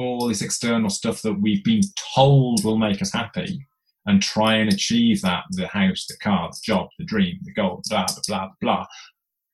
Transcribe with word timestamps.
all 0.00 0.28
this 0.28 0.42
external 0.42 0.90
stuff 0.90 1.22
that 1.22 1.34
we've 1.34 1.64
been 1.64 1.82
told 2.14 2.64
will 2.64 2.78
make 2.78 3.02
us 3.02 3.12
happy 3.12 3.66
and 4.06 4.22
try 4.22 4.54
and 4.54 4.72
achieve 4.72 5.20
that 5.22 5.44
the 5.50 5.66
house, 5.66 6.06
the 6.08 6.16
car, 6.22 6.48
the 6.50 6.60
job, 6.62 6.88
the 6.98 7.04
dream, 7.04 7.38
the 7.42 7.52
goal, 7.52 7.82
blah, 7.88 8.06
blah, 8.06 8.22
blah, 8.26 8.48
blah. 8.60 8.86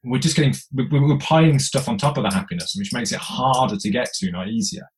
We're 0.04 0.20
just 0.20 0.36
getting, 0.36 0.54
we're 0.72 1.18
piling 1.18 1.58
stuff 1.58 1.88
on 1.88 1.98
top 1.98 2.16
of 2.16 2.22
the 2.22 2.30
happiness, 2.30 2.74
which 2.79 2.93
makes 2.93 3.11
it 3.11 3.18
harder 3.18 3.76
to 3.76 3.90
get 3.90 4.12
to, 4.14 4.30
not 4.30 4.48
easier. 4.48 4.88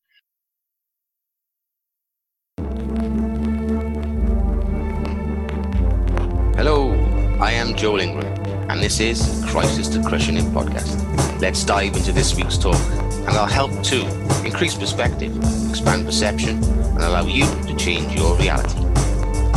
Hello, 6.56 6.92
I 7.40 7.52
am 7.52 7.74
Joel 7.74 8.00
Ingram, 8.00 8.34
and 8.68 8.82
this 8.82 9.00
is 9.00 9.42
Crisis 9.46 9.88
to 9.88 10.02
Crushing 10.02 10.36
It 10.36 10.44
podcast. 10.52 11.40
Let's 11.40 11.64
dive 11.64 11.96
into 11.96 12.12
this 12.12 12.36
week's 12.36 12.58
talk, 12.58 12.78
and 13.00 13.30
I'll 13.30 13.46
help 13.46 13.82
to 13.84 14.06
increase 14.44 14.74
perspective, 14.74 15.34
expand 15.70 16.04
perception, 16.04 16.62
and 16.62 16.98
allow 16.98 17.24
you 17.24 17.46
to 17.66 17.74
change 17.76 18.14
your 18.14 18.36
reality. 18.36 18.78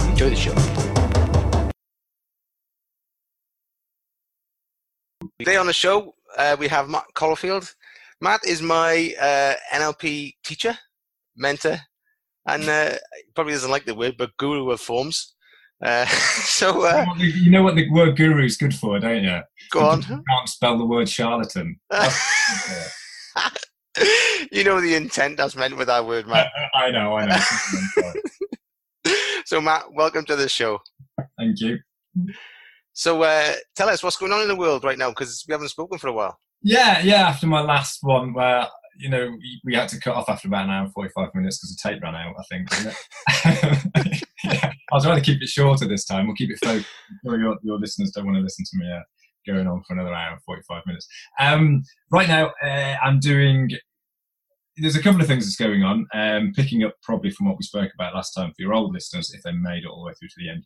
Enjoy 0.09 0.29
the 0.29 0.35
show. 0.35 0.53
Today 5.39 5.57
on 5.57 5.67
the 5.67 5.73
show, 5.73 6.15
uh, 6.37 6.55
we 6.57 6.69
have 6.69 6.87
Matt 6.87 7.05
Collerfield. 7.13 7.73
Matt 8.21 8.45
is 8.47 8.61
my 8.61 9.13
uh, 9.19 9.55
NLP 9.73 10.35
teacher, 10.41 10.77
mentor, 11.35 11.79
and 12.45 12.63
uh, 12.69 12.93
probably 13.35 13.53
doesn't 13.53 13.71
like 13.71 13.85
the 13.85 13.95
word, 13.95 14.15
but 14.17 14.37
guru 14.37 14.71
of 14.71 14.79
forms. 14.79 15.33
Uh, 15.83 16.05
so 16.05 16.85
uh, 16.85 17.05
you 17.17 17.49
know 17.49 17.63
what 17.63 17.75
the 17.75 17.89
word 17.89 18.15
guru 18.15 18.45
is 18.45 18.57
good 18.57 18.73
for, 18.73 18.99
don't 18.99 19.23
you? 19.23 19.39
Go 19.71 19.81
on. 19.81 20.01
You 20.01 20.23
can't 20.29 20.49
spell 20.49 20.77
the 20.77 20.85
word 20.85 21.09
charlatan. 21.09 21.79
you 24.51 24.63
know 24.63 24.79
the 24.79 24.95
intent 24.95 25.37
that's 25.37 25.55
meant 25.55 25.77
with 25.77 25.87
that 25.87 26.05
word, 26.05 26.27
Matt. 26.27 26.51
I 26.75 26.91
know, 26.91 27.15
I 27.15 27.25
know. 27.25 27.39
so, 29.45 29.59
Matt, 29.59 29.85
welcome 29.93 30.25
to 30.25 30.35
the 30.35 30.47
show. 30.47 30.79
Thank 31.39 31.59
you. 31.61 31.79
So, 32.93 33.23
uh, 33.23 33.53
tell 33.75 33.89
us 33.89 34.03
what's 34.03 34.17
going 34.17 34.33
on 34.33 34.41
in 34.41 34.47
the 34.47 34.55
world 34.55 34.83
right 34.83 34.97
now 34.97 35.09
because 35.09 35.43
we 35.47 35.53
haven't 35.53 35.69
spoken 35.69 35.97
for 35.97 36.09
a 36.09 36.13
while. 36.13 36.37
Yeah, 36.61 37.01
yeah. 37.01 37.27
After 37.27 37.47
my 37.47 37.61
last 37.61 37.99
one, 38.01 38.33
where 38.33 38.67
you 38.97 39.09
know 39.09 39.35
we 39.63 39.75
had 39.75 39.89
to 39.89 39.99
cut 39.99 40.15
off 40.15 40.29
after 40.29 40.47
about 40.47 40.65
an 40.65 40.71
hour 40.71 40.83
and 40.85 40.93
forty-five 40.93 41.29
minutes 41.33 41.59
because 41.59 41.75
the 41.75 41.89
tape 41.89 42.03
ran 42.03 42.15
out. 42.15 42.35
I 42.37 42.43
think. 42.49 44.21
yeah. 44.43 44.71
I 44.91 44.95
was 44.95 45.03
trying 45.03 45.21
to 45.21 45.25
keep 45.25 45.41
it 45.41 45.47
shorter 45.47 45.87
this 45.87 46.05
time. 46.05 46.27
We'll 46.27 46.35
keep 46.35 46.51
it 46.51 46.63
focused. 46.63 46.87
Your 47.23 47.57
your 47.63 47.79
listeners 47.79 48.11
don't 48.11 48.25
want 48.25 48.37
to 48.37 48.43
listen 48.43 48.65
to 48.65 48.77
me 48.77 48.91
uh, 48.91 49.01
going 49.47 49.67
on 49.67 49.83
for 49.87 49.93
another 49.93 50.13
hour 50.13 50.33
and 50.33 50.43
forty-five 50.43 50.83
minutes. 50.85 51.07
Um, 51.39 51.83
right 52.11 52.27
now, 52.27 52.51
uh, 52.63 52.95
I'm 53.03 53.19
doing 53.19 53.71
there's 54.77 54.95
a 54.95 55.03
couple 55.03 55.21
of 55.21 55.27
things 55.27 55.45
that's 55.45 55.55
going 55.55 55.83
on. 55.83 56.07
Um, 56.13 56.53
picking 56.55 56.83
up 56.83 56.95
probably 57.03 57.29
from 57.31 57.47
what 57.47 57.57
we 57.57 57.63
spoke 57.63 57.91
about 57.93 58.15
last 58.15 58.33
time 58.33 58.49
for 58.49 58.61
your 58.61 58.73
old 58.73 58.93
listeners, 58.93 59.33
if 59.33 59.43
they 59.43 59.51
made 59.51 59.83
it 59.83 59.87
all 59.87 60.01
the 60.01 60.07
way 60.07 60.13
through 60.19 60.29
to 60.29 60.35
the 60.37 60.49
end. 60.49 60.65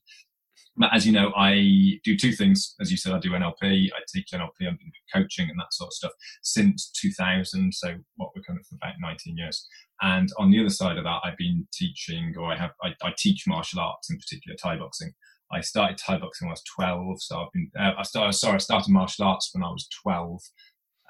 As 0.91 1.05
you 1.05 1.13
know, 1.13 1.31
I 1.35 1.99
do 2.03 2.17
two 2.17 2.33
things. 2.33 2.75
As 2.81 2.91
you 2.91 2.97
said, 2.97 3.13
I 3.13 3.19
do 3.19 3.31
NLP. 3.31 3.89
I 3.93 3.99
teach 4.13 4.31
NLP. 4.33 4.67
I've 4.67 4.79
been 4.79 4.91
coaching 5.13 5.49
and 5.49 5.57
that 5.59 5.73
sort 5.73 5.87
of 5.87 5.93
stuff 5.93 6.11
since 6.41 6.91
2000. 7.01 7.73
So 7.73 7.95
what 8.17 8.31
we're 8.35 8.41
coming 8.41 8.63
for 8.63 8.75
about 8.75 8.95
19 8.99 9.37
years. 9.37 9.67
And 10.01 10.29
on 10.37 10.51
the 10.51 10.59
other 10.59 10.69
side 10.69 10.97
of 10.97 11.05
that, 11.05 11.21
I've 11.23 11.37
been 11.37 11.65
teaching, 11.73 12.33
or 12.37 12.51
I 12.51 12.57
have, 12.57 12.71
I, 12.83 12.93
I 13.01 13.13
teach 13.17 13.45
martial 13.47 13.79
arts, 13.79 14.09
in 14.09 14.17
particular 14.17 14.57
Thai 14.61 14.77
boxing. 14.77 15.13
I 15.51 15.61
started 15.61 15.97
Thai 15.97 16.17
boxing 16.17 16.47
when 16.47 16.51
I 16.51 16.53
was 16.53 16.63
12. 16.75 17.21
So 17.21 17.39
I've 17.39 17.51
been, 17.53 17.71
uh, 17.79 17.93
I 17.97 18.03
started, 18.03 18.33
sorry, 18.33 18.55
I 18.55 18.59
started 18.59 18.91
martial 18.91 19.25
arts 19.25 19.51
when 19.53 19.63
I 19.63 19.69
was 19.69 19.87
12. 20.03 20.41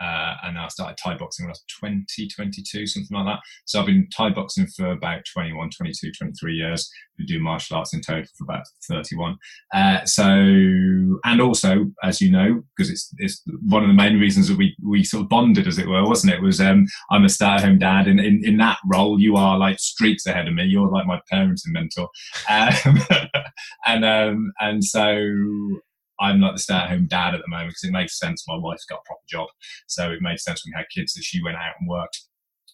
Uh, 0.01 0.35
and 0.43 0.57
I 0.57 0.67
started 0.67 0.97
Thai 0.97 1.17
boxing 1.17 1.45
when 1.45 1.51
I 1.51 1.53
was 1.53 1.63
20, 1.79 2.27
22, 2.27 2.87
something 2.87 3.17
like 3.17 3.25
that. 3.25 3.39
So 3.65 3.79
I've 3.79 3.85
been 3.85 4.07
Thai 4.15 4.29
boxing 4.31 4.67
for 4.67 4.91
about 4.91 5.23
21, 5.33 5.69
22, 5.69 6.11
23 6.11 6.53
years. 6.53 6.89
We 7.17 7.25
do 7.25 7.39
martial 7.39 7.77
arts 7.77 7.93
in 7.93 8.01
total 8.01 8.25
for 8.37 8.43
about 8.43 8.65
31. 8.89 9.37
Uh, 9.73 10.03
so, 10.03 10.25
and 10.25 11.41
also, 11.41 11.91
as 12.03 12.19
you 12.19 12.29
know, 12.29 12.61
because 12.75 12.91
it's, 12.91 13.13
it's 13.19 13.41
one 13.61 13.83
of 13.83 13.87
the 13.87 13.93
main 13.93 14.19
reasons 14.19 14.49
that 14.49 14.57
we, 14.57 14.75
we 14.83 15.03
sort 15.03 15.23
of 15.23 15.29
bonded, 15.29 15.67
as 15.67 15.79
it 15.79 15.87
were, 15.87 16.05
wasn't 16.05 16.33
it? 16.33 16.41
Was 16.41 16.59
um, 16.59 16.85
I'm 17.09 17.23
a 17.23 17.29
stay 17.29 17.45
at 17.45 17.63
home 17.63 17.79
dad. 17.79 18.07
And 18.07 18.19
in, 18.19 18.41
in 18.43 18.57
that 18.57 18.79
role, 18.85 19.19
you 19.19 19.37
are 19.37 19.57
like 19.57 19.79
streets 19.79 20.27
ahead 20.27 20.47
of 20.47 20.53
me. 20.53 20.65
You're 20.65 20.89
like 20.89 21.07
my 21.07 21.21
parenting 21.31 21.67
mentor. 21.67 22.09
Um, 22.49 22.99
and, 23.85 24.03
um, 24.03 24.51
and 24.59 24.83
so 24.83 25.81
I'm 26.19 26.41
like 26.41 26.53
the 26.53 26.59
stay 26.59 26.75
at 26.75 26.89
home 26.89 27.07
dad 27.07 27.33
at 27.33 27.41
the 27.41 27.49
moment 27.49 27.69
because 27.69 27.83
it 27.83 27.91
makes 27.91 28.19
sense. 28.19 28.45
My 28.47 28.57
wife's 28.57 28.85
got 28.85 28.99
a 28.99 29.07
proper 29.07 29.23
job. 29.27 29.47
So 29.87 30.11
it 30.11 30.21
made 30.21 30.39
sense 30.39 30.63
when 30.65 30.73
we 30.73 30.79
had 30.79 30.87
kids 30.93 31.13
that 31.13 31.23
she 31.23 31.43
went 31.43 31.57
out 31.57 31.75
and 31.79 31.89
worked 31.89 32.21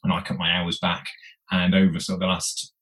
and 0.03 0.13
I 0.13 0.21
cut 0.21 0.37
my 0.37 0.51
hours 0.51 0.79
back. 0.79 1.05
And 1.51 1.75
over 1.75 1.99
sort 1.99 2.15
of 2.15 2.19
the 2.21 2.27
last 2.27 2.73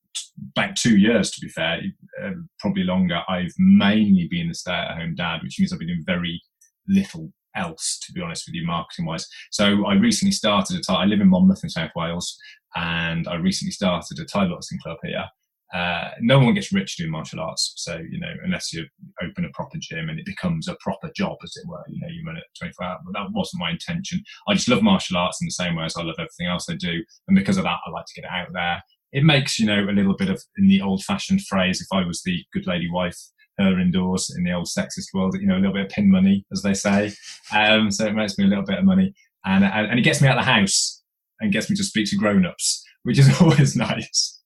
about 0.55 0.75
two 0.75 0.97
years, 0.97 1.31
to 1.31 1.41
be 1.41 1.49
fair, 1.49 1.81
uh, 2.23 2.31
probably 2.59 2.83
longer, 2.83 3.21
I've 3.27 3.53
mainly 3.57 4.27
been 4.29 4.47
the 4.47 4.53
stay 4.53 4.71
at 4.71 4.97
home 4.97 5.15
dad, 5.15 5.41
which 5.43 5.59
means 5.59 5.73
I've 5.73 5.79
been 5.79 5.87
doing 5.87 6.03
very 6.05 6.41
little 6.87 7.31
else, 7.55 7.99
to 8.05 8.13
be 8.13 8.21
honest 8.21 8.47
with 8.47 8.55
you, 8.55 8.65
marketing 8.65 9.05
wise. 9.05 9.27
So 9.51 9.85
I 9.85 9.95
recently 9.95 10.31
started 10.31 10.81
I 10.89 11.05
live 11.05 11.21
in 11.21 11.29
Monmouth 11.29 11.63
in 11.63 11.69
South 11.69 11.91
Wales, 11.95 12.37
and 12.75 13.27
I 13.27 13.35
recently 13.35 13.71
started 13.71 14.19
a 14.19 14.25
Thai 14.25 14.47
boxing 14.47 14.79
club 14.83 14.97
here 15.03 15.25
uh, 15.73 16.09
no 16.19 16.39
one 16.39 16.55
gets 16.55 16.73
rich 16.73 16.97
doing 16.97 17.11
martial 17.11 17.39
arts. 17.39 17.73
So, 17.75 17.97
you 18.09 18.19
know, 18.19 18.33
unless 18.43 18.73
you 18.73 18.85
open 19.21 19.45
a 19.45 19.49
proper 19.53 19.77
gym 19.79 20.09
and 20.09 20.19
it 20.19 20.25
becomes 20.25 20.67
a 20.67 20.75
proper 20.79 21.11
job, 21.15 21.37
as 21.43 21.55
it 21.55 21.67
were, 21.67 21.83
you 21.87 21.99
know, 22.01 22.07
you 22.07 22.23
run 22.25 22.37
it 22.37 22.43
24 22.57 22.85
hours. 22.85 22.99
But 23.05 23.13
that 23.13 23.31
wasn't 23.31 23.61
my 23.61 23.71
intention. 23.71 24.23
I 24.47 24.55
just 24.55 24.67
love 24.67 24.81
martial 24.81 25.17
arts 25.17 25.39
in 25.41 25.45
the 25.45 25.51
same 25.51 25.75
way 25.75 25.85
as 25.85 25.95
I 25.95 26.03
love 26.03 26.15
everything 26.17 26.47
else 26.47 26.69
I 26.69 26.75
do. 26.75 27.03
And 27.27 27.37
because 27.37 27.57
of 27.57 27.63
that, 27.65 27.79
I 27.85 27.91
like 27.91 28.05
to 28.05 28.21
get 28.21 28.25
it 28.25 28.31
out 28.31 28.47
there. 28.53 28.81
It 29.11 29.23
makes, 29.23 29.59
you 29.59 29.67
know, 29.67 29.83
a 29.83 29.91
little 29.91 30.15
bit 30.15 30.29
of, 30.29 30.41
in 30.57 30.67
the 30.67 30.81
old 30.81 31.03
fashioned 31.03 31.41
phrase, 31.45 31.81
if 31.81 31.87
I 31.91 32.05
was 32.05 32.21
the 32.23 32.43
good 32.53 32.65
lady 32.65 32.89
wife, 32.89 33.17
her 33.59 33.79
indoors 33.79 34.33
in 34.35 34.43
the 34.43 34.53
old 34.53 34.67
sexist 34.67 35.13
world, 35.13 35.35
you 35.39 35.47
know, 35.47 35.55
a 35.55 35.59
little 35.59 35.73
bit 35.73 35.85
of 35.85 35.89
pin 35.89 36.09
money, 36.09 36.45
as 36.51 36.63
they 36.63 36.73
say. 36.73 37.11
Um, 37.53 37.91
so 37.91 38.05
it 38.05 38.15
makes 38.15 38.37
me 38.37 38.45
a 38.45 38.47
little 38.47 38.63
bit 38.63 38.79
of 38.79 38.85
money. 38.85 39.13
And, 39.45 39.63
and, 39.63 39.87
and 39.87 39.99
it 39.99 40.03
gets 40.03 40.21
me 40.21 40.27
out 40.27 40.37
of 40.37 40.45
the 40.45 40.51
house 40.51 41.03
and 41.39 41.51
gets 41.51 41.69
me 41.69 41.75
to 41.75 41.83
speak 41.83 42.09
to 42.09 42.15
grown 42.15 42.45
ups, 42.45 42.83
which 43.03 43.19
is 43.19 43.41
always 43.41 43.75
nice 43.75 44.38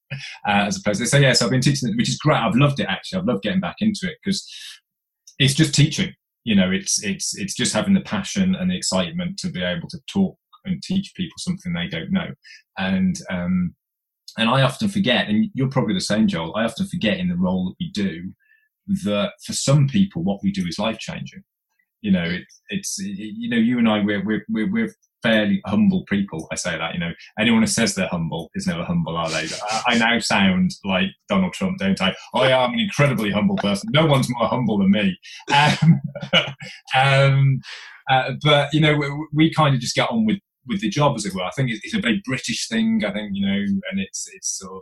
uh, 0.48 0.66
as 0.68 0.78
opposed 0.78 1.00
to 1.00 1.08
so 1.08 1.18
yes, 1.18 1.42
I've 1.42 1.50
been 1.50 1.62
teaching, 1.62 1.96
which 1.98 2.10
is 2.10 2.18
great. 2.18 2.38
I've 2.38 2.56
loved 2.56 2.80
it 2.80 2.88
actually. 2.88 3.20
I've 3.20 3.28
loved 3.28 3.44
getting 3.44 3.60
back 3.62 3.78
into 3.80 4.02
it 4.04 4.18
because 4.24 4.48
it's 5.40 5.54
just 5.54 5.76
teaching. 5.76 6.14
You 6.44 6.56
know, 6.56 6.72
it's 6.72 7.04
it's 7.04 7.38
it's 7.38 7.56
just 7.56 7.74
having 7.74 7.94
the 7.94 8.02
passion 8.02 8.56
and 8.56 8.70
the 8.70 8.78
excitement 8.78 9.38
to 9.40 9.50
be 9.50 9.64
able 9.64 9.88
to 9.90 10.00
talk 10.12 10.38
and 10.66 10.82
teach 10.82 11.14
people 11.16 11.36
something 11.38 11.74
they 11.74 11.88
don't 11.88 12.12
know. 12.12 12.28
And 12.78 13.16
um, 13.30 13.76
and 14.38 14.50
I 14.50 14.62
often 14.62 14.90
forget, 14.90 15.28
and 15.30 15.50
you're 15.54 15.70
probably 15.70 15.94
the 15.94 16.02
same, 16.02 16.28
Joel. 16.28 16.56
I 16.56 16.64
often 16.64 16.88
forget 16.88 17.18
in 17.18 17.30
the 17.30 17.36
role 17.36 17.66
that 17.66 17.76
we 17.80 17.92
do 17.92 18.34
that 19.06 19.34
for 19.46 19.54
some 19.54 19.88
people, 19.88 20.24
what 20.24 20.40
we 20.44 20.52
do 20.52 20.66
is 20.68 20.80
life 20.80 21.00
changing. 21.00 21.44
You 22.02 22.12
know, 22.12 22.24
it, 22.24 22.44
it's 22.70 22.98
you 23.00 23.50
know, 23.50 23.58
you 23.58 23.78
and 23.78 23.88
I, 23.88 24.04
we're 24.04 24.24
we're 24.26 24.46
we're, 24.50 24.72
we're 24.72 24.94
fairly 25.24 25.62
humble 25.66 26.04
people. 26.06 26.48
I 26.52 26.56
say 26.56 26.78
that, 26.78 26.94
you 26.94 27.00
know, 27.00 27.12
anyone 27.40 27.62
who 27.62 27.68
says 27.68 27.96
they're 27.96 28.08
humble 28.08 28.52
is 28.54 28.68
never 28.68 28.84
humble, 28.84 29.16
are 29.16 29.30
they? 29.30 29.48
I, 29.88 29.98
now 29.98 30.20
sound 30.20 30.72
like 30.84 31.08
Donald 31.30 31.54
Trump, 31.54 31.80
don't 31.80 32.00
I? 32.02 32.14
I 32.36 32.52
am 32.52 32.74
an 32.74 32.80
incredibly 32.80 33.32
humble 33.32 33.56
person. 33.56 33.90
No 33.94 34.06
one's 34.06 34.30
more 34.30 34.48
humble 34.48 34.78
than 34.78 34.92
me. 34.92 35.18
Um, 35.54 36.02
um, 36.96 37.62
uh, 38.10 38.34
but 38.44 38.74
you 38.74 38.82
know, 38.82 38.96
we, 38.96 39.28
we, 39.34 39.54
kind 39.54 39.74
of 39.74 39.82
just 39.82 39.96
get 39.96 40.10
on 40.10 40.26
with 40.26 40.40
with 40.68 40.82
the 40.82 40.90
job, 40.90 41.16
as 41.16 41.26
it 41.26 41.34
were. 41.34 41.44
I 41.44 41.52
think 41.52 41.72
it's, 41.72 41.94
a 41.94 42.02
very 42.02 42.22
British 42.26 42.68
thing. 42.68 43.04
I 43.06 43.14
think 43.14 43.32
you 43.34 43.46
know, 43.46 43.64
and 43.92 44.00
it's 44.00 44.28
it's 44.34 44.60
sort 44.60 44.74
of. 44.74 44.82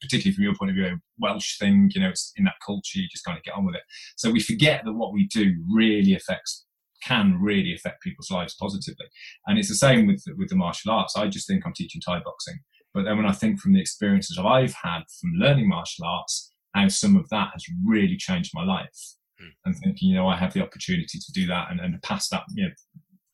particularly 0.00 0.34
from 0.34 0.44
your 0.44 0.54
point 0.54 0.70
of 0.70 0.76
view, 0.76 0.86
a 0.86 0.96
Welsh 1.18 1.58
thing, 1.58 1.90
you 1.94 2.00
know, 2.00 2.08
it's 2.08 2.32
in 2.36 2.44
that 2.44 2.54
culture, 2.64 2.98
you 2.98 3.08
just 3.10 3.24
kind 3.24 3.36
of 3.36 3.44
get 3.44 3.54
on 3.54 3.66
with 3.66 3.74
it. 3.74 3.82
So 4.16 4.30
we 4.30 4.40
forget 4.40 4.82
that 4.84 4.92
what 4.92 5.12
we 5.12 5.26
do 5.28 5.54
really 5.70 6.14
affects 6.14 6.66
can 7.02 7.38
really 7.40 7.74
affect 7.74 8.02
people's 8.02 8.30
lives 8.30 8.56
positively. 8.60 9.06
And 9.46 9.58
it's 9.58 9.68
the 9.68 9.74
same 9.74 10.06
with 10.06 10.24
with 10.36 10.48
the 10.48 10.56
martial 10.56 10.92
arts. 10.92 11.16
I 11.16 11.28
just 11.28 11.46
think 11.46 11.64
I'm 11.64 11.74
teaching 11.74 12.00
Thai 12.00 12.20
boxing, 12.24 12.58
but 12.94 13.04
then 13.04 13.16
when 13.16 13.26
I 13.26 13.32
think 13.32 13.60
from 13.60 13.72
the 13.72 13.80
experiences 13.80 14.36
that 14.36 14.46
I've 14.46 14.74
had 14.82 15.02
from 15.20 15.32
learning 15.34 15.68
martial 15.68 16.06
arts, 16.06 16.52
how 16.74 16.88
some 16.88 17.16
of 17.16 17.28
that 17.30 17.50
has 17.52 17.64
really 17.84 18.16
changed 18.16 18.52
my 18.54 18.64
life, 18.64 19.16
mm. 19.40 19.48
and 19.64 19.76
thinking, 19.76 20.08
you 20.08 20.14
know, 20.14 20.28
I 20.28 20.36
have 20.36 20.52
the 20.52 20.62
opportunity 20.62 21.18
to 21.18 21.32
do 21.32 21.46
that 21.46 21.70
and, 21.70 21.80
and 21.80 22.00
pass 22.02 22.28
that, 22.30 22.44
you 22.54 22.64
know, 22.64 22.70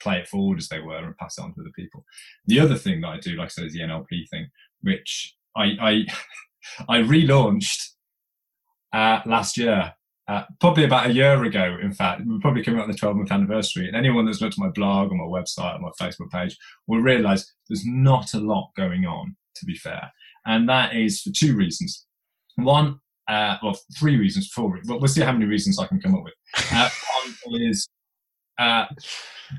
play 0.00 0.18
it 0.18 0.28
forward 0.28 0.58
as 0.58 0.68
they 0.68 0.80
were 0.80 1.04
and 1.04 1.16
pass 1.16 1.38
it 1.38 1.42
on 1.42 1.54
to 1.54 1.60
other 1.60 1.70
people. 1.76 2.04
The 2.46 2.60
other 2.60 2.76
thing 2.76 3.00
that 3.02 3.08
I 3.08 3.18
do, 3.18 3.36
like 3.36 3.46
I 3.46 3.48
said, 3.48 3.66
is 3.66 3.72
the 3.72 3.80
NLP 3.80 4.28
thing, 4.30 4.48
which 4.80 5.36
I 5.56 5.76
I, 5.80 6.06
I 6.88 6.98
relaunched 6.98 7.90
uh, 8.92 9.20
last 9.26 9.56
year 9.56 9.94
uh, 10.28 10.44
probably 10.60 10.84
about 10.84 11.06
a 11.10 11.12
year 11.12 11.42
ago, 11.44 11.76
in 11.82 11.92
fact, 11.92 12.22
we're 12.24 12.38
probably 12.38 12.62
coming 12.62 12.80
up 12.80 12.84
on 12.84 12.90
the 12.90 12.96
12 12.96 13.16
month 13.16 13.32
anniversary. 13.32 13.88
And 13.88 13.96
anyone 13.96 14.26
that's 14.26 14.40
looked 14.40 14.54
at 14.54 14.64
my 14.64 14.70
blog 14.70 15.10
or 15.10 15.16
my 15.16 15.24
website 15.24 15.74
or 15.74 15.80
my 15.80 15.90
Facebook 16.00 16.30
page 16.30 16.56
will 16.86 17.00
realize 17.00 17.52
there's 17.68 17.84
not 17.84 18.34
a 18.34 18.40
lot 18.40 18.70
going 18.76 19.04
on, 19.04 19.36
to 19.56 19.66
be 19.66 19.74
fair. 19.74 20.12
And 20.46 20.68
that 20.68 20.94
is 20.94 21.20
for 21.20 21.30
two 21.36 21.56
reasons. 21.56 22.06
One, 22.56 23.00
uh, 23.28 23.56
well, 23.62 23.78
three 23.98 24.16
reasons, 24.16 24.48
four, 24.48 24.78
but 24.86 25.00
we'll 25.00 25.08
see 25.08 25.22
how 25.22 25.32
many 25.32 25.46
reasons 25.46 25.78
I 25.78 25.86
can 25.86 26.00
come 26.00 26.14
up 26.14 26.24
with. 26.24 26.34
Uh, 26.72 26.88
one 27.46 27.62
is 27.62 27.88
uh, 28.58 28.86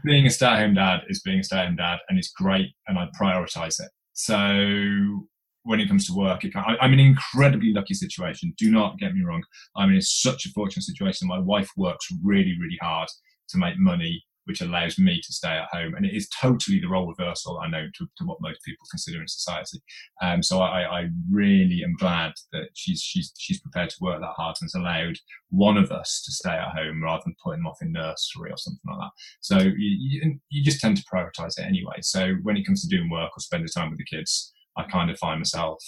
being 0.04 0.26
a 0.26 0.30
stay 0.30 0.46
at 0.46 0.60
home 0.60 0.76
dad 0.76 1.02
is 1.10 1.22
being 1.22 1.40
a 1.40 1.44
stay 1.44 1.58
at 1.58 1.68
home 1.68 1.76
dad, 1.76 2.00
and 2.10 2.18
it's 2.18 2.32
great, 2.32 2.74
and 2.88 2.98
I 2.98 3.08
prioritize 3.20 3.80
it. 3.82 3.90
So 4.14 5.28
when 5.64 5.80
it 5.80 5.88
comes 5.88 6.06
to 6.08 6.14
work. 6.14 6.42
I, 6.56 6.76
I'm 6.82 6.94
in 6.94 7.00
an 7.00 7.06
incredibly 7.06 7.74
lucky 7.74 7.94
situation. 7.94 8.54
Do 8.58 8.72
not 8.72 8.98
get 9.00 9.14
me 9.14 9.24
wrong. 9.24 9.44
I'm 9.76 9.92
in 9.92 10.02
such 10.02 10.46
a 10.46 10.50
fortunate 10.50 10.84
situation. 10.84 11.28
My 11.28 11.40
wife 11.40 11.70
works 11.78 12.08
really, 12.24 12.56
really 12.60 12.78
hard 12.82 13.10
to 13.50 13.58
make 13.58 13.78
money 13.78 14.24
which 14.46 14.62
allows 14.62 15.00
me 15.00 15.22
to 15.22 15.34
stay 15.34 15.52
at 15.52 15.70
home. 15.72 15.94
And 15.96 16.06
it 16.06 16.14
is 16.14 16.28
totally 16.30 16.80
the 16.80 16.88
role 16.88 17.08
reversal, 17.08 17.60
I 17.60 17.70
know, 17.70 17.86
to, 17.98 18.08
to 18.18 18.26
what 18.26 18.42
most 18.42 18.60
people 18.64 18.86
consider 18.90 19.22
in 19.22 19.28
society. 19.28 19.82
Um, 20.22 20.44
so 20.44 20.60
I, 20.60 21.02
I, 21.02 21.10
really 21.32 21.82
am 21.84 21.96
glad 21.98 22.34
that 22.52 22.70
she's, 22.74 23.02
she's, 23.02 23.32
she's 23.38 23.62
prepared 23.62 23.90
to 23.90 23.96
work 24.02 24.20
that 24.20 24.34
hard 24.36 24.56
and 24.60 24.66
has 24.66 24.76
allowed 24.76 25.16
one 25.50 25.78
of 25.78 25.92
us 25.92 26.22
to 26.26 26.32
stay 26.32 26.52
at 26.52 26.76
home 26.76 27.02
rather 27.02 27.24
than 27.26 27.36
putting 27.44 27.62
them 27.62 27.68
off 27.68 27.82
in 27.82 27.92
nursery 27.92 28.52
or 28.52 28.58
something 28.58 28.82
like 28.86 29.00
that. 29.00 29.12
So 29.42 29.60
you, 29.60 29.74
you, 29.78 30.40
you 30.50 30.64
just 30.64 30.82
tend 30.82 30.98
to 30.98 31.04
prioritize 31.04 31.58
it 31.58 31.66
anyway. 31.66 31.98
So 32.02 32.34
when 32.44 32.58
it 32.58 32.66
comes 32.66 32.82
to 32.82 32.96
doing 32.96 33.10
work 33.10 33.32
or 33.36 33.40
spending 33.40 33.70
time 33.70 33.90
with 33.90 34.00
the 34.00 34.06
kids, 34.06 34.54
I 34.78 34.84
kind 34.84 35.10
of 35.10 35.18
find 35.18 35.40
myself 35.40 35.84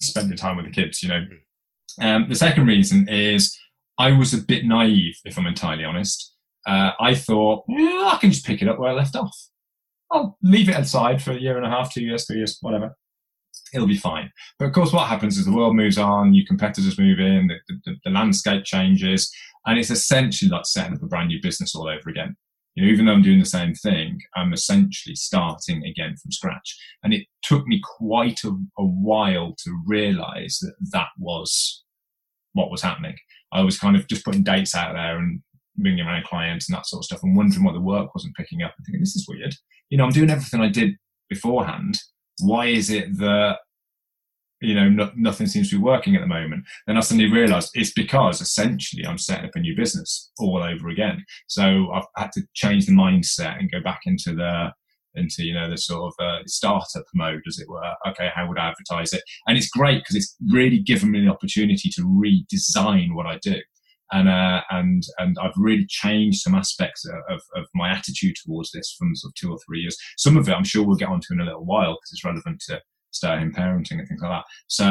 spending 0.00 0.36
time 0.36 0.56
with 0.56 0.66
the 0.66 0.72
kids, 0.72 1.02
you 1.02 1.08
know. 1.08 1.24
Um, 2.00 2.28
the 2.28 2.34
second 2.34 2.66
reason 2.66 3.08
is 3.08 3.58
I 3.98 4.12
was 4.12 4.32
a 4.32 4.38
bit 4.38 4.64
naive, 4.64 5.16
if 5.24 5.38
I'm 5.38 5.46
entirely 5.46 5.84
honest 5.84 6.36
uh, 6.68 6.92
I 7.00 7.14
thought, 7.14 7.64
yeah, 7.66 8.10
I 8.12 8.18
can 8.20 8.30
just 8.30 8.44
pick 8.44 8.60
it 8.60 8.68
up 8.68 8.78
where 8.78 8.90
I 8.90 8.94
left 8.94 9.16
off. 9.16 9.34
I'll 10.12 10.36
leave 10.42 10.68
it 10.68 10.76
aside 10.76 11.22
for 11.22 11.32
a 11.32 11.40
year 11.40 11.56
and 11.56 11.66
a 11.66 11.70
half, 11.70 11.92
two 11.92 12.02
years, 12.02 12.26
three 12.26 12.36
years, 12.36 12.58
whatever. 12.60 12.94
It'll 13.72 13.86
be 13.86 13.96
fine. 13.96 14.30
But 14.58 14.66
of 14.66 14.72
course, 14.72 14.92
what 14.92 15.08
happens 15.08 15.38
is 15.38 15.46
the 15.46 15.52
world 15.52 15.76
moves 15.76 15.98
on, 15.98 16.30
new 16.30 16.44
competitors 16.46 16.98
move 16.98 17.20
in, 17.20 17.48
the, 17.48 17.80
the, 17.84 17.96
the 18.04 18.10
landscape 18.10 18.64
changes, 18.64 19.30
and 19.66 19.78
it's 19.78 19.90
essentially 19.90 20.50
like 20.50 20.66
setting 20.66 20.94
up 20.94 21.02
a 21.02 21.06
brand 21.06 21.28
new 21.28 21.40
business 21.42 21.74
all 21.74 21.88
over 21.88 22.10
again. 22.10 22.36
You 22.78 22.84
know, 22.84 22.92
even 22.92 23.06
though 23.06 23.12
I'm 23.12 23.22
doing 23.22 23.40
the 23.40 23.44
same 23.44 23.74
thing, 23.74 24.20
I'm 24.36 24.52
essentially 24.52 25.16
starting 25.16 25.84
again 25.84 26.14
from 26.16 26.30
scratch. 26.30 26.78
And 27.02 27.12
it 27.12 27.26
took 27.42 27.66
me 27.66 27.82
quite 27.82 28.44
a, 28.44 28.50
a 28.78 28.84
while 28.84 29.56
to 29.64 29.82
realize 29.84 30.60
that 30.60 30.74
that 30.92 31.08
was 31.18 31.82
what 32.52 32.70
was 32.70 32.80
happening. 32.80 33.16
I 33.50 33.62
was 33.62 33.80
kind 33.80 33.96
of 33.96 34.06
just 34.06 34.24
putting 34.24 34.44
dates 34.44 34.76
out 34.76 34.92
there 34.92 35.18
and 35.18 35.42
bringing 35.76 36.06
around 36.06 36.22
clients 36.22 36.68
and 36.68 36.76
that 36.76 36.86
sort 36.86 37.00
of 37.00 37.06
stuff 37.06 37.24
and 37.24 37.36
wondering 37.36 37.64
why 37.64 37.72
the 37.72 37.80
work 37.80 38.14
wasn't 38.14 38.36
picking 38.36 38.62
up 38.62 38.74
and 38.78 38.86
thinking, 38.86 39.00
this 39.00 39.16
is 39.16 39.26
weird. 39.26 39.56
You 39.90 39.98
know, 39.98 40.04
I'm 40.04 40.12
doing 40.12 40.30
everything 40.30 40.60
I 40.60 40.68
did 40.68 40.94
beforehand. 41.28 41.98
Why 42.38 42.66
is 42.66 42.90
it 42.90 43.18
that, 43.18 43.58
you 44.60 44.74
know, 44.74 44.88
no, 44.88 45.10
nothing 45.16 45.46
seems 45.46 45.70
to 45.70 45.76
be 45.76 45.82
working 45.82 46.14
at 46.14 46.20
the 46.20 46.26
moment? 46.26 46.64
Then 46.86 46.96
I 46.96 47.00
suddenly 47.00 47.30
realized 47.30 47.70
it's 47.74 47.92
because 47.92 48.40
essentially 48.40 49.06
I'm 49.06 49.18
setting 49.18 49.46
up 49.46 49.56
a 49.56 49.60
new 49.60 49.76
business 49.76 50.30
all 50.38 50.62
over 50.62 50.88
again. 50.88 51.24
So 51.46 51.90
I've 51.92 52.06
had 52.16 52.32
to 52.32 52.42
change 52.54 52.86
the 52.86 52.92
mindset 52.92 53.58
and 53.58 53.70
go 53.70 53.80
back 53.80 54.00
into 54.06 54.34
the, 54.34 54.72
into 55.14 55.44
you 55.44 55.54
know 55.54 55.68
the 55.70 55.76
sort 55.76 56.12
of 56.12 56.24
uh, 56.24 56.42
startup 56.46 57.04
mode 57.14 57.42
as 57.48 57.58
it 57.58 57.68
were 57.68 57.82
okay 58.06 58.28
how 58.34 58.46
would 58.46 58.58
i 58.58 58.68
advertise 58.68 59.12
it 59.12 59.22
and 59.46 59.56
it's 59.56 59.70
great 59.70 60.00
because 60.00 60.14
it's 60.14 60.36
really 60.52 60.78
given 60.78 61.10
me 61.10 61.24
the 61.24 61.30
opportunity 61.30 61.88
to 61.88 62.02
redesign 62.02 63.14
what 63.14 63.26
i 63.26 63.38
do 63.38 63.56
and 64.12 64.28
uh, 64.28 64.62
and 64.70 65.02
and 65.18 65.36
I've 65.40 65.56
really 65.56 65.86
changed 65.88 66.40
some 66.40 66.54
aspects 66.54 67.04
of, 67.28 67.40
of 67.54 67.66
my 67.74 67.90
attitude 67.90 68.36
towards 68.42 68.70
this 68.70 68.94
from 68.98 69.14
sort 69.14 69.32
of 69.32 69.34
two 69.34 69.52
or 69.52 69.58
three 69.58 69.80
years. 69.80 69.96
Some 70.16 70.36
of 70.36 70.48
it 70.48 70.54
I'm 70.54 70.64
sure 70.64 70.84
we'll 70.84 70.96
get 70.96 71.08
onto 71.08 71.32
in 71.32 71.40
a 71.40 71.44
little 71.44 71.64
while 71.64 71.94
because 71.94 72.12
it's 72.12 72.24
relevant 72.24 72.62
to 72.68 72.80
stay-at-home 73.10 73.52
parenting 73.52 73.98
and 73.98 74.08
things 74.08 74.20
like 74.22 74.30
that. 74.30 74.44
So, 74.68 74.84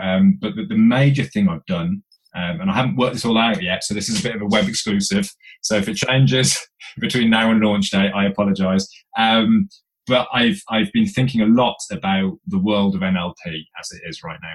um, 0.00 0.38
but 0.40 0.56
the, 0.56 0.66
the, 0.66 0.76
major 0.76 1.24
thing 1.24 1.48
I've 1.48 1.66
done, 1.66 2.02
um, 2.34 2.60
and 2.60 2.70
I 2.70 2.74
haven't 2.74 2.96
worked 2.96 3.14
this 3.14 3.24
all 3.24 3.38
out 3.38 3.62
yet, 3.62 3.84
so 3.84 3.94
this 3.94 4.08
is 4.08 4.20
a 4.20 4.22
bit 4.22 4.36
of 4.36 4.42
a 4.42 4.46
web 4.46 4.68
exclusive. 4.68 5.28
So 5.62 5.76
if 5.76 5.88
it 5.88 5.96
changes 5.96 6.58
between 7.00 7.30
now 7.30 7.50
and 7.50 7.60
launch 7.60 7.90
day, 7.90 8.10
I 8.14 8.26
apologise. 8.26 8.88
Um, 9.18 9.68
but 10.06 10.28
I've 10.32 10.60
I've 10.68 10.92
been 10.92 11.06
thinking 11.06 11.40
a 11.40 11.46
lot 11.46 11.76
about 11.90 12.38
the 12.46 12.58
world 12.58 12.94
of 12.94 13.00
NLP 13.00 13.64
as 13.80 13.90
it 13.90 14.02
is 14.06 14.22
right 14.22 14.38
now, 14.42 14.54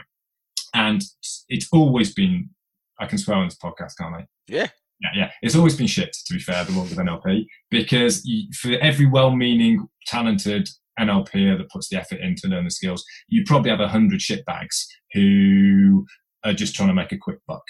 and 0.73 1.01
it's 1.47 1.67
always 1.71 2.13
been 2.13 2.49
I 2.99 3.05
can 3.05 3.17
swear 3.17 3.37
on 3.37 3.47
this 3.47 3.57
podcast, 3.57 3.93
can't 3.97 4.15
I? 4.15 4.25
Yeah. 4.47 4.67
Yeah, 5.01 5.09
yeah. 5.15 5.31
It's 5.41 5.55
always 5.55 5.77
been 5.77 5.87
shit, 5.87 6.15
to 6.25 6.33
be 6.33 6.39
fair, 6.39 6.63
the 6.65 6.73
world 6.73 6.91
of 6.91 6.97
NLP, 6.97 7.45
because 7.71 8.25
you, 8.25 8.49
for 8.53 8.71
every 8.81 9.05
well-meaning, 9.05 9.87
talented 10.05 10.67
NLPer 10.99 11.57
that 11.57 11.69
puts 11.69 11.89
the 11.89 11.97
effort 11.97 12.19
in 12.19 12.35
to 12.35 12.47
learn 12.47 12.65
the 12.65 12.71
skills, 12.71 13.03
you 13.27 13.43
probably 13.45 13.71
have 13.71 13.79
a 13.79 13.87
hundred 13.87 14.19
shitbags 14.19 14.85
who 15.13 16.05
are 16.43 16.53
just 16.53 16.75
trying 16.75 16.89
to 16.89 16.95
make 16.95 17.11
a 17.11 17.17
quick 17.17 17.39
buck. 17.47 17.63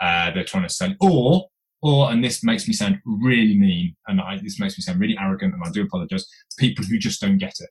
Uh, 0.00 0.30
they're 0.32 0.44
trying 0.44 0.62
to 0.62 0.72
sell, 0.72 0.94
or, 1.00 1.46
or, 1.82 2.10
and 2.10 2.22
this 2.22 2.44
makes 2.44 2.68
me 2.68 2.74
sound 2.74 2.98
really 3.04 3.56
mean, 3.56 3.96
and 4.08 4.20
I, 4.20 4.38
this 4.42 4.60
makes 4.60 4.76
me 4.76 4.82
sound 4.82 5.00
really 5.00 5.16
arrogant, 5.18 5.54
and 5.54 5.62
I 5.64 5.70
do 5.70 5.82
apologize. 5.82 6.26
People 6.58 6.84
who 6.84 6.98
just 6.98 7.20
don't 7.20 7.38
get 7.38 7.54
it. 7.60 7.70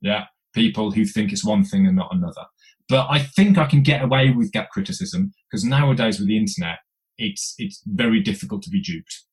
Yeah, 0.00 0.24
people 0.54 0.90
who 0.90 1.04
think 1.04 1.32
it's 1.32 1.44
one 1.44 1.64
thing 1.64 1.86
and 1.86 1.96
not 1.96 2.14
another. 2.14 2.44
But 2.88 3.06
I 3.10 3.20
think 3.20 3.56
I 3.56 3.66
can 3.66 3.82
get 3.82 4.02
away 4.02 4.30
with 4.30 4.52
gap 4.52 4.70
criticism 4.70 5.32
because 5.50 5.64
nowadays 5.64 6.18
with 6.18 6.28
the 6.28 6.36
internet, 6.36 6.78
it's 7.16 7.54
it's 7.58 7.82
very 7.86 8.20
difficult 8.20 8.62
to 8.62 8.70
be 8.70 8.80
duped. 8.80 9.24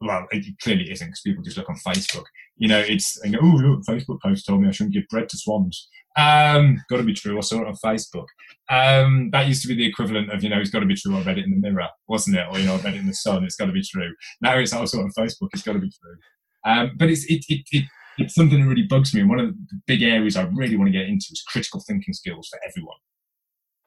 Well, 0.00 0.26
it 0.30 0.44
clearly 0.62 0.90
isn't 0.92 1.06
because 1.06 1.20
people 1.22 1.42
just 1.42 1.56
look 1.56 1.68
on 1.68 1.76
Facebook. 1.76 2.24
You 2.56 2.68
know, 2.68 2.78
it's 2.78 3.18
go, 3.18 3.38
oh 3.42 3.46
look, 3.46 3.82
Facebook 3.84 4.20
post 4.22 4.46
told 4.46 4.62
me 4.62 4.68
I 4.68 4.70
shouldn't 4.70 4.94
give 4.94 5.08
bread 5.10 5.28
to 5.28 5.36
swans. 5.36 5.88
Um, 6.16 6.82
got 6.88 6.98
to 6.98 7.02
be 7.02 7.14
true. 7.14 7.36
I 7.36 7.40
saw 7.40 7.62
it 7.62 7.68
on 7.68 7.76
Facebook. 7.84 8.26
Um, 8.70 9.30
that 9.30 9.46
used 9.46 9.62
to 9.62 9.68
be 9.68 9.74
the 9.74 9.86
equivalent 9.86 10.32
of 10.32 10.42
you 10.42 10.50
know 10.50 10.60
it's 10.60 10.70
got 10.70 10.80
to 10.80 10.86
be 10.86 10.94
true. 10.94 11.16
I 11.16 11.22
read 11.22 11.38
it 11.38 11.44
in 11.44 11.50
the 11.50 11.56
mirror, 11.56 11.88
wasn't 12.08 12.36
it? 12.36 12.46
Or 12.50 12.58
you 12.58 12.66
know 12.66 12.74
I 12.74 12.78
read 12.78 12.94
it 12.94 13.00
in 13.00 13.06
the 13.06 13.14
sun. 13.14 13.44
It's 13.44 13.56
got 13.56 13.66
to 13.66 13.72
be 13.72 13.82
true. 13.82 14.12
Now 14.40 14.56
it's 14.58 14.72
also 14.72 14.98
on 15.00 15.10
Facebook. 15.18 15.48
It's 15.52 15.62
got 15.62 15.74
to 15.74 15.78
be 15.80 15.90
true. 15.90 16.16
Um, 16.64 16.92
but 16.96 17.08
it's 17.08 17.24
it, 17.24 17.44
it, 17.48 17.62
it 17.70 17.84
it's 18.18 18.34
something 18.34 18.60
that 18.60 18.68
really 18.68 18.86
bugs 18.88 19.14
me. 19.14 19.20
And 19.20 19.30
one 19.30 19.40
of 19.40 19.46
the 19.46 19.80
big 19.86 20.02
areas 20.02 20.36
I 20.36 20.42
really 20.42 20.76
want 20.76 20.88
to 20.88 20.98
get 20.98 21.08
into 21.08 21.26
is 21.30 21.44
critical 21.46 21.82
thinking 21.86 22.14
skills 22.14 22.48
for 22.48 22.58
everyone. 22.68 22.96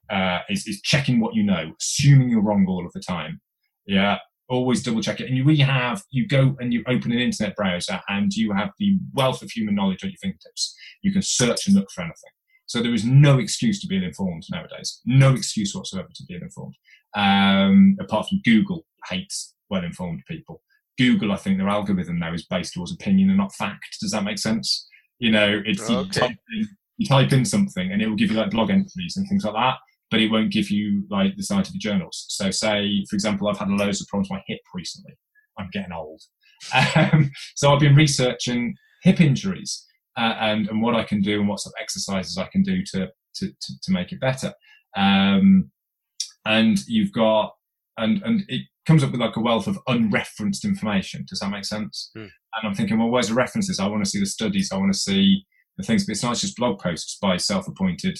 Uh, 0.09 0.41
is, 0.49 0.67
is 0.67 0.81
checking 0.81 1.21
what 1.21 1.35
you 1.35 1.43
know, 1.43 1.71
assuming 1.79 2.29
you're 2.29 2.41
wrong 2.41 2.65
all 2.67 2.85
of 2.85 2.91
the 2.91 2.99
time. 2.99 3.39
Yeah, 3.85 4.17
always 4.51 4.83
double 4.83 5.01
check 5.01 5.19
it. 5.21 5.27
And 5.27 5.37
you 5.37 5.43
really 5.43 5.63
have, 5.63 6.03
you 6.11 6.27
go 6.27 6.55
and 6.59 6.73
you 6.73 6.83
open 6.87 7.11
an 7.11 7.19
internet 7.19 7.55
browser 7.55 8.01
and 8.09 8.31
you 8.33 8.51
have 8.51 8.71
the 8.77 8.99
wealth 9.13 9.41
of 9.41 9.49
human 9.49 9.75
knowledge 9.75 10.03
at 10.03 10.11
your 10.11 10.17
fingertips. 10.21 10.75
You 11.01 11.11
can 11.13 11.21
search 11.21 11.67
and 11.67 11.75
look 11.75 11.89
for 11.89 12.01
anything. 12.01 12.31
So 12.65 12.81
there 12.81 12.93
is 12.93 13.05
no 13.05 13.39
excuse 13.39 13.81
to 13.81 13.87
be 13.87 14.03
informed 14.03 14.43
nowadays. 14.51 15.01
No 15.05 15.33
excuse 15.33 15.73
whatsoever 15.73 16.09
to 16.13 16.23
be 16.25 16.35
informed. 16.35 16.75
Um, 17.15 17.97
apart 17.99 18.27
from 18.27 18.41
Google 18.43 18.85
hates 19.09 19.55
well-informed 19.69 20.23
people. 20.27 20.61
Google, 20.97 21.31
I 21.31 21.37
think 21.37 21.57
their 21.57 21.69
algorithm 21.69 22.19
now 22.19 22.33
is 22.33 22.45
based 22.45 22.73
towards 22.73 22.93
opinion 22.93 23.29
and 23.29 23.37
not 23.37 23.55
fact. 23.55 23.97
Does 24.01 24.11
that 24.11 24.23
make 24.23 24.37
sense? 24.37 24.87
You 25.19 25.31
know, 25.31 25.61
it's 25.65 25.89
okay. 25.89 26.01
you, 26.01 26.09
type 26.11 26.37
in, 26.53 26.67
you 26.97 27.07
type 27.07 27.31
in 27.33 27.45
something 27.45 27.91
and 27.91 28.01
it 28.01 28.07
will 28.07 28.15
give 28.15 28.31
you 28.31 28.37
like 28.37 28.51
blog 28.51 28.69
entries 28.69 29.15
and 29.17 29.27
things 29.27 29.43
like 29.43 29.53
that, 29.53 29.77
but 30.11 30.19
it 30.19 30.29
won't 30.29 30.51
give 30.51 30.69
you 30.69 31.03
like 31.09 31.35
the 31.37 31.43
scientific 31.43 31.81
journals. 31.81 32.25
So, 32.29 32.51
say 32.51 33.05
for 33.09 33.15
example, 33.15 33.47
I've 33.47 33.57
had 33.57 33.69
loads 33.69 34.01
of 34.01 34.07
problems 34.07 34.29
with 34.29 34.37
my 34.37 34.43
hip 34.47 34.61
recently. 34.75 35.13
I'm 35.57 35.69
getting 35.71 35.93
old, 35.93 36.21
um, 36.95 37.31
so 37.55 37.71
I've 37.71 37.79
been 37.79 37.95
researching 37.95 38.75
hip 39.03 39.19
injuries 39.19 39.85
uh, 40.17 40.35
and 40.39 40.67
and 40.67 40.81
what 40.81 40.95
I 40.95 41.03
can 41.03 41.21
do 41.21 41.39
and 41.39 41.47
what 41.47 41.59
sort 41.59 41.73
of 41.77 41.81
exercises 41.81 42.37
I 42.37 42.47
can 42.51 42.61
do 42.61 42.83
to 42.93 43.07
to 43.35 43.47
to, 43.47 43.73
to 43.83 43.91
make 43.91 44.11
it 44.11 44.19
better. 44.19 44.53
Um, 44.95 45.71
and 46.45 46.79
you've 46.87 47.13
got 47.13 47.53
and 47.97 48.21
and 48.23 48.43
it 48.47 48.63
comes 48.85 49.03
up 49.03 49.11
with 49.11 49.21
like 49.21 49.35
a 49.35 49.41
wealth 49.41 49.67
of 49.67 49.79
unreferenced 49.87 50.63
information. 50.63 51.25
Does 51.27 51.39
that 51.39 51.49
make 51.49 51.65
sense? 51.65 52.11
Mm. 52.17 52.29
And 52.53 52.67
I'm 52.67 52.73
thinking, 52.73 52.97
well, 52.97 53.09
where's 53.09 53.29
the 53.29 53.33
references? 53.35 53.79
I 53.79 53.87
want 53.87 54.03
to 54.03 54.09
see 54.09 54.19
the 54.19 54.25
studies. 54.25 54.71
I 54.71 54.77
want 54.77 54.93
to 54.93 54.99
see 54.99 55.45
the 55.77 55.83
things. 55.83 56.05
But 56.05 56.13
it's 56.13 56.23
not 56.23 56.35
just 56.37 56.57
blog 56.57 56.79
posts 56.79 57.17
by 57.21 57.37
self-appointed, 57.37 58.17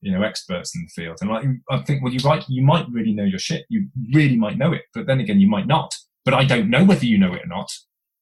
you 0.00 0.12
know, 0.12 0.22
experts 0.22 0.74
in 0.74 0.82
the 0.82 1.02
field. 1.02 1.18
And 1.20 1.30
like, 1.30 1.44
I 1.70 1.78
think, 1.82 2.02
well, 2.02 2.12
you 2.12 2.20
right, 2.20 2.44
you 2.48 2.62
might 2.62 2.86
really 2.90 3.12
know 3.12 3.24
your 3.24 3.38
shit. 3.38 3.66
You 3.68 3.88
really 4.12 4.36
might 4.36 4.58
know 4.58 4.72
it, 4.72 4.82
but 4.94 5.06
then 5.06 5.20
again, 5.20 5.40
you 5.40 5.48
might 5.48 5.66
not. 5.66 5.94
But 6.24 6.34
I 6.34 6.44
don't 6.44 6.70
know 6.70 6.84
whether 6.84 7.06
you 7.06 7.18
know 7.18 7.32
it 7.34 7.44
or 7.44 7.48
not 7.48 7.70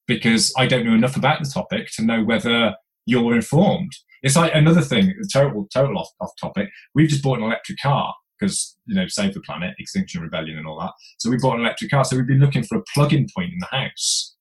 because 0.07 0.53
I 0.57 0.67
don't 0.67 0.87
know 0.87 0.95
enough 0.95 1.17
about 1.17 1.43
the 1.43 1.51
topic 1.51 1.89
to 1.97 2.05
know 2.05 2.23
whether 2.23 2.75
you're 3.05 3.35
informed. 3.35 3.93
It's 4.23 4.37
like 4.37 4.55
another 4.55 4.81
thing, 4.81 5.15
total, 5.33 5.67
total 5.73 5.99
off, 5.99 6.09
off 6.21 6.31
topic. 6.41 6.69
We've 6.95 7.09
just 7.09 7.23
bought 7.23 7.39
an 7.39 7.45
electric 7.45 7.79
car 7.79 8.15
because 8.39 8.77
you 8.87 8.95
know 8.95 9.07
save 9.09 9.35
the 9.35 9.41
planet, 9.41 9.75
Extinction 9.79 10.23
Rebellion, 10.23 10.59
and 10.59 10.67
all 10.67 10.79
that. 10.81 10.93
So 11.19 11.31
we 11.31 11.39
bought 11.39 11.57
an 11.57 11.63
electric 11.63 11.91
car. 11.91 12.05
So 12.05 12.17
we've 12.17 12.27
been 12.27 12.41
looking 12.41 12.63
for 12.63 12.79
a 12.79 12.83
plug-in 12.95 13.27
point 13.35 13.53
in 13.53 13.59
the 13.59 13.77
house, 13.77 14.35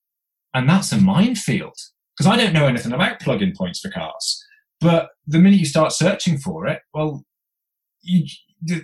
and 0.54 0.70
that's 0.70 0.92
a 0.92 0.98
minefield 0.98 1.76
because 2.18 2.32
I 2.32 2.38
don't 2.38 2.54
know 2.54 2.68
anything 2.68 2.94
about 2.94 3.20
plug-in 3.20 3.54
points 3.58 3.80
for 3.80 3.90
cars. 3.90 4.45
But 4.82 5.10
the 5.28 5.40
minute 5.40 5.60
you 5.60 5.66
start 5.66 5.92
searching 5.92 6.38
for 6.38 6.68
it, 6.68 6.82
well, 6.94 7.24
you 8.02 8.26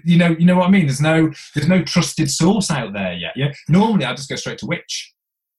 you 0.03 0.17
know 0.17 0.35
you 0.37 0.45
know 0.45 0.57
what 0.57 0.67
I 0.67 0.71
mean. 0.71 0.85
There's 0.87 1.01
no 1.01 1.31
there's 1.55 1.67
no 1.67 1.83
trusted 1.83 2.29
source 2.29 2.71
out 2.71 2.93
there 2.93 3.13
yet. 3.13 3.33
Yeah, 3.35 3.51
normally 3.67 4.05
I 4.05 4.13
just 4.13 4.29
go 4.29 4.35
straight 4.35 4.57
to 4.59 4.65
which 4.65 5.13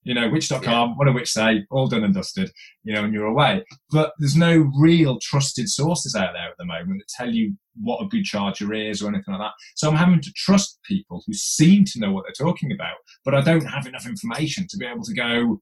you 0.04 0.14
know, 0.14 0.28
which.com, 0.28 0.62
yeah. 0.62 0.94
what 0.96 1.08
a 1.08 1.12
which 1.12 1.30
say, 1.30 1.64
all 1.70 1.86
done 1.86 2.04
and 2.04 2.14
dusted, 2.14 2.50
you 2.82 2.92
know, 2.92 3.04
and 3.04 3.14
you're 3.14 3.26
away. 3.26 3.64
But 3.90 4.12
there's 4.18 4.36
no 4.36 4.70
real 4.76 5.18
trusted 5.20 5.68
sources 5.68 6.14
out 6.14 6.32
there 6.32 6.48
at 6.48 6.58
the 6.58 6.64
moment 6.64 7.00
that 7.00 7.08
tell 7.08 7.32
you 7.32 7.56
what 7.80 8.02
a 8.02 8.08
good 8.08 8.24
charger 8.24 8.72
is 8.72 9.02
or 9.02 9.08
anything 9.08 9.32
like 9.34 9.40
that. 9.40 9.52
So 9.76 9.88
I'm 9.88 9.96
having 9.96 10.20
to 10.20 10.32
trust 10.34 10.80
people 10.84 11.22
who 11.26 11.32
seem 11.32 11.84
to 11.86 12.00
know 12.00 12.12
what 12.12 12.24
they're 12.24 12.46
talking 12.46 12.72
about, 12.72 12.96
but 13.24 13.34
I 13.34 13.42
don't 13.42 13.64
have 13.64 13.86
enough 13.86 14.06
information 14.06 14.66
to 14.70 14.76
be 14.76 14.86
able 14.86 15.04
to 15.04 15.14
go, 15.14 15.60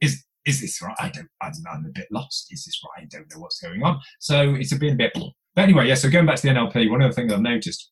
is 0.00 0.24
is 0.46 0.60
this 0.60 0.80
right? 0.82 0.96
I 0.98 1.08
don't, 1.10 1.28
I 1.42 1.50
don't 1.50 1.66
I'm 1.70 1.86
a 1.86 1.92
bit 1.92 2.08
lost. 2.10 2.46
Is 2.50 2.64
this 2.64 2.80
right? 2.84 3.04
I 3.04 3.06
don't 3.10 3.30
know 3.30 3.40
what's 3.40 3.60
going 3.60 3.82
on. 3.82 4.00
So 4.18 4.54
it's 4.54 4.72
bit, 4.74 4.92
a 4.92 4.96
bit, 4.96 5.12
but 5.14 5.62
anyway, 5.62 5.86
yeah. 5.88 5.94
So 5.94 6.10
going 6.10 6.26
back 6.26 6.36
to 6.36 6.42
the 6.42 6.54
NLP, 6.54 6.90
one 6.90 7.02
of 7.02 7.10
the 7.10 7.14
things 7.14 7.32
I've 7.32 7.40
noticed 7.40 7.90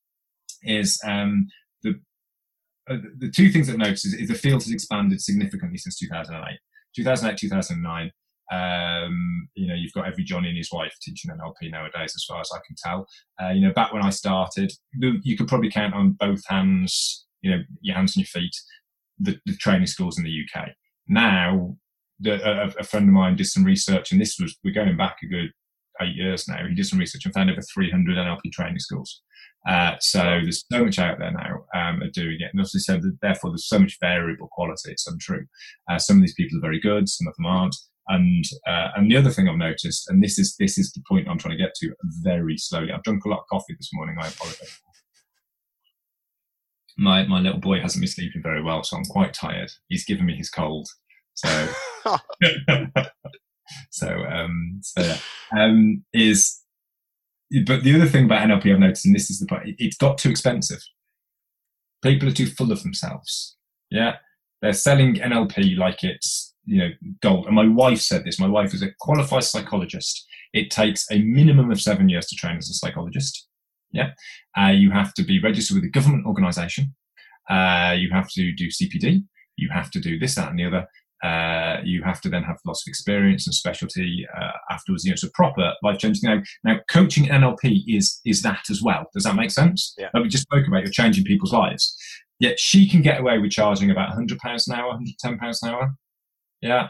is 0.63 1.01
um, 1.07 1.49
the 1.83 1.95
uh, 2.91 2.97
the 3.19 3.31
two 3.31 3.51
things 3.51 3.69
I've 3.69 3.79
noticed 3.79 4.07
is, 4.07 4.15
is, 4.15 4.29
the 4.29 4.35
field 4.35 4.63
has 4.63 4.73
expanded 4.73 5.21
significantly 5.21 5.79
since 5.79 5.99
2008. 5.99 6.59
2008, 6.97 7.39
2009. 7.39 8.11
Um, 8.51 9.49
you 9.55 9.69
know, 9.69 9.75
you've 9.75 9.93
got 9.93 10.07
every 10.07 10.25
Johnny 10.25 10.49
and 10.49 10.57
his 10.57 10.73
wife 10.73 10.95
teaching 11.03 11.31
NLP 11.31 11.71
nowadays, 11.71 12.15
as 12.17 12.25
far 12.27 12.41
as 12.41 12.51
I 12.55 12.59
can 12.67 12.77
tell. 12.83 13.07
Uh, 13.43 13.51
you 13.51 13.61
know, 13.61 13.75
back 13.75 13.93
when 13.93 14.03
I 14.03 14.11
started, 14.11 14.73
you 14.99 15.37
could 15.37 15.49
probably 15.49 15.71
count 15.71 15.95
on 15.95 16.13
both 16.13 16.41
hands, 16.47 17.27
you 17.43 17.51
know, 17.51 17.59
your 17.83 17.97
hands 17.97 18.17
and 18.17 18.23
your 18.25 18.43
feet, 18.43 18.57
the, 19.19 19.39
the 19.45 19.57
training 19.57 19.87
schools 19.87 20.17
in 20.19 20.25
the 20.25 20.31
UK. 20.31 20.71
Now, 21.09 21.77
a, 22.27 22.73
a, 22.79 22.85
friend 22.85 23.09
of 23.09 23.15
mine 23.15 23.37
did 23.37 23.47
some 23.47 23.65
research, 23.65 24.13
and 24.13 24.21
this 24.21 24.37
was 24.41 24.57
we're 24.65 24.75
going 24.75 24.97
back 24.97 25.19
a 25.23 25.27
good 25.27 25.51
eight 26.01 26.15
years 26.15 26.47
now. 26.49 26.67
He 26.67 26.75
did 26.75 26.87
some 26.87 26.99
research 26.99 27.25
and 27.25 27.35
found 27.35 27.51
over 27.51 27.63
300 27.75 28.17
NLP 28.17 28.53
training 28.53 28.79
schools. 28.79 29.23
Uh, 29.69 29.97
so 30.01 30.21
there's 30.21 30.65
so 30.71 30.85
much 30.85 30.99
out 30.99 31.19
there 31.19 31.33
now 31.33 31.65
um, 31.75 32.01
doing 32.13 32.39
it, 32.41 32.51
and 32.53 32.61
obviously, 32.61 32.81
so 32.81 32.95
that 32.95 33.19
therefore 33.23 33.51
there's 33.51 33.69
so 33.69 33.79
much 33.79 33.99
variable 34.01 34.49
quality. 34.53 34.93
It's 34.93 35.07
untrue. 35.07 35.45
Uh, 35.91 35.99
some 35.99 36.17
of 36.17 36.23
these 36.23 36.35
people 36.35 36.59
are 36.59 36.63
very 36.63 36.81
good, 36.81 37.09
some 37.09 37.27
of 37.27 37.35
them 37.37 37.47
aren't. 37.47 37.77
And 38.09 38.45
uh, 38.67 38.89
and 38.97 39.11
the 39.11 39.17
other 39.17 39.31
thing 39.31 39.49
I've 39.49 39.57
noticed, 39.57 40.09
and 40.09 40.23
this 40.23 40.39
is 40.39 40.57
this 40.59 40.79
is 40.79 40.93
the 40.93 41.03
point 41.07 41.29
I'm 41.29 41.39
trying 41.39 41.57
to 41.59 41.63
get 41.63 41.75
to 41.81 41.93
very 42.23 42.57
slowly. 42.57 42.91
I've 42.91 43.03
drunk 43.03 43.25
a 43.25 43.29
lot 43.29 43.41
of 43.41 43.47
coffee 43.51 43.75
this 43.79 43.91
morning. 43.93 44.17
I 44.19 44.29
apologize. 44.29 44.81
My 46.97 47.27
my 47.27 47.41
little 47.41 47.61
boy 47.61 47.81
hasn't 47.81 48.01
been 48.01 48.11
sleeping 48.11 48.43
very 48.43 48.63
well, 48.63 48.83
so 48.83 48.97
I'm 48.97 49.05
quite 49.05 49.35
tired. 49.35 49.71
He's 49.89 50.07
given 50.07 50.25
me 50.25 50.37
his 50.37 50.49
cold, 50.49 50.89
so 51.39 51.69
so 53.91 54.09
um 54.09 54.81
so 54.83 55.03
yeah. 55.03 55.19
um 55.53 56.05
is 56.13 56.63
but 57.65 57.83
the 57.83 57.95
other 57.95 58.07
thing 58.07 58.27
about 58.27 58.47
NLP 58.47 58.73
I've 58.73 58.79
noticed, 58.79 59.07
and 59.07 59.15
this 59.15 59.31
is 59.31 59.41
the 59.41 59.47
point, 59.47 59.75
it's 59.79 59.97
got 59.97 60.19
too 60.19 60.31
expensive. 60.31 60.83
People 62.03 62.29
are 62.29 62.33
too 62.33 62.47
full 62.47 62.71
of 62.71 62.83
themselves. 62.83 63.57
Yeah, 63.91 64.17
they're 64.61 64.75
selling 64.75 65.15
NLP 65.15 65.77
like 65.79 66.05
it's 66.05 66.55
you 66.67 66.79
know 66.79 66.91
gold. 67.23 67.47
And 67.47 67.55
my 67.55 67.67
wife 67.67 68.01
said 68.01 68.25
this. 68.25 68.39
My 68.39 68.49
wife 68.49 68.75
is 68.75 68.83
a 68.83 68.91
qualified 69.01 69.45
psychologist. 69.45 70.27
It 70.53 70.71
takes 70.71 71.07
a 71.11 71.23
minimum 71.23 71.71
of 71.71 71.81
seven 71.81 72.09
years 72.09 72.27
to 72.27 72.37
train 72.37 72.57
as 72.59 72.69
a 72.69 72.75
psychologist. 72.75 73.49
Yeah, 73.93 74.11
uh, 74.59 74.69
you 74.69 74.91
have 74.91 75.15
to 75.15 75.23
be 75.23 75.41
registered 75.41 75.77
with 75.77 75.85
a 75.85 75.91
government 75.91 76.27
organisation. 76.27 76.95
Uh, 77.49 77.97
you 77.99 78.11
have 78.13 78.29
to 78.33 78.53
do 78.53 78.69
CPD. 78.69 79.25
You 79.57 79.71
have 79.73 79.91
to 79.93 80.01
do 80.01 80.19
this, 80.19 80.35
that, 80.35 80.51
and 80.51 80.59
the 80.59 80.67
other. 80.67 80.87
Uh, 81.23 81.79
you 81.85 82.03
have 82.05 82.21
to 82.21 82.29
then 82.29 82.45
have 82.45 82.59
lots 82.65 82.87
of 82.87 82.91
experience 82.91 83.47
and 83.47 83.55
specialty 83.55 84.25
uh, 84.37 84.53
afterwards. 84.71 85.05
You 85.05 85.11
know, 85.11 85.15
it's 85.15 85.25
a 85.25 85.31
proper 85.33 85.73
life 85.83 85.99
changing. 85.99 86.29
Now, 86.31 86.43
now, 86.65 86.79
coaching 86.89 87.27
NLP 87.27 87.83
is 87.89 88.21
is 88.25 88.43
that 88.43 88.71
as 88.71 88.83
well. 88.83 89.07
Does 89.13 89.25
that 89.25 89.35
make 89.35 89.51
sense? 89.51 89.95
Yeah. 89.99 90.09
Like 90.15 90.23
we 90.23 90.29
just 90.29 90.45
spoke 90.45 90.67
about, 90.67 90.83
you're 90.83 90.93
changing 90.93 91.25
people's 91.25 91.53
lives. 91.53 91.97
Yet 92.41 92.61
she 92.61 92.89
can 92.89 93.03
get 93.03 93.21
away 93.21 93.39
with 93.39 93.51
charging 93.51 93.91
about 93.91 94.11
100 94.11 94.39
pounds 94.39 94.69
an 94.69 94.75
hour, 94.75 94.89
110 94.89 95.39
pounds 95.39 95.61
an 95.63 95.71
hour. 95.71 95.95
Yeah. 96.61 96.89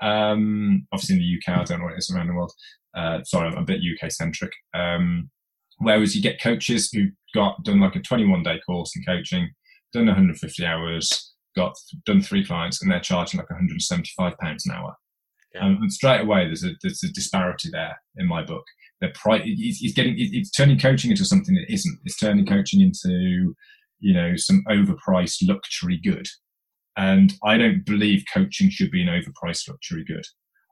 Um, 0.00 0.86
obviously 0.92 1.16
in 1.16 1.20
the 1.20 1.52
UK, 1.52 1.60
I 1.60 1.64
don't 1.64 1.80
know 1.80 1.84
what 1.84 1.94
it 1.94 1.98
is 1.98 2.10
around 2.10 2.28
the 2.28 2.34
world. 2.34 2.52
Uh, 2.96 3.22
sorry, 3.24 3.48
I'm 3.48 3.58
a 3.58 3.64
bit 3.64 3.80
UK 3.82 4.10
centric. 4.10 4.52
Um, 4.74 5.30
whereas 5.78 6.16
you 6.16 6.22
get 6.22 6.40
coaches 6.40 6.90
who 6.92 7.08
got 7.34 7.62
done 7.62 7.80
like 7.80 7.96
a 7.96 8.00
21 8.00 8.42
day 8.42 8.58
course 8.66 8.92
in 8.96 9.02
coaching, 9.04 9.50
done 9.92 10.06
150 10.06 10.64
hours, 10.64 11.29
got 11.56 11.74
done 12.06 12.22
three 12.22 12.44
clients 12.44 12.82
and 12.82 12.90
they're 12.90 13.00
charging 13.00 13.38
like 13.38 13.50
175 13.50 14.36
pounds 14.38 14.66
an 14.66 14.74
hour. 14.74 14.94
Yeah. 15.54 15.66
Um, 15.66 15.78
and 15.80 15.92
straight 15.92 16.20
away, 16.20 16.46
there's 16.46 16.64
a 16.64 16.70
there's 16.82 17.02
a 17.02 17.12
disparity 17.12 17.70
there 17.72 18.00
in 18.16 18.28
my 18.28 18.44
book. 18.44 18.64
They're 19.00 19.12
pri- 19.14 19.42
it's, 19.44 19.94
getting 19.94 20.14
it's 20.16 20.50
turning 20.50 20.78
coaching 20.78 21.10
into 21.10 21.24
something 21.24 21.54
that 21.54 21.72
isn't. 21.72 21.98
It's 22.04 22.18
turning 22.18 22.46
coaching 22.46 22.80
into 22.80 23.54
you 23.98 24.14
know 24.14 24.36
some 24.36 24.62
overpriced 24.68 25.38
luxury 25.42 26.00
good. 26.02 26.26
And 26.96 27.32
I 27.44 27.56
don't 27.56 27.84
believe 27.84 28.24
coaching 28.32 28.68
should 28.68 28.90
be 28.90 29.02
an 29.02 29.08
overpriced 29.08 29.68
luxury 29.68 30.04
good. 30.04 30.24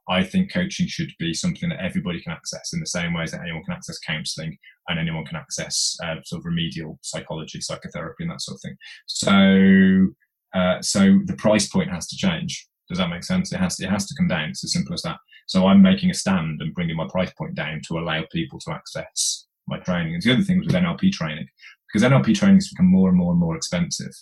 I 0.08 0.22
think 0.22 0.52
coaching 0.52 0.86
should 0.86 1.12
be 1.18 1.34
something 1.34 1.68
that 1.68 1.82
everybody 1.82 2.20
can 2.20 2.32
access 2.32 2.72
in 2.72 2.80
the 2.80 2.86
same 2.86 3.12
ways 3.12 3.32
that 3.32 3.42
anyone 3.42 3.62
can 3.64 3.74
access 3.74 3.98
counselling 3.98 4.56
and 4.88 4.98
anyone 4.98 5.26
can 5.26 5.36
access 5.36 5.96
uh, 6.02 6.16
sort 6.24 6.40
of 6.40 6.46
remedial 6.46 6.98
psychology, 7.02 7.60
psychotherapy, 7.60 8.24
and 8.24 8.30
that 8.30 8.40
sort 8.40 8.56
of 8.56 8.62
thing. 8.62 8.76
So 9.06 10.14
uh, 10.58 10.82
so 10.82 11.18
the 11.24 11.36
price 11.36 11.68
point 11.68 11.90
has 11.90 12.06
to 12.08 12.16
change. 12.16 12.66
Does 12.88 12.98
that 12.98 13.10
make 13.10 13.24
sense? 13.24 13.52
It 13.52 13.58
has 13.58 13.76
to, 13.76 13.84
it 13.84 13.90
has 13.90 14.06
to 14.06 14.14
come 14.16 14.28
down. 14.28 14.50
It's 14.50 14.64
as 14.64 14.72
simple 14.72 14.94
as 14.94 15.02
that. 15.02 15.18
So 15.46 15.66
I'm 15.66 15.82
making 15.82 16.10
a 16.10 16.14
stand 16.14 16.60
and 16.60 16.74
bringing 16.74 16.96
my 16.96 17.06
price 17.08 17.32
point 17.32 17.54
down 17.54 17.80
to 17.88 17.98
allow 17.98 18.22
people 18.32 18.58
to 18.60 18.72
access 18.72 19.46
my 19.66 19.78
training. 19.78 20.14
And 20.14 20.22
the 20.22 20.32
other 20.32 20.42
thing 20.42 20.60
is 20.60 20.66
with 20.66 20.74
NLP 20.74 21.12
training, 21.12 21.46
because 21.86 22.08
NLP 22.08 22.34
training 22.34 22.56
has 22.56 22.70
become 22.70 22.90
more 22.90 23.08
and 23.08 23.16
more 23.16 23.32
and 23.32 23.40
more 23.40 23.56
expensive 23.56 24.12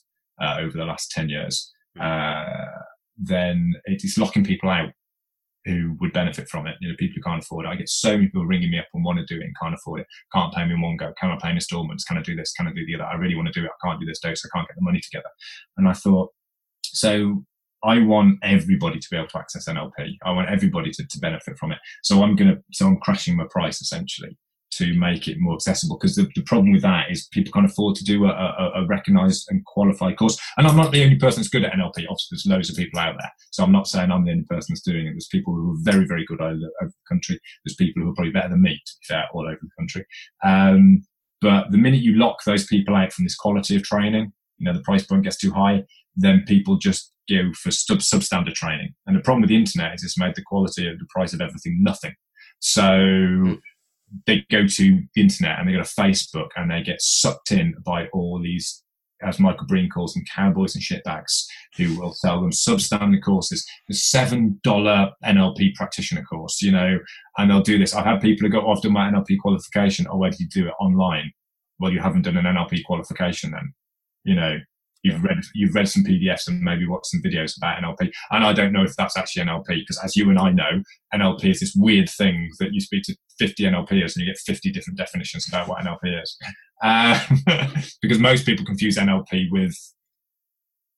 uh, 0.40 0.56
over 0.58 0.76
the 0.76 0.84
last 0.84 1.10
10 1.12 1.28
years, 1.28 1.72
uh, 2.00 2.66
then 3.16 3.74
it 3.86 4.04
is 4.04 4.18
locking 4.18 4.44
people 4.44 4.68
out 4.68 4.90
who 5.66 5.96
would 6.00 6.12
benefit 6.12 6.48
from 6.48 6.66
it. 6.66 6.76
You 6.80 6.88
know, 6.88 6.94
people 6.98 7.16
who 7.16 7.22
can't 7.22 7.42
afford 7.42 7.66
it. 7.66 7.68
I 7.68 7.76
get 7.76 7.88
so 7.88 8.12
many 8.12 8.26
people 8.26 8.46
ringing 8.46 8.70
me 8.70 8.78
up 8.78 8.86
and 8.94 9.04
want 9.04 9.18
to 9.18 9.26
do 9.26 9.40
it 9.40 9.44
and 9.44 9.54
can't 9.60 9.74
afford 9.74 10.00
it. 10.00 10.06
Can't 10.32 10.54
pay 10.54 10.64
me 10.64 10.74
in 10.74 10.80
one 10.80 10.96
go. 10.96 11.12
Can 11.20 11.30
I 11.30 11.38
pay 11.42 11.50
in 11.50 11.56
installments? 11.56 12.04
Can 12.04 12.16
I 12.16 12.22
do 12.22 12.36
this? 12.36 12.52
Can 12.52 12.68
I 12.68 12.72
do 12.72 12.86
the 12.86 12.94
other? 12.94 13.04
I 13.04 13.16
really 13.16 13.34
want 13.34 13.48
to 13.48 13.60
do 13.60 13.64
it. 13.64 13.70
I 13.70 13.86
can't 13.86 14.00
do 14.00 14.06
this 14.06 14.20
dose. 14.20 14.44
I 14.44 14.56
can't 14.56 14.68
get 14.68 14.76
the 14.76 14.82
money 14.82 15.00
together. 15.00 15.28
And 15.76 15.88
I 15.88 15.92
thought, 15.92 16.30
so 16.84 17.44
I 17.82 18.00
want 18.00 18.38
everybody 18.42 18.98
to 18.98 19.08
be 19.10 19.16
able 19.16 19.28
to 19.28 19.38
access 19.38 19.68
NLP. 19.68 20.16
I 20.24 20.30
want 20.30 20.48
everybody 20.48 20.90
to, 20.92 21.06
to 21.06 21.18
benefit 21.18 21.58
from 21.58 21.72
it. 21.72 21.78
So 22.02 22.22
I'm 22.22 22.36
gonna, 22.36 22.56
so 22.72 22.86
I'm 22.86 22.98
crashing 22.98 23.36
my 23.36 23.46
price 23.50 23.80
essentially 23.80 24.36
to 24.72 24.94
make 24.94 25.28
it 25.28 25.38
more 25.38 25.54
accessible. 25.54 25.96
Because 25.96 26.16
the, 26.16 26.28
the 26.34 26.42
problem 26.42 26.72
with 26.72 26.82
that 26.82 27.10
is 27.10 27.28
people 27.28 27.52
can't 27.52 27.70
afford 27.70 27.96
to 27.96 28.04
do 28.04 28.26
a, 28.26 28.30
a, 28.30 28.82
a 28.82 28.86
recognised 28.86 29.46
and 29.50 29.64
qualified 29.64 30.16
course. 30.16 30.38
And 30.56 30.66
I'm 30.66 30.76
not 30.76 30.92
the 30.92 31.02
only 31.04 31.16
person 31.16 31.40
that's 31.40 31.48
good 31.48 31.64
at 31.64 31.72
NLP. 31.72 32.04
Obviously, 32.08 32.28
there's 32.32 32.46
loads 32.46 32.70
of 32.70 32.76
people 32.76 33.00
out 33.00 33.16
there. 33.18 33.30
So 33.50 33.64
I'm 33.64 33.72
not 33.72 33.86
saying 33.86 34.10
I'm 34.10 34.24
the 34.24 34.32
only 34.32 34.44
person 34.44 34.72
that's 34.72 34.82
doing 34.82 35.06
it. 35.06 35.12
There's 35.12 35.28
people 35.28 35.54
who 35.54 35.72
are 35.72 35.92
very, 35.92 36.06
very 36.06 36.24
good 36.26 36.40
over, 36.40 36.54
over 36.54 36.90
the 36.90 37.08
country. 37.08 37.40
There's 37.64 37.76
people 37.76 38.02
who 38.02 38.10
are 38.10 38.14
probably 38.14 38.32
better 38.32 38.50
than 38.50 38.62
me, 38.62 38.74
to 38.74 38.92
be 39.00 39.14
fair, 39.14 39.24
all 39.32 39.46
over 39.46 39.58
the 39.60 39.70
country. 39.78 40.04
Um, 40.44 41.02
but 41.40 41.70
the 41.70 41.78
minute 41.78 42.00
you 42.00 42.14
lock 42.16 42.38
those 42.44 42.66
people 42.66 42.96
out 42.96 43.12
from 43.12 43.24
this 43.24 43.36
quality 43.36 43.76
of 43.76 43.82
training, 43.82 44.32
you 44.58 44.64
know, 44.64 44.72
the 44.72 44.82
price 44.82 45.04
point 45.04 45.24
gets 45.24 45.36
too 45.36 45.52
high, 45.52 45.84
then 46.16 46.44
people 46.46 46.76
just 46.76 47.12
go 47.28 47.52
for 47.54 47.70
sub 47.70 47.98
substandard 47.98 48.54
training. 48.54 48.94
And 49.06 49.16
the 49.16 49.20
problem 49.20 49.42
with 49.42 49.50
the 49.50 49.56
internet 49.56 49.94
is 49.94 50.02
it's 50.02 50.18
made 50.18 50.34
the 50.34 50.42
quality 50.42 50.88
of 50.88 50.98
the 50.98 51.06
price 51.14 51.32
of 51.32 51.40
everything 51.40 51.82
nothing. 51.82 52.14
So 52.60 53.58
they 54.26 54.44
go 54.50 54.66
to 54.66 55.02
the 55.14 55.20
internet 55.20 55.58
and 55.58 55.68
they 55.68 55.72
go 55.72 55.82
to 55.82 55.84
Facebook 55.84 56.48
and 56.56 56.70
they 56.70 56.82
get 56.82 57.00
sucked 57.00 57.52
in 57.52 57.74
by 57.84 58.06
all 58.12 58.40
these, 58.42 58.82
as 59.22 59.40
Michael 59.40 59.66
Breen 59.66 59.88
calls 59.88 60.14
them, 60.14 60.24
cowboys 60.32 60.74
and 60.74 60.84
shitbags 60.84 61.44
who 61.76 61.98
will 61.98 62.12
sell 62.12 62.40
them 62.40 62.50
substandard 62.50 63.22
courses, 63.22 63.66
the 63.88 63.94
seven 63.94 64.60
dollar 64.62 65.10
NLP 65.24 65.74
practitioner 65.74 66.22
course, 66.22 66.62
you 66.62 66.72
know, 66.72 66.98
and 67.38 67.50
they'll 67.50 67.62
do 67.62 67.78
this. 67.78 67.94
I've 67.94 68.04
had 68.04 68.20
people 68.20 68.46
who 68.46 68.52
go, 68.52 68.66
oh, 68.66 68.72
I've 68.72 68.82
done 68.82 68.92
my 68.92 69.10
NLP 69.10 69.38
qualification. 69.40 70.06
Oh, 70.10 70.18
where 70.18 70.30
did 70.30 70.40
you 70.40 70.48
do 70.48 70.66
it 70.66 70.74
online? 70.80 71.32
Well, 71.78 71.92
you 71.92 72.00
haven't 72.00 72.22
done 72.22 72.36
an 72.36 72.44
NLP 72.44 72.84
qualification 72.84 73.50
then, 73.50 73.74
you 74.24 74.34
know, 74.34 74.58
you've 75.06 75.22
read 75.22 75.38
you've 75.54 75.74
read 75.74 75.88
some 75.88 76.04
PDFs 76.04 76.48
and 76.48 76.60
maybe 76.60 76.86
watched 76.86 77.06
some 77.06 77.22
videos 77.22 77.56
about 77.56 77.82
NLP. 77.82 78.10
And 78.30 78.44
I 78.44 78.52
don't 78.52 78.72
know 78.72 78.82
if 78.82 78.96
that's 78.96 79.16
actually 79.16 79.44
NLP 79.44 79.66
because, 79.66 79.98
as 80.02 80.16
you 80.16 80.28
and 80.30 80.38
I 80.38 80.50
know, 80.50 80.82
NLP 81.14 81.50
is 81.50 81.60
this 81.60 81.74
weird 81.76 82.10
thing 82.10 82.50
that 82.58 82.72
you 82.72 82.80
speak 82.80 83.04
to 83.04 83.16
50 83.38 83.64
NLPers 83.64 84.16
and 84.16 84.24
you 84.24 84.26
get 84.26 84.38
50 84.38 84.70
different 84.72 84.98
definitions 84.98 85.46
about 85.48 85.68
what 85.68 85.84
NLP 85.84 86.22
is. 86.22 86.36
Uh, 86.82 87.18
because 88.02 88.18
most 88.18 88.44
people 88.44 88.66
confuse 88.66 88.96
NLP 88.96 89.46
with 89.50 89.76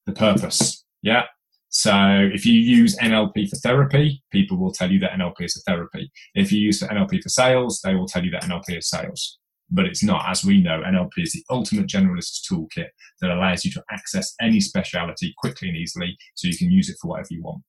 the 0.07 0.12
purpose. 0.12 0.85
Yeah. 1.03 1.25
So 1.71 2.31
if 2.33 2.47
you 2.47 2.55
use 2.55 2.97
NLP 2.97 3.50
for 3.50 3.57
therapy, 3.57 4.23
people 4.33 4.57
will 4.57 4.73
tell 4.73 4.91
you 4.91 4.99
that 5.00 5.12
NLP 5.12 5.43
is 5.43 5.57
a 5.57 5.71
therapy. 5.71 6.11
If 6.35 6.50
you 6.50 6.61
use 6.61 6.81
NLP 6.81 7.23
for 7.23 7.29
sales, 7.29 7.81
they 7.85 7.95
will 7.95 8.07
tell 8.07 8.25
you 8.25 8.31
that 8.31 8.45
NLP 8.45 8.79
is 8.79 8.88
sales 8.88 9.38
but 9.71 9.87
it's 9.87 10.03
not. 10.03 10.29
As 10.29 10.45
we 10.45 10.63
know, 10.63 10.83
NLP 10.83 11.13
is 11.19 11.33
the 11.33 11.45
ultimate 11.51 11.87
generalist 11.87 12.51
toolkit 12.51 12.89
that 13.21 13.31
allows 13.31 13.65
you 13.65 13.71
to 13.73 13.83
access 13.91 14.35
any 14.41 14.61
speciality 14.61 15.35
quickly 15.39 15.69
and 15.69 15.77
easily 15.77 16.17
so 16.35 16.49
you 16.49 16.57
can 16.57 16.71
use 16.71 16.89
it 16.89 16.97
for 17.01 17.09
whatever 17.09 17.29
you 17.31 17.43
want. 17.43 17.63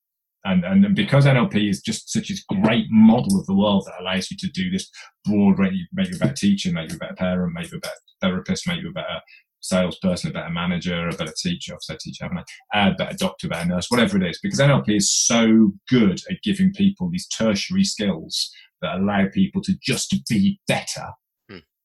And, 0.45 0.63
and 0.63 0.95
because 0.95 1.25
NLP 1.25 1.69
is 1.69 1.81
just 1.81 2.11
such 2.11 2.29
a 2.31 2.55
great 2.61 2.85
model 2.89 3.39
of 3.39 3.45
the 3.45 3.55
world 3.55 3.85
that 3.85 4.01
allows 4.01 4.31
you 4.31 4.37
to 4.37 4.49
do 4.49 4.69
this 4.69 4.89
broad 5.25 5.59
range, 5.59 5.87
make 5.91 6.09
you 6.09 6.15
a 6.15 6.19
better 6.19 6.33
teacher, 6.33 6.71
make 6.71 6.89
you 6.89 6.95
a 6.95 6.99
better 6.99 7.15
parent, 7.15 7.53
make 7.53 7.71
you 7.71 7.77
a 7.77 7.81
better 7.81 7.93
therapist, 8.21 8.67
make 8.67 8.81
you 8.81 8.89
a 8.89 8.93
better 8.93 9.19
salesperson, 9.59 10.29
a 10.29 10.33
better 10.33 10.49
manager, 10.49 11.09
a 11.09 11.15
better 11.15 11.33
teacher, 11.37 11.73
I've 11.73 11.83
said 11.83 11.99
teacher, 11.99 12.23
haven't 12.23 12.45
I? 12.73 12.89
A 12.89 12.93
better 12.93 13.17
doctor, 13.17 13.49
better 13.49 13.67
nurse, 13.67 13.87
whatever 13.89 14.15
it 14.17 14.29
is. 14.29 14.39
Because 14.41 14.59
NLP 14.59 14.95
is 14.95 15.11
so 15.11 15.73
good 15.89 16.21
at 16.29 16.41
giving 16.41 16.71
people 16.71 17.09
these 17.09 17.27
tertiary 17.27 17.83
skills 17.83 18.49
that 18.81 18.95
allow 18.95 19.25
people 19.33 19.61
to 19.63 19.73
just 19.81 20.15
be 20.29 20.59
better 20.67 21.07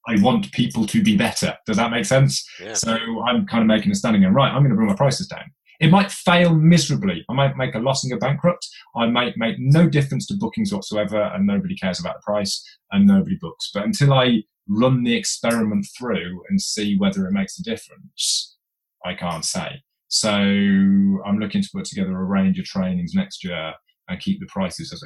I 0.07 0.21
want 0.21 0.53
people 0.53 0.87
to 0.87 1.03
be 1.03 1.17
better. 1.17 1.57
Does 1.67 1.77
that 1.77 1.91
make 1.91 2.05
sense? 2.05 2.47
Yeah. 2.61 2.75
So 2.75 2.97
I'm 3.27 3.47
kind 3.47 3.63
of 3.63 3.67
making 3.67 3.91
a 3.93 3.95
standing 3.95 4.25
and 4.25 4.35
right, 4.35 4.51
I'm 4.51 4.63
going 4.63 4.71
to 4.71 4.77
bring 4.77 4.89
my 4.89 4.95
prices 4.95 5.27
down. 5.27 5.45
It 5.81 5.91
might 5.91 6.11
fail 6.11 6.55
miserably. 6.55 7.25
I 7.29 7.35
might 7.35 7.57
make 7.57 7.75
a 7.75 7.81
loss 7.81 8.05
and 8.05 8.13
go 8.13 8.19
bankrupt. 8.19 8.69
I 8.95 9.07
might 9.07 9.37
make 9.37 9.57
no 9.59 9.89
difference 9.89 10.27
to 10.29 10.37
bookings 10.37 10.73
whatsoever, 10.73 11.21
and 11.21 11.47
nobody 11.47 11.75
cares 11.77 11.99
about 11.99 12.17
the 12.17 12.23
price, 12.23 12.63
and 12.93 13.07
nobody 13.07 13.37
books. 13.41 13.71
But 13.75 13.85
until 13.85 14.13
I 14.13 14.45
run 14.69 15.03
the 15.03 15.15
experiment 15.15 15.87
through 15.99 16.43
and 16.49 16.61
see 16.61 16.97
whether 16.97 17.27
it 17.27 17.33
makes 17.33 17.59
a 17.59 17.63
difference, 17.63 18.57
I 19.05 19.15
can't 19.15 19.45
say. 19.45 19.83
So 20.09 20.31
I'm 20.31 21.39
looking 21.39 21.63
to 21.63 21.69
put 21.75 21.87
together 21.87 22.17
a 22.17 22.25
range 22.25 22.59
of 22.59 22.67
trainings 22.67 23.13
next 23.15 23.43
year 23.43 23.75
and 24.09 24.21
keep 24.21 24.39
the 24.39 24.47
prices. 24.47 25.05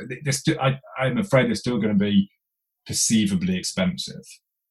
I, 0.60 0.78
I'm 0.98 1.18
afraid 1.18 1.48
they're 1.48 1.54
still 1.54 1.78
going 1.78 1.98
to 1.98 2.04
be 2.04 2.30
perceivably 2.86 3.56
expensive 3.56 4.22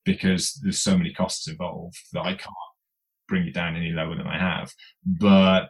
because 0.07 0.57
there's 0.63 0.81
so 0.81 0.97
many 0.97 1.13
costs 1.13 1.49
involved 1.49 1.97
that 2.13 2.21
I 2.21 2.33
can't 2.33 2.55
bring 3.27 3.45
it 3.45 3.53
down 3.53 3.75
any 3.75 3.91
lower 3.91 4.15
than 4.15 4.25
I 4.25 4.39
have. 4.39 4.71
But 5.05 5.69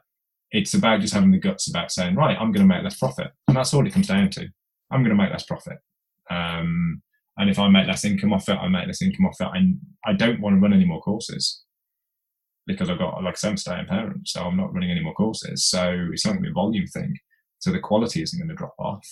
it's 0.51 0.75
about 0.75 1.01
just 1.01 1.13
having 1.13 1.31
the 1.31 1.39
guts 1.39 1.67
about 1.67 1.91
saying, 1.91 2.15
right, 2.15 2.37
I'm 2.39 2.51
going 2.51 2.65
to 2.65 2.73
make 2.73 2.83
less 2.83 2.99
profit. 2.99 3.31
And 3.47 3.57
that's 3.57 3.73
all 3.73 3.85
it 3.85 3.93
comes 3.93 4.07
down 4.07 4.29
to. 4.29 4.47
I'm 4.91 5.03
going 5.03 5.15
to 5.15 5.21
make 5.21 5.31
less 5.31 5.43
profit. 5.43 5.79
Um, 6.29 7.01
and 7.37 7.49
if 7.49 7.57
I 7.57 7.67
make 7.67 7.87
less 7.87 8.05
income 8.05 8.31
off 8.31 8.47
it, 8.47 8.57
I 8.57 8.67
make 8.67 8.85
less 8.85 9.01
income 9.01 9.25
off 9.25 9.41
it. 9.41 9.47
And 9.53 9.79
I 10.05 10.13
don't 10.13 10.39
want 10.39 10.55
to 10.55 10.59
run 10.59 10.73
any 10.73 10.85
more 10.85 11.01
courses 11.01 11.63
because 12.67 12.91
I've 12.91 12.99
got, 12.99 13.23
like 13.23 13.33
I 13.33 13.37
said, 13.37 13.49
I'm 13.49 13.57
staying 13.57 13.87
parent. 13.87 14.27
So 14.27 14.43
I'm 14.43 14.55
not 14.55 14.71
running 14.71 14.91
any 14.91 15.01
more 15.01 15.15
courses. 15.15 15.65
So 15.65 16.09
it's 16.13 16.25
not 16.25 16.33
going 16.33 16.43
to 16.43 16.47
be 16.49 16.51
a 16.51 16.53
volume 16.53 16.85
thing. 16.85 17.17
So 17.57 17.71
the 17.71 17.79
quality 17.79 18.21
isn't 18.21 18.37
going 18.39 18.49
to 18.49 18.55
drop 18.55 18.75
off. 18.77 19.05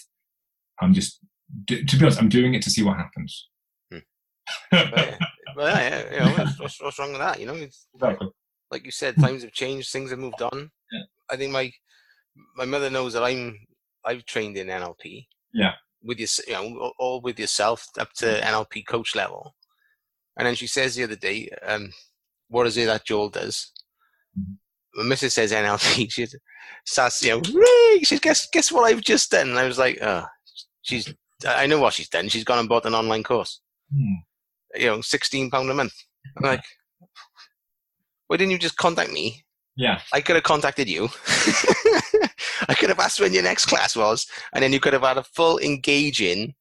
I'm 0.80 0.94
just, 0.94 1.20
to 1.68 1.84
be 1.84 2.02
honest, 2.02 2.22
I'm 2.22 2.30
doing 2.30 2.54
it 2.54 2.62
to 2.62 2.70
see 2.70 2.84
what 2.84 2.98
happens 2.98 3.48
but, 4.72 5.20
yeah, 5.58 6.12
you 6.12 6.20
know, 6.20 6.46
what's, 6.58 6.82
what's, 6.82 7.00
wrong 7.00 7.12
with 7.12 7.22
that? 7.22 7.40
You 7.40 7.48
know, 7.48 7.54
exactly. 7.54 8.30
like 8.72 8.86
you 8.86 8.92
said, 8.92 9.16
times 9.16 9.44
have 9.44 9.52
changed, 9.52 9.92
things 9.92 10.10
have 10.12 10.20
moved 10.20 10.42
on. 10.42 10.72
Yeah. 10.92 11.04
I 11.30 11.38
think 11.38 11.52
my 11.52 11.72
my 12.56 12.66
mother 12.66 12.90
knows 12.90 13.14
that 13.14 13.24
I'm 13.24 13.58
I've 14.04 14.26
trained 14.26 14.58
in 14.58 14.68
NLP. 14.68 15.26
Yeah. 15.54 15.74
With 16.04 16.20
your, 16.20 16.28
you 16.48 16.54
know, 16.54 16.92
all 17.00 17.22
with 17.22 17.40
yourself 17.40 17.88
up 17.98 18.14
to 18.18 18.40
NLP 18.42 18.86
coach 18.86 19.16
level. 19.16 19.56
And 20.38 20.46
then 20.46 20.56
she 20.56 20.68
says 20.68 20.96
the 20.96 21.04
other 21.04 21.16
day, 21.16 21.50
um, 21.66 21.92
what 22.50 22.68
is 22.68 22.78
it 22.78 22.86
that 22.86 23.06
Joel 23.06 23.30
does? 23.30 23.72
Mm-hmm. 24.38 25.00
When 25.00 25.10
Mrs. 25.10 25.32
says 25.32 25.52
NLP, 25.52 26.12
she 26.12 26.28
starts, 26.86 27.24
you 27.24 27.32
know, 27.32 27.42
she 27.98 28.06
says, 28.06 28.20
guess, 28.20 28.48
guess 28.52 28.72
what 28.72 28.84
I've 28.84 29.02
just 29.02 29.32
done? 29.32 29.50
And 29.50 29.58
I 29.58 29.66
was 29.66 29.80
like, 29.80 29.98
oh, 30.02 30.26
she's, 30.84 31.12
I 31.48 31.66
know 31.66 31.80
what 31.80 31.94
she's 31.94 32.10
done. 32.10 32.28
She's 32.28 32.44
gone 32.44 32.60
and 32.60 32.70
bought 32.70 32.86
an 32.86 32.94
online 32.94 33.24
course. 33.24 33.62
Hmm 33.92 34.16
you 34.78 34.88
know, 34.88 35.02
sixteen 35.02 35.50
pound 35.50 35.70
a 35.70 35.74
month. 35.74 35.94
I'm 36.38 36.44
like, 36.44 36.64
why 38.28 38.38
didn't 38.38 38.52
you 38.52 38.60
just 38.60 38.78
contact 38.78 39.12
me? 39.12 39.44
Yeah, 39.76 40.02
I 40.14 40.22
could 40.22 40.36
have 40.36 40.44
contacted 40.44 40.90
you. 40.90 41.10
I 42.68 42.76
could 42.78 42.90
have 42.90 43.00
asked 43.00 43.20
when 43.20 43.34
your 43.34 43.44
next 43.44 43.66
class 43.66 43.96
was, 43.96 44.26
and 44.54 44.64
then 44.64 44.72
you 44.72 44.80
could 44.80 44.94
have 44.94 45.04
had 45.04 45.18
a 45.18 45.24
full 45.24 45.60
engaging, 45.60 46.54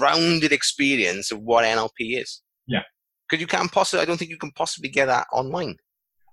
rounded 0.00 0.52
experience 0.52 1.30
of 1.32 1.40
what 1.40 1.64
NLP 1.64 2.20
is. 2.20 2.42
Yeah, 2.66 2.82
because 3.28 3.40
you 3.40 3.46
can't 3.46 3.72
possibly. 3.72 4.02
I 4.02 4.04
don't 4.04 4.18
think 4.18 4.30
you 4.30 4.38
can 4.38 4.52
possibly 4.52 4.90
get 4.90 5.06
that 5.06 5.26
online. 5.32 5.76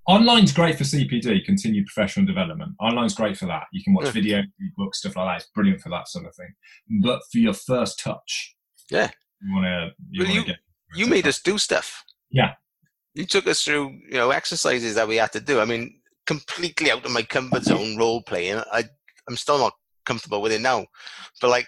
Online's 0.08 0.52
great 0.52 0.78
for 0.78 0.84
CPD, 0.84 1.46
continued 1.46 1.86
professional 1.88 2.26
development. 2.26 2.74
Online's 2.82 3.16
great 3.16 3.38
for 3.38 3.46
that. 3.46 3.64
You 3.72 3.82
can 3.84 3.94
watch 3.94 4.06
yeah. 4.06 4.12
video, 4.12 4.42
books, 4.76 5.00
stuff 5.00 5.16
like 5.16 5.28
that. 5.28 5.42
It's 5.44 5.52
brilliant 5.56 5.80
for 5.80 5.90
that 5.90 6.10
sort 6.10 6.26
of 6.26 6.36
thing. 6.36 6.54
But 7.02 7.22
for 7.32 7.38
your 7.38 7.54
first 7.54 8.00
touch, 8.00 8.56
yeah, 8.90 9.12
you 9.42 9.54
want 9.56 9.66
to 9.66 9.92
you, 10.12 10.24
well, 10.24 10.34
you, 10.34 10.46
get 10.46 10.58
you 10.96 11.08
made 11.08 11.28
us 11.28 11.42
do 11.42 11.58
stuff. 11.58 12.04
Yeah. 12.32 12.54
You 13.14 13.26
took 13.26 13.48
us 13.48 13.64
through, 13.64 13.90
you 14.10 14.18
know, 14.18 14.32
exercises 14.32 14.96
that 14.96 15.08
we 15.08 15.18
had 15.18 15.32
to 15.34 15.40
do. 15.40 15.60
I 15.60 15.66
mean, 15.66 16.00
completely 16.26 16.92
out 16.92 17.06
of 17.06 17.12
my 17.12 17.22
comfort 17.22 17.64
zone 17.64 17.98
role 17.98 18.22
playing. 18.24 18.62
I 18.72 18.86
I'm 19.28 19.38
still 19.38 19.58
not 19.58 19.74
comfortable 20.06 20.42
with 20.42 20.52
it 20.52 20.62
now. 20.62 20.86
But 21.42 21.50
like 21.50 21.68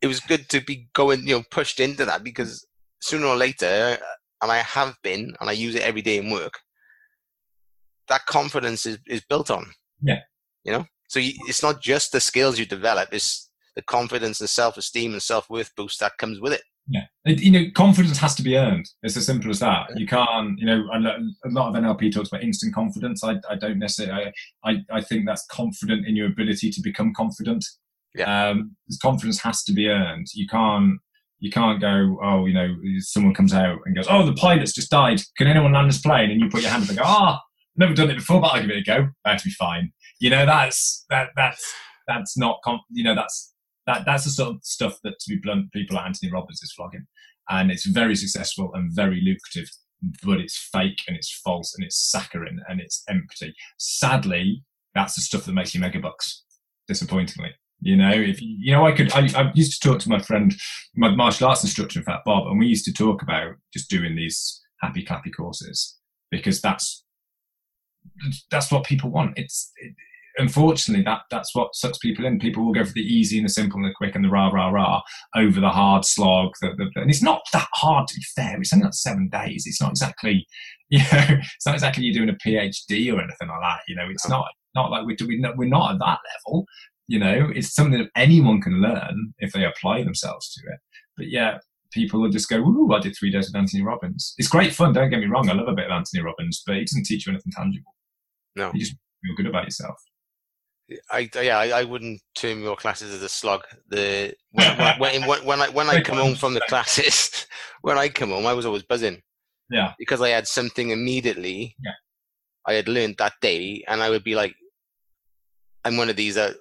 it 0.00 0.06
was 0.06 0.20
good 0.20 0.48
to 0.50 0.60
be 0.60 0.88
going, 0.94 1.26
you 1.26 1.36
know, 1.36 1.44
pushed 1.50 1.80
into 1.80 2.04
that 2.04 2.24
because 2.24 2.66
sooner 3.00 3.26
or 3.26 3.36
later, 3.36 3.98
and 4.42 4.50
I 4.50 4.58
have 4.58 4.96
been, 5.02 5.34
and 5.40 5.48
I 5.48 5.52
use 5.52 5.74
it 5.74 5.82
every 5.82 6.02
day 6.02 6.18
in 6.18 6.30
work, 6.30 6.58
that 8.08 8.26
confidence 8.26 8.84
is, 8.84 8.98
is 9.06 9.22
built 9.28 9.50
on. 9.50 9.66
Yeah. 10.02 10.20
You 10.64 10.72
know? 10.72 10.86
So 11.08 11.20
you, 11.20 11.34
it's 11.46 11.62
not 11.62 11.80
just 11.80 12.12
the 12.12 12.20
skills 12.20 12.58
you 12.58 12.66
develop, 12.66 13.10
it's 13.12 13.48
the 13.76 13.82
confidence, 13.82 14.38
the 14.38 14.48
self 14.48 14.76
esteem, 14.76 15.12
and 15.12 15.22
self 15.22 15.48
worth 15.48 15.70
boost 15.76 16.00
that 16.00 16.18
comes 16.18 16.40
with 16.40 16.52
it. 16.52 16.62
Yeah, 16.88 17.04
it, 17.24 17.40
you 17.40 17.50
know, 17.50 17.70
confidence 17.74 18.18
has 18.18 18.34
to 18.34 18.42
be 18.42 18.56
earned. 18.56 18.88
It's 19.02 19.16
as 19.16 19.26
simple 19.26 19.50
as 19.50 19.60
that. 19.60 19.96
You 19.96 20.06
can't, 20.06 20.58
you 20.58 20.66
know, 20.66 20.84
a 20.92 21.48
lot 21.48 21.68
of 21.68 21.74
NLP 21.74 22.12
talks 22.12 22.28
about 22.28 22.42
instant 22.42 22.74
confidence. 22.74 23.22
I, 23.22 23.36
I 23.48 23.54
don't 23.54 23.78
necessarily. 23.78 24.32
I, 24.64 24.70
I, 24.70 24.76
I 24.92 25.00
think 25.00 25.24
that's 25.26 25.46
confident 25.46 26.06
in 26.06 26.16
your 26.16 26.26
ability 26.26 26.70
to 26.70 26.80
become 26.82 27.12
confident. 27.14 27.64
Yeah. 28.14 28.50
Um, 28.50 28.76
confidence 29.00 29.40
has 29.42 29.62
to 29.64 29.72
be 29.72 29.88
earned. 29.88 30.26
You 30.34 30.46
can't. 30.46 30.98
You 31.38 31.50
can't 31.50 31.80
go. 31.80 32.18
Oh, 32.22 32.46
you 32.46 32.54
know, 32.54 32.74
someone 32.98 33.34
comes 33.34 33.54
out 33.54 33.78
and 33.84 33.96
goes, 33.96 34.06
"Oh, 34.08 34.26
the 34.26 34.34
pilot's 34.34 34.72
just 34.72 34.90
died. 34.90 35.20
Can 35.36 35.46
anyone 35.46 35.72
land 35.72 35.88
this 35.88 36.00
plane?" 36.00 36.30
And 36.30 36.40
you 36.40 36.48
put 36.48 36.62
your 36.62 36.70
hand 36.70 36.84
up 36.84 36.88
and 36.88 36.98
go, 36.98 37.04
"Ah, 37.06 37.40
oh, 37.40 37.46
never 37.76 37.94
done 37.94 38.10
it 38.10 38.16
before, 38.16 38.40
but 38.40 38.48
I'll 38.48 38.60
give 38.60 38.70
it 38.70 38.78
a 38.78 38.82
go. 38.82 39.08
That'll 39.24 39.44
be 39.44 39.50
fine." 39.50 39.92
You 40.20 40.30
know, 40.30 40.46
that's 40.46 41.04
that 41.10 41.30
that's 41.36 41.64
that's 42.06 42.36
not. 42.36 42.60
you 42.90 43.02
know, 43.02 43.14
that's 43.14 43.51
that 43.86 44.04
that's 44.06 44.24
the 44.24 44.30
sort 44.30 44.54
of 44.54 44.60
stuff 44.62 44.98
that, 45.04 45.18
to 45.18 45.34
be 45.34 45.40
blunt, 45.42 45.72
people 45.72 45.96
like 45.96 46.06
Anthony 46.06 46.30
Robbins 46.32 46.62
is 46.62 46.72
flogging, 46.72 47.06
and 47.50 47.70
it's 47.70 47.86
very 47.86 48.14
successful 48.14 48.70
and 48.74 48.94
very 48.94 49.20
lucrative, 49.20 49.68
but 50.24 50.40
it's 50.40 50.56
fake 50.72 50.98
and 51.08 51.16
it's 51.16 51.40
false 51.44 51.74
and 51.74 51.84
it's 51.84 52.10
saccharine 52.10 52.60
and 52.68 52.80
it's 52.80 53.02
empty. 53.08 53.54
Sadly, 53.78 54.64
that's 54.94 55.14
the 55.14 55.22
stuff 55.22 55.44
that 55.44 55.52
makes 55.52 55.74
you 55.74 55.80
mega 55.80 55.98
bucks. 55.98 56.44
Disappointingly, 56.88 57.52
you 57.80 57.96
know, 57.96 58.12
if 58.12 58.40
you 58.40 58.72
know, 58.72 58.86
I 58.86 58.92
could. 58.92 59.12
I, 59.12 59.28
I 59.36 59.52
used 59.54 59.80
to 59.80 59.88
talk 59.88 59.98
to 60.00 60.08
my 60.08 60.20
friend, 60.20 60.54
my 60.94 61.14
martial 61.14 61.48
arts 61.48 61.64
instructor, 61.64 61.98
in 61.98 62.04
fact, 62.04 62.24
Bob, 62.24 62.46
and 62.46 62.58
we 62.58 62.66
used 62.66 62.84
to 62.84 62.92
talk 62.92 63.22
about 63.22 63.54
just 63.72 63.90
doing 63.90 64.14
these 64.14 64.60
happy 64.80 65.04
clappy 65.04 65.34
courses 65.34 65.98
because 66.30 66.60
that's 66.60 67.04
that's 68.50 68.70
what 68.70 68.84
people 68.84 69.10
want. 69.10 69.36
It's 69.36 69.72
it, 69.76 69.94
unfortunately, 70.42 71.04
that 71.04 71.22
that's 71.30 71.54
what 71.54 71.74
sucks 71.74 71.98
people 71.98 72.26
in. 72.26 72.38
People 72.38 72.64
will 72.64 72.74
go 72.74 72.84
for 72.84 72.92
the 72.92 73.00
easy 73.00 73.38
and 73.38 73.46
the 73.46 73.52
simple 73.52 73.78
and 73.78 73.88
the 73.88 73.94
quick 73.94 74.14
and 74.14 74.24
the 74.24 74.28
rah 74.28 74.48
rah 74.48 74.68
rah 74.68 75.00
over 75.36 75.60
the 75.60 75.70
hard 75.70 76.04
slog. 76.04 76.52
The, 76.60 76.74
the, 76.76 77.00
and 77.00 77.10
it's 77.10 77.22
not 77.22 77.42
that 77.52 77.68
hard 77.74 78.08
to 78.08 78.16
be 78.16 78.24
fair. 78.36 78.60
It's 78.60 78.72
only 78.72 78.84
like 78.84 78.94
seven 78.94 79.28
days. 79.28 79.64
It's 79.66 79.80
not 79.80 79.90
exactly, 79.90 80.46
you 80.90 80.98
know, 80.98 81.38
it's 81.40 81.66
not 81.66 81.74
exactly 81.74 82.04
you're 82.04 82.14
doing 82.14 82.28
a 82.28 82.46
PhD 82.46 83.12
or 83.12 83.20
anything 83.20 83.48
like 83.48 83.62
that. 83.62 83.80
You 83.88 83.96
know, 83.96 84.08
it's 84.10 84.28
not 84.28 84.46
not 84.74 84.90
like 84.90 85.06
we're 85.06 85.16
we're 85.56 85.68
not 85.68 85.92
at 85.92 85.98
that 86.00 86.18
level. 86.34 86.66
You 87.08 87.18
know, 87.18 87.50
it's 87.54 87.74
something 87.74 87.98
that 87.98 88.10
anyone 88.16 88.60
can 88.60 88.80
learn 88.80 89.34
if 89.38 89.52
they 89.52 89.64
apply 89.64 90.02
themselves 90.02 90.52
to 90.54 90.72
it. 90.72 90.78
But 91.16 91.28
yeah, 91.28 91.58
people 91.92 92.20
will 92.20 92.30
just 92.30 92.48
go, 92.48 92.58
"Ooh, 92.58 92.92
I 92.92 93.00
did 93.00 93.14
three 93.18 93.30
days 93.30 93.46
with 93.46 93.56
Anthony 93.56 93.82
Robbins." 93.82 94.34
It's 94.38 94.48
great 94.48 94.74
fun. 94.74 94.92
Don't 94.92 95.10
get 95.10 95.20
me 95.20 95.26
wrong. 95.26 95.48
I 95.48 95.54
love 95.54 95.68
a 95.68 95.74
bit 95.74 95.86
of 95.86 95.92
Anthony 95.92 96.22
Robbins, 96.22 96.62
but 96.66 96.76
he 96.76 96.84
doesn't 96.84 97.04
teach 97.04 97.26
you 97.26 97.32
anything 97.32 97.52
tangible. 97.54 97.94
No, 98.56 98.70
you 98.74 98.80
just 98.80 98.96
feel 99.24 99.36
good 99.36 99.46
about 99.46 99.64
yourself. 99.64 99.96
I 101.10 101.28
yeah, 101.40 101.58
I, 101.58 101.80
I, 101.80 101.84
wouldn't 101.84 102.20
term 102.34 102.62
your 102.62 102.76
classes 102.76 103.14
as 103.14 103.22
a 103.22 103.28
slog. 103.28 103.62
The 103.88 104.34
when, 104.50 104.98
when, 104.98 105.26
when, 105.26 105.44
when 105.44 105.60
I 105.60 105.68
when 105.68 105.88
I 105.88 106.00
come 106.00 106.18
home 106.18 106.34
from 106.34 106.54
the 106.54 106.62
classes, 106.68 107.46
when 107.82 107.98
I 107.98 108.08
come 108.08 108.30
home, 108.30 108.46
I 108.46 108.52
was 108.52 108.66
always 108.66 108.82
buzzing. 108.82 109.22
Yeah, 109.70 109.92
because 109.98 110.20
I 110.20 110.30
had 110.30 110.46
something 110.46 110.90
immediately. 110.90 111.76
Yeah, 111.82 111.92
I 112.66 112.74
had 112.74 112.88
learned 112.88 113.16
that 113.18 113.34
day, 113.40 113.84
and 113.88 114.02
I 114.02 114.10
would 114.10 114.24
be 114.24 114.34
like, 114.34 114.54
I'm 115.84 115.96
one 115.96 116.10
of 116.10 116.16
these 116.16 116.34
that 116.34 116.54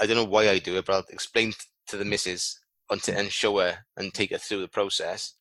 I 0.00 0.06
don't 0.06 0.16
know 0.16 0.24
why 0.24 0.48
I 0.48 0.58
do 0.58 0.76
it, 0.76 0.86
but 0.86 0.94
I'll 0.94 1.04
explain 1.10 1.52
to 1.88 1.96
the 1.96 2.04
missus 2.04 2.58
and 2.88 3.30
show 3.30 3.58
her 3.58 3.78
and 3.96 4.14
take 4.14 4.30
her 4.30 4.38
through 4.38 4.60
the 4.60 4.68
process. 4.68 5.34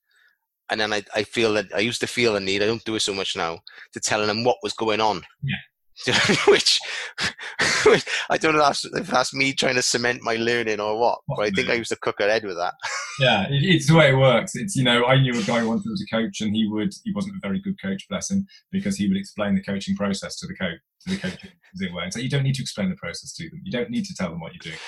And 0.72 0.82
then 0.82 0.92
I, 0.92 1.04
I 1.14 1.24
feel 1.24 1.54
that 1.54 1.68
I 1.76 1.80
used 1.80 2.02
to 2.02 2.08
feel 2.08 2.36
a 2.36 2.40
need. 2.40 2.64
I 2.64 2.66
don't 2.66 2.84
do 2.86 2.96
it 2.96 3.02
so 3.02 3.14
much 3.14 3.36
now 3.36 3.60
to 3.94 4.00
telling 4.00 4.26
them 4.26 4.44
what 4.44 4.58
was 4.64 4.74
going 4.74 5.00
on. 5.00 5.22
Yeah 5.44 5.58
which, 6.48 6.80
which, 7.86 8.06
I 8.30 8.38
don't 8.38 8.56
know 8.56 8.70
if 8.70 9.08
that's 9.08 9.34
me 9.34 9.54
trying 9.54 9.76
to 9.76 9.82
cement 9.82 10.22
my 10.22 10.36
learning 10.36 10.80
or 10.80 11.00
what, 11.00 11.20
but 11.28 11.40
I 11.40 11.50
think 11.52 11.70
I 11.70 11.74
used 11.74 11.92
to 11.92 11.96
cook 11.96 12.18
her 12.20 12.30
head 12.30 12.44
with 12.44 12.58
that. 12.58 12.74
yeah, 13.20 13.48
it's 13.50 13.88
the 13.88 13.96
way 13.96 14.10
it 14.10 14.18
works. 14.18 14.56
It's 14.56 14.76
you 14.76 14.84
know, 14.84 15.06
I 15.06 15.22
knew 15.22 15.40
a 15.40 15.44
guy 15.44 15.64
once 15.64 15.84
who 15.84 15.92
was 15.92 16.06
a 16.06 16.16
coach, 16.16 16.42
and 16.42 16.56
he 16.56 16.68
would 16.68 16.94
he 17.04 17.14
wasn't 17.14 17.36
a 17.38 17.48
very 17.48 17.62
good 17.62 17.82
coach, 17.82 18.06
bless 18.10 18.30
him, 18.30 18.46
because 18.72 18.98
he 18.98 19.08
would 19.08 19.18
explain 19.18 19.56
the 19.56 19.64
coaching 19.64 19.96
process 19.96 20.36
to 20.38 20.48
the 20.48 20.56
coach 20.56 20.80
to 21.08 21.16
the 21.16 21.22
coach 21.22 21.38
it 21.82 21.94
were, 21.94 22.02
and 22.02 22.14
so 22.14 22.20
you 22.20 22.30
don't 22.30 22.44
need 22.44 22.56
to 22.56 22.62
explain 22.62 22.90
the 22.90 22.96
process 22.96 23.34
to 23.34 23.50
them. 23.50 23.62
You 23.64 23.72
don't 23.72 23.90
need 23.90 24.06
to 24.06 24.16
tell 24.16 24.30
them 24.30 24.40
what 24.40 24.54
you're 24.54 24.72
doing 24.72 24.80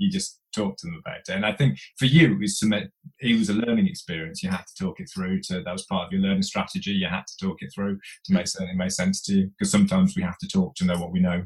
you 0.00 0.10
just 0.10 0.40
talk 0.52 0.76
to 0.78 0.86
them 0.86 1.00
about 1.00 1.20
it. 1.20 1.32
And 1.36 1.46
I 1.46 1.52
think 1.52 1.78
for 1.98 2.06
you, 2.06 2.32
it 2.34 2.40
was, 2.40 2.60
it 3.20 3.38
was 3.38 3.50
a 3.50 3.60
learning 3.64 3.86
experience. 3.86 4.42
You 4.42 4.50
had 4.50 4.66
to 4.66 4.84
talk 4.84 4.98
it 4.98 5.08
through. 5.14 5.42
To 5.42 5.62
that 5.62 5.72
was 5.78 5.86
part 5.86 6.06
of 6.06 6.12
your 6.12 6.22
learning 6.22 6.42
strategy. 6.42 6.90
You 6.90 7.06
had 7.06 7.26
to 7.28 7.46
talk 7.46 7.58
it 7.60 7.70
through 7.72 7.98
to 8.24 8.32
make 8.32 8.48
certain 8.48 8.70
it 8.70 8.76
made 8.76 8.92
sense 8.92 9.22
to 9.26 9.34
you. 9.34 9.50
Because 9.50 9.70
sometimes 9.70 10.16
we 10.16 10.22
have 10.22 10.38
to 10.38 10.48
talk 10.48 10.74
to 10.76 10.84
know 10.84 10.98
what 10.98 11.12
we 11.12 11.20
know. 11.20 11.44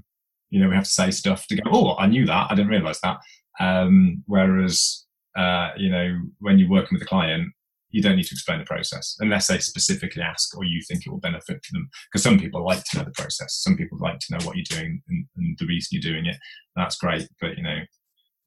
You 0.51 0.61
know, 0.61 0.69
we 0.71 0.77
have 0.77 0.91
to 0.93 0.99
say 1.01 1.11
stuff 1.11 1.47
to 1.49 1.57
go. 1.57 1.63
Oh, 1.71 1.97
I 1.99 2.07
knew 2.07 2.25
that. 2.27 2.47
I 2.51 2.55
didn't 2.55 2.71
realize 2.71 3.01
that. 3.03 3.19
Um, 3.61 4.23
whereas, 4.27 5.05
uh, 5.37 5.71
you 5.77 5.91
know, 5.91 6.09
when 6.39 6.59
you're 6.59 6.71
working 6.71 6.95
with 6.97 7.03
a 7.03 7.13
client, 7.15 7.53
You 7.95 8.03
don't 8.03 8.17
need 8.17 8.27
to 8.27 8.35
explain 8.35 8.59
the 8.59 8.65
process 8.65 9.17
unless 9.21 9.47
they 9.47 9.59
specifically 9.59 10.21
ask 10.21 10.59
or 10.59 10.65
you 10.65 10.83
think 10.83 11.07
it 11.07 11.11
will 11.11 11.21
benefit 11.21 11.65
them. 11.71 11.89
Because 12.11 12.25
some 12.25 12.41
people 12.41 12.65
like 12.65 12.83
to 12.83 12.99
know 12.99 13.05
the 13.05 13.13
process. 13.13 13.63
Some 13.63 13.77
people 13.77 13.99
like 14.01 14.19
to 14.19 14.27
know 14.33 14.45
what 14.45 14.57
you're 14.57 14.65
doing 14.69 15.01
and, 15.09 15.27
and 15.37 15.57
the 15.61 15.67
reason 15.67 15.91
you're 15.93 16.13
doing 16.13 16.27
it. 16.27 16.37
That's 16.75 16.97
great, 16.97 17.29
but 17.41 17.57
you 17.57 17.63
know, 17.63 17.79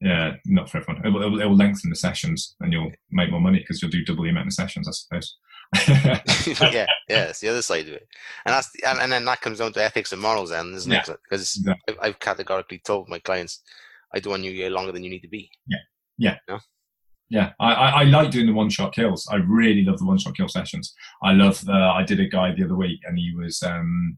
yeah, 0.02 0.34
not 0.46 0.70
for 0.70 0.78
everyone. 0.78 1.06
It 1.06 1.10
will, 1.10 1.24
it 1.24 1.30
will, 1.30 1.42
it 1.42 1.46
will 1.46 1.56
lengthen 1.56 1.90
the 1.90 1.96
sessions, 1.96 2.56
and 2.60 2.72
you'll 2.72 2.92
make 3.12 3.32
more 3.32 3.42
money 3.42 3.60
because 3.60 3.82
you'll 3.82 3.92
do 3.92 4.04
double 4.06 4.24
the 4.24 4.30
amount 4.30 4.48
of 4.48 4.54
sessions, 4.54 4.88
I 4.88 4.92
suppose. 4.92 5.38
yeah, 6.74 6.86
yeah, 7.10 7.26
it's 7.26 7.42
the 7.42 7.50
other 7.50 7.62
side 7.62 7.88
of 7.88 7.94
it, 7.94 8.08
and 8.46 8.54
that's 8.54 8.72
the, 8.72 8.90
and, 8.90 9.00
and 9.00 9.12
then 9.12 9.26
that 9.26 9.42
comes 9.42 9.58
down 9.58 9.74
to 9.74 9.84
ethics 9.84 10.14
and 10.14 10.22
morals, 10.22 10.52
then, 10.52 10.74
isn't 10.74 10.92
Yeah, 10.92 11.02
it? 11.02 11.20
Because 11.30 11.58
exactly. 11.58 11.96
I've, 12.00 12.10
I've 12.10 12.20
categorically 12.20 12.80
told 12.80 13.10
my 13.10 13.20
clients, 13.20 13.62
I 14.14 14.20
don't 14.20 14.32
want 14.32 14.44
you 14.44 14.52
here 14.52 14.70
longer 14.70 14.92
than 14.92 15.04
you 15.04 15.10
need 15.10 15.22
to 15.22 15.28
be. 15.28 15.50
Yeah, 17.30 17.52
I, 17.60 17.74
I, 17.74 17.90
I 17.90 18.04
like 18.04 18.32
doing 18.32 18.46
the 18.46 18.54
one 18.54 18.70
shot 18.70 18.94
kills. 18.94 19.28
I 19.30 19.36
really 19.36 19.84
love 19.84 20.00
the 20.00 20.06
one 20.06 20.18
shot 20.18 20.38
kill 20.38 20.48
sessions. 20.48 20.94
I 21.22 21.34
love. 21.34 21.62
Uh, 21.68 21.92
I 21.92 22.04
did 22.04 22.22
a 22.22 22.28
guy 22.28 22.54
the 22.54 22.64
other 22.64 22.78
week, 22.78 23.02
and 23.04 23.18
he 23.18 23.34
was 23.36 23.62
um, 23.64 24.18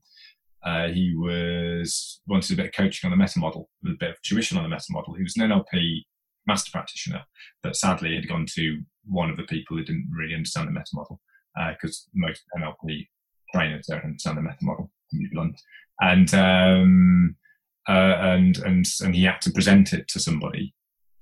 uh, 0.63 0.87
he 0.89 1.15
was 1.15 2.21
wanted 2.27 2.51
a 2.51 2.55
bit 2.57 2.65
of 2.67 2.73
coaching 2.73 3.09
on 3.09 3.17
the 3.17 3.21
meta 3.21 3.39
model, 3.39 3.69
a 3.85 3.91
bit 3.99 4.11
of 4.11 4.21
tuition 4.21 4.57
on 4.57 4.63
the 4.63 4.69
meta 4.69 4.85
model. 4.89 5.13
He 5.13 5.23
was 5.23 5.35
an 5.37 5.49
NLP 5.49 6.03
master 6.47 6.71
practitioner, 6.71 7.23
but 7.63 7.75
sadly 7.75 8.15
had 8.15 8.27
gone 8.27 8.45
to 8.55 8.81
one 9.05 9.29
of 9.29 9.37
the 9.37 9.43
people 9.43 9.77
who 9.77 9.83
didn't 9.83 10.09
really 10.11 10.35
understand 10.35 10.67
the 10.67 10.71
meta 10.71 10.89
model 10.93 11.19
because 11.71 12.07
most 12.13 12.43
NLP 12.57 13.07
trainers 13.53 13.87
don't 13.87 14.03
understand 14.03 14.37
the 14.37 14.41
meta 14.41 14.57
model. 14.61 14.91
And 16.01 16.33
um, 16.33 17.35
uh, 17.87 18.17
and 18.19 18.57
and 18.59 18.85
and 19.01 19.15
he 19.15 19.23
had 19.23 19.41
to 19.41 19.51
present 19.51 19.93
it 19.93 20.07
to 20.09 20.19
somebody 20.19 20.73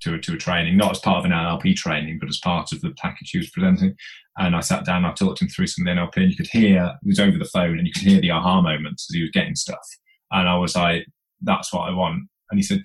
to 0.02 0.16
a, 0.16 0.20
to 0.20 0.34
a 0.34 0.38
training, 0.38 0.78
not 0.78 0.92
as 0.92 1.00
part 1.00 1.20
of 1.20 1.26
an 1.26 1.32
NLP 1.32 1.76
training, 1.76 2.18
but 2.20 2.30
as 2.30 2.40
part 2.40 2.72
of 2.72 2.82
the 2.82 2.92
package 2.98 3.32
he 3.32 3.40
was 3.40 3.50
presenting. 3.50 3.96
And 4.38 4.56
I 4.56 4.60
sat 4.60 4.86
down, 4.86 5.06
I 5.06 5.14
talked 5.14 5.42
him 5.42 5.48
through 5.48 5.68
some 5.68 5.88
of 5.88 5.96
the 5.96 6.00
NLP, 6.00 6.18
and 6.18 6.32
you 6.32 6.38
could 6.38 6.48
hear 6.48 6.96
it 7.02 7.08
was 7.08 7.20
over 7.20 7.38
the 7.38 7.46
phone, 7.46 7.78
and 7.78 7.88
you 7.88 7.94
could 7.94 8.04
hear 8.04 8.22
the 8.22 8.32
aha 8.32 8.62
moments 8.62 9.08
as 9.10 9.16
he 9.16 9.22
was 9.22 9.32
getting 9.32 9.56
stuff. 9.56 9.86
And 10.32 10.48
I 10.48 10.56
was 10.58 10.76
like, 10.76 11.06
"That's 11.42 11.74
what 11.74 11.90
I 11.90 11.94
want." 11.94 12.28
And 12.52 12.60
he 12.60 12.64
said, 12.64 12.84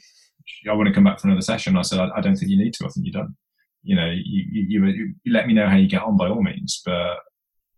"I 0.69 0.73
want 0.73 0.89
to 0.89 0.95
come 0.95 1.05
back 1.05 1.21
for 1.21 1.29
another 1.29 1.43
session." 1.43 1.77
I 1.77 1.83
said, 1.83 2.01
"I, 2.01 2.09
I 2.17 2.21
don't 2.21 2.37
think 2.37 2.51
you 2.51 2.59
need 2.59 2.73
to. 2.75 2.87
I 2.87 2.89
think 2.89 3.07
you're 3.07 3.23
done. 3.23 3.37
You 3.83 3.97
know, 3.97 4.11
you, 4.11 4.45
you, 4.51 4.87
you, 4.87 5.15
you 5.25 5.33
let 5.33 5.47
me 5.47 5.55
know 5.55 5.67
how 5.67 5.77
you 5.77 5.89
get 5.89 6.03
on 6.03 6.17
by 6.17 6.29
all 6.29 6.43
means, 6.43 6.81
but 6.87 7.19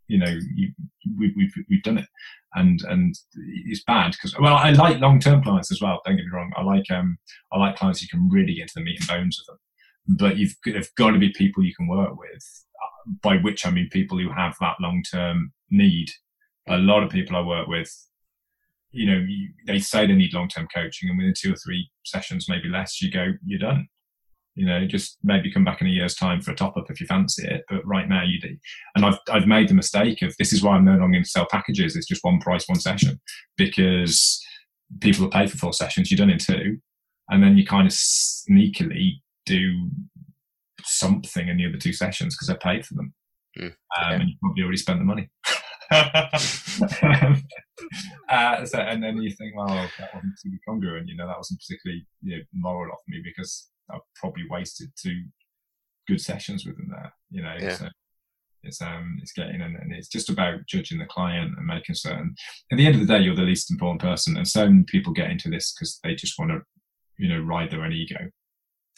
you 0.08 0.18
know, 0.18 0.38
you, 0.54 0.72
we, 1.18 1.32
we've 1.36 1.54
we've 1.68 1.82
done 1.82 1.98
it." 1.98 2.06
And 2.54 2.80
and 2.88 3.14
it's 3.66 3.82
bad 3.84 4.12
because 4.12 4.34
well, 4.38 4.54
I 4.54 4.70
like 4.70 5.00
long 5.00 5.18
term 5.20 5.42
clients 5.42 5.72
as 5.72 5.80
well. 5.80 6.00
Don't 6.04 6.16
get 6.16 6.24
me 6.24 6.30
wrong. 6.32 6.52
I 6.56 6.62
like 6.62 6.90
um 6.90 7.18
I 7.52 7.58
like 7.58 7.76
clients 7.76 8.02
you 8.02 8.08
can 8.08 8.28
really 8.30 8.54
get 8.54 8.68
to 8.68 8.74
the 8.76 8.84
meat 8.84 9.00
and 9.00 9.08
bones 9.08 9.40
of 9.40 9.46
them. 9.46 9.58
But 10.18 10.36
you've 10.36 10.54
there've 10.64 10.94
got 10.96 11.10
to 11.12 11.18
be 11.18 11.32
people 11.32 11.64
you 11.64 11.74
can 11.74 11.88
work 11.88 12.16
with. 12.16 12.64
uh, 12.82 13.12
By 13.22 13.36
which 13.38 13.66
I 13.66 13.70
mean 13.70 13.88
people 13.90 14.18
who 14.18 14.30
have 14.30 14.54
that 14.60 14.76
long 14.80 15.02
term 15.10 15.52
need. 15.70 16.08
A 16.68 16.78
lot 16.78 17.02
of 17.02 17.10
people 17.10 17.36
I 17.36 17.42
work 17.42 17.66
with, 17.68 17.90
you 18.90 19.06
know, 19.06 19.18
you, 19.18 19.50
they 19.66 19.78
say 19.78 20.06
they 20.06 20.14
need 20.14 20.32
long 20.32 20.48
term 20.48 20.66
coaching, 20.74 21.08
and 21.08 21.18
within 21.18 21.34
two 21.36 21.52
or 21.52 21.56
three 21.56 21.90
sessions, 22.04 22.46
maybe 22.48 22.68
less, 22.68 23.02
you 23.02 23.10
go, 23.10 23.32
you're 23.44 23.58
done. 23.58 23.88
You 24.54 24.66
know, 24.66 24.86
just 24.86 25.18
maybe 25.24 25.50
come 25.50 25.64
back 25.64 25.80
in 25.80 25.86
a 25.88 25.90
year's 25.90 26.14
time 26.14 26.40
for 26.40 26.52
a 26.52 26.54
top 26.54 26.76
up 26.76 26.90
if 26.90 27.00
you 27.00 27.06
fancy 27.06 27.46
it. 27.46 27.64
But 27.68 27.84
right 27.84 28.08
now, 28.08 28.22
you 28.22 28.40
do. 28.40 28.56
And 28.94 29.04
I've 29.04 29.18
I've 29.30 29.46
made 29.46 29.68
the 29.68 29.74
mistake 29.74 30.22
of 30.22 30.34
this 30.38 30.52
is 30.52 30.62
why 30.62 30.76
I'm 30.76 30.84
no 30.84 30.92
longer 30.92 31.14
going 31.14 31.24
to 31.24 31.30
sell 31.30 31.46
packages. 31.50 31.96
It's 31.96 32.06
just 32.06 32.24
one 32.24 32.38
price, 32.40 32.68
one 32.68 32.80
session, 32.80 33.20
because 33.56 34.40
people 35.00 35.24
will 35.24 35.30
pay 35.30 35.46
for 35.46 35.58
four 35.58 35.72
sessions. 35.72 36.10
You're 36.10 36.18
done 36.18 36.30
in 36.30 36.38
two, 36.38 36.78
and 37.28 37.42
then 37.42 37.58
you 37.58 37.66
kind 37.66 37.86
of 37.86 37.92
sneakily 37.92 39.20
do 39.46 39.90
something 40.84 41.48
in 41.48 41.56
the 41.56 41.66
other 41.66 41.78
two 41.78 41.92
sessions 41.92 42.34
because 42.34 42.50
I 42.50 42.56
paid 42.56 42.86
for 42.86 42.94
them, 42.94 43.14
Mm, 43.58 43.66
um, 43.66 44.20
and 44.20 44.28
you 44.28 44.34
probably 44.40 44.62
already 44.62 44.78
spent 44.78 44.98
the 44.98 45.04
money. 45.04 45.30
uh, 48.30 48.64
so, 48.64 48.78
and 48.78 49.02
then 49.02 49.22
you 49.22 49.30
think, 49.30 49.54
well, 49.56 49.68
that 49.68 50.14
wasn't 50.14 50.34
particularly 50.34 50.60
congruent. 50.66 51.08
You 51.08 51.16
know, 51.16 51.26
that 51.26 51.36
wasn't 51.36 51.60
particularly 51.60 52.06
you 52.22 52.36
know, 52.36 52.42
moral 52.52 52.92
of 52.92 52.98
me 53.06 53.20
because 53.22 53.68
I've 53.92 54.00
probably 54.16 54.44
wasted 54.48 54.90
two 55.00 55.24
good 56.08 56.20
sessions 56.20 56.66
with 56.66 56.76
them 56.76 56.88
there. 56.90 57.12
You 57.30 57.42
know, 57.42 57.54
Yeah. 57.60 57.76
so 57.76 57.88
it's 58.62 58.80
um 58.80 59.18
it's 59.20 59.32
getting 59.32 59.60
and, 59.60 59.76
and 59.76 59.92
it's 59.92 60.08
just 60.08 60.30
about 60.30 60.66
judging 60.66 60.98
the 60.98 61.06
client 61.06 61.52
and 61.56 61.66
making 61.66 61.94
certain. 61.94 62.34
At 62.72 62.78
the 62.78 62.86
end 62.86 62.94
of 62.94 63.00
the 63.00 63.06
day, 63.06 63.20
you're 63.22 63.34
the 63.36 63.42
least 63.42 63.70
important 63.70 64.00
person, 64.00 64.36
and 64.36 64.48
some 64.48 64.84
people 64.84 65.12
get 65.12 65.30
into 65.30 65.50
this 65.50 65.72
because 65.72 65.98
they 66.02 66.14
just 66.14 66.38
want 66.38 66.50
to, 66.50 66.60
you 67.18 67.28
know, 67.28 67.40
ride 67.40 67.70
their 67.70 67.84
own 67.84 67.92
ego. 67.92 68.16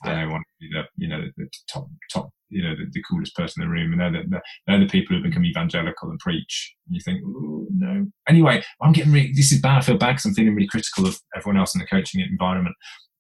And 0.04 0.12
they 0.20 0.30
want 0.30 0.42
to 0.42 0.66
be 0.66 0.70
the, 0.72 0.82
you 0.98 1.08
know, 1.08 1.22
the, 1.22 1.32
the 1.38 1.48
top, 1.72 1.88
top, 2.12 2.30
you 2.50 2.62
know, 2.62 2.76
the, 2.76 2.84
the 2.92 3.02
coolest 3.10 3.34
person 3.34 3.62
in 3.62 3.68
the 3.68 3.72
room, 3.72 3.92
and 3.92 4.00
they're 4.14 4.22
the, 4.24 4.40
they're 4.66 4.78
the 4.78 4.86
people 4.86 5.16
who 5.16 5.22
become 5.22 5.44
evangelical 5.44 6.10
and 6.10 6.18
preach. 6.18 6.74
And 6.86 6.94
you 6.94 7.00
think, 7.00 7.22
oh 7.26 7.66
no. 7.74 8.06
Anyway, 8.28 8.62
I'm 8.82 8.92
getting 8.92 9.12
really. 9.12 9.32
This 9.32 9.52
is 9.52 9.60
bad. 9.60 9.78
I 9.78 9.80
feel 9.80 9.96
bad 9.96 10.12
because 10.12 10.26
I'm 10.26 10.34
feeling 10.34 10.54
really 10.54 10.68
critical 10.68 11.06
of 11.06 11.18
everyone 11.34 11.58
else 11.58 11.74
in 11.74 11.80
the 11.80 11.86
coaching 11.86 12.20
environment. 12.20 12.76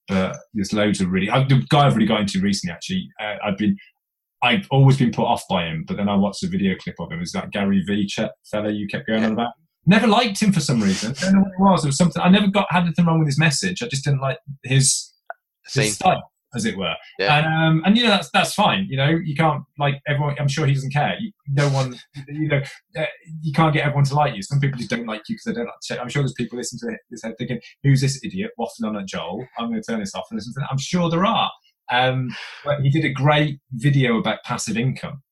But 0.08 0.36
there's 0.54 0.72
loads 0.72 1.00
of 1.00 1.10
really. 1.10 1.30
I, 1.30 1.44
the 1.44 1.64
guy 1.68 1.86
I've 1.86 1.94
really 1.94 2.06
got 2.06 2.20
into 2.20 2.40
recently, 2.40 2.72
actually, 2.72 3.08
uh, 3.20 3.36
I've 3.44 3.58
been. 3.58 3.76
I've 4.42 4.66
always 4.70 4.98
been 4.98 5.10
put 5.10 5.24
off 5.24 5.42
by 5.48 5.64
him, 5.64 5.84
but 5.88 5.96
then 5.96 6.08
I 6.08 6.14
watched 6.14 6.44
a 6.44 6.46
video 6.46 6.76
clip 6.76 6.96
of 7.00 7.10
him. 7.10 7.22
Is 7.22 7.32
that 7.32 7.50
Gary 7.50 7.82
Vee 7.86 8.06
ch- 8.06 8.20
fella 8.50 8.70
you 8.70 8.86
kept 8.86 9.06
going 9.06 9.24
on 9.24 9.32
about? 9.32 9.52
Never 9.86 10.06
liked 10.06 10.40
him 10.42 10.52
for 10.52 10.60
some 10.60 10.80
reason. 10.80 11.14
I 11.18 11.24
don't 11.24 11.34
know 11.34 11.40
what 11.40 11.52
it 11.52 11.72
was. 11.72 11.84
It 11.84 11.88
was 11.88 11.96
something. 11.96 12.20
I 12.20 12.28
never 12.28 12.48
got 12.48 12.66
had 12.70 12.84
anything 12.84 13.06
wrong 13.06 13.18
with 13.18 13.28
his 13.28 13.38
message. 13.38 13.82
I 13.82 13.88
just 13.88 14.04
didn't 14.04 14.20
like 14.20 14.38
his 14.62 15.12
his 15.72 15.94
style, 15.94 16.30
as 16.56 16.64
it 16.64 16.76
were. 16.76 16.94
Yeah. 17.18 17.38
And 17.38 17.46
um, 17.46 17.82
and 17.84 17.96
you 17.96 18.04
know 18.04 18.10
that's 18.10 18.30
that's 18.30 18.54
fine. 18.54 18.86
You 18.88 18.96
know 18.96 19.08
you 19.08 19.34
can't 19.34 19.62
like 19.78 20.00
everyone. 20.08 20.36
I'm 20.40 20.48
sure 20.48 20.66
he 20.66 20.74
doesn't 20.74 20.92
care. 20.92 21.16
You, 21.20 21.30
no 21.48 21.68
one. 21.68 21.96
You 22.26 22.48
know 22.48 22.62
uh, 22.98 23.04
you 23.42 23.52
can't 23.52 23.72
get 23.72 23.84
everyone 23.84 24.04
to 24.06 24.14
like 24.14 24.34
you. 24.34 24.42
Some 24.42 24.60
people 24.60 24.78
just 24.78 24.90
don't 24.90 25.06
like 25.06 25.22
you 25.28 25.34
because 25.34 25.44
they 25.44 25.52
don't 25.52 25.66
like. 25.66 25.74
To, 25.82 26.00
I'm 26.00 26.08
sure 26.08 26.22
there's 26.22 26.32
people 26.32 26.58
listening 26.58 26.90
to 26.90 26.98
this 27.10 27.22
head 27.22 27.34
thinking, 27.38 27.60
"Who's 27.82 28.00
this 28.00 28.20
idiot 28.24 28.50
waffling 28.58 28.88
on 28.88 28.96
at 28.96 29.06
Joel?" 29.06 29.46
I'm 29.58 29.68
going 29.68 29.80
to 29.80 29.92
turn 29.92 30.00
this 30.00 30.14
off 30.14 30.26
and 30.30 30.38
listen 30.38 30.52
to. 30.54 30.60
That. 30.60 30.68
I'm 30.70 30.78
sure 30.78 31.10
there 31.10 31.26
are. 31.26 31.50
Um, 31.90 32.34
but 32.64 32.80
he 32.80 32.90
did 32.90 33.04
a 33.04 33.10
great 33.10 33.60
video 33.72 34.18
about 34.18 34.42
passive 34.44 34.76
income 34.76 35.22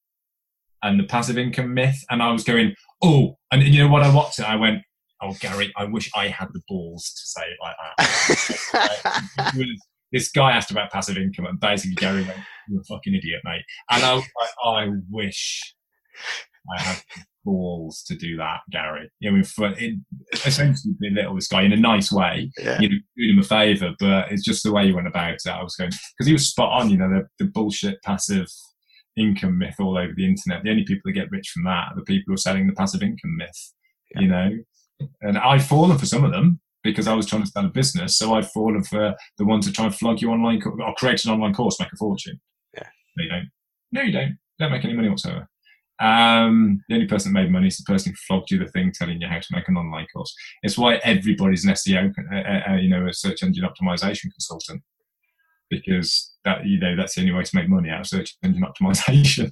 and 0.84 1.00
the 1.00 1.04
passive 1.04 1.38
income 1.38 1.74
myth, 1.74 2.04
and 2.10 2.22
I 2.22 2.30
was 2.30 2.44
going, 2.44 2.74
"Oh!" 3.02 3.38
And 3.50 3.62
you 3.62 3.82
know 3.82 3.88
what? 3.88 4.02
I 4.02 4.14
watched 4.14 4.38
it. 4.38 4.48
I 4.48 4.56
went, 4.56 4.82
"Oh, 5.22 5.34
Gary, 5.40 5.72
I 5.76 5.84
wish 5.84 6.10
I 6.14 6.28
had 6.28 6.48
the 6.52 6.60
balls 6.68 7.10
to 7.10 7.26
say 7.26 7.42
it 7.42 7.58
like 7.60 7.76
that." 7.98 9.24
it 9.54 9.58
was, 9.58 9.87
this 10.14 10.31
guy 10.31 10.53
asked 10.53 10.70
about 10.70 10.92
passive 10.92 11.18
income, 11.18 11.44
and 11.46 11.59
basically 11.59 11.96
Gary 11.96 12.22
went, 12.22 12.38
"You're 12.68 12.81
a 12.81 12.85
fucking 12.85 13.14
idiot, 13.14 13.40
mate." 13.44 13.64
And 13.90 14.05
I 14.05 14.14
was 14.14 14.24
like, 14.40 14.50
"I 14.64 14.88
wish 15.11 15.74
I 16.72 16.81
had 16.81 17.03
balls 17.44 18.05
to 18.05 18.14
do 18.14 18.37
that, 18.37 18.61
Gary." 18.70 19.11
You 19.18 19.33
know, 19.33 19.42
for, 19.42 19.74
it, 19.77 19.94
essentially 20.46 20.94
belittle 21.00 21.35
this 21.35 21.48
guy 21.48 21.62
in 21.62 21.72
a 21.72 21.77
nice 21.77 22.12
way, 22.12 22.53
yeah. 22.59 22.81
you 22.81 22.88
know, 22.88 22.96
doing 23.16 23.31
him 23.31 23.38
a 23.40 23.42
favour, 23.42 23.92
but 23.98 24.31
it's 24.31 24.44
just 24.44 24.62
the 24.62 24.72
way 24.72 24.87
you 24.87 24.94
went 24.94 25.09
about 25.09 25.35
it. 25.35 25.48
I 25.48 25.62
was 25.62 25.74
going 25.74 25.90
because 25.90 26.29
he 26.29 26.33
was 26.33 26.48
spot 26.48 26.81
on. 26.81 26.90
You 26.90 26.98
know, 26.98 27.09
the, 27.09 27.44
the 27.44 27.50
bullshit 27.50 28.00
passive 28.03 28.46
income 29.16 29.59
myth 29.59 29.77
all 29.81 29.98
over 29.98 30.12
the 30.16 30.27
internet. 30.27 30.62
The 30.62 30.70
only 30.70 30.85
people 30.85 31.03
that 31.07 31.12
get 31.12 31.31
rich 31.33 31.50
from 31.53 31.64
that 31.64 31.88
are 31.90 31.96
the 31.96 32.03
people 32.03 32.27
who 32.29 32.35
are 32.35 32.38
selling 32.38 32.68
the 32.68 32.74
passive 32.74 33.03
income 33.03 33.37
myth. 33.37 33.72
You 34.14 34.29
know, 34.29 34.50
and 35.22 35.37
I've 35.37 35.66
fallen 35.66 35.98
for 35.98 36.07
some 36.07 36.22
of 36.22 36.31
them 36.31 36.61
because 36.85 37.09
I 37.09 37.14
was 37.14 37.27
trying 37.27 37.42
to 37.42 37.49
start 37.49 37.66
a 37.66 37.70
business. 37.70 38.16
So 38.16 38.35
I've 38.35 38.51
fallen 38.53 38.85
for 38.85 39.14
the 39.38 39.44
ones 39.44 39.66
that 39.66 39.75
try 39.75 39.87
and 39.87 39.94
flog 39.94 40.20
you 40.20 40.31
online 40.31 40.61
co- 40.61 40.77
or 40.81 40.94
create 40.94 41.25
an 41.25 41.33
online 41.33 41.55
course, 41.55 41.81
make 41.81 41.92
a 41.92 41.97
fortune. 41.97 42.40
Yeah. 42.75 42.87
No, 43.16 43.25
you 43.25 43.31
don't. 43.31 43.51
No, 43.90 44.03
you 44.03 44.12
don't. 44.12 44.38
Don't 44.61 44.70
make 44.70 44.85
any 44.85 44.94
money 44.94 45.09
whatsoever. 45.09 45.49
Um, 46.01 46.83
the 46.88 46.97
only 46.97 47.07
person 47.07 47.33
that 47.33 47.40
made 47.40 47.51
money 47.51 47.68
is 47.68 47.79
the 47.79 47.90
person 47.90 48.12
who 48.12 48.16
flogged 48.27 48.51
you 48.51 48.59
the 48.59 48.68
thing 48.68 48.92
telling 48.92 49.20
you 49.20 49.29
how 49.29 49.38
to 49.38 49.47
make 49.53 49.68
an 49.68 49.77
online 49.77 50.07
course. 50.12 50.35
It's 50.62 50.77
why 50.77 50.97
everybody's 50.97 51.64
an 51.64 51.73
SEO, 51.73 52.12
uh, 52.33 52.70
uh, 52.70 52.77
you 52.77 52.90
know, 52.90 53.07
a 53.07 53.12
search 53.12 53.42
engine 53.42 53.64
optimization 53.64 54.33
consultant, 54.33 54.83
because 55.70 56.33
that 56.44 56.66
you 56.66 56.79
know 56.79 56.97
that's 56.97 57.14
the 57.14 57.20
only 57.23 57.33
way 57.33 57.44
to 57.44 57.57
make 57.57 57.68
money 57.68 57.90
out 57.90 58.01
of 58.01 58.07
search 58.07 58.37
engine 58.42 58.64
optimization. 58.81 59.51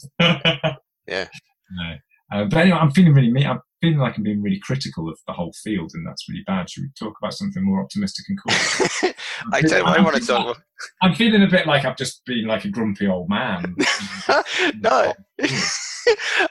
Yeah. 1.07 1.29
No. 1.71 1.97
Uh, 2.33 2.45
but 2.45 2.59
anyway, 2.59 2.79
I'm 2.79 2.90
feeling 2.90 3.12
really 3.12 3.31
me. 3.31 3.45
I'm 3.45 3.61
feeling 3.83 3.99
like 3.99 4.16
I'm 4.16 4.23
being 4.23 4.40
really 4.40 4.61
critical 4.61 5.09
of 5.09 5.18
the 5.27 5.35
whole 5.35 5.53
field, 5.62 5.90
and 5.92 6.07
that's 6.07 6.27
really 6.29 6.45
bad. 6.47 6.71
Should 6.71 6.85
we 6.85 6.90
talk 6.99 7.14
about 7.21 7.35
something 7.35 7.62
more 7.62 7.83
optimistic 7.83 8.25
and 8.29 8.38
cool? 8.40 9.12
I 9.53 9.59
you 9.59 9.85
what, 9.85 9.99
I 9.99 10.03
want 10.03 10.16
to 10.16 10.27
talk 10.27 10.45
about. 10.45 10.62
I'm 11.03 11.14
feeling 11.14 11.42
a 11.42 11.47
bit 11.47 11.66
like 11.66 11.85
I've 11.85 11.97
just 11.97 12.25
been 12.25 12.47
like 12.47 12.64
a 12.64 12.68
grumpy 12.68 13.07
old 13.07 13.29
man. 13.29 13.77
no, 14.81 15.12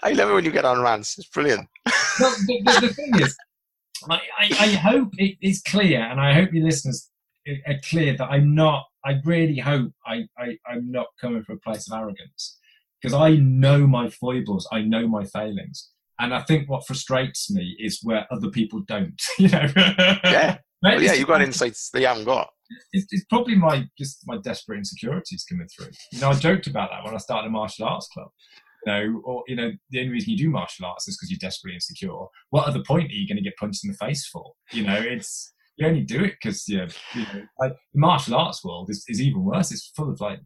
I 0.03 0.11
love 0.11 0.29
it 0.29 0.33
when 0.33 0.45
you 0.45 0.51
get 0.51 0.65
on 0.65 0.81
rants. 0.81 1.17
It's 1.17 1.27
brilliant. 1.29 1.67
Well, 2.19 2.35
the, 2.47 2.61
the, 2.63 2.87
the 2.87 2.93
thing 2.93 3.19
is, 3.19 3.35
I, 4.07 4.21
I, 4.39 4.47
I 4.59 4.67
hope 4.73 5.09
it 5.17 5.37
is 5.41 5.63
clear, 5.63 6.01
and 6.01 6.19
I 6.19 6.33
hope 6.33 6.53
your 6.53 6.65
listeners 6.65 7.09
are 7.47 7.79
clear 7.89 8.15
that 8.17 8.25
I'm 8.25 8.53
not. 8.53 8.85
I 9.03 9.15
really 9.25 9.57
hope 9.57 9.91
I, 10.05 10.27
I 10.37 10.57
I'm 10.67 10.91
not 10.91 11.07
coming 11.19 11.43
from 11.43 11.55
a 11.55 11.59
place 11.59 11.89
of 11.89 11.97
arrogance 11.97 12.59
because 13.01 13.13
I 13.13 13.35
know 13.35 13.87
my 13.87 14.09
foibles, 14.09 14.67
I 14.71 14.81
know 14.81 15.07
my 15.07 15.25
failings, 15.25 15.89
and 16.19 16.33
I 16.33 16.41
think 16.41 16.69
what 16.69 16.85
frustrates 16.85 17.49
me 17.49 17.75
is 17.79 17.99
where 18.03 18.27
other 18.31 18.49
people 18.49 18.81
don't. 18.87 19.19
You 19.39 19.49
know. 19.49 19.67
Yeah. 19.75 20.57
Well, 20.83 21.01
yeah, 21.01 21.13
you've 21.13 21.27
got 21.27 21.41
insights 21.41 21.89
they 21.93 22.03
haven't 22.03 22.25
got. 22.25 22.49
it's, 22.91 23.05
it's 23.11 23.25
probably 23.25 23.55
my 23.55 23.87
just 23.97 24.23
my 24.25 24.37
desperate 24.43 24.77
insecurities 24.77 25.45
coming 25.47 25.67
through. 25.67 25.91
You 26.11 26.21
know, 26.21 26.29
I 26.29 26.33
joked 26.33 26.67
about 26.67 26.89
that 26.91 27.03
when 27.03 27.13
I 27.13 27.17
started 27.17 27.47
a 27.47 27.51
martial 27.51 27.87
arts 27.87 28.07
club. 28.07 28.29
you 28.85 28.91
know, 28.91 29.21
or 29.23 29.43
you 29.47 29.55
know, 29.55 29.71
the 29.91 29.99
only 29.99 30.11
reason 30.11 30.31
you 30.31 30.37
do 30.37 30.49
martial 30.49 30.85
arts 30.85 31.07
is 31.07 31.17
because 31.17 31.29
you're 31.29 31.37
desperately 31.39 31.75
insecure. 31.75 32.25
What 32.49 32.67
other 32.67 32.83
point 32.85 33.11
are 33.11 33.13
you 33.13 33.27
going 33.27 33.37
to 33.37 33.43
get 33.43 33.57
punched 33.57 33.83
in 33.83 33.91
the 33.91 33.97
face 33.97 34.27
for? 34.27 34.53
You 34.71 34.83
know, 34.83 34.99
it's 34.99 35.53
you 35.77 35.87
only 35.87 36.01
do 36.01 36.23
it 36.23 36.35
because 36.41 36.67
you 36.67 36.77
know, 36.77 36.87
you 37.13 37.21
know, 37.21 37.45
like 37.59 37.73
the 37.93 37.99
martial 37.99 38.35
arts 38.35 38.63
world 38.63 38.89
is, 38.89 39.03
is 39.07 39.21
even 39.21 39.43
worse. 39.43 39.71
It's 39.71 39.91
full 39.95 40.09
of 40.09 40.19
like 40.19 40.39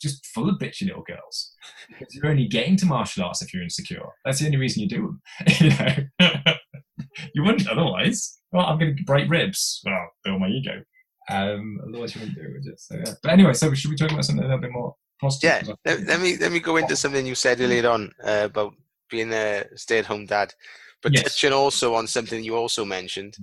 just 0.00 0.26
full 0.26 0.48
of 0.48 0.58
bitchy 0.58 0.86
little 0.86 1.02
girls. 1.02 1.54
Because 1.88 2.14
you're 2.14 2.26
only 2.26 2.46
getting 2.46 2.76
to 2.78 2.86
martial 2.86 3.24
arts 3.24 3.42
if 3.42 3.52
you're 3.52 3.62
insecure. 3.62 4.02
That's 4.24 4.40
the 4.40 4.46
only 4.46 4.58
reason 4.58 4.82
you 4.82 4.88
do 4.88 4.96
them. 4.96 5.22
you 5.60 5.70
know, 5.70 6.54
you 7.34 7.42
wouldn't 7.42 7.68
otherwise. 7.68 8.38
Well, 8.52 8.66
I'm 8.66 8.78
going 8.78 8.96
to 8.96 9.02
break 9.04 9.30
ribs. 9.30 9.82
Well, 9.84 10.10
build 10.24 10.40
my 10.40 10.48
ego. 10.48 10.82
Um, 11.30 11.80
otherwise, 11.86 12.14
you 12.14 12.22
wouldn't 12.22 12.38
do 12.38 12.70
it. 12.70 12.80
So, 12.80 12.96
yeah. 12.96 13.12
But 13.22 13.32
anyway, 13.32 13.52
so 13.52 13.72
should 13.74 13.90
we 13.90 13.96
talk 13.96 14.10
about 14.10 14.24
something 14.24 14.44
a 14.44 14.48
little 14.48 14.60
bit 14.60 14.72
more 14.72 14.94
positive? 15.20 15.68
Yeah. 15.68 15.74
Let, 15.84 16.06
let 16.06 16.20
me 16.20 16.36
let 16.38 16.52
me 16.52 16.60
go 16.60 16.76
into 16.76 16.96
something 16.96 17.26
you 17.26 17.34
said 17.34 17.60
earlier 17.60 17.88
on 17.88 18.12
uh, 18.24 18.42
about 18.44 18.74
being 19.10 19.32
a 19.32 19.64
stay-at-home 19.74 20.26
dad, 20.26 20.54
but 21.02 21.12
yes. 21.12 21.22
touching 21.24 21.52
also 21.52 21.94
on 21.94 22.06
something 22.06 22.42
you 22.42 22.56
also 22.56 22.84
mentioned. 22.84 23.36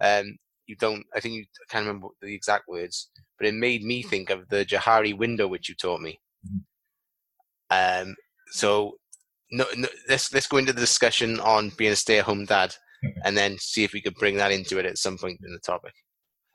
Um, 0.00 0.36
you 0.66 0.76
don't. 0.76 1.04
I 1.14 1.20
think 1.20 1.34
you 1.34 1.42
I 1.42 1.72
can't 1.72 1.86
remember 1.86 2.08
the 2.20 2.34
exact 2.34 2.68
words, 2.68 3.10
but 3.38 3.46
it 3.46 3.54
made 3.54 3.82
me 3.82 4.02
think 4.02 4.30
of 4.30 4.48
the 4.48 4.64
Johari 4.64 5.16
window 5.16 5.46
which 5.46 5.68
you 5.68 5.74
taught 5.74 6.00
me. 6.00 6.20
Mm-hmm. 6.46 8.08
Um, 8.08 8.14
so 8.50 8.96
no, 9.50 9.64
no, 9.76 9.88
let's 10.08 10.32
let's 10.32 10.46
go 10.46 10.56
into 10.56 10.72
the 10.72 10.80
discussion 10.80 11.40
on 11.40 11.70
being 11.76 11.92
a 11.92 11.96
stay-at-home 11.96 12.46
dad, 12.46 12.74
okay. 13.04 13.14
and 13.24 13.36
then 13.36 13.58
see 13.58 13.84
if 13.84 13.92
we 13.92 14.02
could 14.02 14.14
bring 14.14 14.36
that 14.36 14.52
into 14.52 14.78
it 14.78 14.86
at 14.86 14.98
some 14.98 15.18
point 15.18 15.40
in 15.44 15.52
the 15.52 15.60
topic. 15.60 15.92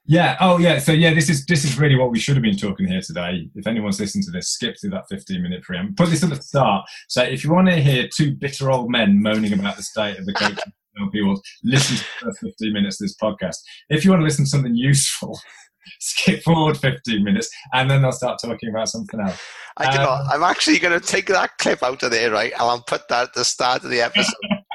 Yeah. 0.05 0.35
Oh, 0.39 0.57
yeah. 0.57 0.79
So 0.79 0.91
yeah, 0.91 1.13
this 1.13 1.29
is 1.29 1.45
this 1.45 1.63
is 1.63 1.77
really 1.77 1.95
what 1.95 2.11
we 2.11 2.19
should 2.19 2.35
have 2.35 2.43
been 2.43 2.57
talking 2.57 2.87
here 2.87 3.01
today. 3.01 3.49
If 3.55 3.67
anyone's 3.67 3.99
listening 3.99 4.25
to 4.25 4.31
this, 4.31 4.49
skip 4.49 4.75
through 4.79 4.89
that 4.91 5.05
15 5.09 5.41
minute 5.41 5.61
preamble. 5.63 5.93
Put 5.95 6.09
this 6.09 6.23
at 6.23 6.29
the 6.29 6.35
start. 6.37 6.89
So 7.07 7.21
if 7.21 7.43
you 7.43 7.51
want 7.51 7.67
to 7.67 7.81
hear 7.81 8.09
two 8.13 8.35
bitter 8.35 8.71
old 8.71 8.89
men 8.89 9.21
moaning 9.21 9.53
about 9.53 9.77
the 9.77 9.83
state 9.83 10.17
of 10.17 10.25
the 10.25 10.33
coaching 10.33 10.57
people, 11.11 11.39
listen 11.63 11.97
to 11.97 12.03
the 12.03 12.25
first 12.25 12.39
15 12.39 12.73
minutes 12.73 12.99
of 12.99 13.05
this 13.05 13.15
podcast. 13.21 13.57
If 13.89 14.03
you 14.03 14.11
want 14.11 14.21
to 14.21 14.25
listen 14.25 14.45
to 14.45 14.49
something 14.49 14.75
useful, 14.75 15.39
skip 15.99 16.43
forward 16.43 16.77
15 16.77 17.23
minutes 17.23 17.49
and 17.73 17.89
then 17.89 18.03
I'll 18.03 18.11
start 18.11 18.39
talking 18.43 18.69
about 18.69 18.89
something 18.89 19.19
else. 19.19 19.41
I 19.77 19.85
um, 19.85 19.95
know, 19.95 20.23
I'm 20.31 20.43
actually 20.43 20.79
going 20.79 20.99
to 20.99 21.05
take 21.05 21.27
that 21.27 21.57
clip 21.59 21.83
out 21.83 22.03
of 22.03 22.11
there, 22.11 22.31
right? 22.31 22.51
And 22.53 22.61
I'll 22.61 22.83
put 22.83 23.07
that 23.09 23.29
at 23.29 23.33
the 23.33 23.45
start 23.45 23.83
of 23.83 23.89
the 23.89 24.01
episode. 24.01 24.33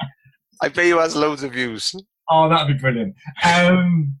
I 0.61 0.69
bet 0.69 0.87
you 0.87 0.99
has 0.99 1.15
loads 1.15 1.43
of 1.43 1.53
views. 1.53 1.93
Oh, 2.29 2.49
that'd 2.49 2.67
be 2.67 2.79
brilliant. 2.79 3.15
Um, 3.43 4.15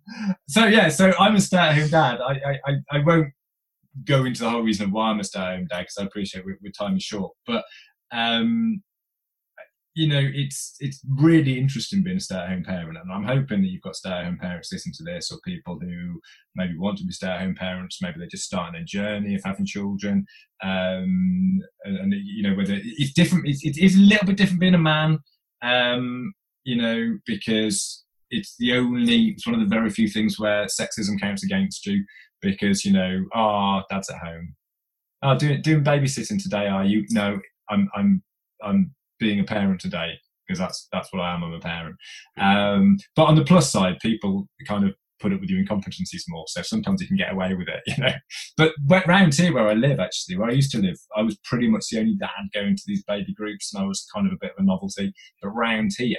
so 0.47 0.65
yeah, 0.65 0.89
so 0.89 1.11
I'm 1.19 1.35
a 1.35 1.41
stay-at-home 1.41 1.89
dad. 1.89 2.19
I, 2.21 2.59
I, 2.65 2.73
I 2.91 2.99
won't 3.05 3.33
go 4.05 4.25
into 4.25 4.43
the 4.43 4.49
whole 4.49 4.61
reason 4.61 4.85
of 4.85 4.91
why 4.91 5.09
I'm 5.09 5.19
a 5.19 5.23
stay-at-home 5.23 5.67
dad 5.69 5.79
because 5.79 5.97
I 5.99 6.03
appreciate 6.03 6.45
we, 6.45 6.53
we're 6.61 6.71
time 6.71 6.95
is 6.95 7.03
short. 7.03 7.33
But 7.45 7.65
um, 8.11 8.81
you 9.97 10.07
know, 10.07 10.21
it's 10.21 10.75
it's 10.79 11.01
really 11.09 11.57
interesting 11.57 12.03
being 12.03 12.17
a 12.17 12.19
stay-at-home 12.19 12.63
parent, 12.63 12.99
and 12.99 13.11
I'm 13.11 13.23
hoping 13.23 13.61
that 13.61 13.69
you've 13.69 13.81
got 13.81 13.95
stay-at-home 13.95 14.37
parents 14.37 14.71
listening 14.71 14.93
to 14.97 15.03
this, 15.03 15.31
or 15.31 15.39
people 15.43 15.79
who 15.79 16.21
maybe 16.55 16.77
want 16.77 16.99
to 16.99 17.03
be 17.03 17.11
stay-at-home 17.11 17.55
parents, 17.55 17.97
maybe 17.99 18.19
they're 18.19 18.27
just 18.27 18.45
starting 18.45 18.73
their 18.73 18.83
journey 18.83 19.33
of 19.33 19.41
having 19.43 19.65
children, 19.65 20.23
um, 20.61 21.59
and, 21.83 21.97
and, 21.97 22.13
you 22.13 22.47
know 22.47 22.55
whether 22.55 22.77
it's 22.79 23.11
different. 23.13 23.47
It's, 23.47 23.65
it 23.65 23.83
is 23.83 23.95
a 23.95 24.01
little 24.01 24.27
bit 24.27 24.37
different 24.37 24.59
being 24.59 24.75
a 24.75 24.77
man, 24.77 25.17
um, 25.63 26.31
you 26.63 26.75
know, 26.75 27.17
because 27.25 28.05
it's 28.29 28.55
the 28.59 28.73
only 28.73 29.29
it's 29.29 29.47
one 29.47 29.55
of 29.55 29.67
the 29.67 29.75
very 29.75 29.89
few 29.89 30.07
things 30.07 30.39
where 30.39 30.65
sexism 30.65 31.19
counts 31.19 31.43
against 31.43 31.87
you 31.87 32.05
because 32.43 32.85
you 32.85 32.93
know, 32.93 33.25
ah, 33.33 33.79
oh, 33.79 33.83
dad's 33.89 34.11
at 34.11 34.19
home. 34.19 34.55
Oh, 35.23 35.35
doing 35.35 35.63
doing 35.63 35.83
babysitting 35.83 36.41
today, 36.41 36.67
are 36.67 36.85
you? 36.85 37.03
No, 37.09 37.39
I'm 37.71 37.89
I'm 37.95 38.21
I'm 38.61 38.93
being 39.19 39.39
a 39.39 39.43
parent 39.43 39.81
today 39.81 40.13
because 40.47 40.59
that's 40.59 40.87
that's 40.91 41.11
what 41.11 41.21
I 41.21 41.33
am. 41.33 41.43
I'm 41.43 41.53
a 41.53 41.59
parent. 41.59 41.95
Um, 42.39 42.97
but 43.15 43.25
on 43.25 43.35
the 43.35 43.43
plus 43.43 43.71
side, 43.71 43.97
people 44.01 44.47
kind 44.67 44.85
of 44.85 44.93
put 45.19 45.33
up 45.33 45.41
with 45.41 45.49
your 45.49 45.63
incompetencies 45.63 46.23
more. 46.27 46.45
So 46.47 46.61
sometimes 46.61 47.01
you 47.01 47.07
can 47.07 47.17
get 47.17 47.33
away 47.33 47.53
with 47.55 47.67
it, 47.67 47.81
you 47.87 48.03
know. 48.03 48.13
But 48.57 48.73
round 49.07 49.33
here 49.33 49.53
where 49.53 49.67
I 49.67 49.73
live, 49.73 49.99
actually, 49.99 50.37
where 50.37 50.49
I 50.49 50.53
used 50.53 50.71
to 50.71 50.81
live, 50.81 50.97
I 51.15 51.21
was 51.21 51.37
pretty 51.43 51.67
much 51.69 51.85
the 51.91 51.99
only 51.99 52.15
dad 52.15 52.29
going 52.53 52.75
to 52.75 52.83
these 52.85 53.03
baby 53.03 53.33
groups, 53.33 53.73
and 53.73 53.83
I 53.83 53.87
was 53.87 54.07
kind 54.13 54.27
of 54.27 54.33
a 54.33 54.37
bit 54.39 54.51
of 54.57 54.63
a 54.63 54.65
novelty. 54.65 55.13
But 55.41 55.49
round 55.49 55.91
here, 55.97 56.17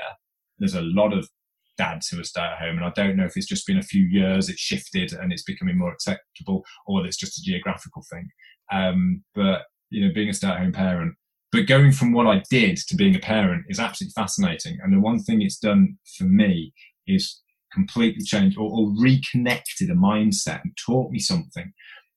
there's 0.58 0.74
a 0.74 0.82
lot 0.82 1.12
of 1.12 1.28
dads 1.76 2.08
who 2.08 2.20
are 2.20 2.24
stay 2.24 2.40
at 2.40 2.58
home, 2.58 2.76
and 2.76 2.84
I 2.84 2.92
don't 2.94 3.16
know 3.16 3.24
if 3.24 3.36
it's 3.36 3.46
just 3.46 3.66
been 3.66 3.78
a 3.78 3.82
few 3.82 4.04
years, 4.04 4.48
it's 4.48 4.60
shifted 4.60 5.12
and 5.12 5.32
it's 5.32 5.44
becoming 5.44 5.78
more 5.78 5.92
acceptable, 5.92 6.64
or 6.86 7.06
it's 7.06 7.16
just 7.16 7.38
a 7.38 7.42
geographical 7.42 8.04
thing. 8.10 8.28
Um, 8.72 9.24
but 9.34 9.62
you 9.90 10.06
know, 10.06 10.12
being 10.12 10.28
a 10.28 10.34
stay 10.34 10.48
at 10.48 10.58
home 10.58 10.72
parent 10.72 11.14
but 11.50 11.66
going 11.66 11.92
from 11.92 12.12
what 12.12 12.26
I 12.26 12.42
did 12.50 12.76
to 12.76 12.96
being 12.96 13.16
a 13.16 13.20
parent 13.20 13.64
is 13.68 13.80
absolutely 13.80 14.12
fascinating. 14.14 14.78
And 14.82 14.92
the 14.92 15.00
one 15.00 15.18
thing 15.18 15.40
it's 15.40 15.58
done 15.58 15.98
for 16.16 16.24
me 16.24 16.74
is 17.06 17.40
completely 17.72 18.24
changed 18.24 18.58
or, 18.58 18.70
or 18.70 18.92
reconnected 18.98 19.90
a 19.90 19.94
mindset 19.94 20.60
and 20.62 20.76
taught 20.76 21.10
me 21.10 21.18
something. 21.18 21.72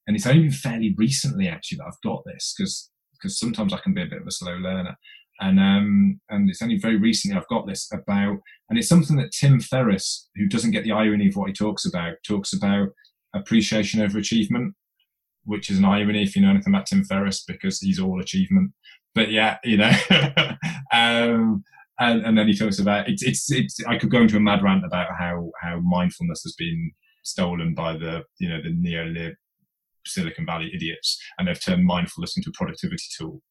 And 0.08 0.16
it's 0.16 0.28
only 0.28 0.50
fairly 0.50 0.94
recently 0.98 1.48
actually 1.48 1.78
that 1.78 1.88
I've 1.88 2.02
got 2.04 2.24
this 2.26 2.54
because 2.58 2.90
because 3.14 3.38
sometimes 3.38 3.72
I 3.72 3.78
can 3.78 3.94
be 3.94 4.02
a 4.02 4.08
bit 4.08 4.22
of 4.22 4.28
a 4.28 4.32
slow 4.32 4.56
learner. 4.56 4.98
And 5.40 5.60
um, 5.60 6.20
and 6.30 6.50
it's 6.50 6.62
only 6.62 6.78
very 6.78 6.98
recently 6.98 7.38
I've 7.38 7.48
got 7.48 7.66
this 7.66 7.90
about, 7.92 8.38
and 8.70 8.78
it's 8.78 8.90
something 8.90 9.16
that 9.18 9.32
Tim 9.32 9.60
Ferriss, 9.60 10.30
who 10.36 10.48
doesn't 10.48 10.72
get 10.72 10.84
the 10.84 10.92
irony 10.92 11.30
of 11.30 11.36
what 11.36 11.48
he 11.48 11.54
talks 11.54 11.86
about, 11.86 12.16
talks 12.28 12.54
about 12.54 12.90
appreciation 13.34 14.02
over 14.02 14.20
achievement, 14.20 14.76
which 15.46 15.70
is 15.70 15.80
an 15.80 15.86
irony 15.86 16.24
if 16.24 16.36
you 16.36 16.42
know 16.42 16.50
anything 16.50 16.74
about 16.74 16.86
Tim 16.86 17.04
Ferriss 17.06 17.44
because 17.44 17.80
he's 17.80 18.00
all 18.00 18.20
achievement 18.20 18.72
but 19.16 19.32
yeah, 19.32 19.58
you 19.64 19.78
know. 19.78 19.92
um, 20.94 21.64
and, 22.00 22.26
and, 22.26 22.38
then 22.38 22.48
he 22.48 22.58
talks 22.58 22.80
about 22.80 23.08
it's, 23.08 23.22
it's 23.22 23.52
it's 23.52 23.78
I 23.86 23.98
could 23.98 24.10
go 24.10 24.22
into 24.22 24.38
a 24.38 24.40
mad 24.40 24.64
rant 24.64 24.86
about 24.86 25.10
how 25.18 25.52
how 25.62 25.80
mindfulness 25.82 26.42
has 26.44 26.54
been 26.58 26.92
stolen 27.24 27.76
by 27.76 27.94
the 27.94 28.24
you 28.40 28.50
know 28.50 28.60
the 28.62 28.72
neo 28.72 29.06
lib 29.06 29.34
Silicon 30.06 30.46
Valley 30.46 30.72
idiots, 30.74 31.22
and 31.38 31.48
they've 31.48 31.64
turned 31.64 31.86
mindfulness 31.86 32.36
into 32.38 32.50
a 32.50 32.58
productivity 32.58 33.04
tool. 33.18 33.42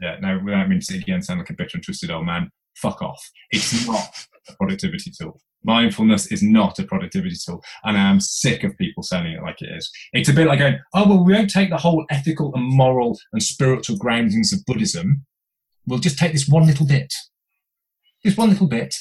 Yeah, 0.00 0.18
now 0.20 0.38
without 0.44 0.68
meaning 0.68 0.82
to 0.82 0.98
again 0.98 1.22
sound 1.22 1.40
like 1.40 1.50
a 1.50 1.54
bitter 1.54 1.76
and 1.76 1.84
twisted 1.84 2.10
old 2.10 2.26
man, 2.26 2.50
fuck 2.76 3.00
off. 3.00 3.30
It's 3.50 3.86
not 3.86 4.26
a 4.48 4.56
productivity 4.56 5.10
tool. 5.18 5.40
Mindfulness 5.66 6.30
is 6.30 6.42
not 6.44 6.78
a 6.78 6.84
productivity 6.84 7.34
tool, 7.44 7.62
and 7.82 7.98
I'm 7.98 8.20
sick 8.20 8.62
of 8.62 8.78
people 8.78 9.02
selling 9.02 9.32
it 9.32 9.42
like 9.42 9.60
it 9.60 9.68
is. 9.76 9.90
It's 10.12 10.28
a 10.28 10.32
bit 10.32 10.46
like 10.46 10.60
going, 10.60 10.78
oh, 10.94 11.08
well, 11.08 11.24
we 11.24 11.32
won't 11.32 11.50
take 11.50 11.70
the 11.70 11.76
whole 11.76 12.06
ethical 12.08 12.54
and 12.54 12.64
moral 12.64 13.18
and 13.32 13.42
spiritual 13.42 13.96
groundings 13.96 14.52
of 14.52 14.64
Buddhism. 14.64 15.26
We'll 15.84 15.98
just 15.98 16.18
take 16.18 16.32
this 16.32 16.48
one 16.48 16.66
little 16.66 16.86
bit, 16.86 17.12
just 18.24 18.38
one 18.38 18.50
little 18.50 18.68
bit, 18.68 18.94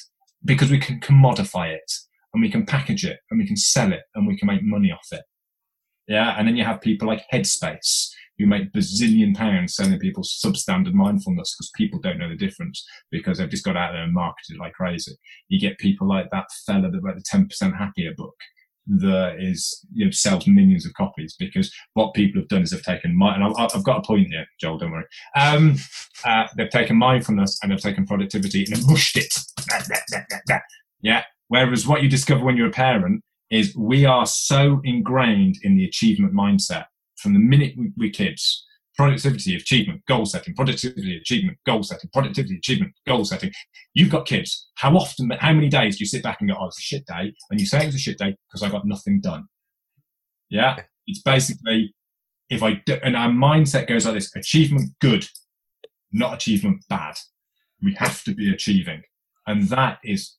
because 0.44 0.72
we 0.72 0.80
can 0.80 1.00
commodify 1.00 1.72
it 1.72 1.92
and 2.34 2.42
we 2.42 2.50
can 2.50 2.66
package 2.66 3.06
it 3.06 3.20
and 3.30 3.40
we 3.40 3.46
can 3.46 3.58
sell 3.58 3.94
it 3.94 4.02
and 4.16 4.28
we 4.28 4.36
can 4.36 4.48
make 4.48 4.64
money 4.64 4.92
off 4.92 5.08
it. 5.12 5.24
Yeah, 6.08 6.36
and 6.38 6.48
then 6.48 6.56
you 6.56 6.64
have 6.64 6.82
people 6.82 7.08
like 7.08 7.24
Headspace 7.32 8.10
who 8.38 8.46
make 8.46 8.72
bazillion 8.74 9.36
pounds 9.36 9.76
selling 9.76 10.00
people 10.00 10.24
substandard 10.24 10.94
mindfulness 10.94 11.56
because 11.56 11.72
people 11.76 12.00
don't 12.00 12.18
know 12.18 12.30
the 12.30 12.36
difference 12.36 12.86
because 13.12 13.38
they've 13.38 13.50
just 13.50 13.64
got 13.64 13.78
out 13.78 13.94
there 13.94 14.04
and 14.04 14.14
marketed 14.14 14.58
like 14.60 14.74
crazy. 14.74 15.16
You 15.48 15.60
get 15.60 15.80
people 15.80 16.08
like 16.08 16.30
that 16.32 16.48
fella 16.66 16.92
that 16.92 17.02
wrote 17.02 17.18
the 17.18 17.38
10% 17.38 17.78
happier 17.78 18.14
book 18.16 18.36
that 18.88 19.38
is 19.40 19.86
you 19.94 20.06
know 20.06 20.12
sells 20.12 20.48
millions 20.48 20.86
of 20.86 20.94
copies 20.94 21.36
because 21.40 21.74
what 21.94 22.14
people 22.14 22.40
have 22.40 22.48
done 22.50 22.62
is 22.62 22.70
they've 22.70 22.84
taken 22.84 23.18
my 23.18 23.34
and 23.34 23.44
I've, 23.44 23.54
I've 23.74 23.84
got 23.84 23.98
a 23.98 24.08
point 24.08 24.28
here 24.28 24.46
Joel 24.60 24.78
don't 24.78 24.92
worry 24.92 25.06
um, 25.36 25.78
uh, 26.24 26.46
they've 26.56 26.70
taken 26.70 26.96
mindfulness 26.96 27.58
and 27.62 27.72
they've 27.72 27.82
taken 27.82 28.06
productivity 28.06 28.64
and 28.64 28.76
they've 28.76 28.88
mushed 28.88 29.18
it 29.18 29.34
yeah 31.02 31.24
whereas 31.48 31.88
what 31.88 32.04
you 32.04 32.10
discover 32.10 32.44
when 32.44 32.58
you're 32.58 32.68
a 32.68 32.72
parent 32.72 33.24
is 33.50 33.76
we 33.76 34.06
are 34.06 34.26
so 34.26 34.82
ingrained 34.84 35.56
in 35.64 35.76
the 35.76 35.86
achievement 35.86 36.34
mindset 36.34 36.86
from 37.26 37.34
the 37.34 37.40
minute 37.40 37.74
we, 37.76 37.92
we're 37.98 38.12
kids 38.12 38.66
productivity, 38.96 39.56
achievement, 39.56 40.02
goal 40.08 40.26
setting, 40.26 40.54
productivity, 40.56 41.18
achievement, 41.18 41.58
goal 41.66 41.84
setting, 41.84 42.10
productivity, 42.14 42.58
achievement, 42.58 42.94
goal 43.06 43.26
setting. 43.26 43.52
You've 43.94 44.12
got 44.12 44.26
kids. 44.26 44.70
How 44.76 44.96
often, 44.96 45.30
how 45.32 45.52
many 45.52 45.70
days 45.70 45.98
do 45.98 46.04
you 46.04 46.08
sit 46.08 46.24
back 46.24 46.38
and 46.40 46.50
go, 46.50 46.56
oh, 46.58 46.68
it's 46.68 46.80
a 46.80 46.82
shit 46.82 47.06
day? 47.06 47.34
And 47.52 47.60
you 47.60 47.66
say 47.66 47.84
it 47.84 47.88
was 47.88 47.96
a 47.96 48.00
shit 48.00 48.18
day 48.18 48.36
because 48.48 48.64
I 48.64 48.70
got 48.70 48.86
nothing 48.86 49.20
done. 49.20 49.46
Yeah. 50.50 50.78
It's 51.08 51.22
basically, 51.22 51.94
if 52.50 52.64
I 52.64 52.82
do, 52.86 52.98
and 53.04 53.16
our 53.16 53.30
mindset 53.30 53.88
goes 53.88 54.06
like 54.06 54.16
this 54.16 54.34
achievement, 54.36 54.92
good, 55.02 55.28
not 56.14 56.34
achievement, 56.34 56.86
bad. 56.88 57.16
We 57.84 57.96
have 57.96 58.24
to 58.24 58.34
be 58.34 58.54
achieving. 58.54 59.02
And 59.46 59.68
that 59.70 60.00
is 60.04 60.38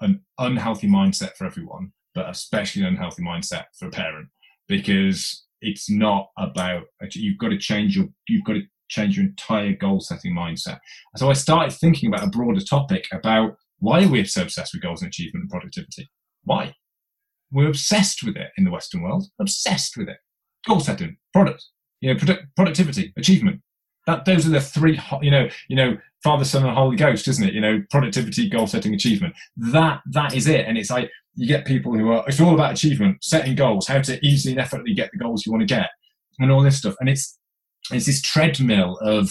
an 0.00 0.22
unhealthy 0.38 0.88
mindset 0.88 1.36
for 1.36 1.44
everyone, 1.44 1.92
but 2.14 2.30
especially 2.30 2.82
an 2.82 2.88
unhealthy 2.88 3.22
mindset 3.22 3.64
for 3.78 3.88
a 3.88 3.90
parent 3.90 4.28
because 4.66 5.44
it's 5.60 5.90
not 5.90 6.28
about 6.38 6.84
you've 7.14 7.38
got 7.38 7.48
to 7.48 7.58
change 7.58 7.96
your 7.96 8.06
you've 8.28 8.44
got 8.44 8.54
to 8.54 8.62
change 8.88 9.16
your 9.16 9.26
entire 9.26 9.74
goal 9.74 10.00
setting 10.00 10.34
mindset. 10.34 10.78
So 11.16 11.30
I 11.30 11.34
started 11.34 11.72
thinking 11.76 12.08
about 12.08 12.26
a 12.26 12.30
broader 12.30 12.60
topic 12.60 13.06
about 13.12 13.56
why 13.80 14.04
are 14.04 14.08
we 14.08 14.24
so 14.24 14.42
obsessed 14.42 14.72
with 14.72 14.82
goals 14.82 15.02
and 15.02 15.08
achievement 15.08 15.44
and 15.44 15.50
productivity? 15.50 16.08
Why? 16.44 16.74
We're 17.50 17.68
obsessed 17.68 18.22
with 18.24 18.36
it 18.36 18.50
in 18.56 18.64
the 18.64 18.70
Western 18.70 19.02
world, 19.02 19.26
obsessed 19.40 19.96
with 19.96 20.08
it. 20.08 20.18
Goal 20.66 20.80
setting, 20.80 21.16
product, 21.32 21.64
you 22.00 22.12
know, 22.12 22.18
product, 22.18 22.46
productivity, 22.56 23.12
achievement. 23.16 23.60
That 24.08 24.24
those 24.24 24.46
are 24.46 24.50
the 24.50 24.60
three. 24.60 24.98
You 25.22 25.30
know, 25.30 25.48
you 25.68 25.76
know, 25.76 25.96
Father, 26.24 26.44
Son, 26.44 26.64
and 26.64 26.74
Holy 26.74 26.96
Ghost, 26.96 27.28
isn't 27.28 27.46
it? 27.46 27.54
You 27.54 27.60
know, 27.60 27.82
productivity, 27.90 28.48
goal 28.48 28.66
setting, 28.66 28.94
achievement. 28.94 29.34
That 29.56 30.00
that 30.10 30.34
is 30.34 30.48
it. 30.48 30.66
And 30.66 30.76
it's 30.76 30.90
like 30.90 31.10
you 31.34 31.46
get 31.46 31.66
people 31.66 31.94
who 31.94 32.10
are. 32.10 32.24
It's 32.26 32.40
all 32.40 32.54
about 32.54 32.72
achievement, 32.72 33.22
setting 33.22 33.54
goals, 33.54 33.86
how 33.86 34.00
to 34.00 34.26
easily 34.26 34.52
and 34.52 34.60
effortlessly 34.60 34.94
get 34.94 35.10
the 35.12 35.18
goals 35.18 35.44
you 35.44 35.52
want 35.52 35.68
to 35.68 35.74
get, 35.74 35.90
and 36.38 36.50
all 36.50 36.62
this 36.62 36.78
stuff. 36.78 36.94
And 37.00 37.08
it's 37.08 37.38
it's 37.92 38.06
this 38.06 38.22
treadmill 38.22 38.98
of 39.02 39.30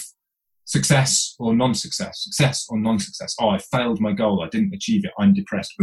success 0.66 1.34
or 1.40 1.56
non-success, 1.56 2.24
success 2.24 2.66
or 2.70 2.78
non-success. 2.78 3.36
Oh, 3.40 3.50
I 3.50 3.58
failed 3.58 4.00
my 4.00 4.12
goal. 4.12 4.44
I 4.44 4.50
didn't 4.50 4.74
achieve 4.76 5.06
it. 5.06 5.12
I'm 5.18 5.34
depressed. 5.34 5.74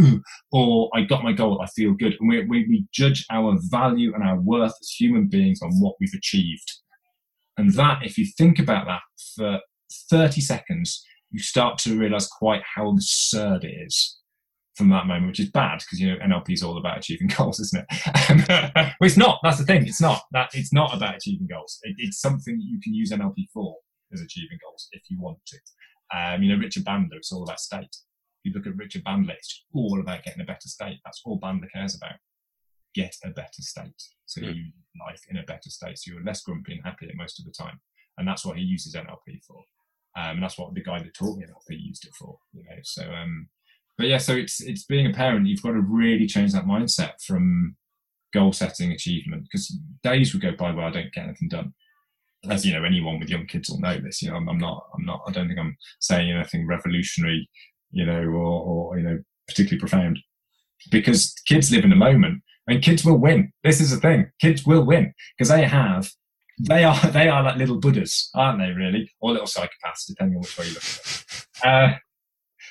or 0.51 0.89
I 0.95 1.01
got 1.01 1.23
my 1.23 1.33
goal. 1.33 1.59
I 1.61 1.67
feel 1.75 1.93
good. 1.93 2.15
And 2.19 2.29
we, 2.29 2.41
we, 2.45 2.67
we 2.69 2.85
judge 2.93 3.25
our 3.31 3.57
value 3.71 4.13
and 4.13 4.23
our 4.23 4.39
worth 4.39 4.73
as 4.79 4.89
human 4.91 5.27
beings 5.27 5.59
on 5.63 5.71
what 5.79 5.95
we've 5.99 6.13
achieved. 6.15 6.71
And 7.57 7.73
that, 7.73 7.99
if 8.03 8.17
you 8.17 8.25
think 8.37 8.59
about 8.59 8.85
that 8.87 9.01
for 9.35 9.59
30 10.09 10.41
seconds, 10.41 11.03
you 11.31 11.39
start 11.39 11.77
to 11.79 11.97
realize 11.97 12.27
quite 12.27 12.61
how 12.75 12.89
absurd 12.89 13.63
it 13.63 13.75
is 13.85 14.19
from 14.75 14.89
that 14.89 15.07
moment, 15.07 15.27
which 15.27 15.39
is 15.39 15.49
bad 15.51 15.79
because 15.79 15.99
you 15.99 16.07
know 16.07 16.17
NLP 16.19 16.51
is 16.51 16.63
all 16.63 16.77
about 16.77 16.97
achieving 16.97 17.27
goals, 17.37 17.59
isn't 17.59 17.85
it? 17.89 18.49
well, 18.75 18.93
it's 19.01 19.17
not. 19.17 19.39
That's 19.43 19.57
the 19.57 19.65
thing. 19.65 19.87
It's 19.87 20.01
not. 20.01 20.21
That 20.31 20.49
it's 20.53 20.73
not 20.73 20.95
about 20.95 21.15
achieving 21.15 21.47
goals. 21.47 21.79
It, 21.83 21.95
it's 21.97 22.19
something 22.19 22.59
you 22.59 22.79
can 22.81 22.93
use 22.93 23.11
NLP 23.11 23.47
for 23.53 23.75
as 24.13 24.21
achieving 24.21 24.59
goals 24.63 24.87
if 24.91 25.03
you 25.09 25.19
want 25.19 25.39
to. 25.47 25.57
Um, 26.15 26.43
you 26.43 26.53
know, 26.53 26.61
Richard 26.61 26.85
Bandler, 26.85 27.17
it's 27.17 27.31
all 27.31 27.43
about 27.43 27.59
state. 27.59 27.83
If 27.83 27.97
you 28.43 28.53
look 28.53 28.67
at 28.67 28.75
Richard 28.75 29.03
Bandler, 29.03 29.33
it's 29.33 29.65
all 29.73 29.99
about 29.99 30.23
getting 30.23 30.41
a 30.41 30.45
better 30.45 30.67
state. 30.67 30.99
That's 31.03 31.21
all 31.25 31.39
Bandler 31.39 31.71
cares 31.73 31.95
about. 31.95 32.15
Get 32.95 33.15
a 33.23 33.29
better 33.29 33.61
state. 33.61 34.01
So 34.25 34.41
mm. 34.41 34.55
you 34.55 34.63
life 35.05 35.21
in 35.29 35.37
a 35.37 35.43
better 35.43 35.69
state. 35.69 35.97
So 35.97 36.11
you're 36.11 36.23
less 36.23 36.41
grumpy 36.41 36.73
and 36.73 36.83
happier 36.83 37.11
most 37.15 37.39
of 37.39 37.45
the 37.45 37.51
time. 37.51 37.79
And 38.17 38.27
that's 38.27 38.45
what 38.45 38.57
he 38.57 38.63
uses 38.63 38.95
NLP 38.95 39.43
for. 39.45 39.57
Um, 40.17 40.35
and 40.35 40.43
that's 40.43 40.57
what 40.57 40.73
the 40.73 40.83
guy 40.83 40.99
that 40.99 41.13
taught 41.13 41.37
me 41.37 41.45
NLP 41.45 41.77
used 41.77 42.05
it 42.05 42.13
for. 42.17 42.37
You 42.53 42.63
know, 42.63 42.77
so 42.83 43.03
um, 43.11 43.49
but 43.97 44.07
yeah, 44.07 44.17
so 44.17 44.33
it's 44.33 44.61
it's 44.61 44.85
being 44.85 45.07
a 45.07 45.13
parent. 45.13 45.47
You've 45.47 45.61
got 45.61 45.71
to 45.71 45.81
really 45.81 46.25
change 46.25 46.53
that 46.53 46.65
mindset 46.65 47.21
from 47.25 47.75
goal 48.33 48.53
setting, 48.53 48.91
achievement, 48.91 49.43
because 49.43 49.77
days 50.03 50.33
would 50.33 50.41
go 50.41 50.53
by 50.57 50.71
where 50.71 50.85
I 50.85 50.91
don't 50.91 51.11
get 51.13 51.25
anything 51.25 51.49
done 51.49 51.73
as 52.49 52.65
you 52.65 52.73
know, 52.73 52.83
anyone 52.83 53.19
with 53.19 53.29
young 53.29 53.45
kids 53.45 53.69
will 53.69 53.79
know 53.79 53.97
this. 53.99 54.21
You 54.21 54.29
know, 54.29 54.37
I'm, 54.37 54.49
I'm, 54.49 54.57
not, 54.57 54.85
I'm 54.95 55.05
not, 55.05 55.21
I 55.27 55.31
don't 55.31 55.47
think 55.47 55.59
I'm 55.59 55.77
saying 55.99 56.31
anything 56.31 56.67
revolutionary, 56.67 57.49
you 57.91 58.05
know, 58.05 58.21
or, 58.21 58.91
or 58.91 58.97
you 58.97 59.03
know, 59.03 59.19
particularly 59.47 59.79
profound, 59.79 60.19
because 60.91 61.33
kids 61.47 61.71
live 61.71 61.83
in 61.83 61.89
the 61.89 61.95
moment, 61.95 62.41
and 62.67 62.83
kids 62.83 63.05
will 63.05 63.17
win. 63.17 63.51
This 63.63 63.81
is 63.81 63.91
the 63.91 63.97
thing: 63.97 64.31
kids 64.39 64.65
will 64.65 64.83
win 64.83 65.13
because 65.37 65.49
they 65.49 65.63
have, 65.65 66.11
they 66.59 66.83
are, 66.83 66.99
they 67.11 67.27
are 67.27 67.43
like 67.43 67.57
little 67.57 67.79
Buddhas, 67.79 68.29
aren't 68.35 68.59
they? 68.59 68.71
Really, 68.71 69.11
or 69.19 69.31
little 69.31 69.47
psychopaths, 69.47 70.05
depending 70.07 70.37
on 70.37 70.41
which 70.41 70.57
way 70.57 70.67
you 70.67 70.73
look 70.73 70.83
at 70.83 71.95
it. 71.95 71.99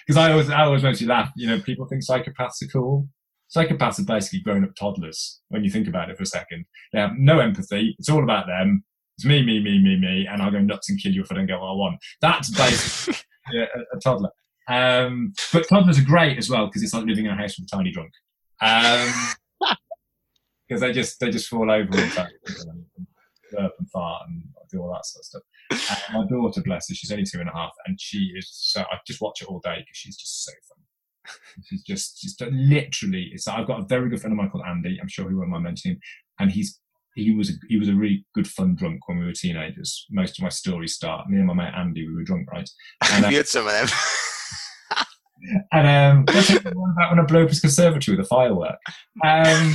Because 0.07 0.17
uh, 0.17 0.21
I 0.21 0.33
always, 0.33 0.51
I 0.51 0.63
always 0.63 0.83
mostly 0.83 1.07
laugh. 1.07 1.31
You 1.37 1.49
know, 1.49 1.61
people 1.61 1.87
think 1.87 2.03
psychopaths 2.05 2.63
are 2.63 2.69
cool. 2.73 3.09
Psychopaths 3.55 4.01
are 4.01 4.05
basically 4.05 4.41
grown-up 4.41 4.75
toddlers. 4.75 5.41
When 5.49 5.63
you 5.63 5.71
think 5.71 5.87
about 5.87 6.11
it 6.11 6.17
for 6.17 6.25
a 6.25 6.27
second, 6.27 6.65
they 6.93 6.99
have 6.99 7.13
no 7.17 7.39
empathy. 7.39 7.95
It's 7.99 8.09
all 8.09 8.25
about 8.25 8.47
them 8.47 8.85
it's 9.17 9.25
me, 9.25 9.45
me, 9.45 9.61
me, 9.63 9.81
me, 9.81 9.97
me, 9.97 10.27
and 10.27 10.43
I'll 10.43 10.51
go 10.51 10.61
nuts 10.61 10.91
and 10.91 11.01
kill 11.01 11.13
you 11.13 11.23
if 11.23 11.31
I 11.31 11.37
don't 11.37 11.47
get 11.47 11.61
what 11.61 11.69
I 11.69 11.75
want. 11.75 12.01
That's 12.21 12.51
basically 12.51 13.23
a, 13.55 13.97
a, 13.97 14.01
toddler. 14.03 14.31
Um, 14.69 15.33
but 15.53 15.69
toddlers 15.69 15.99
are 15.99 16.05
great 16.05 16.37
as 16.39 16.51
well 16.51 16.67
because 16.67 16.83
it's 16.83 16.95
like 16.95 17.07
living 17.07 17.27
in 17.27 17.33
a 17.33 17.37
house 17.37 17.59
with 17.59 17.69
a 17.73 17.77
tiny 17.77 17.93
drunk. 17.93 18.11
Because 20.69 20.81
they 20.81 20.93
just 20.93 21.21
they 21.21 21.31
just 21.31 21.49
fall 21.49 21.71
over 21.71 21.89
and, 21.93 22.19
and 22.19 23.07
burp 23.53 23.73
and 23.79 23.91
fart 23.91 24.23
and 24.29 24.43
do 24.71 24.81
all 24.81 24.93
that 24.93 25.07
sort 25.07 25.21
of 25.21 25.27
stuff. 25.27 26.05
And 26.11 26.21
my 26.21 26.27
daughter, 26.27 26.63
bless 26.63 26.89
her, 26.89 26.95
she's 26.95 27.13
only 27.13 27.25
two 27.25 27.41
and 27.41 27.49
a 27.49 27.53
half, 27.53 27.73
and 27.87 28.01
she 28.01 28.33
is 28.37 28.49
so. 28.51 28.81
I 28.83 28.99
just 29.07 29.21
watch 29.21 29.43
it 29.43 29.49
all 29.49 29.61
day 29.61 29.77
because 29.79 29.97
she's 29.97 30.17
just 30.17 30.45
so 30.45 30.53
funny. 30.69 31.35
She's 31.65 31.83
just, 31.83 32.21
just 32.21 32.43
literally. 32.51 33.31
It's. 33.33 33.49
I've 33.49 33.67
got 33.67 33.81
a 33.81 33.87
very 33.87 34.09
good 34.09 34.21
friend 34.21 34.33
of 34.33 34.39
mine 34.39 34.51
called 34.51 34.65
Andy. 34.67 34.99
I'm 35.01 35.09
sure 35.09 35.29
he 35.29 35.35
won't 35.35 35.51
mind 35.51 35.65
mentioning 35.65 35.97
him, 35.97 36.01
and 36.39 36.51
he's 36.51 36.81
he 37.15 37.33
was 37.33 37.51
a, 37.51 37.53
he 37.69 37.79
was 37.79 37.89
a 37.89 37.95
really 37.95 38.27
good 38.35 38.49
fun 38.49 38.75
drunk 38.75 39.09
when 39.09 39.19
we 39.19 39.25
were 39.25 39.33
teenagers. 39.33 40.07
Most 40.11 40.39
of 40.39 40.43
my 40.43 40.49
stories 40.49 40.95
start 40.95 41.29
me 41.29 41.39
and 41.39 41.47
my 41.47 41.55
mate 41.55 41.73
Andy. 41.77 42.07
We 42.07 42.15
were 42.15 42.25
drunk, 42.25 42.51
right? 42.51 42.69
And, 43.13 43.25
uh, 43.25 43.29
you 43.29 43.37
had 43.37 43.49
some 43.49 43.67
of 43.67 43.73
them. 43.73 43.89
and 45.73 45.87
um, 46.29 46.35
what's 46.35 46.51
one 46.51 46.93
about 46.97 47.11
when 47.11 47.21
I 47.21 47.23
blew 47.23 47.43
up 47.43 47.49
his 47.49 47.61
conservatory 47.61 48.17
with 48.17 48.27
a 48.27 48.29
firework? 48.29 48.79
Um, 49.25 49.75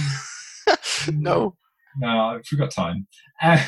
no, 1.14 1.56
no, 1.98 2.40
we've 2.52 2.60
got 2.60 2.72
time. 2.72 3.08
Uh, 3.42 3.66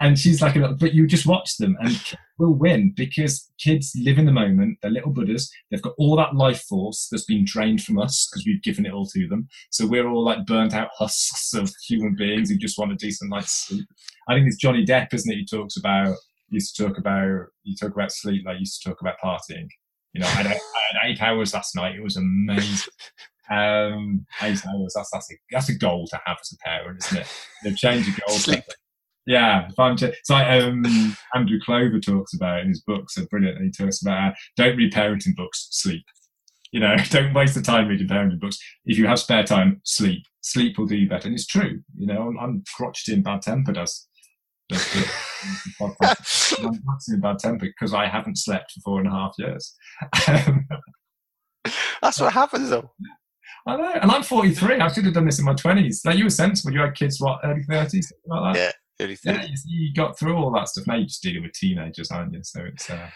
and 0.00 0.18
she's 0.18 0.42
like, 0.42 0.56
but 0.78 0.94
you 0.94 1.06
just 1.06 1.26
watch 1.26 1.56
them 1.56 1.76
and 1.80 2.16
we'll 2.38 2.54
win 2.54 2.92
because 2.96 3.50
kids 3.58 3.92
live 3.96 4.18
in 4.18 4.26
the 4.26 4.32
moment. 4.32 4.78
They're 4.80 4.90
little 4.90 5.12
Buddhas. 5.12 5.50
They've 5.70 5.82
got 5.82 5.94
all 5.98 6.16
that 6.16 6.34
life 6.34 6.62
force 6.62 7.08
that's 7.10 7.24
been 7.24 7.44
drained 7.44 7.82
from 7.82 7.98
us 7.98 8.28
because 8.28 8.46
we've 8.46 8.62
given 8.62 8.86
it 8.86 8.92
all 8.92 9.06
to 9.06 9.28
them. 9.28 9.48
So 9.70 9.86
we're 9.86 10.08
all 10.08 10.24
like 10.24 10.46
burnt 10.46 10.74
out 10.74 10.90
husks 10.96 11.54
of 11.54 11.72
human 11.86 12.16
beings 12.16 12.50
who 12.50 12.56
just 12.56 12.78
want 12.78 12.92
a 12.92 12.96
decent 12.96 13.30
night's 13.30 13.66
sleep. 13.66 13.86
I 14.28 14.34
think 14.34 14.46
it's 14.46 14.56
Johnny 14.56 14.84
Depp, 14.84 15.12
isn't 15.14 15.30
it? 15.30 15.36
He 15.36 15.46
talks 15.46 15.76
about, 15.76 16.16
used 16.48 16.74
to 16.76 16.86
talk 16.86 16.98
about, 16.98 17.46
you 17.62 17.76
talk 17.76 17.94
about 17.94 18.12
sleep 18.12 18.44
like 18.46 18.58
used 18.58 18.82
to 18.82 18.88
talk 18.88 19.00
about 19.00 19.20
partying. 19.22 19.68
You 20.12 20.22
know, 20.22 20.26
I 20.26 20.30
had, 20.30 20.46
I 20.46 20.50
had 20.50 21.10
eight 21.10 21.22
hours 21.22 21.54
last 21.54 21.76
night. 21.76 21.94
It 21.94 22.02
was 22.02 22.16
amazing. 22.16 22.92
Um, 23.50 24.26
hours. 24.40 24.92
That's 24.94 25.10
that's 25.12 25.32
a 25.32 25.34
that's 25.50 25.68
a 25.68 25.74
goal 25.76 26.06
to 26.08 26.20
have 26.24 26.38
as 26.40 26.52
a 26.52 26.56
parent, 26.64 27.04
isn't 27.04 27.18
it? 27.18 27.26
They've 27.64 27.76
changed 27.76 28.08
your 28.08 28.16
goal. 28.26 28.62
Yeah, 29.26 29.68
if 29.68 29.78
I'm 29.78 29.96
it's 30.00 30.30
like 30.30 30.46
um, 30.46 30.84
Andrew 31.34 31.58
Clover 31.64 32.00
talks 32.00 32.34
about 32.34 32.60
in 32.60 32.68
his 32.68 32.82
books 32.82 33.18
are 33.18 33.26
brilliant. 33.26 33.58
And 33.58 33.66
he 33.66 33.70
talks 33.70 34.02
about 34.02 34.32
uh, 34.32 34.34
don't 34.56 34.76
read 34.76 34.92
parenting 34.92 35.36
books, 35.36 35.68
sleep. 35.70 36.04
You 36.72 36.80
know, 36.80 36.96
don't 37.10 37.34
waste 37.34 37.54
the 37.54 37.62
time 37.62 37.88
reading 37.88 38.08
parenting 38.08 38.40
books. 38.40 38.58
If 38.86 38.98
you 38.98 39.06
have 39.06 39.18
spare 39.18 39.44
time, 39.44 39.80
sleep. 39.84 40.22
Sleep 40.42 40.78
will 40.78 40.86
do 40.86 40.96
you 40.96 41.08
better. 41.08 41.28
And 41.28 41.34
it's 41.34 41.46
true. 41.46 41.80
You 41.96 42.06
know, 42.06 42.28
I'm, 42.28 42.38
I'm 42.38 42.64
crotchety 42.74 43.12
and 43.12 43.22
bad 43.22 43.42
tempered 43.42 43.76
as 43.76 44.06
I'm 45.80 45.94
and 47.08 47.22
bad 47.22 47.38
tempered 47.40 47.72
because 47.78 47.92
I 47.92 48.06
haven't 48.06 48.38
slept 48.38 48.72
for 48.72 48.80
four 48.80 49.00
and 49.00 49.08
a 49.08 49.10
half 49.10 49.34
years. 49.38 49.74
That's 52.02 52.20
what 52.20 52.32
happens 52.32 52.70
though. 52.70 52.90
I 53.66 53.76
know, 53.76 53.92
and 53.92 54.10
I'm 54.10 54.22
43. 54.22 54.80
I 54.80 54.88
should 54.88 55.04
have 55.04 55.14
done 55.14 55.26
this 55.26 55.38
in 55.38 55.44
my 55.44 55.54
20s. 55.54 56.04
Like 56.04 56.16
you 56.16 56.24
were 56.24 56.30
sensible. 56.30 56.72
You 56.72 56.80
had 56.80 56.94
kids, 56.94 57.20
what, 57.20 57.40
early 57.44 57.62
30s, 57.62 58.06
like 58.26 58.54
that. 58.54 58.58
Yeah, 58.58 58.72
yeah, 59.24 59.46
you, 59.64 59.94
got 59.94 60.18
through 60.18 60.36
all 60.36 60.50
that 60.52 60.68
stuff. 60.68 60.86
Now 60.86 60.96
you're 60.96 61.06
just 61.06 61.22
dealing 61.22 61.42
with 61.42 61.52
teenagers, 61.52 62.10
aren't 62.10 62.32
you? 62.32 62.40
So 62.42 62.60
it's 62.64 62.90
uh, 62.90 63.08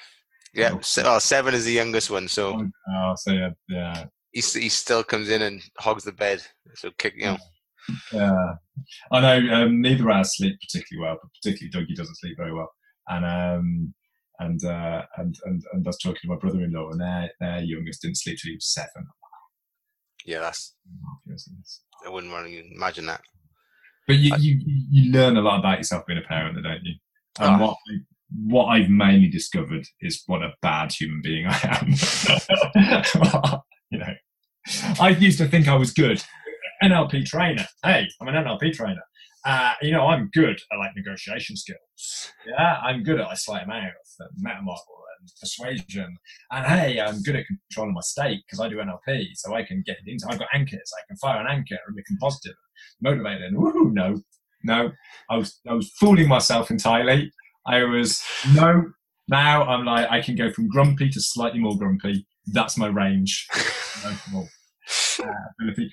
yeah. 0.54 0.72
well, 0.72 1.20
seven 1.20 1.54
is 1.54 1.64
the 1.64 1.72
youngest 1.72 2.10
one, 2.10 2.28
so 2.28 2.68
oh, 2.90 3.14
so 3.16 3.32
yeah, 3.32 3.50
yeah. 3.68 4.04
He 4.32 4.40
he 4.40 4.68
still 4.68 5.04
comes 5.04 5.28
in 5.28 5.42
and 5.42 5.62
hogs 5.78 6.04
the 6.04 6.12
bed. 6.12 6.42
So 6.74 6.90
kick 6.98 7.14
you 7.16 7.26
know. 7.26 7.38
Yeah, 8.12 8.54
I 9.12 9.20
know. 9.20 9.54
Um, 9.54 9.80
neither 9.82 10.08
of 10.08 10.16
us 10.16 10.36
sleep 10.36 10.56
particularly 10.60 11.06
well, 11.06 11.18
but 11.20 11.30
particularly 11.42 11.86
Dougie 11.86 11.96
doesn't 11.96 12.16
sleep 12.16 12.36
very 12.38 12.54
well, 12.54 12.70
and 13.08 13.24
um, 13.24 13.94
and 14.38 14.64
uh, 14.64 15.02
and 15.18 15.36
and 15.44 15.62
and 15.72 15.86
I 15.86 15.88
was 15.88 15.98
talking 15.98 16.20
to 16.22 16.28
my 16.28 16.36
brother-in-law, 16.36 16.90
and 16.90 17.00
their 17.00 17.30
their 17.40 17.60
youngest 17.60 18.02
didn't 18.02 18.18
sleep 18.18 18.38
till 18.40 18.50
he 18.50 18.56
was 18.56 18.72
seven. 18.72 19.06
Yeah, 20.24 20.40
that's. 20.40 20.74
I 22.06 22.08
wouldn't 22.08 22.32
want 22.32 22.46
to 22.46 22.74
imagine 22.74 23.06
that. 23.06 23.20
But 24.06 24.16
you, 24.16 24.34
you, 24.38 24.60
you 24.90 25.12
learn 25.12 25.36
a 25.36 25.40
lot 25.40 25.58
about 25.58 25.78
yourself 25.78 26.04
being 26.06 26.18
a 26.18 26.28
parent, 26.28 26.62
don't 26.62 26.84
you? 26.84 26.94
And 27.40 27.62
oh. 27.62 27.66
what 27.66 27.76
what 28.46 28.64
I've 28.66 28.90
mainly 28.90 29.28
discovered 29.28 29.86
is 30.00 30.22
what 30.26 30.42
a 30.42 30.52
bad 30.60 30.92
human 30.92 31.20
being 31.22 31.46
I 31.48 31.58
am. 31.62 33.60
you 33.90 33.98
know, 33.98 34.14
I 35.00 35.10
used 35.10 35.38
to 35.38 35.46
think 35.46 35.68
I 35.68 35.76
was 35.76 35.92
good. 35.92 36.22
NLP 36.82 37.26
trainer. 37.26 37.66
Hey, 37.82 38.08
I'm 38.20 38.28
an 38.28 38.34
NLP 38.34 38.74
trainer. 38.74 39.02
Uh, 39.44 39.72
you 39.82 39.92
know, 39.92 40.06
I'm 40.06 40.30
good 40.32 40.58
at 40.72 40.78
like 40.78 40.92
negotiation 40.96 41.56
skills. 41.56 42.32
Yeah, 42.46 42.78
I'm 42.82 43.02
good 43.02 43.20
at 43.20 43.28
I 43.28 43.34
sleight 43.34 43.62
of 43.62 43.68
mouth 43.68 43.92
and 45.24 45.30
and 45.30 45.40
persuasion. 45.40 46.16
And 46.50 46.66
hey, 46.66 47.00
I'm 47.00 47.22
good 47.22 47.36
at 47.36 47.46
controlling 47.46 47.94
my 47.94 48.00
state 48.00 48.42
because 48.46 48.60
I 48.60 48.68
do 48.68 48.76
NLP, 48.76 49.28
so 49.34 49.54
I 49.54 49.62
can 49.62 49.82
get 49.86 49.98
into. 50.06 50.26
I've 50.28 50.38
got 50.38 50.48
anchors. 50.54 50.92
I 50.96 51.02
can 51.08 51.16
fire 51.16 51.40
an 51.40 51.46
anchor 51.50 51.78
and 51.86 51.96
become 51.96 52.18
positive 52.20 52.54
motivated. 53.00 53.54
Woohoo! 53.54 53.92
No, 53.92 54.20
no, 54.64 54.92
I 55.30 55.36
was 55.36 55.60
I 55.68 55.74
was 55.74 55.90
fooling 55.98 56.28
myself 56.28 56.70
entirely. 56.70 57.32
I 57.66 57.82
was 57.84 58.22
no. 58.54 58.84
Now 59.28 59.64
I'm 59.64 59.86
like 59.86 60.10
I 60.10 60.20
can 60.20 60.36
go 60.36 60.52
from 60.52 60.68
grumpy 60.68 61.08
to 61.08 61.20
slightly 61.20 61.58
more 61.58 61.78
grumpy. 61.78 62.26
That's 62.46 62.76
my 62.76 62.88
range. 62.88 63.46
uh, 64.04 64.14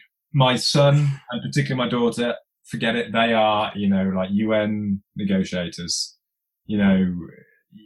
my 0.34 0.56
son 0.58 1.22
and 1.32 1.42
particularly 1.42 1.78
my 1.78 1.90
daughter, 1.90 2.36
forget 2.66 2.96
it. 2.96 3.14
They 3.14 3.34
are 3.34 3.72
you 3.76 3.90
know 3.90 4.12
like 4.16 4.30
UN 4.32 5.02
negotiators. 5.16 6.18
You 6.66 6.78
know, 6.78 7.16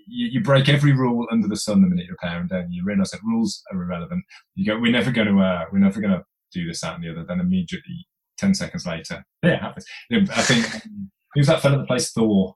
you, 0.08 0.28
you, 0.34 0.42
break 0.42 0.70
every 0.70 0.94
rule 0.94 1.28
under 1.32 1.48
the 1.48 1.56
sun 1.56 1.82
the 1.82 1.88
minute 1.88 2.06
you're 2.06 2.16
a 2.16 2.26
parent, 2.26 2.50
don't 2.50 2.72
you? 2.72 2.82
You 2.82 2.86
realize 2.86 3.12
that 3.12 3.24
rules 3.24 3.62
are 3.72 3.82
irrelevant. 3.82 4.24
You 4.56 4.66
go, 4.66 4.80
we're 4.80 4.92
never 4.92 5.12
going 5.12 5.28
to, 5.28 5.40
uh, 5.40 5.66
we're 5.72 5.80
never 5.80 6.00
going 6.00 6.14
to 6.14 6.24
do 6.54 6.68
this, 6.68 6.82
that, 6.82 6.96
and 6.96 7.04
the 7.04 7.12
other. 7.12 7.26
Then 7.28 7.40
immediately 7.40 8.08
10 8.38 8.54
seconds 8.54 8.86
later. 8.86 9.24
Yeah, 9.44 9.62
happens. 9.62 9.86
I 10.12 10.42
think 10.42 10.66
who's 11.36 11.46
that 11.46 11.62
fellow 11.62 11.78
that 11.78 11.88
plays 11.88 12.12
Thor? 12.12 12.56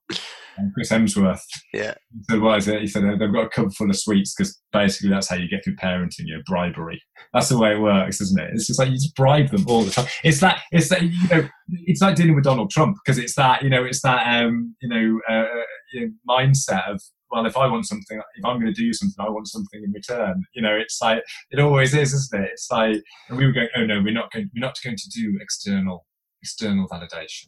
Chris 0.74 0.92
Hemsworth. 0.92 1.42
Yeah. 1.74 1.94
He 2.12 2.24
said, 2.30 2.42
"What 2.42 2.58
is 2.58 2.68
it?" 2.68 2.82
He 2.82 2.88
said, 2.88 3.04
"They've 3.04 3.32
got 3.32 3.46
a 3.46 3.50
cupboard 3.50 3.74
full 3.76 3.90
of 3.90 3.96
sweets 3.96 4.34
because 4.36 4.60
basically 4.72 5.10
that's 5.10 5.30
how 5.30 5.36
you 5.36 5.48
get 5.48 5.64
through 5.64 5.76
parenting. 5.76 6.26
You 6.26 6.38
know, 6.38 6.44
bribery. 6.46 7.02
That's 7.34 7.50
the 7.50 7.58
way 7.58 7.74
it 7.74 7.80
works, 7.80 8.22
isn't 8.22 8.40
it? 8.40 8.52
It's 8.54 8.68
just 8.68 8.80
like 8.80 8.90
you 8.90 8.96
just 8.96 9.16
bribe 9.16 9.50
them 9.50 9.66
all 9.68 9.84
the 9.84 9.92
time. 9.92 10.08
It's 10.24 10.40
that. 10.42 10.62
It's 10.72 10.90
that. 10.90 11.04
You 11.04 11.28
know, 11.30 11.48
it's 11.86 12.02
like 12.02 12.16
dealing 12.16 12.36
with 12.36 12.44
Donald 12.44 12.72
Trump 12.72 12.98
because 13.04 13.18
it's 13.18 13.36
that. 13.36 13.64
You 13.64 13.70
know, 13.70 13.84
it's 13.84 14.02
that. 14.02 14.44
Um, 14.44 14.76
you 14.82 14.90
know, 14.90 15.20
uh, 15.30 15.46
you 15.94 16.02
know, 16.02 16.12
mindset 16.28 16.90
of 16.90 17.02
well, 17.32 17.46
if 17.46 17.58
I 17.58 17.68
want 17.68 17.86
something, 17.86 18.20
if 18.36 18.46
I'm 18.46 18.60
going 18.60 18.74
to 18.74 18.82
do 18.82 18.94
something, 18.94 19.26
I 19.26 19.30
want 19.30 19.48
something 19.48 19.82
in 19.84 19.92
return. 19.92 20.44
You 20.54 20.62
know, 20.62 20.76
it's 20.76 21.02
like 21.02 21.24
it 21.52 21.60
always 21.60 21.94
is, 21.94 22.14
isn't 22.14 22.44
it? 22.44 22.50
It's 22.54 22.72
like, 22.72 23.02
and 23.30 23.38
we 23.38 23.46
were 23.46 23.52
going, 23.52 23.70
oh 23.76 23.86
no, 23.86 24.02
we're 24.02 24.14
not 24.14 24.32
going, 24.32 24.50
we're 24.56 24.66
not 24.66 24.78
going 24.84 24.98
to 24.98 25.10
do 25.10 25.38
external 25.42 26.06
external 26.42 26.88
validation. 26.88 27.48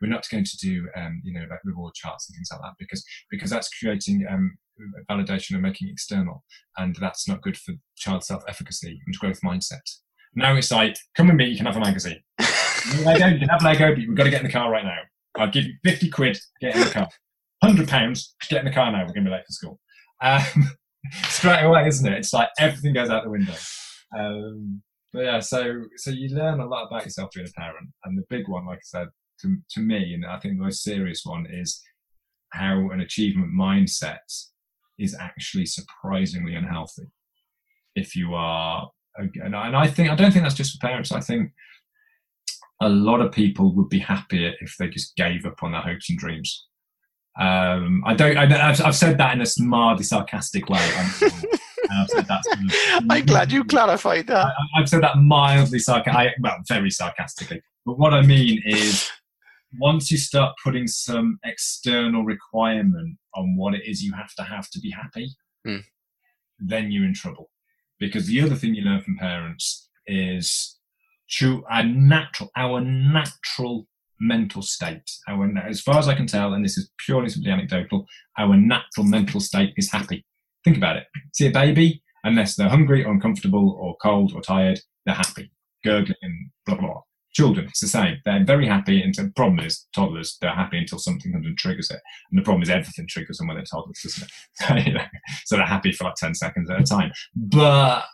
We're 0.00 0.08
not 0.08 0.28
going 0.30 0.44
to 0.44 0.56
do, 0.56 0.88
um, 0.96 1.20
you 1.22 1.32
know, 1.32 1.46
like 1.48 1.60
reward 1.64 1.94
charts 1.94 2.28
and 2.28 2.34
things 2.34 2.48
like 2.50 2.60
that 2.60 2.74
because 2.78 3.04
because 3.30 3.50
that's 3.50 3.68
creating 3.78 4.26
um, 4.28 4.56
validation 5.10 5.52
and 5.52 5.62
making 5.62 5.88
external, 5.88 6.44
and 6.76 6.96
that's 7.00 7.28
not 7.28 7.42
good 7.42 7.56
for 7.56 7.74
child 7.96 8.24
self-efficacy 8.24 9.00
and 9.06 9.16
growth 9.18 9.40
mindset. 9.42 9.80
Now 10.34 10.56
it's 10.56 10.72
like, 10.72 10.96
come 11.14 11.28
with 11.28 11.36
me, 11.36 11.46
you 11.46 11.56
can 11.56 11.66
have 11.66 11.76
a 11.76 11.80
magazine. 11.80 12.20
Lego, 13.04 13.26
you 13.26 13.38
can 13.38 13.48
have 13.48 13.62
Lego, 13.62 13.90
but 13.90 13.98
we've 13.98 14.14
got 14.14 14.24
to 14.24 14.30
get 14.30 14.40
in 14.40 14.46
the 14.46 14.52
car 14.52 14.70
right 14.70 14.84
now. 14.84 14.98
I'll 15.36 15.50
give 15.50 15.64
you 15.64 15.74
50 15.84 16.10
quid, 16.10 16.38
get 16.60 16.74
in 16.74 16.80
the 16.82 16.90
car. 16.90 17.08
100 17.62 17.88
pounds, 17.88 18.34
get 18.48 18.60
in 18.60 18.64
the 18.64 18.72
car 18.72 18.90
now, 18.90 19.00
we're 19.00 19.12
going 19.12 19.24
to 19.24 19.30
be 19.30 19.34
late 19.34 19.46
for 19.46 19.52
school. 19.52 19.80
Um, 20.20 20.70
straight 21.28 21.62
away, 21.62 21.86
isn't 21.86 22.12
it? 22.12 22.18
It's 22.18 22.32
like 22.32 22.48
everything 22.58 22.92
goes 22.92 23.08
out 23.08 23.24
the 23.24 23.30
window. 23.30 23.54
Um, 24.18 24.82
but 25.12 25.20
yeah, 25.20 25.40
so 25.40 25.84
so 25.96 26.10
you 26.10 26.34
learn 26.34 26.60
a 26.60 26.66
lot 26.66 26.86
about 26.86 27.04
yourself 27.04 27.30
being 27.34 27.46
a 27.46 27.60
parent, 27.60 27.88
and 28.04 28.18
the 28.18 28.24
big 28.30 28.48
one, 28.48 28.66
like 28.66 28.78
I 28.78 28.84
said, 28.84 29.08
to, 29.42 29.56
to 29.70 29.80
me, 29.80 30.14
and 30.14 30.24
I 30.24 30.38
think 30.38 30.56
the 30.56 30.64
most 30.64 30.82
serious 30.82 31.22
one 31.24 31.46
is 31.50 31.82
how 32.50 32.90
an 32.90 33.00
achievement 33.00 33.52
mindset 33.52 34.18
is 34.98 35.16
actually 35.18 35.66
surprisingly 35.66 36.54
unhealthy. 36.54 37.06
If 37.94 38.16
you 38.16 38.34
are, 38.34 38.90
and 39.16 39.54
I 39.54 39.86
think 39.86 40.10
I 40.10 40.14
don't 40.14 40.32
think 40.32 40.44
that's 40.44 40.54
just 40.54 40.72
for 40.72 40.86
parents. 40.86 41.12
I 41.12 41.20
think 41.20 41.52
a 42.80 42.88
lot 42.88 43.20
of 43.20 43.32
people 43.32 43.74
would 43.76 43.88
be 43.88 44.00
happier 44.00 44.52
if 44.60 44.74
they 44.78 44.88
just 44.88 45.14
gave 45.16 45.44
up 45.44 45.62
on 45.62 45.72
their 45.72 45.82
hopes 45.82 46.08
and 46.10 46.18
dreams. 46.18 46.68
Um, 47.38 48.02
I 48.06 48.14
don't. 48.14 48.36
I, 48.36 48.46
have 48.46 48.80
I've 48.80 48.96
said 48.96 49.18
that 49.18 49.34
in 49.34 49.40
a 49.40 49.46
mildly 49.58 50.04
sarcastic 50.04 50.68
way. 50.68 50.78
I'm, 50.96 51.10
I'm 53.10 53.26
glad 53.26 53.52
you 53.52 53.64
clarified 53.64 54.26
that. 54.28 54.46
I, 54.46 54.78
have 54.78 54.88
said 54.88 55.02
that 55.02 55.18
mildly 55.18 55.78
sarcastic. 55.78 56.36
Well, 56.40 56.58
very 56.68 56.90
sarcastically. 56.90 57.62
But 57.84 57.98
what 57.98 58.14
I 58.14 58.22
mean 58.22 58.62
is, 58.64 59.10
once 59.78 60.10
you 60.10 60.18
start 60.18 60.54
putting 60.62 60.86
some 60.86 61.38
external 61.44 62.24
requirement 62.24 63.18
on 63.34 63.56
what 63.56 63.74
it 63.74 63.82
is 63.86 64.02
you 64.02 64.12
have 64.12 64.34
to 64.34 64.42
have 64.42 64.68
to 64.70 64.80
be 64.80 64.90
happy, 64.90 65.30
mm. 65.66 65.82
then 66.58 66.90
you're 66.90 67.06
in 67.06 67.14
trouble. 67.14 67.50
Because 67.98 68.26
the 68.26 68.40
other 68.42 68.54
thing 68.54 68.74
you 68.74 68.82
learn 68.82 69.00
from 69.00 69.16
parents 69.16 69.88
is 70.06 70.78
true, 71.30 71.64
our 71.70 71.84
natural, 71.84 72.50
our 72.56 72.80
natural 72.80 73.86
mental 74.20 74.62
state. 74.62 75.10
Our, 75.28 75.50
as 75.58 75.80
far 75.80 75.98
as 75.98 76.08
I 76.08 76.14
can 76.14 76.26
tell, 76.26 76.54
and 76.54 76.64
this 76.64 76.78
is 76.78 76.90
purely 77.04 77.28
simply 77.28 77.50
anecdotal, 77.50 78.06
our 78.38 78.56
natural 78.56 79.06
mental 79.06 79.40
state 79.40 79.72
is 79.76 79.90
happy. 79.90 80.24
Think 80.64 80.76
about 80.76 80.96
it. 80.96 81.04
See 81.34 81.46
a 81.46 81.50
baby, 81.50 82.02
unless 82.24 82.56
they're 82.56 82.68
hungry 82.68 83.04
or 83.04 83.12
uncomfortable 83.12 83.76
or 83.80 83.96
cold 84.02 84.32
or 84.34 84.40
tired, 84.40 84.80
they're 85.04 85.14
happy, 85.14 85.50
gurgling, 85.84 86.50
blah, 86.66 86.76
blah, 86.76 86.86
blah. 86.86 87.00
Children, 87.32 87.66
it's 87.66 87.80
the 87.80 87.88
same. 87.88 88.18
They're 88.26 88.44
very 88.44 88.68
happy. 88.68 89.02
And 89.02 89.14
the 89.14 89.32
problem 89.34 89.60
is, 89.60 89.86
toddlers, 89.94 90.36
they're 90.40 90.54
happy 90.54 90.76
until 90.76 90.98
something 90.98 91.32
comes 91.32 91.46
and 91.46 91.56
triggers 91.56 91.90
it. 91.90 92.00
And 92.30 92.38
the 92.38 92.44
problem 92.44 92.62
is, 92.62 92.68
everything 92.68 93.06
triggers 93.08 93.38
them 93.38 93.48
when 93.48 93.56
they're 93.56 93.64
toddlers, 93.64 94.00
doesn't 94.02 94.28
it? 94.90 95.08
so 95.46 95.56
they're 95.56 95.64
happy 95.64 95.92
for 95.92 96.04
like 96.04 96.14
10 96.16 96.34
seconds 96.34 96.70
at 96.70 96.80
a 96.80 96.84
time. 96.84 97.10
But 97.34 98.04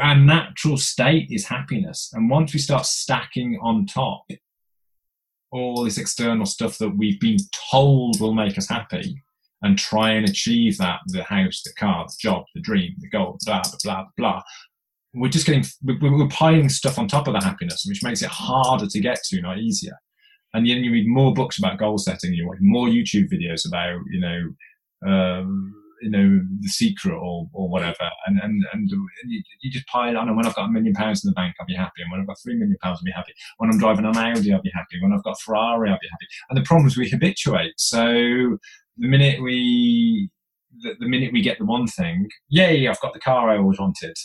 our 0.00 0.16
natural 0.16 0.76
state 0.76 1.28
is 1.30 1.46
happiness. 1.46 2.10
And 2.12 2.30
once 2.30 2.52
we 2.52 2.60
start 2.60 2.86
stacking 2.86 3.58
on 3.62 3.86
top 3.86 4.24
all 5.50 5.84
this 5.84 5.98
external 5.98 6.46
stuff 6.46 6.78
that 6.78 6.96
we've 6.96 7.20
been 7.20 7.38
told 7.70 8.20
will 8.20 8.34
make 8.34 8.58
us 8.58 8.68
happy 8.68 9.22
and 9.62 9.78
try 9.78 10.10
and 10.10 10.28
achieve 10.28 10.78
that 10.78 11.00
the 11.06 11.24
house, 11.24 11.62
the 11.64 11.72
car, 11.78 12.06
the 12.06 12.16
job, 12.20 12.44
the 12.54 12.60
dream, 12.60 12.94
the 12.98 13.08
goal, 13.08 13.38
blah, 13.44 13.62
blah, 13.62 13.78
blah, 13.82 14.04
blah. 14.16 14.42
We're 15.14 15.30
just 15.30 15.46
getting, 15.46 15.64
we're 15.82 16.28
piling 16.28 16.68
stuff 16.68 16.98
on 16.98 17.08
top 17.08 17.26
of 17.26 17.34
the 17.34 17.40
happiness, 17.40 17.84
which 17.88 18.04
makes 18.04 18.22
it 18.22 18.28
harder 18.28 18.86
to 18.86 19.00
get 19.00 19.22
to, 19.24 19.40
not 19.40 19.58
easier. 19.58 19.96
And 20.54 20.66
then 20.66 20.78
you 20.78 20.92
read 20.92 21.08
more 21.08 21.34
books 21.34 21.58
about 21.58 21.78
goal 21.78 21.98
setting, 21.98 22.34
you 22.34 22.46
watch 22.46 22.58
more 22.60 22.86
YouTube 22.86 23.30
videos 23.30 23.66
about, 23.66 24.00
you 24.10 24.20
know, 24.20 25.10
um, 25.10 25.74
you 26.02 26.10
know 26.10 26.40
the 26.60 26.68
secret 26.68 27.14
or 27.14 27.48
or 27.52 27.68
whatever. 27.68 28.10
And 28.26 28.38
and 28.42 28.64
and 28.72 28.90
you, 28.90 29.42
you 29.62 29.70
just 29.70 29.86
pile 29.86 30.16
on 30.16 30.28
and 30.28 30.36
when 30.36 30.46
I've 30.46 30.54
got 30.54 30.68
a 30.68 30.72
million 30.72 30.94
pounds 30.94 31.24
in 31.24 31.28
the 31.30 31.34
bank 31.34 31.54
I'll 31.60 31.66
be 31.66 31.74
happy. 31.74 32.02
And 32.02 32.10
when 32.10 32.20
I've 32.20 32.26
got 32.26 32.36
three 32.42 32.54
million 32.54 32.76
pounds 32.82 32.98
I'll 33.00 33.04
be 33.04 33.12
happy. 33.12 33.32
When 33.58 33.70
I'm 33.70 33.78
driving 33.78 34.04
an 34.04 34.16
Audi 34.16 34.52
I'll 34.52 34.62
be 34.62 34.72
happy. 34.74 35.00
When 35.00 35.12
I've 35.12 35.24
got 35.24 35.40
Ferrari 35.40 35.90
I'll 35.90 35.98
be 36.00 36.08
happy. 36.10 36.26
And 36.50 36.58
the 36.58 36.66
problem 36.66 36.86
is 36.86 36.96
we 36.96 37.08
habituate. 37.08 37.74
So 37.76 38.58
the 38.98 39.08
minute 39.08 39.42
we 39.42 40.30
the, 40.80 40.94
the 41.00 41.08
minute 41.08 41.32
we 41.32 41.42
get 41.42 41.58
the 41.58 41.64
one 41.64 41.86
thing 41.86 42.28
yay 42.48 42.86
I've 42.86 43.00
got 43.00 43.14
the 43.14 43.20
car 43.20 43.50
I 43.50 43.58
always 43.58 43.78
wanted 43.78 44.16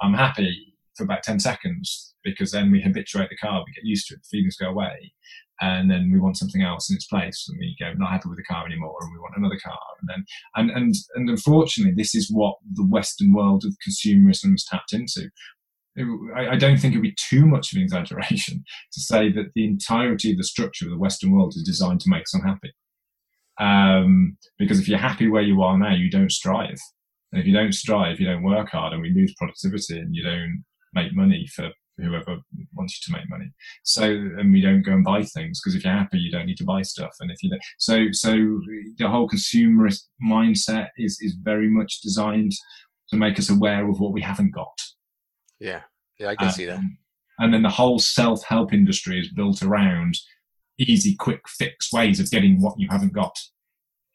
I'm 0.00 0.14
happy 0.14 0.74
for 0.96 1.04
about 1.04 1.22
10 1.22 1.40
seconds 1.40 2.14
because 2.24 2.52
then 2.52 2.70
we 2.70 2.80
habituate 2.80 3.28
the 3.30 3.36
car 3.36 3.62
we 3.66 3.72
get 3.72 3.84
used 3.84 4.08
to 4.08 4.14
it 4.14 4.20
the 4.22 4.36
feelings 4.36 4.56
go 4.56 4.68
away 4.68 5.12
and 5.60 5.90
then 5.90 6.10
we 6.12 6.18
want 6.18 6.36
something 6.36 6.62
else 6.62 6.90
in 6.90 6.96
its 6.96 7.06
place 7.06 7.46
and 7.48 7.58
we 7.58 7.76
go 7.78 7.92
not 7.94 8.10
happy 8.10 8.28
with 8.28 8.38
the 8.38 8.44
car 8.44 8.66
anymore 8.66 8.96
and 9.00 9.12
we 9.12 9.18
want 9.18 9.34
another 9.36 9.58
car 9.62 9.78
and 10.00 10.08
then 10.08 10.24
and 10.56 10.70
and 10.70 10.94
and 11.14 11.28
unfortunately 11.28 11.94
this 11.94 12.14
is 12.14 12.30
what 12.30 12.56
the 12.74 12.86
western 12.86 13.32
world 13.32 13.64
of 13.64 13.76
consumerism 13.86 14.50
has 14.52 14.64
tapped 14.64 14.92
into. 14.92 15.30
I, 16.34 16.56
don't 16.56 16.78
think 16.78 16.94
it 16.94 16.98
would 16.98 17.02
be 17.02 17.16
too 17.28 17.44
much 17.46 17.72
of 17.72 17.76
an 17.76 17.82
exaggeration 17.84 18.64
to 18.92 19.00
say 19.00 19.30
that 19.32 19.50
the 19.54 19.66
entirety 19.66 20.30
of 20.30 20.38
the 20.38 20.44
structure 20.44 20.86
of 20.86 20.92
the 20.92 20.98
western 20.98 21.32
world 21.32 21.52
is 21.56 21.62
designed 21.62 22.00
to 22.02 22.08
make 22.08 22.22
us 22.22 22.32
unhappy. 22.32 22.72
Um, 23.58 24.38
because 24.58 24.78
if 24.78 24.88
you're 24.88 24.98
happy 24.98 25.28
where 25.28 25.42
you 25.42 25.60
are 25.62 25.76
now 25.76 25.94
you 25.94 26.10
don't 26.10 26.32
strive. 26.32 26.78
And 27.32 27.40
if 27.40 27.46
you 27.46 27.52
don't 27.52 27.74
strive 27.74 28.18
you 28.18 28.26
don't 28.26 28.44
work 28.44 28.70
hard 28.70 28.94
and 28.94 29.02
we 29.02 29.12
lose 29.12 29.34
productivity 29.36 29.98
and 29.98 30.14
you 30.14 30.22
don't 30.22 30.64
make 30.94 31.14
money 31.14 31.46
for 31.54 31.70
whoever 32.02 32.38
wants 32.74 32.98
you 32.98 33.12
to 33.12 33.18
make 33.18 33.28
money. 33.28 33.50
So, 33.82 34.04
and 34.04 34.52
we 34.52 34.60
don't 34.60 34.82
go 34.82 34.92
and 34.92 35.04
buy 35.04 35.22
things 35.22 35.60
because 35.60 35.74
if 35.74 35.84
you're 35.84 35.92
happy, 35.92 36.18
you 36.18 36.30
don't 36.30 36.46
need 36.46 36.58
to 36.58 36.64
buy 36.64 36.82
stuff. 36.82 37.14
And 37.20 37.30
if 37.30 37.42
you 37.42 37.50
don't, 37.50 37.62
so, 37.78 38.06
so 38.12 38.32
the 38.98 39.08
whole 39.08 39.28
consumerist 39.28 40.04
mindset 40.24 40.88
is, 40.96 41.18
is 41.20 41.36
very 41.42 41.68
much 41.68 42.00
designed 42.00 42.52
to 43.10 43.16
make 43.16 43.38
us 43.38 43.50
aware 43.50 43.88
of 43.88 44.00
what 44.00 44.12
we 44.12 44.20
haven't 44.20 44.54
got. 44.54 44.78
Yeah. 45.58 45.82
Yeah. 46.18 46.28
I 46.28 46.36
can 46.36 46.48
um, 46.48 46.52
see 46.52 46.66
that. 46.66 46.80
And 47.38 47.54
then 47.54 47.62
the 47.62 47.70
whole 47.70 47.98
self 47.98 48.44
help 48.44 48.72
industry 48.72 49.18
is 49.18 49.32
built 49.32 49.62
around 49.62 50.14
easy, 50.78 51.14
quick 51.16 51.42
fix 51.48 51.92
ways 51.92 52.20
of 52.20 52.30
getting 52.30 52.60
what 52.60 52.78
you 52.78 52.88
haven't 52.90 53.12
got. 53.12 53.36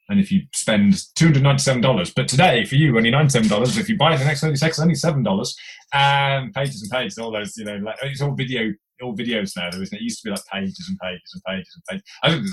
And 0.09 0.19
if 0.19 0.31
you 0.31 0.41
spend 0.53 0.93
$297, 0.93 2.13
but 2.15 2.27
today 2.27 2.63
for 2.65 2.75
you, 2.75 2.95
only 2.95 3.11
$97, 3.11 3.77
if 3.77 3.89
you 3.89 3.97
buy 3.97 4.15
the 4.15 4.23
next 4.23 4.41
36, 4.41 4.79
only 4.79 4.93
$7, 4.93 5.55
and 5.93 6.53
pages 6.53 6.83
and 6.83 6.91
pages, 6.91 7.17
all 7.17 7.31
those, 7.31 7.57
you 7.57 7.65
know, 7.65 7.77
like, 7.77 7.95
it's 8.03 8.21
all 8.21 8.35
video, 8.35 8.71
all 9.01 9.15
videos 9.15 9.57
now, 9.57 9.69
though, 9.71 9.81
isn't 9.81 9.95
it? 9.95 10.01
it 10.01 10.03
used 10.03 10.21
to 10.21 10.27
be 10.27 10.31
like 10.31 10.45
pages 10.51 10.85
and 10.87 10.99
pages 10.99 11.31
and 11.33 11.41
pages 11.47 11.75
and 11.75 11.83
pages. 11.89 12.13
I 12.23 12.29
think 12.29 12.45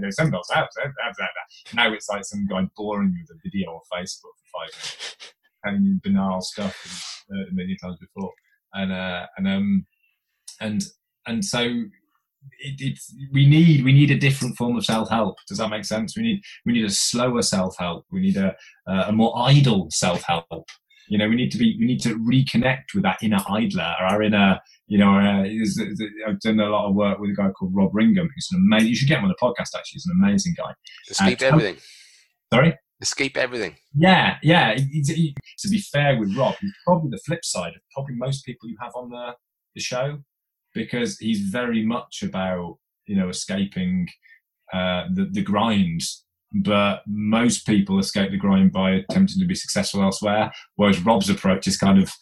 there's 0.00 0.16
$7, 0.16 0.30
now 1.74 1.92
it's 1.92 2.08
like 2.08 2.24
some 2.24 2.46
guy 2.46 2.64
boring 2.76 3.12
you 3.12 3.24
with 3.28 3.36
a 3.36 3.40
video 3.42 3.72
on 3.72 3.80
Facebook 3.92 4.34
for 4.38 4.60
five 4.60 4.70
minutes, 5.64 6.00
banal 6.02 6.40
stuff 6.40 7.24
uh, 7.32 7.44
million 7.52 7.76
times 7.78 7.98
before. 7.98 8.32
And, 8.74 8.92
uh, 8.92 9.26
and, 9.36 9.48
um, 9.48 9.86
and, 10.60 10.84
and 11.26 11.44
so 11.44 11.82
it, 12.60 12.80
it's 12.80 13.14
we 13.32 13.46
need 13.48 13.84
we 13.84 13.92
need 13.92 14.10
a 14.10 14.18
different 14.18 14.56
form 14.56 14.76
of 14.76 14.84
self 14.84 15.10
help. 15.10 15.36
Does 15.48 15.58
that 15.58 15.68
make 15.68 15.84
sense? 15.84 16.16
We 16.16 16.22
need 16.22 16.42
we 16.64 16.72
need 16.72 16.84
a 16.84 16.90
slower 16.90 17.42
self 17.42 17.76
help. 17.78 18.06
We 18.10 18.20
need 18.20 18.36
a 18.36 18.54
a 18.86 19.12
more 19.12 19.32
idle 19.36 19.88
self 19.90 20.22
help. 20.22 20.68
You 21.08 21.18
know, 21.18 21.28
we 21.28 21.36
need 21.36 21.50
to 21.52 21.58
be 21.58 21.76
we 21.78 21.86
need 21.86 22.00
to 22.02 22.18
reconnect 22.18 22.94
with 22.94 23.02
that 23.02 23.22
inner 23.22 23.42
idler 23.48 23.94
or 24.00 24.06
our 24.06 24.22
inner. 24.22 24.60
You 24.86 24.98
know, 24.98 25.14
uh, 25.14 25.44
I've 26.28 26.40
done 26.40 26.60
a 26.60 26.68
lot 26.68 26.88
of 26.88 26.94
work 26.94 27.18
with 27.18 27.30
a 27.30 27.34
guy 27.34 27.50
called 27.50 27.74
Rob 27.74 27.92
Ringham, 27.92 28.28
who's 28.34 28.48
an 28.52 28.66
amazing. 28.66 28.88
You 28.88 28.96
should 28.96 29.08
get 29.08 29.18
him 29.18 29.24
on 29.24 29.30
the 29.30 29.34
podcast. 29.42 29.76
Actually, 29.76 29.94
he's 29.94 30.06
an 30.06 30.22
amazing 30.22 30.54
guy. 30.56 30.72
Escape 31.10 31.42
uh, 31.42 31.46
everything. 31.46 31.76
Sorry. 32.52 32.78
Escape 33.00 33.36
everything. 33.36 33.74
Yeah, 33.94 34.36
yeah. 34.42 34.74
to 34.74 35.68
be 35.68 35.80
fair 35.92 36.18
with 36.18 36.36
Rob, 36.36 36.54
he's 36.60 36.72
probably 36.86 37.10
the 37.10 37.20
flip 37.26 37.44
side 37.44 37.74
of 37.74 37.82
probably 37.92 38.14
most 38.14 38.44
people 38.44 38.68
you 38.68 38.76
have 38.80 38.92
on 38.94 39.10
the 39.10 39.32
the 39.74 39.80
show 39.80 40.18
because 40.74 41.18
he's 41.18 41.40
very 41.40 41.84
much 41.84 42.22
about 42.22 42.78
you 43.06 43.16
know 43.16 43.28
escaping 43.28 44.08
uh, 44.72 45.04
the 45.12 45.28
the 45.30 45.42
grind. 45.42 46.02
But 46.54 47.02
most 47.06 47.66
people 47.66 47.98
escape 47.98 48.30
the 48.30 48.36
grind 48.36 48.72
by 48.72 48.90
attempting 48.90 49.40
to 49.40 49.46
be 49.46 49.54
successful 49.54 50.02
elsewhere, 50.02 50.52
whereas 50.76 51.00
Rob's 51.00 51.30
approach 51.30 51.66
is 51.66 51.78
kind 51.78 51.98
of 51.98 52.12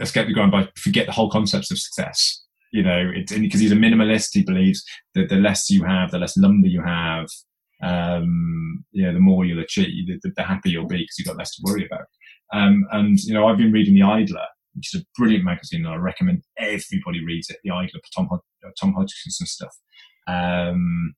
escape 0.00 0.28
the 0.28 0.34
grind 0.34 0.52
by 0.52 0.68
forget 0.76 1.06
the 1.06 1.12
whole 1.12 1.30
concepts 1.30 1.70
of 1.70 1.78
success. 1.78 2.44
You 2.72 2.84
know, 2.84 3.10
because 3.28 3.58
he's 3.58 3.72
a 3.72 3.76
minimalist. 3.76 4.28
He 4.32 4.44
believes 4.44 4.84
that 5.16 5.28
the 5.28 5.36
less 5.36 5.68
you 5.68 5.82
have, 5.82 6.12
the 6.12 6.20
less 6.20 6.36
lumber 6.36 6.68
you 6.68 6.80
have, 6.80 7.26
um, 7.82 8.84
you 8.92 9.04
know, 9.04 9.12
the 9.12 9.20
more 9.20 9.44
you'll 9.44 9.62
achieve, 9.62 10.06
the, 10.06 10.32
the 10.36 10.42
happier 10.42 10.72
you'll 10.72 10.86
be 10.86 10.98
because 10.98 11.18
you've 11.18 11.26
got 11.26 11.36
less 11.36 11.54
to 11.56 11.62
worry 11.64 11.86
about. 11.86 12.06
Um, 12.52 12.86
and 12.92 13.18
you 13.20 13.34
know, 13.34 13.46
I've 13.46 13.58
been 13.58 13.72
reading 13.72 13.94
The 13.94 14.02
Idler, 14.02 14.46
which 14.74 14.94
is 14.94 15.02
a 15.02 15.04
brilliant 15.16 15.44
magazine, 15.44 15.86
I 15.86 15.96
recommend 15.96 16.42
everybody 16.58 17.24
reads 17.24 17.50
it. 17.50 17.58
The 17.64 17.70
Idler, 17.70 18.00
Tom 18.14 18.28
uh, 18.32 18.38
Tom 18.80 18.92
Hodgkinson 18.92 19.46
stuff. 19.46 19.74
Um, 20.26 21.14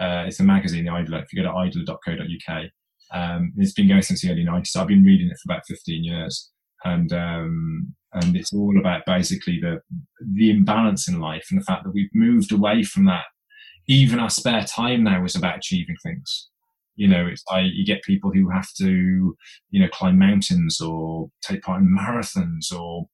uh, 0.00 0.24
it's 0.26 0.40
a 0.40 0.44
magazine, 0.44 0.84
The 0.84 0.92
Idler. 0.92 1.18
If 1.18 1.32
you 1.32 1.42
go 1.42 1.48
to 1.48 1.56
idler.co.uk, 1.56 2.64
um, 3.12 3.52
it's 3.56 3.72
been 3.72 3.88
going 3.88 4.02
since 4.02 4.22
the 4.22 4.30
early 4.30 4.44
90s. 4.44 4.76
I've 4.76 4.86
been 4.86 5.04
reading 5.04 5.28
it 5.28 5.38
for 5.42 5.52
about 5.52 5.66
15 5.66 6.04
years. 6.04 6.50
And, 6.84 7.12
um, 7.12 7.94
and 8.14 8.34
it's 8.36 8.52
all 8.52 8.78
about 8.78 9.04
basically 9.04 9.60
the, 9.60 9.80
the 10.34 10.50
imbalance 10.50 11.08
in 11.08 11.20
life 11.20 11.46
and 11.50 11.60
the 11.60 11.64
fact 11.64 11.84
that 11.84 11.92
we've 11.92 12.10
moved 12.14 12.52
away 12.52 12.82
from 12.82 13.04
that. 13.06 13.24
Even 13.88 14.20
our 14.20 14.30
spare 14.30 14.64
time 14.64 15.04
now 15.04 15.24
is 15.24 15.36
about 15.36 15.58
achieving 15.58 15.96
things. 16.02 16.48
You 16.96 17.08
know, 17.08 17.26
it's 17.26 17.44
like 17.50 17.66
you 17.72 17.84
get 17.84 18.02
people 18.02 18.30
who 18.30 18.50
have 18.50 18.68
to, 18.78 19.36
you 19.70 19.80
know, 19.80 19.88
climb 19.88 20.18
mountains 20.18 20.80
or 20.80 21.30
take 21.42 21.62
part 21.62 21.80
in 21.80 21.96
marathons 21.96 22.72
or 22.72 23.08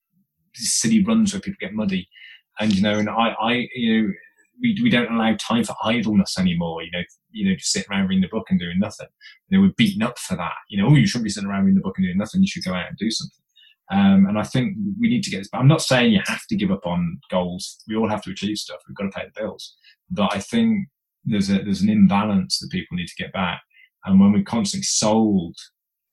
city 0.54 1.04
runs 1.04 1.32
where 1.32 1.40
people 1.40 1.58
get 1.60 1.74
muddy. 1.74 2.08
And, 2.58 2.74
you 2.74 2.82
know, 2.82 2.98
and 2.98 3.08
I, 3.08 3.34
I, 3.40 3.68
you 3.74 4.02
know, 4.02 4.12
we, 4.60 4.78
we 4.82 4.90
don't 4.90 5.12
allow 5.12 5.36
time 5.36 5.64
for 5.64 5.76
idleness 5.84 6.38
anymore. 6.38 6.82
You 6.82 6.90
know, 6.92 7.02
you 7.30 7.48
know, 7.48 7.54
just 7.54 7.72
sitting 7.72 7.92
around 7.92 8.08
reading 8.08 8.22
the 8.22 8.28
book 8.28 8.46
and 8.48 8.58
doing 8.58 8.78
nothing. 8.78 9.08
You 9.48 9.58
know, 9.58 9.66
we're 9.66 9.74
beaten 9.76 10.02
up 10.02 10.18
for 10.18 10.36
that. 10.36 10.54
You 10.68 10.82
know, 10.82 10.88
oh, 10.88 10.94
you 10.94 11.06
shouldn't 11.06 11.24
be 11.24 11.30
sitting 11.30 11.48
around 11.48 11.64
reading 11.64 11.76
the 11.76 11.82
book 11.82 11.98
and 11.98 12.06
doing 12.06 12.18
nothing. 12.18 12.40
You 12.40 12.48
should 12.48 12.64
go 12.64 12.74
out 12.74 12.88
and 12.88 12.96
do 12.96 13.10
something. 13.10 13.42
Um, 13.92 14.26
and 14.26 14.38
I 14.38 14.42
think 14.42 14.76
we 15.00 15.08
need 15.08 15.22
to 15.24 15.30
get 15.30 15.38
this. 15.38 15.48
But 15.50 15.58
I'm 15.58 15.68
not 15.68 15.82
saying 15.82 16.12
you 16.12 16.20
have 16.26 16.46
to 16.48 16.56
give 16.56 16.70
up 16.70 16.86
on 16.86 17.20
goals. 17.30 17.82
We 17.86 17.96
all 17.96 18.08
have 18.08 18.22
to 18.22 18.30
achieve 18.30 18.58
stuff. 18.58 18.80
We've 18.88 18.96
got 18.96 19.04
to 19.04 19.10
pay 19.10 19.26
the 19.26 19.40
bills. 19.40 19.76
But 20.10 20.34
I 20.34 20.40
think 20.40 20.88
there's 21.24 21.50
a 21.50 21.62
there's 21.62 21.82
an 21.82 21.90
imbalance 21.90 22.58
that 22.58 22.70
people 22.70 22.96
need 22.96 23.08
to 23.08 23.22
get 23.22 23.32
back. 23.32 23.60
And 24.06 24.20
when 24.20 24.32
we're 24.32 24.44
constantly 24.44 24.84
sold 24.84 25.56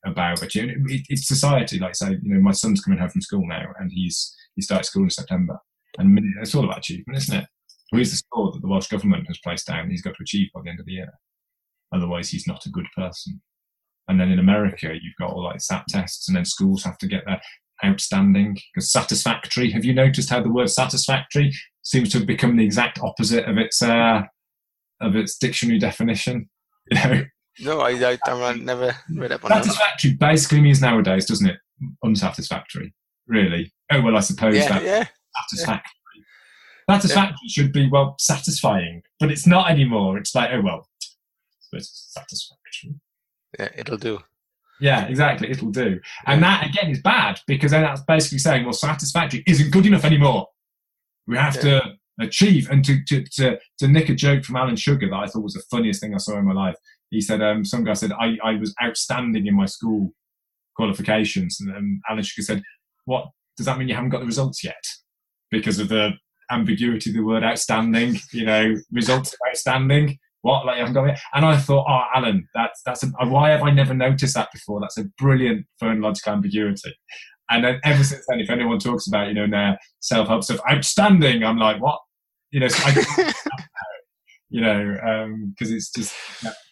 about 0.04 0.42
achieving, 0.42 0.84
it, 0.88 1.06
it's 1.08 1.26
society. 1.26 1.78
Like 1.78 1.94
say, 1.94 2.18
you 2.22 2.34
know, 2.34 2.40
my 2.40 2.52
son's 2.52 2.82
coming 2.82 2.98
home 2.98 3.08
from 3.08 3.20
school 3.20 3.46
now, 3.46 3.66
and 3.78 3.90
he's 3.92 4.34
he 4.56 4.62
started 4.62 4.84
school 4.84 5.04
in 5.04 5.10
September, 5.10 5.58
and 5.98 6.18
it's 6.40 6.54
all 6.54 6.64
about 6.64 6.78
achievement, 6.78 7.18
isn't 7.18 7.38
it? 7.38 7.46
Here's 7.92 8.10
the 8.10 8.16
score 8.16 8.50
that 8.52 8.60
the 8.60 8.68
Welsh 8.68 8.88
government 8.88 9.28
has 9.28 9.38
placed 9.38 9.66
down. 9.66 9.90
He's 9.90 10.02
got 10.02 10.14
to 10.16 10.22
achieve 10.22 10.48
by 10.52 10.62
the 10.62 10.70
end 10.70 10.80
of 10.80 10.86
the 10.86 10.92
year. 10.92 11.12
Otherwise, 11.94 12.30
he's 12.30 12.46
not 12.46 12.66
a 12.66 12.70
good 12.70 12.86
person. 12.96 13.40
And 14.08 14.20
then 14.20 14.30
in 14.30 14.38
America, 14.38 14.92
you've 14.92 15.16
got 15.18 15.30
all 15.30 15.44
like 15.44 15.60
SAT 15.60 15.84
tests, 15.88 16.28
and 16.28 16.36
then 16.36 16.44
schools 16.44 16.84
have 16.84 16.98
to 16.98 17.06
get 17.06 17.24
that 17.26 17.42
outstanding 17.84 18.58
because 18.72 18.90
satisfactory. 18.90 19.70
Have 19.70 19.84
you 19.84 19.94
noticed 19.94 20.30
how 20.30 20.42
the 20.42 20.52
word 20.52 20.70
satisfactory 20.70 21.52
seems 21.82 22.10
to 22.10 22.18
have 22.18 22.26
become 22.26 22.56
the 22.56 22.64
exact 22.64 22.98
opposite 23.00 23.48
of 23.48 23.58
its 23.58 23.80
uh, 23.82 24.22
of 25.00 25.16
its 25.16 25.38
dictionary 25.38 25.78
definition? 25.78 26.48
You 26.90 26.98
know. 26.98 27.24
No, 27.60 27.80
I, 27.80 27.90
I, 27.90 28.18
I 28.26 28.54
never 28.56 28.96
read 29.14 29.32
up 29.32 29.44
on 29.44 29.50
Satisfactory 29.50 30.10
that. 30.10 30.18
basically 30.18 30.60
means 30.60 30.80
nowadays, 30.80 31.26
doesn't 31.26 31.48
it? 31.48 31.56
Unsatisfactory, 32.02 32.94
really. 33.26 33.72
Oh 33.92 34.00
well, 34.00 34.16
I 34.16 34.20
suppose 34.20 34.56
yeah, 34.56 34.68
that 34.68 34.82
yeah. 34.82 35.04
satisfactory 35.50 35.92
Satisfactory 36.90 37.36
yeah. 37.44 37.50
should 37.50 37.72
be 37.72 37.88
well 37.88 38.14
satisfying, 38.18 39.02
but 39.18 39.30
it's 39.30 39.46
not 39.46 39.70
anymore. 39.70 40.18
It's 40.18 40.34
like 40.34 40.50
oh 40.52 40.60
well, 40.60 40.88
it's 41.72 42.12
satisfactory. 42.12 43.00
Yeah, 43.58 43.68
it'll 43.76 43.96
do. 43.96 44.20
Yeah, 44.80 45.06
exactly. 45.06 45.50
It'll 45.50 45.70
do, 45.70 46.00
and 46.26 46.42
that 46.42 46.66
again 46.66 46.90
is 46.90 47.00
bad 47.00 47.40
because 47.46 47.70
then 47.70 47.82
that's 47.82 48.02
basically 48.02 48.38
saying 48.38 48.64
well, 48.64 48.74
satisfactory 48.74 49.42
isn't 49.46 49.70
good 49.70 49.86
enough 49.86 50.04
anymore. 50.04 50.48
We 51.26 51.38
have 51.38 51.54
yeah. 51.56 51.62
to 51.62 51.92
achieve 52.20 52.68
and 52.70 52.84
to, 52.84 53.02
to 53.04 53.24
to 53.24 53.58
to 53.78 53.88
nick 53.88 54.10
a 54.10 54.14
joke 54.14 54.44
from 54.44 54.56
Alan 54.56 54.76
Sugar 54.76 55.08
that 55.08 55.16
I 55.16 55.26
thought 55.26 55.42
was 55.42 55.54
the 55.54 55.62
funniest 55.70 56.02
thing 56.02 56.14
I 56.14 56.18
saw 56.18 56.38
in 56.38 56.44
my 56.44 56.52
life. 56.52 56.76
He 57.14 57.20
said, 57.20 57.42
um, 57.42 57.64
some 57.64 57.84
guy 57.84 57.94
said 57.94 58.12
I, 58.12 58.36
I 58.42 58.56
was 58.56 58.74
outstanding 58.82 59.46
in 59.46 59.54
my 59.54 59.66
school 59.66 60.12
qualifications, 60.76 61.58
and 61.60 61.74
um, 61.76 62.00
Alan 62.10 62.22
Sugar 62.22 62.44
said, 62.44 62.62
"What 63.04 63.26
does 63.56 63.66
that 63.66 63.78
mean? 63.78 63.88
You 63.88 63.94
haven't 63.94 64.10
got 64.10 64.20
the 64.20 64.26
results 64.26 64.64
yet?" 64.64 64.84
Because 65.50 65.78
of 65.78 65.88
the 65.88 66.12
ambiguity 66.50 67.10
of 67.10 67.16
the 67.16 67.22
word 67.22 67.44
outstanding, 67.44 68.16
you 68.32 68.44
know, 68.44 68.74
results 68.90 69.34
outstanding. 69.48 70.18
What, 70.42 70.66
like, 70.66 70.76
I 70.76 70.78
haven't 70.80 70.94
got 70.94 71.08
it? 71.08 71.18
And 71.32 71.44
I 71.44 71.56
thought, 71.56 71.86
oh, 71.88 72.04
Alan, 72.14 72.46
that's, 72.54 72.82
that's 72.84 73.02
a, 73.02 73.06
why 73.26 73.48
have 73.48 73.62
I 73.62 73.70
never 73.70 73.94
noticed 73.94 74.34
that 74.34 74.52
before? 74.52 74.78
That's 74.78 74.98
a 74.98 75.04
brilliant 75.16 75.64
phonological 75.82 76.34
ambiguity. 76.34 76.94
And 77.50 77.64
then 77.64 77.80
ever 77.84 78.04
since 78.04 78.24
then, 78.28 78.40
if 78.40 78.50
anyone 78.50 78.78
talks 78.78 79.06
about, 79.06 79.28
you 79.28 79.34
know, 79.34 79.48
their 79.48 79.78
self 80.00 80.28
help 80.28 80.44
stuff, 80.44 80.60
outstanding, 80.70 81.44
I'm 81.44 81.58
like, 81.58 81.80
what? 81.80 81.98
You 82.50 82.60
know, 82.60 82.68
so 82.68 82.82
I, 82.84 82.92
you 84.50 84.60
know, 84.60 84.94
because 85.50 85.70
um, 85.70 85.76
it's 85.76 85.90
just, 85.90 86.14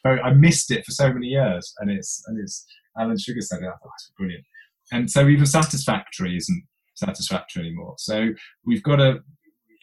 very, 0.03 0.21
I 0.21 0.33
missed 0.33 0.71
it 0.71 0.85
for 0.85 0.93
so 0.93 1.13
many 1.13 1.29
years. 1.29 1.73
And 1.79 1.91
it's, 1.91 2.23
and 2.27 2.39
it's, 2.41 2.65
Alan 2.99 3.19
Sugar 3.19 3.41
said 3.41 3.63
it, 3.63 3.67
I 3.67 3.71
thought, 3.71 3.81
that's 3.85 4.13
brilliant. 4.19 4.45
And 4.93 5.11
so 5.11 5.29
even 5.29 5.47
satisfactory 5.47 6.37
isn't 6.37 6.65
satisfactory 6.95 7.67
anymore. 7.67 7.95
So 7.99 8.31
we've 8.67 8.83
got 8.83 8.97
to 8.97 9.21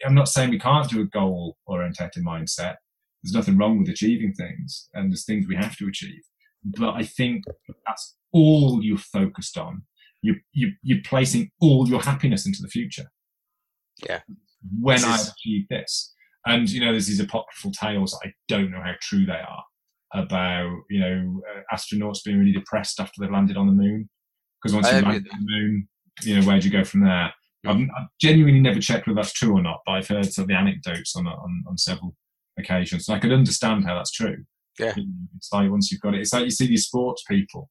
I'm 0.04 0.14
not 0.14 0.28
saying 0.28 0.50
we 0.50 0.58
can't 0.58 0.88
do 0.88 1.00
a 1.00 1.06
goal 1.06 1.56
orientated 1.66 2.24
mindset. 2.24 2.76
There's 3.22 3.34
nothing 3.34 3.58
wrong 3.58 3.78
with 3.78 3.88
achieving 3.88 4.32
things, 4.32 4.88
and 4.94 5.10
there's 5.10 5.24
things 5.24 5.46
we 5.46 5.56
have 5.56 5.76
to 5.76 5.88
achieve. 5.88 6.22
But 6.64 6.94
I 6.94 7.02
think 7.02 7.44
that's 7.86 8.16
all 8.32 8.82
you're 8.82 8.98
focused 8.98 9.58
on. 9.58 9.82
You 10.22 10.36
you 10.52 10.72
you're 10.82 11.02
placing 11.04 11.50
all 11.60 11.88
your 11.88 12.00
happiness 12.00 12.46
into 12.46 12.62
the 12.62 12.68
future. 12.68 13.10
Yeah. 14.06 14.20
When 14.80 14.98
is... 14.98 15.04
I 15.04 15.16
achieve 15.16 15.66
this, 15.68 16.14
and 16.46 16.68
you 16.70 16.80
know, 16.80 16.92
there's 16.92 17.06
these 17.06 17.20
apocryphal 17.20 17.72
tales. 17.72 18.18
I 18.24 18.32
don't 18.48 18.70
know 18.70 18.82
how 18.82 18.94
true 19.00 19.26
they 19.26 19.32
are 19.32 19.64
about 20.12 20.76
you 20.90 20.98
know 20.98 21.42
uh, 21.48 21.74
astronauts 21.74 22.24
being 22.24 22.38
really 22.38 22.52
depressed 22.52 22.98
after 22.98 23.12
they've 23.20 23.30
landed 23.30 23.56
on 23.56 23.68
the 23.68 23.72
moon 23.72 24.08
because 24.60 24.74
once 24.74 24.88
you 24.88 25.00
land 25.00 25.06
on 25.32 25.44
the 25.44 25.52
moon, 25.52 25.88
you 26.22 26.38
know 26.38 26.46
where 26.46 26.58
do 26.58 26.66
you 26.66 26.72
go 26.72 26.84
from 26.84 27.04
there? 27.04 27.32
I've, 27.66 27.76
I've, 27.76 28.08
genuinely 28.20 28.60
never 28.60 28.80
checked 28.80 29.06
whether 29.06 29.16
that's 29.16 29.32
true 29.32 29.56
or 29.56 29.62
not, 29.62 29.80
but 29.84 29.92
I've 29.92 30.08
heard 30.08 30.32
some 30.32 30.42
of 30.42 30.48
the 30.48 30.54
anecdotes 30.54 31.14
on, 31.14 31.26
on, 31.26 31.64
on 31.68 31.76
several 31.76 32.14
occasions. 32.58 33.08
And 33.08 33.16
I 33.16 33.20
could 33.20 33.32
understand 33.32 33.84
how 33.84 33.96
that's 33.96 34.10
true. 34.10 34.44
Yeah. 34.78 34.94
It's 35.36 35.52
like 35.52 35.70
once 35.70 35.90
you've 35.92 36.00
got 36.00 36.14
it, 36.14 36.20
it's 36.20 36.32
like 36.32 36.44
you 36.44 36.50
see 36.50 36.66
these 36.66 36.86
sports 36.86 37.22
people 37.28 37.68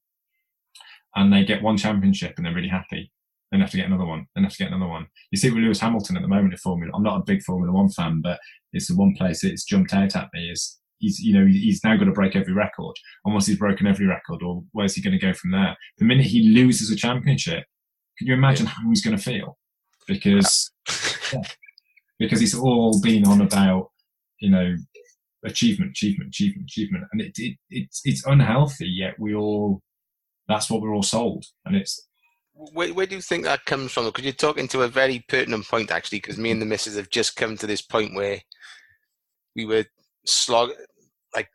and 1.16 1.32
they 1.32 1.44
get 1.44 1.62
one 1.62 1.76
championship 1.76 2.34
and 2.36 2.46
they're 2.46 2.54
really 2.54 2.68
happy. 2.68 3.10
Then 3.50 3.60
have 3.60 3.70
to 3.70 3.76
get 3.76 3.86
another 3.86 4.06
one. 4.06 4.26
Then 4.34 4.44
have 4.44 4.52
to 4.52 4.58
get 4.58 4.72
another 4.72 4.88
one. 4.88 5.06
You 5.30 5.38
see 5.38 5.50
with 5.50 5.62
Lewis 5.62 5.80
Hamilton 5.80 6.16
at 6.16 6.22
the 6.22 6.28
moment 6.28 6.52
in 6.52 6.58
Formula. 6.58 6.92
I'm 6.94 7.02
not 7.02 7.20
a 7.20 7.24
big 7.24 7.42
Formula 7.42 7.72
One 7.72 7.88
fan, 7.88 8.20
but 8.22 8.38
it's 8.72 8.88
the 8.88 8.96
one 8.96 9.14
place 9.14 9.42
it's 9.42 9.64
jumped 9.64 9.92
out 9.92 10.14
at 10.14 10.28
me 10.32 10.50
is 10.50 10.78
he's 10.98 11.18
you 11.18 11.34
know 11.34 11.46
he's 11.46 11.82
now 11.82 11.96
got 11.96 12.04
to 12.04 12.12
break 12.12 12.36
every 12.36 12.52
record. 12.52 12.94
And 13.24 13.34
once 13.34 13.46
he's 13.46 13.58
broken 13.58 13.86
every 13.86 14.06
record, 14.06 14.42
or 14.42 14.62
where's 14.72 14.94
he 14.94 15.02
going 15.02 15.18
to 15.18 15.26
go 15.26 15.32
from 15.32 15.50
there? 15.50 15.76
The 15.98 16.04
minute 16.04 16.26
he 16.26 16.50
loses 16.54 16.90
a 16.90 16.96
championship, 16.96 17.64
can 18.18 18.28
you 18.28 18.34
imagine 18.34 18.66
how 18.66 18.88
he's 18.88 19.04
going 19.04 19.16
to 19.16 19.22
feel? 19.22 19.58
because 20.10 20.70
yeah, 21.32 21.42
because 22.18 22.42
it's 22.42 22.54
all 22.54 23.00
been 23.00 23.26
on 23.26 23.40
about 23.40 23.90
you 24.40 24.50
know 24.50 24.74
achievement, 25.44 25.92
achievement, 25.92 26.28
achievement, 26.28 26.68
achievement, 26.68 27.04
and 27.12 27.20
it, 27.20 27.32
it 27.36 27.56
it's 27.70 28.02
it's 28.04 28.26
unhealthy. 28.26 28.88
Yet 28.88 29.14
we 29.18 29.34
all 29.34 29.80
that's 30.48 30.68
what 30.68 30.82
we're 30.82 30.94
all 30.94 31.02
sold, 31.02 31.46
and 31.64 31.76
it's. 31.76 32.06
Where, 32.72 32.92
where 32.92 33.06
do 33.06 33.14
you 33.14 33.22
think 33.22 33.44
that 33.44 33.64
comes 33.64 33.92
from? 33.92 34.06
Because 34.06 34.24
you're 34.24 34.32
talking 34.32 34.68
to 34.68 34.82
a 34.82 34.88
very 34.88 35.24
pertinent 35.28 35.66
point, 35.66 35.90
actually. 35.90 36.18
Because 36.18 36.38
me 36.38 36.50
and 36.50 36.60
the 36.60 36.66
missus 36.66 36.96
have 36.96 37.10
just 37.10 37.36
come 37.36 37.56
to 37.56 37.66
this 37.66 37.82
point 37.82 38.14
where 38.14 38.40
we 39.56 39.66
were 39.66 39.84
slog 40.26 40.70
like 41.34 41.48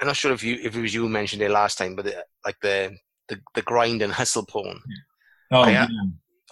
I'm 0.00 0.06
not 0.06 0.16
sure 0.16 0.32
if 0.32 0.44
you 0.44 0.58
if 0.62 0.76
it 0.76 0.80
was 0.80 0.94
you 0.94 1.02
who 1.02 1.08
mentioned 1.08 1.42
it 1.42 1.50
last 1.50 1.78
time, 1.78 1.96
but 1.96 2.04
the, 2.04 2.24
like 2.44 2.56
the, 2.62 2.96
the 3.28 3.40
the 3.54 3.62
grind 3.62 4.02
and 4.02 4.12
hustle 4.12 4.46
porn. 4.46 4.80
Oh, 5.50 5.62
I, 5.62 5.68
uh, 5.68 5.70
yeah. 5.70 5.86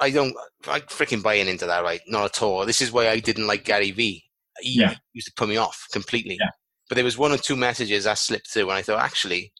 I 0.00 0.10
don't, 0.10 0.34
I 0.68 0.80
freaking 0.80 1.22
buying 1.22 1.48
into 1.48 1.66
that, 1.66 1.82
right? 1.82 2.00
Not 2.06 2.24
at 2.24 2.42
all. 2.42 2.66
This 2.66 2.82
is 2.82 2.92
why 2.92 3.08
I 3.08 3.18
didn't 3.18 3.46
like 3.46 3.64
Gary 3.64 3.92
Vee. 3.92 4.24
He 4.60 4.80
yeah. 4.80 4.94
used 5.12 5.28
to 5.28 5.32
put 5.36 5.48
me 5.48 5.56
off 5.56 5.86
completely. 5.92 6.36
Yeah. 6.40 6.50
But 6.88 6.96
there 6.96 7.04
was 7.04 7.18
one 7.18 7.32
or 7.32 7.38
two 7.38 7.56
messages 7.56 8.04
that 8.04 8.18
slipped 8.18 8.48
through, 8.48 8.68
and 8.70 8.78
I 8.78 8.82
thought, 8.82 9.00
actually, 9.00 9.52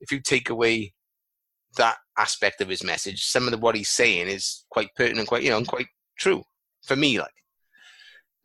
if 0.00 0.10
you 0.10 0.20
take 0.20 0.50
away 0.50 0.93
that 1.76 1.96
aspect 2.18 2.60
of 2.60 2.68
his 2.68 2.84
message, 2.84 3.24
some 3.24 3.44
of 3.44 3.50
the, 3.50 3.58
what 3.58 3.74
he's 3.74 3.90
saying 3.90 4.28
is 4.28 4.64
quite 4.70 4.88
pertinent, 4.96 5.28
quite 5.28 5.42
you 5.42 5.50
know, 5.50 5.58
and 5.58 5.66
quite 5.66 5.86
true 6.18 6.42
for 6.86 6.96
me. 6.96 7.18
Like, 7.18 7.30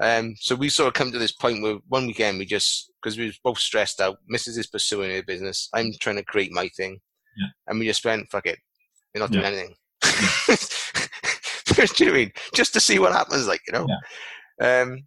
um, 0.02 0.36
so 0.40 0.56
we 0.56 0.70
sort 0.70 0.88
of 0.88 0.94
come 0.94 1.12
to 1.12 1.20
this 1.20 1.32
point 1.32 1.62
where 1.62 1.78
one 1.88 2.08
weekend 2.08 2.40
we 2.40 2.46
just 2.46 2.92
because 3.02 3.18
we 3.18 3.28
were 3.28 3.34
both 3.44 3.60
stressed 3.60 4.02
out. 4.02 4.18
Mrs. 4.34 4.58
is 4.58 4.68
pursuing 4.68 5.12
her 5.12 5.24
business. 5.24 5.70
I'm 5.74 5.92
trying 6.00 6.18
to 6.18 6.24
create 6.24 6.52
my 6.52 6.70
thing, 6.78 7.00
yeah. 7.38 7.48
and 7.68 7.80
we 7.80 7.86
just 7.86 8.06
went, 8.06 8.30
fuck 8.30 8.46
it, 8.46 8.60
we're 9.14 9.22
not 9.22 9.32
doing 9.32 9.46
anything. 9.46 9.76
you 12.00 12.06
know 12.06 12.12
I 12.12 12.16
mean? 12.16 12.32
Just 12.54 12.74
to 12.74 12.80
see 12.80 13.00
what 13.00 13.14
happens, 13.14 13.48
like 13.48 13.62
you 13.68 13.74
know. 13.74 13.88
Yeah. 14.60 14.82
Um, 14.82 15.04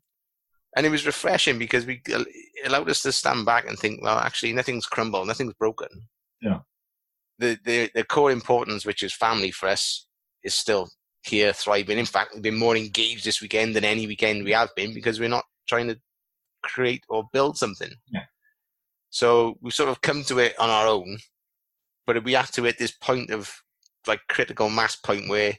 and 0.77 0.87
it 0.87 0.91
was 0.91 1.07
refreshing 1.07 1.59
because 1.59 1.85
we 1.85 2.01
it 2.07 2.27
allowed 2.67 2.89
us 2.89 3.03
to 3.03 3.13
stand 3.13 3.45
back 3.45 3.69
and 3.69 3.79
think, 3.79 4.03
well, 4.03 4.19
actually, 4.19 4.53
nothing's 4.53 4.87
crumbled, 4.87 5.29
nothing's 5.29 5.55
broken. 5.55 5.89
Yeah. 6.41 6.61
The 7.43 7.59
the 7.65 7.91
the 7.95 8.05
core 8.05 8.31
importance, 8.31 8.87
which 8.87 9.03
is 9.03 9.13
family 9.13 9.51
for 9.51 9.69
us, 9.69 10.07
is 10.45 10.55
still 10.55 10.89
here 11.25 11.53
thriving. 11.53 11.99
In 11.99 12.07
fact, 12.15 12.31
we've 12.33 12.43
been 12.43 12.59
more 12.59 12.77
engaged 12.77 13.25
this 13.25 13.41
weekend 13.43 13.75
than 13.75 13.85
any 13.85 14.07
weekend 14.07 14.45
we 14.45 14.53
have 14.53 14.71
been 14.77 14.95
because 14.95 15.19
we're 15.19 15.29
not 15.37 15.45
trying 15.69 15.89
to 15.89 15.99
create 16.63 17.05
or 17.09 17.25
build 17.33 17.57
something. 17.59 17.93
Yeah. 18.13 18.27
So 19.11 19.59
we 19.61 19.71
sort 19.73 19.89
of 19.91 20.01
come 20.01 20.23
to 20.25 20.39
it 20.39 20.55
on 20.59 20.71
our 20.71 20.87
own, 20.87 21.19
but 22.07 22.23
we 22.25 22.33
have 22.35 22.51
to 22.53 22.67
at 22.67 22.79
this 22.79 22.93
point 22.93 23.31
of 23.31 23.53
like 24.07 24.21
critical 24.29 24.71
mass 24.71 24.97
point 24.97 25.29
where 25.29 25.53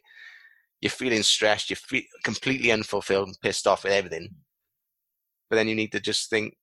you're 0.82 0.90
feeling 1.02 1.24
stressed, 1.24 1.70
you're 1.70 1.78
feel 1.78 2.02
completely 2.24 2.72
unfulfilled 2.72 3.28
and 3.28 3.38
pissed 3.42 3.68
off 3.68 3.84
with 3.84 3.94
everything. 3.94 4.28
But 5.50 5.58
then 5.58 5.68
you 5.68 5.76
need 5.76 5.92
to 5.92 6.00
just 6.00 6.30
think, 6.30 6.56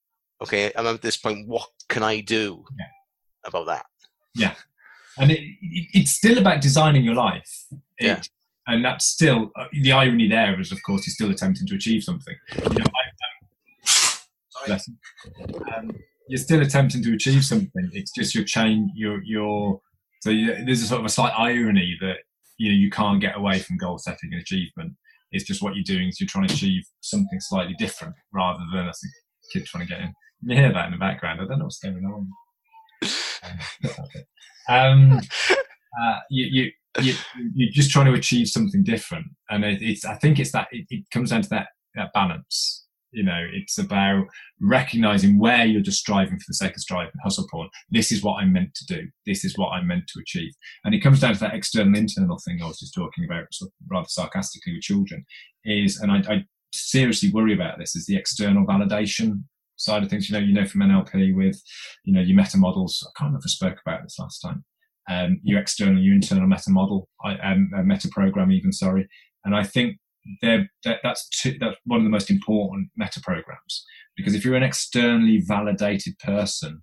okay, 0.42 0.72
I'm 0.76 0.86
at 0.86 1.02
this 1.02 1.16
point. 1.16 1.46
What 1.48 1.68
can 1.88 2.02
I 2.02 2.20
do 2.20 2.64
Yeah. 2.78 2.86
about 3.44 3.66
that? 3.66 3.86
Yeah, 4.34 4.54
and 5.18 5.30
it, 5.30 5.40
it, 5.40 5.86
it's 5.94 6.12
still 6.12 6.38
about 6.38 6.60
designing 6.60 7.04
your 7.04 7.14
life. 7.14 7.48
It- 7.98 8.06
Yeah. 8.06 8.22
and 8.66 8.84
that's 8.84 9.04
still 9.06 9.50
uh, 9.56 9.66
the 9.72 9.92
irony. 9.92 10.28
There 10.28 10.58
is, 10.60 10.72
of 10.72 10.82
course, 10.82 11.06
you're 11.06 11.12
still 11.14 11.30
attempting 11.30 11.66
to 11.68 11.74
achieve 11.74 12.02
something. 12.04 12.34
You 12.54 12.60
know, 12.78 12.84
I, 14.66 14.66
him. 14.66 14.98
um, 15.76 15.90
you're 16.28 16.38
still 16.38 16.60
attempting 16.62 17.02
to 17.02 17.14
achieve 17.14 17.44
something. 17.44 17.90
It's 17.92 18.12
just 18.12 18.34
your 18.34 18.44
chain. 18.44 18.90
Your 18.94 19.22
your 19.24 19.80
so 20.20 20.30
you, 20.30 20.54
there's 20.64 20.82
a 20.82 20.86
sort 20.86 21.00
of 21.00 21.06
a 21.06 21.08
slight 21.08 21.32
irony 21.36 21.96
that 22.00 22.18
you 22.58 22.70
know 22.70 22.76
you 22.76 22.90
can't 22.90 23.20
get 23.20 23.36
away 23.36 23.58
from 23.58 23.78
goal 23.78 23.98
setting 23.98 24.32
and 24.32 24.40
achievement. 24.40 24.92
It's 25.32 25.44
just 25.44 25.62
what 25.62 25.74
you're 25.76 25.84
doing 25.84 26.08
is 26.08 26.20
you're 26.20 26.28
trying 26.28 26.46
to 26.48 26.54
achieve 26.54 26.82
something 27.00 27.40
slightly 27.40 27.74
different 27.78 28.14
rather 28.32 28.60
than 28.72 28.88
as 28.88 29.00
a 29.04 29.08
kid 29.58 29.66
trying 29.66 29.86
to 29.86 29.92
get 29.92 30.00
in. 30.02 30.12
You 30.42 30.56
hear 30.56 30.72
that 30.72 30.86
in 30.86 30.92
the 30.92 30.98
background. 30.98 31.40
I 31.40 31.46
don't 31.46 31.58
know 31.58 31.64
what's 31.66 31.78
going 31.78 32.04
on. 32.04 32.28
Um, 34.70 35.20
uh, 35.50 36.18
you, 36.30 36.46
you, 36.46 36.72
you, 37.02 37.14
you're 37.54 37.72
just 37.72 37.90
trying 37.90 38.06
to 38.06 38.14
achieve 38.14 38.48
something 38.48 38.82
different, 38.82 39.26
and 39.50 39.64
it, 39.64 39.82
it's. 39.82 40.04
I 40.04 40.14
think 40.16 40.38
it's 40.38 40.52
that. 40.52 40.68
It, 40.72 40.86
it 40.90 41.04
comes 41.10 41.30
down 41.30 41.42
to 41.42 41.48
that 41.50 41.68
that 41.94 42.12
balance. 42.14 42.86
You 43.12 43.24
know, 43.24 43.44
it's 43.52 43.76
about 43.76 44.26
recognizing 44.60 45.36
where 45.40 45.64
you're 45.66 45.80
just 45.80 45.98
striving 45.98 46.38
for 46.38 46.44
the 46.46 46.54
sake 46.54 46.76
of 46.76 46.80
striving, 46.80 47.10
hustle 47.24 47.48
porn. 47.50 47.68
This 47.90 48.12
is 48.12 48.22
what 48.22 48.36
I'm 48.36 48.52
meant 48.52 48.72
to 48.76 48.86
do. 48.86 49.08
This 49.26 49.44
is 49.44 49.58
what 49.58 49.70
I'm 49.70 49.88
meant 49.88 50.04
to 50.14 50.20
achieve. 50.20 50.52
And 50.84 50.94
it 50.94 51.00
comes 51.00 51.18
down 51.18 51.34
to 51.34 51.40
that 51.40 51.54
external 51.54 51.98
internal 51.98 52.38
thing 52.44 52.60
I 52.62 52.68
was 52.68 52.78
just 52.78 52.94
talking 52.94 53.24
about, 53.24 53.52
sort 53.52 53.68
of 53.70 53.90
rather 53.90 54.06
sarcastically 54.08 54.74
with 54.74 54.82
children. 54.82 55.24
Is 55.64 55.98
and 55.98 56.12
I, 56.12 56.18
I 56.32 56.44
seriously 56.72 57.32
worry 57.32 57.52
about 57.52 57.78
this 57.78 57.96
is 57.96 58.06
the 58.06 58.16
external 58.16 58.64
validation 58.64 59.42
side 59.80 60.02
of 60.02 60.10
things. 60.10 60.28
You 60.28 60.38
know, 60.38 60.44
you 60.44 60.52
know 60.52 60.66
from 60.66 60.82
NLP 60.82 61.34
with 61.34 61.60
you 62.04 62.12
know 62.12 62.20
your 62.20 62.36
meta 62.36 62.58
models. 62.58 63.06
I 63.06 63.10
can't 63.18 63.28
remember 63.28 63.44
if 63.44 63.48
I 63.48 63.50
spoke 63.50 63.78
about 63.84 64.02
this 64.02 64.18
last 64.18 64.40
time. 64.40 64.64
Um, 65.08 65.40
your 65.42 65.60
external, 65.60 66.00
your 66.00 66.14
internal 66.14 66.46
meta 66.46 66.70
model, 66.70 67.08
I, 67.24 67.34
um, 67.38 67.70
uh, 67.76 67.82
meta 67.82 68.08
program, 68.08 68.52
even 68.52 68.72
sorry. 68.72 69.08
And 69.44 69.56
I 69.56 69.64
think 69.64 69.96
that, 70.42 70.68
that's 71.02 71.28
two, 71.30 71.56
that's 71.58 71.76
one 71.84 71.98
of 71.98 72.04
the 72.04 72.10
most 72.10 72.30
important 72.30 72.90
meta 72.96 73.20
programs 73.20 73.84
because 74.16 74.34
if 74.34 74.44
you're 74.44 74.56
an 74.56 74.62
externally 74.62 75.42
validated 75.44 76.18
person, 76.18 76.82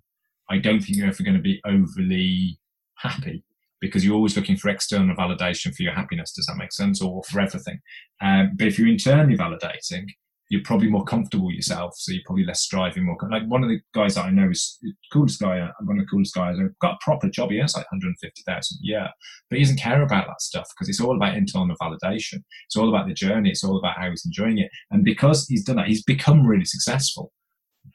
I 0.50 0.58
don't 0.58 0.80
think 0.80 0.96
you're 0.98 1.08
ever 1.08 1.22
going 1.22 1.36
to 1.36 1.42
be 1.42 1.60
overly 1.64 2.58
happy 2.96 3.44
because 3.80 4.04
you're 4.04 4.14
always 4.14 4.36
looking 4.36 4.56
for 4.56 4.68
external 4.68 5.14
validation 5.14 5.74
for 5.74 5.82
your 5.82 5.92
happiness. 5.92 6.32
Does 6.32 6.46
that 6.46 6.56
make 6.56 6.72
sense? 6.72 7.00
Or 7.00 7.22
for 7.24 7.40
everything. 7.40 7.78
Um, 8.20 8.52
but 8.56 8.66
if 8.66 8.78
you're 8.78 8.88
internally 8.88 9.36
validating, 9.36 10.06
you're 10.48 10.62
probably 10.64 10.88
more 10.88 11.04
comfortable 11.04 11.52
yourself, 11.52 11.94
so 11.96 12.12
you're 12.12 12.22
probably 12.24 12.44
less 12.44 12.62
striving. 12.62 13.04
More 13.04 13.16
like 13.30 13.46
one 13.46 13.62
of 13.62 13.68
the 13.68 13.80
guys 13.94 14.14
that 14.14 14.24
I 14.24 14.30
know 14.30 14.50
is 14.50 14.78
coolest 15.12 15.40
guy, 15.40 15.60
uh, 15.60 15.70
one 15.84 15.98
of 15.98 16.04
the 16.04 16.10
coolest 16.10 16.34
guys. 16.34 16.56
I've 16.58 16.78
got 16.80 16.94
a 16.94 17.04
proper 17.04 17.28
job. 17.28 17.50
He 17.50 17.58
has 17.58 17.76
like 17.76 17.90
150,000 17.90 18.76
a 18.76 18.86
year, 18.86 19.08
but 19.50 19.58
he 19.58 19.64
doesn't 19.64 19.80
care 19.80 20.02
about 20.02 20.26
that 20.26 20.40
stuff 20.40 20.68
because 20.74 20.88
it's 20.88 21.00
all 21.00 21.16
about 21.16 21.36
internal 21.36 21.76
validation. 21.80 22.42
It's 22.66 22.76
all 22.76 22.88
about 22.88 23.06
the 23.06 23.14
journey. 23.14 23.50
It's 23.50 23.64
all 23.64 23.78
about 23.78 23.98
how 23.98 24.08
he's 24.10 24.24
enjoying 24.24 24.58
it. 24.58 24.70
And 24.90 25.04
because 25.04 25.46
he's 25.46 25.64
done 25.64 25.76
that, 25.76 25.88
he's 25.88 26.02
become 26.02 26.46
really 26.46 26.64
successful. 26.64 27.32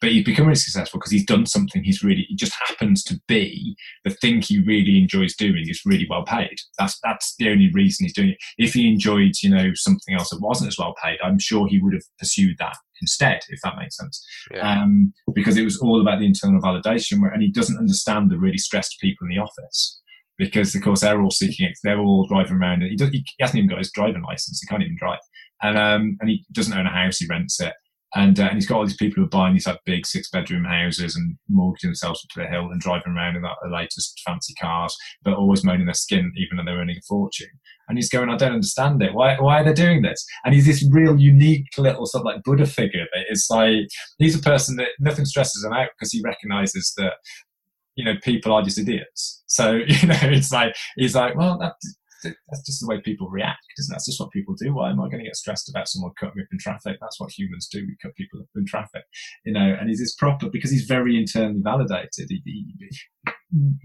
But 0.03 0.11
he's 0.11 0.25
become 0.25 0.47
really 0.47 0.55
successful 0.55 0.99
because 0.99 1.13
he's 1.13 1.25
done 1.25 1.45
something 1.45 1.81
he's 1.81 2.03
really, 2.03 2.27
it 2.29 2.37
just 2.37 2.51
happens 2.67 3.05
to 3.05 3.21
be 3.25 3.77
the 4.03 4.09
thing 4.09 4.41
he 4.41 4.59
really 4.59 4.97
enjoys 4.97 5.33
doing 5.33 5.63
is 5.69 5.85
really 5.85 6.05
well 6.09 6.25
paid. 6.25 6.57
That's, 6.77 6.99
that's 7.05 7.35
the 7.39 7.47
only 7.47 7.71
reason 7.71 8.03
he's 8.03 8.13
doing 8.13 8.31
it. 8.31 8.37
If 8.57 8.73
he 8.73 8.89
enjoyed, 8.89 9.31
you 9.41 9.49
know, 9.49 9.71
something 9.75 10.13
else 10.13 10.31
that 10.31 10.41
wasn't 10.41 10.67
as 10.67 10.77
well 10.77 10.93
paid, 11.01 11.19
I'm 11.23 11.39
sure 11.39 11.69
he 11.69 11.79
would 11.79 11.93
have 11.93 12.03
pursued 12.19 12.57
that 12.59 12.75
instead, 12.99 13.43
if 13.47 13.61
that 13.63 13.77
makes 13.79 13.95
sense. 13.95 14.21
Yeah. 14.53 14.81
Um, 14.81 15.13
because 15.33 15.55
it 15.55 15.63
was 15.63 15.79
all 15.79 16.01
about 16.01 16.19
the 16.19 16.25
internal 16.25 16.59
validation 16.59 17.21
where, 17.21 17.31
and 17.31 17.41
he 17.41 17.49
doesn't 17.49 17.79
understand 17.79 18.29
the 18.29 18.37
really 18.37 18.57
stressed 18.57 18.97
people 18.99 19.25
in 19.25 19.33
the 19.33 19.41
office 19.41 20.01
because 20.37 20.75
of 20.75 20.81
course 20.81 20.99
they're 20.99 21.21
all 21.21 21.31
seeking 21.31 21.65
it. 21.65 21.77
They're 21.81 22.01
all 22.01 22.27
driving 22.27 22.57
around 22.57 22.81
and 22.81 22.91
he, 22.91 22.97
does, 22.97 23.07
he 23.07 23.23
hasn't 23.39 23.57
even 23.57 23.69
got 23.69 23.79
his 23.79 23.93
driving 23.93 24.23
license. 24.23 24.59
He 24.59 24.67
can't 24.67 24.83
even 24.83 24.97
drive. 24.99 25.19
And, 25.61 25.77
um, 25.77 26.17
and 26.19 26.29
he 26.29 26.45
doesn't 26.51 26.77
own 26.77 26.87
a 26.87 26.89
house. 26.89 27.19
He 27.19 27.25
rents 27.25 27.61
it. 27.61 27.71
And, 28.15 28.39
uh, 28.39 28.43
and 28.43 28.55
he's 28.55 28.67
got 28.67 28.77
all 28.77 28.85
these 28.85 28.95
people 28.95 29.15
who 29.15 29.25
are 29.25 29.29
buying 29.29 29.53
these 29.53 29.65
like 29.65 29.79
big 29.85 30.05
six 30.05 30.29
bedroom 30.29 30.65
houses 30.65 31.15
and 31.15 31.35
mortgaging 31.49 31.89
themselves 31.89 32.23
up 32.23 32.29
to 32.33 32.41
the 32.41 32.47
hill 32.47 32.69
and 32.69 32.79
driving 32.79 33.13
around 33.13 33.35
in 33.35 33.41
the 33.41 33.49
latest 33.69 34.21
fancy 34.25 34.53
cars, 34.55 34.95
but 35.23 35.33
always 35.33 35.63
moaning 35.63 35.85
their 35.85 35.95
skin, 35.95 36.31
even 36.37 36.57
though 36.57 36.63
they're 36.65 36.79
earning 36.79 36.97
a 36.97 37.01
fortune. 37.07 37.49
And 37.87 37.97
he's 37.97 38.09
going, 38.09 38.29
I 38.29 38.37
don't 38.37 38.53
understand 38.53 39.01
it. 39.01 39.13
Why, 39.13 39.35
why 39.39 39.61
are 39.61 39.63
they 39.63 39.73
doing 39.73 40.03
this? 40.03 40.23
And 40.45 40.53
he's 40.53 40.67
this 40.67 40.87
real 40.91 41.19
unique 41.19 41.67
little 41.77 42.05
sort 42.05 42.21
of 42.21 42.25
like 42.25 42.43
Buddha 42.43 42.67
figure 42.67 43.05
that 43.13 43.25
is 43.29 43.47
like, 43.49 43.87
he's 44.19 44.37
a 44.37 44.41
person 44.41 44.75
that 44.77 44.89
nothing 44.99 45.25
stresses 45.25 45.63
him 45.63 45.73
out 45.73 45.89
because 45.97 46.11
he 46.11 46.21
recognizes 46.23 46.93
that, 46.97 47.13
you 47.95 48.05
know, 48.05 48.13
people 48.23 48.51
are 48.53 48.61
just 48.61 48.77
idiots. 48.77 49.43
So, 49.47 49.71
you 49.87 50.07
know, 50.07 50.19
it's 50.21 50.51
like, 50.51 50.75
he's 50.97 51.15
like, 51.15 51.35
well, 51.35 51.57
that, 51.57 51.73
that's 52.23 52.65
just 52.65 52.81
the 52.81 52.87
way 52.87 53.01
people 53.01 53.29
react, 53.29 53.63
isn't 53.79 53.91
it? 53.91 53.95
That's 53.95 54.05
just 54.05 54.19
what 54.19 54.31
people 54.31 54.55
do. 54.55 54.73
Why 54.73 54.89
am 54.89 54.99
I 54.99 55.09
going 55.09 55.19
to 55.19 55.25
get 55.25 55.35
stressed 55.35 55.69
about 55.69 55.87
someone 55.87 56.11
cutting 56.19 56.37
me 56.37 56.43
up 56.43 56.49
in 56.51 56.59
traffic? 56.59 56.97
That's 57.01 57.19
what 57.19 57.31
humans 57.31 57.67
do. 57.71 57.85
We 57.85 57.97
cut 58.01 58.15
people 58.15 58.39
up 58.39 58.47
in 58.55 58.65
traffic, 58.65 59.03
you 59.45 59.53
know. 59.53 59.75
And 59.79 59.89
he's 59.89 59.99
this 59.99 60.15
proper 60.15 60.49
because 60.49 60.71
he's 60.71 60.85
very 60.85 61.17
internally 61.17 61.61
validated. 61.61 62.27
He, 62.29 62.41
he, 62.45 62.89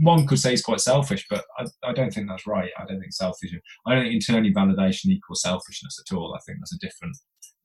one 0.00 0.26
could 0.26 0.38
say 0.38 0.50
he's 0.50 0.62
quite 0.62 0.80
selfish, 0.80 1.26
but 1.28 1.44
I, 1.58 1.66
I, 1.84 1.92
don't 1.92 2.12
think 2.12 2.28
that's 2.28 2.46
right. 2.46 2.70
I 2.78 2.86
don't 2.86 3.00
think 3.00 3.12
selfish. 3.12 3.52
I 3.86 3.94
don't 3.94 4.04
think 4.04 4.14
internally 4.14 4.52
validation 4.52 5.06
equals 5.06 5.42
selfishness 5.42 6.02
at 6.06 6.14
all. 6.16 6.34
I 6.34 6.40
think 6.46 6.58
that's 6.60 6.74
a 6.74 6.78
different 6.78 7.16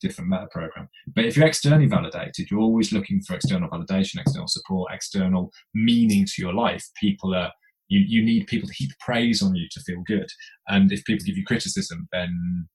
different 0.04 0.30
meta 0.30 0.48
program. 0.52 0.90
But 1.16 1.26
if 1.26 1.38
you're 1.38 1.48
externally 1.48 1.88
validated, 1.88 2.52
you're 2.52 2.60
always 2.60 2.92
looking 2.92 3.22
for 3.22 3.36
external 3.36 3.70
validation, 3.70 4.20
external 4.20 4.48
support, 4.48 4.92
external 4.94 5.52
meaning 5.74 6.26
to 6.26 6.42
your 6.42 6.54
life. 6.54 6.86
People 7.00 7.34
are 7.34 7.52
you, 7.94 8.00
you 8.14 8.22
need 8.24 8.48
people 8.48 8.68
to 8.68 8.74
heap 8.80 8.92
praise 9.00 9.42
on 9.44 9.56
you 9.56 9.68
to 9.72 9.80
feel 9.82 10.02
good. 10.14 10.30
And 10.68 10.92
if 10.92 11.04
people 11.06 11.26
give 11.26 11.38
you 11.38 11.46
criticism, 11.46 12.08
then 12.12 12.68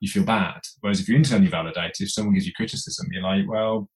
you 0.00 0.08
feel 0.08 0.24
bad. 0.24 0.60
Whereas 0.80 1.00
if 1.00 1.08
you're 1.08 1.16
internally 1.18 1.50
validated, 1.50 2.00
if 2.00 2.12
someone 2.12 2.34
gives 2.34 2.46
you 2.46 2.52
criticism, 2.60 3.06
you're 3.12 3.22
like, 3.22 3.44
well, 3.48 3.88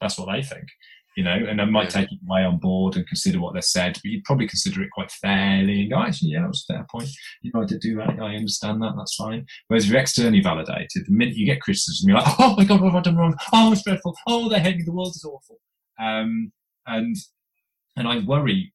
that's 0.00 0.18
what 0.18 0.28
they 0.32 0.42
think, 0.42 0.66
you 1.16 1.24
know, 1.24 1.38
and 1.48 1.60
I 1.60 1.64
might 1.64 1.84
Yeah. 1.94 2.00
take 2.00 2.12
it 2.12 2.18
away 2.26 2.44
on 2.44 2.58
board 2.58 2.96
and 2.96 3.06
consider 3.06 3.40
what 3.40 3.54
they 3.54 3.60
said, 3.60 3.94
but 3.94 4.04
you'd 4.10 4.24
probably 4.24 4.46
consider 4.46 4.82
it 4.82 4.90
quite 4.92 5.10
fairly 5.10 5.82
and 5.82 5.90
go, 5.90 5.98
actually, 6.02 6.30
yeah, 6.30 6.42
that 6.42 6.48
was 6.48 6.64
a 6.68 6.72
fair 6.72 6.86
point. 6.90 7.08
You 7.42 7.50
know, 7.52 7.62
I 7.62 7.66
did 7.66 7.80
do 7.80 7.96
that. 7.96 8.10
I 8.20 8.36
understand 8.36 8.82
that. 8.82 8.94
That's 8.96 9.16
fine. 9.16 9.46
Whereas 9.68 9.84
if 9.84 9.90
you're 9.90 10.00
externally 10.00 10.42
validated, 10.42 11.06
the 11.06 11.12
minute 11.20 11.36
you 11.36 11.46
get 11.46 11.60
criticism, 11.60 12.08
you're 12.08 12.18
like, 12.18 12.34
oh 12.38 12.54
my 12.56 12.64
God, 12.64 12.80
what 12.80 12.92
have 12.92 13.00
I 13.00 13.02
done 13.02 13.16
wrong? 13.16 13.34
Oh, 13.52 13.72
it's 13.72 13.82
dreadful. 13.82 14.16
Oh, 14.26 14.48
they 14.48 14.60
hate 14.60 14.76
me. 14.78 14.84
The 14.84 14.92
world 14.92 15.14
is 15.16 15.24
awful. 15.24 15.58
Um, 15.98 16.52
and, 16.86 17.16
and 17.96 18.06
I 18.08 18.18
worry 18.20 18.72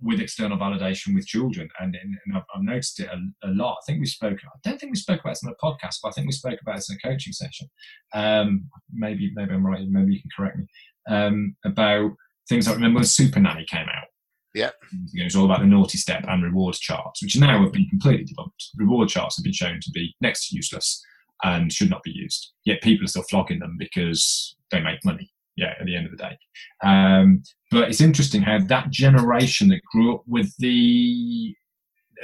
with 0.00 0.20
external 0.20 0.58
validation 0.58 1.14
with 1.14 1.26
children, 1.26 1.68
and, 1.80 1.96
and, 1.96 2.16
I've, 2.36 2.42
I've 2.54 2.62
noticed 2.62 3.00
it 3.00 3.08
a, 3.08 3.48
a 3.48 3.50
lot. 3.50 3.76
I 3.80 3.84
think 3.86 4.00
we 4.00 4.06
spoke. 4.06 4.38
I 4.44 4.58
don't 4.68 4.78
think 4.78 4.92
we 4.92 4.98
spoke 4.98 5.20
about 5.20 5.30
this 5.30 5.44
on 5.44 5.52
a 5.52 5.64
podcast, 5.64 5.98
but 6.02 6.08
I 6.08 6.12
think 6.12 6.26
we 6.26 6.32
spoke 6.32 6.58
about 6.60 6.76
this 6.76 6.90
in 6.90 6.96
a 6.96 7.08
coaching 7.08 7.32
session. 7.32 7.68
Um, 8.12 8.68
maybe, 8.92 9.32
maybe 9.34 9.52
I'm 9.52 9.66
right. 9.66 9.80
Maybe 9.88 10.14
you 10.14 10.20
can 10.20 10.30
correct 10.36 10.58
me 10.58 10.66
um, 11.08 11.56
about 11.64 12.12
things. 12.48 12.68
I 12.68 12.72
remember 12.72 12.98
when 12.98 13.04
Super 13.04 13.40
Nanny 13.40 13.64
came 13.68 13.88
out. 13.88 14.08
Yeah. 14.54 14.70
it 15.14 15.24
was 15.24 15.34
all 15.34 15.46
about 15.46 15.60
the 15.60 15.66
naughty 15.66 15.98
step 15.98 16.24
and 16.28 16.42
reward 16.42 16.74
charts, 16.74 17.20
which 17.22 17.36
now 17.36 17.60
have 17.62 17.72
been 17.72 17.88
completely 17.88 18.24
debunked. 18.24 18.68
Reward 18.76 19.08
charts 19.08 19.36
have 19.36 19.42
been 19.42 19.52
shown 19.52 19.80
to 19.82 19.90
be 19.90 20.14
next 20.20 20.48
to 20.48 20.56
useless 20.56 21.02
and 21.42 21.72
should 21.72 21.90
not 21.90 22.04
be 22.04 22.12
used. 22.12 22.52
Yet 22.64 22.80
people 22.80 23.04
are 23.04 23.08
still 23.08 23.24
flogging 23.24 23.58
them 23.58 23.76
because 23.78 24.54
they 24.70 24.80
make 24.80 25.04
money. 25.04 25.33
Yeah, 25.56 25.74
at 25.78 25.86
the 25.86 25.96
end 25.96 26.06
of 26.06 26.12
the 26.12 26.18
day. 26.18 26.38
Um, 26.82 27.42
but 27.70 27.88
it's 27.88 28.00
interesting 28.00 28.42
how 28.42 28.58
that 28.58 28.90
generation 28.90 29.68
that 29.68 29.82
grew 29.92 30.14
up 30.14 30.22
with 30.26 30.52
the 30.58 31.54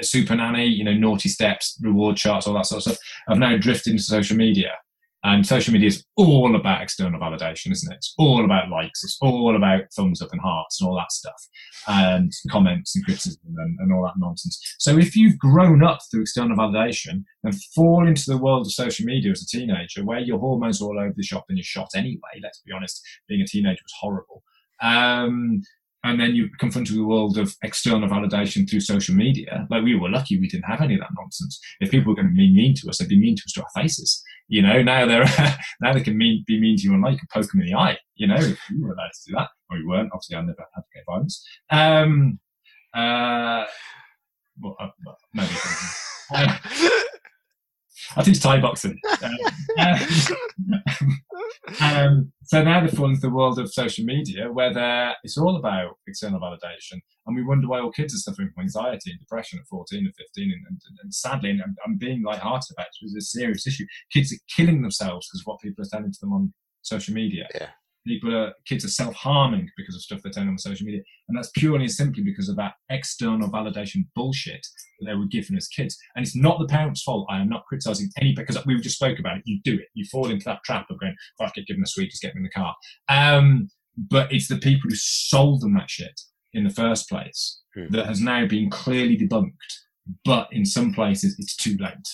super 0.00 0.34
nanny, 0.34 0.66
you 0.66 0.84
know, 0.84 0.94
naughty 0.94 1.28
steps, 1.28 1.78
reward 1.80 2.16
charts, 2.16 2.46
all 2.46 2.54
that 2.54 2.66
sort 2.66 2.78
of 2.78 2.82
stuff, 2.82 2.98
have 3.28 3.38
now 3.38 3.56
drifted 3.56 3.90
into 3.90 4.02
social 4.02 4.36
media. 4.36 4.72
And 5.22 5.46
social 5.46 5.72
media 5.72 5.88
is 5.88 6.04
all 6.16 6.56
about 6.56 6.82
external 6.82 7.20
validation, 7.20 7.72
isn't 7.72 7.92
it? 7.92 7.96
It's 7.96 8.14
all 8.16 8.44
about 8.44 8.70
likes. 8.70 9.04
It's 9.04 9.18
all 9.20 9.54
about 9.54 9.92
thumbs 9.94 10.22
up 10.22 10.32
and 10.32 10.40
hearts 10.40 10.80
and 10.80 10.88
all 10.88 10.96
that 10.96 11.12
stuff, 11.12 11.46
and 11.88 12.32
comments 12.50 12.96
and 12.96 13.04
criticism 13.04 13.54
and, 13.58 13.78
and 13.80 13.92
all 13.92 14.04
that 14.04 14.18
nonsense. 14.18 14.58
So 14.78 14.96
if 14.96 15.14
you've 15.14 15.38
grown 15.38 15.84
up 15.84 15.98
through 16.10 16.22
external 16.22 16.56
validation 16.56 17.24
and 17.44 17.62
fall 17.74 18.06
into 18.06 18.24
the 18.26 18.38
world 18.38 18.66
of 18.66 18.72
social 18.72 19.04
media 19.04 19.32
as 19.32 19.42
a 19.42 19.46
teenager, 19.46 20.04
where 20.04 20.20
your 20.20 20.38
hormones 20.38 20.80
are 20.80 20.86
all 20.86 20.98
over 20.98 21.14
the 21.14 21.22
shop 21.22 21.44
and 21.48 21.58
you're 21.58 21.64
shot 21.64 21.90
anyway, 21.94 22.40
let's 22.42 22.62
be 22.64 22.72
honest, 22.72 23.02
being 23.28 23.42
a 23.42 23.46
teenager 23.46 23.82
was 23.84 23.94
horrible. 24.00 24.42
Um, 24.82 25.62
and 26.04 26.20
then 26.20 26.34
you 26.34 26.48
confronted 26.58 26.94
with 26.94 27.02
the 27.02 27.06
world 27.06 27.36
of 27.38 27.54
external 27.62 28.08
validation 28.08 28.68
through 28.68 28.80
social 28.80 29.14
media. 29.14 29.66
Like 29.70 29.84
we 29.84 29.94
were 29.94 30.08
lucky 30.08 30.38
we 30.38 30.48
didn't 30.48 30.64
have 30.64 30.80
any 30.80 30.94
of 30.94 31.00
that 31.00 31.10
nonsense. 31.16 31.60
If 31.80 31.90
people 31.90 32.12
were 32.12 32.16
going 32.16 32.28
to 32.28 32.34
be 32.34 32.52
mean 32.52 32.74
to 32.76 32.88
us, 32.88 32.98
they'd 32.98 33.08
be 33.08 33.18
mean 33.18 33.36
to 33.36 33.42
us 33.44 33.52
to 33.52 33.62
our 33.62 33.82
faces. 33.82 34.22
You 34.48 34.62
know, 34.62 34.82
now 34.82 35.06
they're 35.06 35.24
now 35.80 35.92
they 35.92 36.02
can 36.02 36.16
mean, 36.16 36.44
be 36.46 36.60
mean 36.60 36.76
to 36.78 36.82
you 36.84 36.94
online. 36.94 37.12
You 37.12 37.18
can 37.18 37.28
poke 37.32 37.50
them 37.50 37.60
in 37.60 37.66
the 37.66 37.74
eye. 37.74 37.98
You 38.16 38.26
know, 38.26 38.36
if 38.36 38.58
you 38.70 38.82
were 38.82 38.92
allowed 38.92 39.12
to 39.12 39.20
do 39.30 39.34
that, 39.36 39.48
or 39.70 39.78
you 39.78 39.88
weren't. 39.88 40.10
Obviously, 40.12 40.36
I 40.36 40.40
never 40.40 40.56
had 40.58 40.82
advocate 40.82 41.04
violence. 41.06 41.46
Um, 41.70 42.40
uh, 42.94 43.64
well, 44.60 44.76
uh, 44.80 44.88
maybe. 45.32 45.54
I 48.16 48.22
teach 48.22 48.40
Thai 48.40 48.60
boxing. 48.60 48.98
Um, 49.78 49.96
um, 51.80 52.32
so 52.42 52.62
now 52.62 52.84
the 52.84 52.94
fun's 52.94 53.20
the 53.20 53.30
world 53.30 53.58
of 53.58 53.72
social 53.72 54.04
media, 54.04 54.52
where 54.52 55.14
it's 55.22 55.38
all 55.38 55.56
about 55.56 55.96
external 56.06 56.40
validation, 56.40 56.98
and 57.26 57.36
we 57.36 57.44
wonder 57.44 57.68
why 57.68 57.80
all 57.80 57.92
kids 57.92 58.12
are 58.14 58.18
suffering 58.18 58.50
from 58.52 58.62
anxiety 58.62 59.12
and 59.12 59.20
depression 59.20 59.60
at 59.60 59.68
14 59.68 60.00
and 60.00 60.14
15. 60.14 60.44
And, 60.44 60.66
and, 60.68 60.98
and 61.02 61.14
sadly, 61.14 61.50
and 61.50 61.62
I'm, 61.62 61.76
I'm, 61.86 61.96
being 61.96 62.22
light-hearted 62.22 62.74
about 62.76 62.86
it, 62.86 63.04
it's 63.04 63.14
a 63.14 63.38
serious 63.38 63.66
issue. 63.66 63.86
Kids 64.12 64.32
are 64.32 64.38
killing 64.54 64.82
themselves 64.82 65.28
because 65.28 65.42
of 65.42 65.46
what 65.46 65.60
people 65.60 65.84
are 65.84 65.88
telling 65.88 66.12
to 66.12 66.18
them 66.20 66.32
on 66.32 66.52
social 66.82 67.14
media. 67.14 67.46
Yeah 67.54 67.68
people 68.06 68.34
are 68.34 68.52
kids 68.66 68.84
are 68.84 68.88
self-harming 68.88 69.68
because 69.76 69.94
of 69.94 70.02
stuff 70.02 70.20
they're 70.22 70.32
telling 70.32 70.48
on 70.48 70.58
social 70.58 70.86
media. 70.86 71.02
And 71.28 71.36
that's 71.36 71.50
purely 71.56 71.84
and 71.84 71.92
simply 71.92 72.22
because 72.22 72.48
of 72.48 72.56
that 72.56 72.74
external 72.90 73.48
validation 73.48 74.06
bullshit 74.14 74.66
that 74.98 75.06
they 75.06 75.14
were 75.14 75.26
given 75.26 75.56
as 75.56 75.68
kids. 75.68 75.96
And 76.14 76.24
it's 76.24 76.36
not 76.36 76.58
the 76.58 76.66
parents 76.66 77.02
fault. 77.02 77.26
I 77.30 77.40
am 77.40 77.48
not 77.48 77.64
criticizing 77.66 78.10
any 78.20 78.34
because 78.34 78.58
we 78.66 78.80
just 78.80 78.96
spoke 78.96 79.18
about 79.18 79.38
it. 79.38 79.42
You 79.44 79.60
do 79.64 79.74
it. 79.74 79.88
You 79.94 80.04
fall 80.10 80.30
into 80.30 80.44
that 80.46 80.64
trap 80.64 80.86
of 80.90 81.00
going 81.00 81.12
if 81.12 81.46
i 81.46 81.50
get 81.54 81.66
given 81.66 81.82
a 81.82 81.86
sweet 81.86 82.10
just 82.10 82.22
get 82.22 82.34
me 82.34 82.40
in 82.40 82.44
the 82.44 82.50
car. 82.50 82.74
Um, 83.08 83.68
but 83.96 84.32
it's 84.32 84.48
the 84.48 84.58
people 84.58 84.88
who 84.88 84.96
sold 84.96 85.60
them 85.60 85.74
that 85.74 85.90
shit 85.90 86.20
in 86.52 86.64
the 86.64 86.70
first 86.70 87.08
place 87.08 87.60
mm. 87.76 87.90
that 87.90 88.06
has 88.06 88.20
now 88.20 88.46
been 88.46 88.70
clearly 88.70 89.16
debunked. 89.16 89.52
But 90.24 90.48
in 90.52 90.64
some 90.64 90.92
places 90.92 91.36
it's 91.38 91.54
too 91.54 91.76
late 91.78 92.08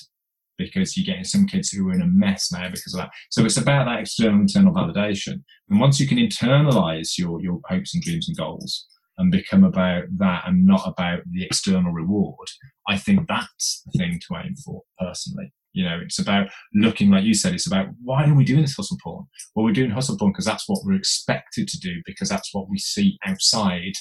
because 0.59 0.97
you're 0.97 1.07
getting 1.07 1.25
some 1.25 1.47
kids 1.47 1.71
who 1.71 1.89
are 1.89 1.93
in 1.93 2.03
a 2.03 2.07
mess 2.07 2.51
now 2.53 2.69
because 2.69 2.95
of 2.95 3.01
that. 3.01 3.11
So 3.31 3.45
it's 3.45 3.57
about 3.57 3.87
that 3.87 4.01
external 4.01 4.41
internal 4.41 4.73
validation. 4.73 5.43
And 5.69 5.81
once 5.81 6.01
you 6.01 6.07
can 6.07 6.19
internalize 6.19 7.19
your, 7.19 7.41
your 7.41 7.61
hopes 7.67 7.95
and 7.95 8.03
dreams 8.03 8.29
and 8.29 8.37
goals 8.37 8.87
and 9.19 9.33
become 9.33 9.65
about 9.65 10.05
that 10.19 10.45
and 10.47 10.67
not 10.67 10.83
about 10.87 11.21
the 11.31 11.45
external 11.45 11.93
reward, 11.93 12.49
I 12.89 12.97
think 12.99 13.29
that's 13.29 13.83
the 13.87 13.99
thing 13.99 14.21
to 14.29 14.37
aim 14.37 14.55
for 14.65 14.83
personally. 14.99 15.53
You 15.73 15.85
know, 15.85 16.01
it's 16.03 16.19
about 16.19 16.49
looking, 16.75 17.11
like 17.11 17.25
you 17.25 17.35
said, 17.35 17.53
it's 17.53 17.67
about 17.67 17.89
why 18.03 18.25
are 18.25 18.35
we 18.35 18.45
doing 18.45 18.63
this 18.63 18.77
hustle 18.77 18.97
porn? 19.03 19.27
Well, 19.55 19.65
we're 19.65 19.73
doing 19.73 19.91
hustle 19.91 20.17
porn 20.17 20.33
because 20.33 20.47
that's 20.47 20.67
what 20.69 20.81
we're 20.85 20.95
expected 20.95 21.69
to 21.69 21.79
do 21.79 22.01
because 22.07 22.31
that's 22.31 22.55
what 22.55 22.71
we 22.71 22.79
see 22.79 23.19
outside 23.27 23.93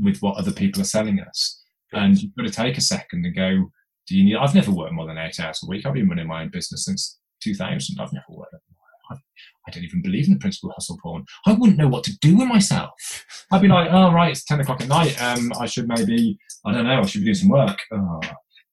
with 0.00 0.18
what 0.18 0.36
other 0.36 0.52
people 0.52 0.82
are 0.82 0.84
selling 0.84 1.20
us. 1.20 1.62
And 1.92 2.20
you've 2.20 2.34
got 2.34 2.46
to 2.46 2.52
take 2.52 2.76
a 2.76 2.80
second 2.80 3.24
and 3.24 3.36
go, 3.36 3.70
do 4.06 4.16
you 4.16 4.24
need? 4.24 4.36
I've 4.36 4.54
never 4.54 4.70
worked 4.70 4.92
more 4.92 5.06
than 5.06 5.18
eight 5.18 5.40
hours 5.40 5.60
a 5.62 5.68
week. 5.68 5.84
I've 5.84 5.94
been 5.94 6.08
running 6.08 6.28
my 6.28 6.42
own 6.42 6.50
business 6.50 6.84
since 6.84 7.18
2000. 7.42 8.00
I've 8.00 8.12
never 8.12 8.24
worked. 8.28 8.54
I 9.68 9.72
don't 9.72 9.84
even 9.84 10.02
believe 10.02 10.26
in 10.26 10.34
the 10.34 10.38
principle 10.38 10.70
of 10.70 10.76
hustle 10.76 10.98
porn. 11.02 11.24
I 11.44 11.52
wouldn't 11.52 11.78
know 11.78 11.88
what 11.88 12.04
to 12.04 12.16
do 12.18 12.36
with 12.36 12.48
myself. 12.48 12.92
I'd 13.50 13.62
be 13.62 13.68
like, 13.68 13.88
oh, 13.90 14.12
right, 14.12 14.30
it's 14.30 14.44
10 14.44 14.60
o'clock 14.60 14.80
at 14.80 14.88
night. 14.88 15.20
Um, 15.20 15.52
I 15.58 15.66
should 15.66 15.88
maybe, 15.88 16.38
I 16.64 16.72
don't 16.72 16.84
know, 16.84 17.00
I 17.00 17.06
should 17.06 17.20
be 17.20 17.26
doing 17.26 17.34
some 17.34 17.48
work. 17.48 17.78
Oh, 17.92 18.20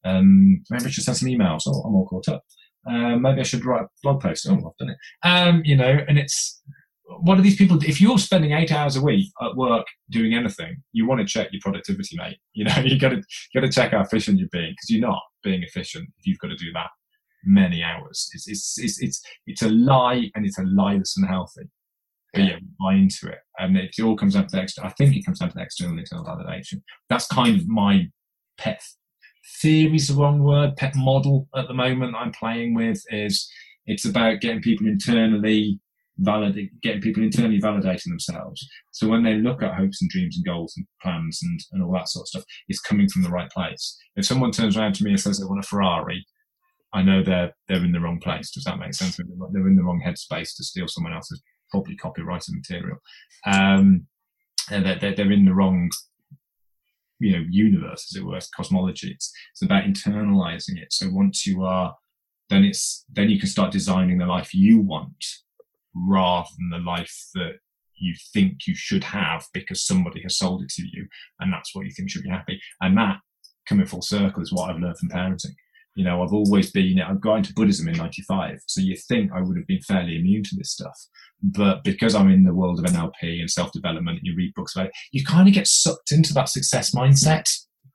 um, 0.06 0.64
maybe 0.70 0.86
I 0.86 0.90
should 0.90 1.04
send 1.04 1.18
some 1.18 1.30
emails. 1.30 1.64
Oh, 1.68 1.82
I'm 1.82 1.96
all 1.96 2.08
caught 2.08 2.30
up. 2.30 2.44
Um, 2.88 3.22
maybe 3.22 3.40
I 3.40 3.44
should 3.44 3.66
write 3.66 3.84
a 3.84 3.88
blog 4.04 4.22
post. 4.22 4.48
Oh, 4.50 4.56
I've 4.56 4.78
done 4.78 4.90
it. 4.90 4.98
Um, 5.24 5.62
you 5.66 5.76
know, 5.76 6.00
and 6.08 6.18
it's, 6.20 6.62
what 7.22 7.38
are 7.38 7.42
these 7.42 7.56
people? 7.56 7.78
If 7.84 8.00
you're 8.00 8.18
spending 8.18 8.52
eight 8.52 8.72
hours 8.72 8.96
a 8.96 9.02
week 9.02 9.32
at 9.42 9.56
work 9.56 9.86
doing 10.10 10.34
anything, 10.34 10.78
you 10.92 11.08
want 11.08 11.22
to 11.22 11.26
check 11.26 11.50
your 11.52 11.62
productivity, 11.62 12.18
mate. 12.18 12.38
You 12.54 12.66
know, 12.66 12.78
you 12.84 13.00
got 13.00 13.10
to 13.10 13.22
got 13.56 13.62
to 13.62 13.72
check 13.72 13.92
how 13.92 14.02
efficient 14.02 14.40
you're 14.40 14.48
being 14.52 14.72
because 14.72 14.90
you're 14.90 15.08
not 15.08 15.22
being 15.44 15.64
efficient 15.64 16.08
if 16.20 16.28
you've 16.28 16.38
got 16.38 16.50
to 16.50 16.56
do 16.56 16.72
that 16.74 16.90
many 17.44 17.84
hours. 17.84 18.30
It's 18.34 18.48
it's 18.48 18.78
it's 18.78 19.02
it's, 19.02 19.22
it's 19.48 19.62
a 19.64 19.70
lie, 19.70 20.30
and 20.36 20.46
it's 20.46 20.60
a 20.60 20.64
lie 20.64 20.98
that's 20.98 21.18
unhealthy. 21.18 21.70
But 22.34 22.44
yeah, 22.44 22.60
buy 22.80 22.94
into 22.94 23.28
it, 23.28 23.40
and 23.58 23.76
it 23.76 23.96
all 24.04 24.16
comes 24.16 24.36
down 24.36 24.48
to 24.48 24.56
the 24.56 24.62
extra. 24.62 24.86
I 24.86 24.90
think 24.90 25.16
it 25.16 25.26
comes 25.26 25.40
down 25.40 25.50
to 25.50 25.56
the 25.56 25.64
external 25.64 25.98
internal 25.98 26.26
validation. 26.26 26.82
That's 27.10 27.28
kind 27.28 27.60
of 27.60 27.68
my 27.68 28.08
pet 28.58 28.82
theory 29.62 29.96
is 29.96 30.08
the 30.08 30.16
wrong 30.16 30.44
word. 30.44 30.76
Pet 30.78 30.96
model 30.96 31.48
at 31.56 31.68
the 31.68 31.74
moment 31.74 32.16
I'm 32.16 32.32
playing 32.32 32.74
with 32.74 33.04
is 33.10 33.50
it's 33.86 34.06
about 34.06 34.42
getting 34.42 34.62
people 34.62 34.88
internally 34.88 35.80
validate, 36.20 36.70
getting 36.82 37.02
people 37.02 37.24
internally 37.24 37.60
validating 37.60 38.10
themselves. 38.10 38.68
So 38.92 39.08
when 39.08 39.24
they 39.24 39.36
look 39.36 39.64
at 39.64 39.76
hopes 39.76 40.02
and 40.02 40.10
dreams 40.10 40.36
and 40.38 40.46
goals 40.46 40.74
and 40.78 40.86
plans 41.02 41.40
and, 41.44 41.60
and 41.72 41.84
all 41.84 41.94
that 41.94 42.10
sort 42.10 42.24
of 42.24 42.28
stuff, 42.28 42.44
it's 42.68 42.80
coming 42.80 43.10
from 43.10 43.24
the 43.24 43.30
right 43.30 43.50
place. 43.50 43.98
If 44.16 44.26
someone 44.26 44.52
turns 44.52 44.78
around 44.78 44.96
to 44.96 45.04
me 45.04 45.12
and 45.12 45.20
says 45.20 45.40
they 45.40 45.46
want 45.46 45.64
a 45.64 45.68
Ferrari, 45.68 46.26
I 46.94 47.02
know 47.02 47.24
they're 47.24 47.54
they're 47.68 47.84
in 47.84 47.92
the 47.92 48.00
wrong 48.00 48.20
place. 48.20 48.52
Does 48.52 48.66
that 48.66 48.78
make 48.78 48.94
sense? 48.94 49.18
They're 49.18 49.68
in 49.68 49.76
the 49.76 49.84
wrong 49.84 50.04
headspace 50.06 50.56
to 50.56 50.64
steal 50.64 50.88
someone 50.88 51.14
else's 51.14 51.42
probably 51.72 51.96
copyrighted 51.96 52.54
material. 52.54 52.98
Um, 53.48 54.06
and 54.70 54.86
they're, 54.86 55.00
they're, 55.00 55.16
they're 55.16 55.32
in 55.32 55.46
the 55.46 55.54
wrong 55.54 55.90
you 57.20 57.32
know 57.32 57.46
universe 57.50 58.08
as 58.12 58.20
it 58.20 58.26
were 58.26 58.40
cosmology 58.56 59.12
it's, 59.12 59.32
it's 59.52 59.62
about 59.62 59.84
internalizing 59.84 60.78
it 60.78 60.92
so 60.92 61.08
once 61.12 61.46
you 61.46 61.64
are 61.64 61.96
then 62.50 62.64
it's 62.64 63.06
then 63.12 63.30
you 63.30 63.40
can 63.40 63.48
start 63.48 63.72
designing 63.72 64.18
the 64.18 64.26
life 64.26 64.54
you 64.54 64.80
want 64.82 65.24
rather 65.96 66.48
than 66.58 66.70
the 66.70 66.90
life 66.90 67.16
that 67.36 67.54
you 67.96 68.14
think 68.34 68.68
you 68.68 68.76
should 68.76 69.04
have 69.04 69.46
because 69.54 69.86
somebody 69.86 70.22
has 70.22 70.38
sold 70.38 70.64
it 70.64 70.70
to 70.70 70.84
you 70.84 71.08
and 71.40 71.52
that's 71.52 71.74
what 71.74 71.86
you 71.86 71.92
think 71.92 72.10
should 72.10 72.24
be 72.24 72.30
happy. 72.30 72.60
And 72.82 72.98
that, 72.98 73.18
coming 73.68 73.86
full 73.86 74.02
circle, 74.02 74.42
is 74.42 74.52
what 74.52 74.70
I've 74.70 74.80
learned 74.80 74.98
from 74.98 75.10
parenting. 75.10 75.56
You 75.96 76.04
know, 76.04 76.24
I've 76.24 76.34
always 76.34 76.72
been, 76.72 77.00
I've 77.00 77.22
got 77.22 77.36
into 77.36 77.54
Buddhism 77.54 77.88
in 77.88 77.96
95. 77.96 78.60
So 78.66 78.82
you 78.82 78.98
think 78.98 79.32
I 79.32 79.42
would 79.42 79.58
have 79.58 79.68
been 79.68 79.82
fairly 79.82 80.18
immune 80.18 80.44
to 80.44 80.56
this 80.56 80.72
stuff. 80.72 80.98
But 81.42 81.84
because 81.84 82.16
I'm 82.16 82.32
in 82.32 82.44
the 82.44 82.54
world 82.54 82.80
of 82.80 82.86
NLP 82.86 83.40
and 83.40 83.50
self 83.50 83.72
development 83.72 84.20
and 84.20 84.26
you 84.26 84.36
read 84.36 84.54
books 84.56 84.76
about 84.76 84.88
it, 84.88 84.94
you 85.12 85.24
kind 85.24 85.48
of 85.48 85.54
get 85.54 85.68
sucked 85.68 86.12
into 86.12 86.34
that 86.34 86.50
success 86.50 86.96
mindset. 86.96 87.48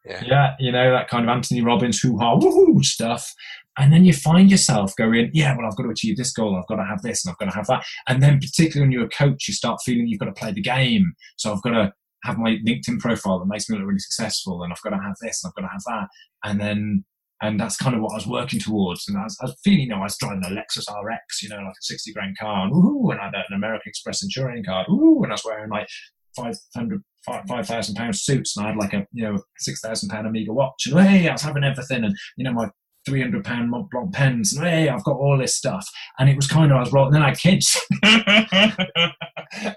Yeah. 0.04 0.22
yeah. 0.24 0.54
you 0.60 0.70
know, 0.70 0.92
that 0.92 1.08
kind 1.08 1.24
of 1.24 1.34
Anthony 1.34 1.60
Robbins 1.60 2.00
hoo 2.00 2.18
ha 2.18 2.36
woohoo 2.36 2.84
stuff. 2.84 3.32
And 3.78 3.92
then 3.92 4.04
you 4.04 4.12
find 4.12 4.50
yourself 4.50 4.94
going, 4.96 5.30
yeah, 5.32 5.56
well, 5.56 5.66
I've 5.66 5.76
got 5.76 5.84
to 5.84 5.90
achieve 5.90 6.16
this 6.16 6.32
goal. 6.32 6.56
I've 6.56 6.66
got 6.66 6.82
to 6.82 6.84
have 6.84 7.02
this 7.02 7.24
and 7.24 7.30
I've 7.30 7.38
got 7.38 7.52
to 7.52 7.56
have 7.56 7.66
that. 7.68 7.84
And 8.08 8.22
then, 8.22 8.40
particularly 8.40 8.80
when 8.80 8.92
you're 8.92 9.06
a 9.06 9.08
coach, 9.08 9.46
you 9.46 9.54
start 9.54 9.80
feeling 9.84 10.08
you've 10.08 10.20
got 10.20 10.26
to 10.26 10.32
play 10.32 10.52
the 10.52 10.60
game. 10.60 11.12
So 11.36 11.52
I've 11.52 11.62
got 11.62 11.70
to 11.70 11.92
have 12.24 12.38
my 12.38 12.56
LinkedIn 12.66 12.98
profile 12.98 13.38
that 13.38 13.46
makes 13.46 13.68
me 13.68 13.78
look 13.78 13.86
really 13.86 14.00
successful. 14.00 14.62
And 14.62 14.72
I've 14.72 14.82
got 14.82 14.90
to 14.90 15.02
have 15.02 15.14
this 15.22 15.42
and 15.42 15.50
I've 15.50 15.54
got 15.54 15.68
to 15.68 15.72
have 15.72 15.82
that. 15.86 16.08
And 16.44 16.60
then, 16.60 17.04
and 17.40 17.60
that's 17.60 17.76
kind 17.76 17.94
of 17.94 18.02
what 18.02 18.12
I 18.12 18.16
was 18.16 18.26
working 18.26 18.58
towards. 18.58 19.06
And 19.08 19.16
I 19.16 19.22
was, 19.22 19.36
I 19.40 19.44
was 19.44 19.56
feeling, 19.62 19.82
you 19.82 19.88
know, 19.90 20.00
I 20.00 20.04
was 20.04 20.18
driving 20.18 20.42
a 20.44 20.48
Lexus 20.48 20.88
RX, 20.88 21.42
you 21.42 21.48
know, 21.48 21.56
like 21.58 21.66
a 21.66 21.82
60 21.82 22.12
grand 22.12 22.36
car. 22.36 22.66
And, 22.66 22.74
ooh, 22.74 23.10
and 23.10 23.20
I 23.20 23.26
had 23.26 23.34
an 23.34 23.54
American 23.54 23.90
Express 23.90 24.24
insurance 24.24 24.66
card. 24.66 24.88
Ooh, 24.90 25.22
and 25.22 25.30
I 25.30 25.34
was 25.34 25.44
wearing 25.44 25.70
like 25.70 25.86
500, 26.34 27.00
5,000 27.46 27.94
pound 27.94 28.16
suits. 28.16 28.56
And 28.56 28.66
I 28.66 28.70
had 28.70 28.78
like 28.78 28.92
a, 28.92 29.06
you 29.12 29.22
know, 29.22 29.38
6,000 29.58 30.08
pound 30.08 30.26
Omega 30.26 30.52
watch. 30.52 30.88
And 30.90 30.98
hey, 30.98 31.28
I 31.28 31.32
was 31.32 31.42
having 31.42 31.62
everything. 31.62 32.02
And, 32.02 32.16
you 32.36 32.42
know, 32.42 32.52
my 32.52 32.68
300 33.06 33.44
pound 33.44 33.70
Mont 33.70 33.90
Blanc 33.90 34.12
pens 34.12 34.56
and 34.56 34.66
hey 34.66 34.88
I've 34.88 35.04
got 35.04 35.16
all 35.16 35.38
this 35.38 35.56
stuff. 35.56 35.86
And 36.18 36.28
it 36.28 36.36
was 36.36 36.46
kind 36.46 36.70
of 36.70 36.76
I 36.76 36.80
was 36.80 36.92
rolling 36.92 37.12
then 37.12 37.22
I 37.22 37.28
had 37.30 37.38
kids. 37.38 37.80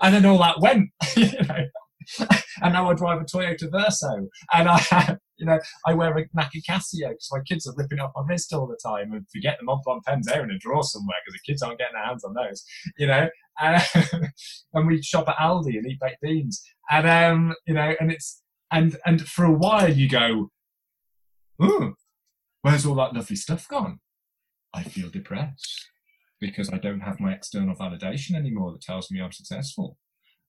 And 0.01 0.13
then 0.13 0.25
all 0.25 0.37
that 0.39 0.59
went 0.59 0.89
you 1.15 1.31
know. 1.47 1.65
And 2.61 2.73
now 2.73 2.89
I 2.89 2.93
drive 2.93 3.21
a 3.21 3.23
Toyota 3.23 3.71
Verso. 3.71 4.27
And 4.53 4.67
I 4.67 4.77
have, 4.77 5.17
you 5.37 5.45
know 5.45 5.59
I 5.87 5.93
wear 5.93 6.15
a 6.17 6.25
Nike 6.33 6.61
Casio 6.61 7.09
because 7.09 7.29
my 7.31 7.39
kids 7.47 7.65
are 7.67 7.73
ripping 7.75 7.99
up 7.99 8.11
my 8.15 8.23
wrist 8.27 8.53
all 8.53 8.67
the 8.67 8.77
time 8.83 9.13
and 9.13 9.25
forget 9.33 9.57
the 9.59 9.65
Mont 9.65 9.81
Blanc 9.83 10.03
pens 10.05 10.27
there 10.27 10.43
in 10.43 10.51
a 10.51 10.57
drawer 10.59 10.83
somewhere 10.83 11.17
because 11.25 11.39
the 11.39 11.51
kids 11.51 11.61
aren't 11.61 11.79
getting 11.79 11.95
their 11.95 12.05
hands 12.05 12.23
on 12.23 12.33
those 12.33 12.63
you 12.97 13.07
know. 13.07 13.29
And, 13.59 13.83
and 14.73 14.87
we 14.87 15.01
shop 15.01 15.29
at 15.29 15.37
Aldi 15.37 15.77
and 15.77 15.85
eat 15.87 15.99
baked 15.99 16.21
beans. 16.21 16.61
And 16.89 17.07
um 17.07 17.55
you 17.65 17.73
know 17.73 17.93
and 17.99 18.11
it's 18.11 18.41
and 18.71 18.97
and 19.05 19.21
for 19.27 19.45
a 19.45 19.51
while 19.51 19.91
you 19.91 20.09
go 20.09 20.49
oh 21.61 21.93
Where's 22.61 22.85
all 22.85 22.95
that 22.95 23.13
lovely 23.13 23.35
stuff 23.35 23.67
gone? 23.67 23.99
I 24.73 24.83
feel 24.83 25.09
depressed 25.09 25.87
because 26.39 26.69
I 26.71 26.77
don't 26.77 27.01
have 27.01 27.19
my 27.19 27.33
external 27.33 27.75
validation 27.75 28.35
anymore 28.35 28.71
that 28.71 28.81
tells 28.81 29.11
me 29.11 29.21
I'm 29.21 29.31
successful. 29.31 29.97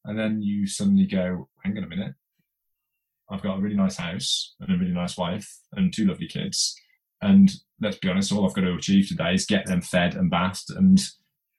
And 0.04 0.18
then 0.18 0.42
you 0.42 0.66
suddenly 0.66 1.06
go, 1.06 1.48
hang 1.64 1.76
on 1.76 1.84
a 1.84 1.88
minute. 1.88 2.14
I've 3.30 3.42
got 3.42 3.58
a 3.58 3.60
really 3.60 3.76
nice 3.76 3.96
house 3.96 4.54
and 4.60 4.70
a 4.74 4.78
really 4.78 4.92
nice 4.92 5.16
wife 5.16 5.48
and 5.72 5.92
two 5.92 6.06
lovely 6.06 6.28
kids. 6.28 6.74
And 7.22 7.50
let's 7.80 7.98
be 7.98 8.08
honest, 8.08 8.32
all 8.32 8.46
I've 8.46 8.54
got 8.54 8.62
to 8.62 8.74
achieve 8.74 9.08
today 9.08 9.34
is 9.34 9.46
get 9.46 9.66
them 9.66 9.80
fed 9.80 10.14
and 10.14 10.30
bathed 10.30 10.70
and 10.70 11.00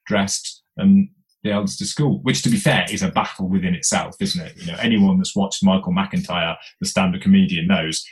dressed 0.05 0.63
and 0.77 1.09
the 1.43 1.51
elders 1.51 1.77
to 1.77 1.85
school, 1.85 2.19
which 2.23 2.41
to 2.43 2.49
be 2.49 2.57
fair 2.57 2.85
is 2.89 3.03
a 3.03 3.09
battle 3.09 3.49
within 3.49 3.75
itself, 3.75 4.15
isn't 4.19 4.45
it? 4.45 4.55
You 4.57 4.71
know, 4.71 4.77
anyone 4.79 5.17
that's 5.17 5.35
watched 5.35 5.63
Michael 5.63 5.93
McIntyre, 5.93 6.55
the 6.79 6.87
stand-up 6.87 7.21
comedian, 7.21 7.67
knows 7.67 8.05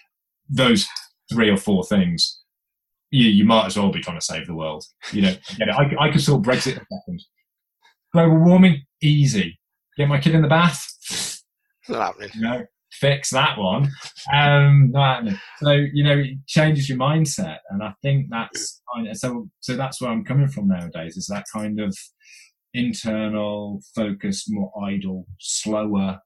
those 0.49 0.85
three 1.31 1.49
or 1.49 1.57
four 1.57 1.83
things, 1.83 2.41
you, 3.09 3.27
you 3.29 3.45
might 3.45 3.65
as 3.65 3.77
well 3.77 3.91
be 3.91 4.01
trying 4.01 4.19
to 4.19 4.25
save 4.25 4.47
the 4.47 4.55
world. 4.55 4.83
You 5.11 5.23
know, 5.23 5.35
I, 5.77 6.07
I 6.07 6.11
could 6.11 6.21
sort 6.21 6.43
Brexit 6.43 6.77
in 6.77 6.85
second. 6.91 7.21
Global 8.13 8.39
warming, 8.39 8.81
easy. 9.01 9.59
Get 9.97 10.07
my 10.07 10.19
kid 10.19 10.35
in 10.35 10.41
the 10.41 10.47
bath. 10.47 11.41
not 11.87 12.07
happening. 12.07 12.29
You 12.35 12.41
know, 12.41 12.65
fix 12.91 13.29
that 13.31 13.57
one. 13.57 13.89
Um, 14.33 14.91
not 14.91 15.15
happening. 15.15 15.39
So 15.59 15.71
you 15.71 16.03
know, 16.03 16.17
it 16.17 16.45
changes 16.47 16.89
your 16.89 16.97
mindset, 16.97 17.59
and 17.69 17.83
I 17.83 17.93
think 18.01 18.27
that's 18.29 18.81
so. 19.13 19.49
So 19.59 19.75
that's 19.75 20.01
where 20.01 20.11
I'm 20.11 20.25
coming 20.25 20.47
from 20.47 20.67
nowadays. 20.67 21.17
Is 21.17 21.27
that 21.27 21.45
kind 21.53 21.79
of 21.79 21.95
internal, 22.73 23.81
focused, 23.95 24.45
more 24.49 24.71
idle, 24.85 25.27
slower, 25.39 26.19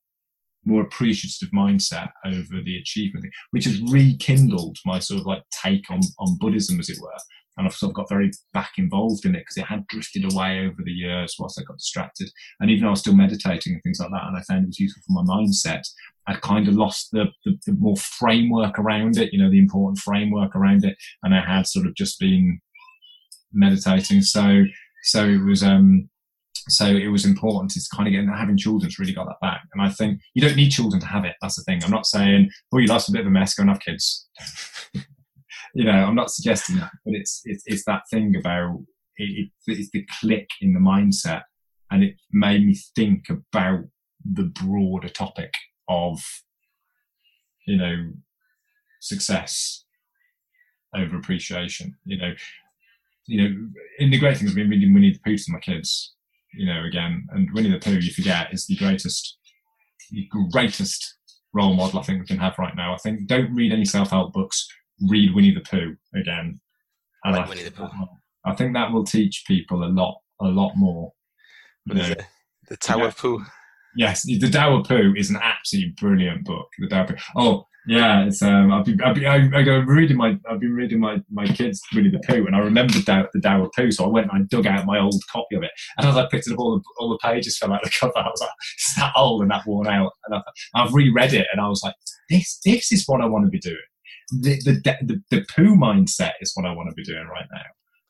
more 0.65 0.81
appreciative 0.81 1.49
mindset 1.53 2.09
over 2.25 2.61
the 2.63 2.77
achievement, 2.77 3.25
which 3.51 3.65
has 3.65 3.81
rekindled 3.81 4.77
my 4.85 4.99
sort 4.99 5.21
of 5.21 5.25
like 5.25 5.43
take 5.51 5.89
on 5.89 6.01
on 6.19 6.37
Buddhism, 6.39 6.79
as 6.79 6.89
it 6.89 6.97
were 7.01 7.17
and 7.57 7.67
I've 7.67 7.73
sort 7.73 7.91
of 7.91 7.95
got 7.95 8.09
very 8.09 8.31
back 8.53 8.73
involved 8.77 9.25
in 9.25 9.35
it 9.35 9.39
because 9.39 9.57
it 9.57 9.65
had 9.65 9.87
drifted 9.87 10.31
away 10.31 10.65
over 10.65 10.81
the 10.83 10.91
years 10.91 11.35
whilst 11.39 11.59
I 11.59 11.63
got 11.63 11.77
distracted. 11.77 12.29
And 12.59 12.69
even 12.69 12.83
though 12.83 12.89
I 12.89 12.91
was 12.91 12.99
still 12.99 13.15
meditating 13.15 13.73
and 13.73 13.81
things 13.83 13.99
like 13.99 14.11
that, 14.11 14.25
and 14.27 14.37
I 14.37 14.41
found 14.41 14.63
it 14.63 14.67
was 14.67 14.79
useful 14.79 15.03
for 15.07 15.23
my 15.23 15.23
mindset, 15.23 15.83
I 16.27 16.35
kind 16.35 16.67
of 16.67 16.73
lost 16.73 17.09
the, 17.11 17.25
the, 17.45 17.57
the, 17.65 17.73
more 17.73 17.95
framework 17.95 18.77
around 18.77 19.17
it, 19.17 19.31
you 19.31 19.41
know, 19.41 19.49
the 19.49 19.59
important 19.59 19.99
framework 19.99 20.55
around 20.55 20.83
it. 20.83 20.97
And 21.23 21.33
I 21.33 21.41
had 21.41 21.67
sort 21.67 21.85
of 21.85 21.95
just 21.95 22.19
been 22.19 22.59
meditating. 23.53 24.21
So, 24.21 24.65
so 25.03 25.25
it 25.25 25.43
was, 25.43 25.63
um, 25.63 26.09
so 26.67 26.85
it 26.87 27.07
was 27.07 27.25
important 27.25 27.71
to 27.71 27.81
kind 27.95 28.07
of 28.07 28.13
get 28.13 28.25
that 28.25 28.39
having 28.39 28.57
children's 28.57 28.97
really 28.97 29.13
got 29.13 29.27
that 29.27 29.39
back. 29.41 29.61
And 29.73 29.81
I 29.81 29.89
think 29.89 30.19
you 30.33 30.41
don't 30.41 30.55
need 30.55 30.71
children 30.71 30.99
to 31.01 31.07
have 31.07 31.25
it. 31.25 31.35
That's 31.41 31.57
the 31.57 31.63
thing. 31.63 31.83
I'm 31.83 31.91
not 31.91 32.07
saying, 32.07 32.49
oh, 32.73 32.79
your 32.79 32.87
life's 32.87 33.09
a 33.09 33.11
bit 33.11 33.21
of 33.21 33.27
a 33.27 33.31
mess, 33.31 33.53
go 33.53 33.61
and 33.61 33.69
have 33.69 33.79
kids. 33.79 34.27
you 35.75 35.83
know, 35.83 35.91
I'm 35.91 36.15
not 36.15 36.31
suggesting 36.31 36.77
that, 36.77 36.91
but 37.05 37.13
it's 37.13 37.41
it's, 37.45 37.63
it's 37.65 37.85
that 37.85 38.03
thing 38.11 38.35
about 38.35 38.79
it, 39.17 39.49
it's 39.67 39.89
the 39.91 40.07
click 40.19 40.49
in 40.61 40.73
the 40.73 40.79
mindset, 40.79 41.43
and 41.91 42.03
it 42.03 42.15
made 42.31 42.65
me 42.65 42.75
think 42.95 43.25
about 43.29 43.83
the 44.23 44.43
broader 44.43 45.09
topic 45.09 45.53
of, 45.87 46.19
you 47.67 47.77
know, 47.77 48.11
success 49.01 49.85
over 50.95 51.17
appreciation. 51.17 51.95
You 52.05 52.17
know, 52.17 52.33
you 53.27 53.41
know, 53.41 53.69
in 53.99 54.09
the 54.09 54.17
great 54.17 54.37
thing 54.37 54.47
has 54.47 54.55
been 54.55 54.69
reading 54.69 54.93
Winnie 54.93 55.13
the 55.13 55.19
Pooh 55.19 55.37
to 55.37 55.51
my 55.51 55.59
kids. 55.59 56.14
You 56.55 56.67
know, 56.67 56.85
again, 56.85 57.27
and 57.31 57.51
Winnie 57.53 57.71
the 57.71 57.79
Pooh, 57.79 57.99
you 57.99 58.11
forget, 58.11 58.53
is 58.53 58.65
the 58.65 58.75
greatest, 58.75 59.37
the 60.11 60.27
greatest 60.51 61.17
role 61.53 61.73
model 61.73 61.99
I 61.99 62.03
think 62.03 62.19
we 62.19 62.25
can 62.25 62.37
have 62.37 62.57
right 62.57 62.75
now. 62.75 62.93
I 62.93 62.97
think 62.97 63.27
don't 63.27 63.53
read 63.53 63.71
any 63.71 63.85
self-help 63.85 64.33
books 64.33 64.67
read 65.09 65.33
Winnie 65.35 65.53
the 65.53 65.61
Pooh 65.61 65.95
again. 66.15 66.59
And 67.23 67.35
like 67.35 67.45
I, 67.45 67.49
Winnie 67.49 67.63
the 67.63 67.71
Pooh. 67.71 67.89
I 68.45 68.53
think 68.55 68.73
that 68.73 68.91
will 68.91 69.03
teach 69.03 69.43
people 69.47 69.83
a 69.83 69.89
lot, 69.89 70.17
a 70.41 70.45
lot 70.45 70.75
more. 70.75 71.11
What 71.85 71.97
is 71.97 72.09
it? 72.11 72.23
The 72.69 72.77
Tao 72.77 73.03
of 73.03 73.17
Pooh. 73.17 73.43
Yes, 73.95 74.23
the 74.23 74.49
of 74.77 74.85
Pooh 74.85 75.13
is 75.15 75.29
an 75.29 75.37
absolutely 75.41 75.93
brilliant 75.99 76.45
book. 76.45 76.67
The 76.79 76.87
of 77.01 77.07
Pooh. 77.07 77.15
Oh, 77.35 77.65
yeah, 77.87 78.25
it's 78.25 78.41
um. 78.41 78.71
I've 78.71 78.85
been, 78.85 79.01
I've 79.01 79.15
been, 79.15 79.25
I, 79.25 79.39
have 79.39 79.51
been 79.51 79.85
reading 79.87 80.17
my, 80.17 80.37
I've 80.49 80.59
been 80.59 80.73
reading 80.73 80.99
my 80.99 81.21
my 81.31 81.45
kids 81.45 81.81
Winnie 81.93 82.09
the 82.09 82.19
Pooh, 82.27 82.45
and 82.45 82.55
I 82.55 82.59
remembered 82.59 82.95
the, 82.95 83.29
the 83.33 83.63
of 83.63 83.71
Pooh, 83.75 83.91
so 83.91 84.05
I 84.05 84.07
went 84.07 84.31
and 84.31 84.43
I 84.43 84.45
dug 84.49 84.67
out 84.67 84.85
my 84.85 84.99
old 84.99 85.21
copy 85.31 85.55
of 85.55 85.63
it, 85.63 85.71
and 85.97 86.07
as 86.07 86.17
I 86.17 86.27
picked 86.27 86.47
it 86.47 86.53
up, 86.53 86.59
all 86.59 86.77
the 86.77 86.83
all 86.99 87.09
the 87.09 87.19
pages 87.19 87.57
fell 87.57 87.73
out 87.73 87.83
of 87.83 87.89
the 87.89 87.97
cover. 87.99 88.17
I 88.17 88.27
was 88.27 88.41
like, 88.41 88.49
it's 88.75 88.95
that 88.95 89.13
old 89.15 89.41
and 89.41 89.51
that 89.51 89.65
worn 89.65 89.87
out, 89.87 90.11
and 90.25 90.35
I, 90.35 90.41
I've 90.75 90.93
reread 90.93 91.33
it, 91.33 91.47
and 91.51 91.61
I 91.61 91.67
was 91.67 91.83
like, 91.83 91.95
this 92.29 92.59
this 92.65 92.91
is 92.91 93.03
what 93.07 93.21
I 93.21 93.25
want 93.25 93.45
to 93.45 93.49
be 93.49 93.59
doing 93.59 93.77
the, 94.31 94.59
the, 94.61 94.97
the, 95.01 95.21
the 95.29 95.45
Pooh 95.55 95.75
mindset 95.75 96.33
is 96.41 96.51
what 96.55 96.65
I 96.65 96.73
want 96.73 96.89
to 96.89 96.95
be 96.95 97.03
doing 97.03 97.27
right 97.27 97.47
now. 97.51 97.61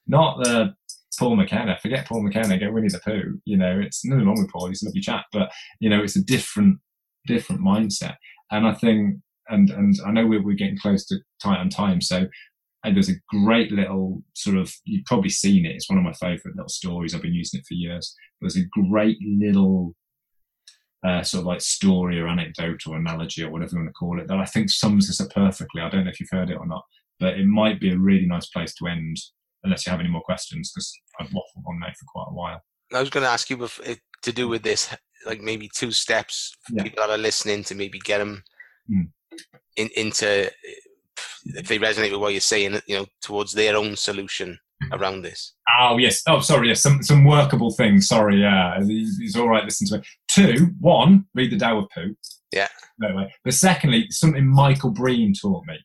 Not 0.08 0.44
the 0.44 0.74
Paul 1.18 1.36
McKenna. 1.36 1.78
Forget 1.82 2.08
Paul 2.08 2.24
McKenna. 2.24 2.58
Get 2.58 2.74
Winnie 2.74 2.90
the 2.90 3.00
Pooh. 3.00 3.40
You 3.46 3.58
know, 3.58 3.80
it's 3.80 4.06
nothing 4.06 4.26
wrong 4.26 4.40
with 4.40 4.52
Paul. 4.52 4.68
He's 4.68 4.84
a 4.84 4.86
lovely 4.86 5.02
chap, 5.02 5.26
but 5.32 5.52
you 5.80 5.90
know, 5.90 6.04
it's 6.04 6.16
a 6.16 6.24
different, 6.24 6.80
different 7.28 7.62
mindset. 7.62 8.16
And 8.52 8.68
I 8.68 8.74
think, 8.74 9.18
and 9.50 9.70
and 9.70 9.96
I 10.06 10.12
know 10.12 10.26
we're, 10.26 10.44
we're 10.44 10.56
getting 10.56 10.78
close 10.78 11.06
to 11.08 11.18
tight 11.42 11.60
on 11.60 11.70
time, 11.70 12.02
so 12.02 12.28
and 12.84 12.96
there's 12.96 13.10
a 13.10 13.20
great 13.30 13.72
little 13.72 14.24
sort 14.34 14.58
of 14.58 14.74
you've 14.86 15.06
probably 15.06 15.30
seen 15.30 15.66
it. 15.66 15.76
It's 15.76 15.90
one 15.90 15.98
of 15.98 16.06
my 16.06 16.14
favourite 16.14 16.56
little 16.56 16.70
stories. 16.70 17.14
I've 17.14 17.22
been 17.22 17.34
using 17.34 17.60
it 17.60 17.66
for 17.68 17.74
years. 17.74 18.16
There's 18.42 18.58
a 18.58 18.90
great 18.90 19.18
little 19.22 19.96
uh, 21.06 21.24
sort 21.24 21.42
of 21.42 21.46
like 21.46 21.62
story 21.62 22.20
or 22.20 22.28
anecdote 22.28 22.82
or 22.88 22.96
analogy 22.96 23.44
or 23.44 23.52
whatever 23.52 23.72
you 23.74 23.78
want 23.80 23.90
to 23.90 23.94
call 23.94 24.20
it 24.20 24.28
that 24.28 24.38
I 24.38 24.46
think 24.46 24.70
sums 24.70 25.08
this 25.08 25.22
up 25.22 25.30
perfectly. 25.32 25.82
I 25.82 25.90
don't 25.90 26.04
know 26.04 26.12
if 26.12 26.20
you've 26.20 26.30
heard 26.32 26.50
it 26.50 26.58
or 26.60 26.68
not, 26.68 26.84
but 27.20 27.40
it 27.40 27.46
might 27.46 27.80
be 27.80 27.92
a 27.92 27.98
really 27.98 28.26
nice 28.26 28.48
place 28.48 28.74
to 28.76 28.88
end 28.88 29.18
unless 29.64 29.86
you 29.86 29.92
have 29.92 30.00
any 30.00 30.10
more 30.10 30.22
questions 30.22 30.72
because 30.72 30.94
I've 31.20 31.30
waffled 31.30 31.68
on 31.68 31.80
there 31.80 31.94
for 32.00 32.06
quite 32.08 32.28
a 32.30 32.34
while. 32.34 32.62
I 32.94 33.00
was 33.00 33.10
going 33.10 33.24
to 33.24 33.30
ask 33.30 33.50
you 33.50 33.68
to 34.22 34.32
do 34.32 34.48
with 34.48 34.62
this, 34.62 34.96
like 35.26 35.42
maybe 35.42 35.70
two 35.76 35.92
steps 35.92 36.56
for 36.62 36.74
yeah. 36.76 36.84
people 36.84 37.04
that 37.04 37.12
are 37.12 37.18
listening 37.18 37.64
to 37.66 37.76
maybe 37.76 38.00
get 38.00 38.20
them 38.20 38.44
mm. 38.92 39.08
In, 39.78 39.90
into 39.96 40.52
if 41.46 41.68
they 41.68 41.80
resonate 41.80 42.12
with 42.12 42.22
what 42.22 42.34
you're 42.34 42.42
saying, 42.42 42.82
you 42.88 42.98
know, 42.98 43.06
towards 43.22 43.54
their 43.54 43.76
own 43.76 43.96
solution 43.96 44.58
around 44.92 45.22
this. 45.22 45.54
Oh 45.80 45.98
yes. 45.98 46.22
Oh 46.28 46.40
sorry. 46.40 46.70
Yes. 46.70 46.82
Some 46.82 47.04
some 47.04 47.26
workable 47.26 47.72
things. 47.72 48.08
Sorry. 48.08 48.42
Yeah. 48.42 48.80
It's 48.82 49.36
all 49.36 49.50
right. 49.50 49.64
Listen 49.64 49.88
to 49.88 49.96
it. 49.96 50.08
Two. 50.30 50.70
One. 50.80 51.26
Read 51.34 51.52
the 51.52 51.58
Tao 51.58 51.80
of 51.80 51.90
Pooh. 51.94 52.16
Yeah. 52.52 52.68
Anyway. 53.04 53.32
But 53.44 53.54
secondly, 53.54 54.08
something 54.10 54.46
Michael 54.46 54.92
Breen 54.92 55.34
taught 55.34 55.66
me. 55.66 55.78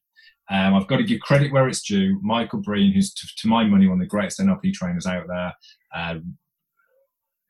Um, 0.51 0.75
I've 0.75 0.89
got 0.89 0.97
to 0.97 1.05
give 1.05 1.21
credit 1.21 1.53
where 1.53 1.69
it's 1.69 1.83
due. 1.83 2.19
Michael 2.23 2.61
Breen, 2.61 2.93
who's 2.93 3.15
to, 3.15 3.29
to 3.39 3.49
my 3.49 3.65
money 3.65 3.87
one 3.87 3.99
of 3.99 4.01
the 4.01 4.07
greatest 4.07 4.41
NLP 4.41 4.73
trainers 4.73 5.07
out 5.07 5.27
there. 5.29 5.55
Um, 5.95 6.37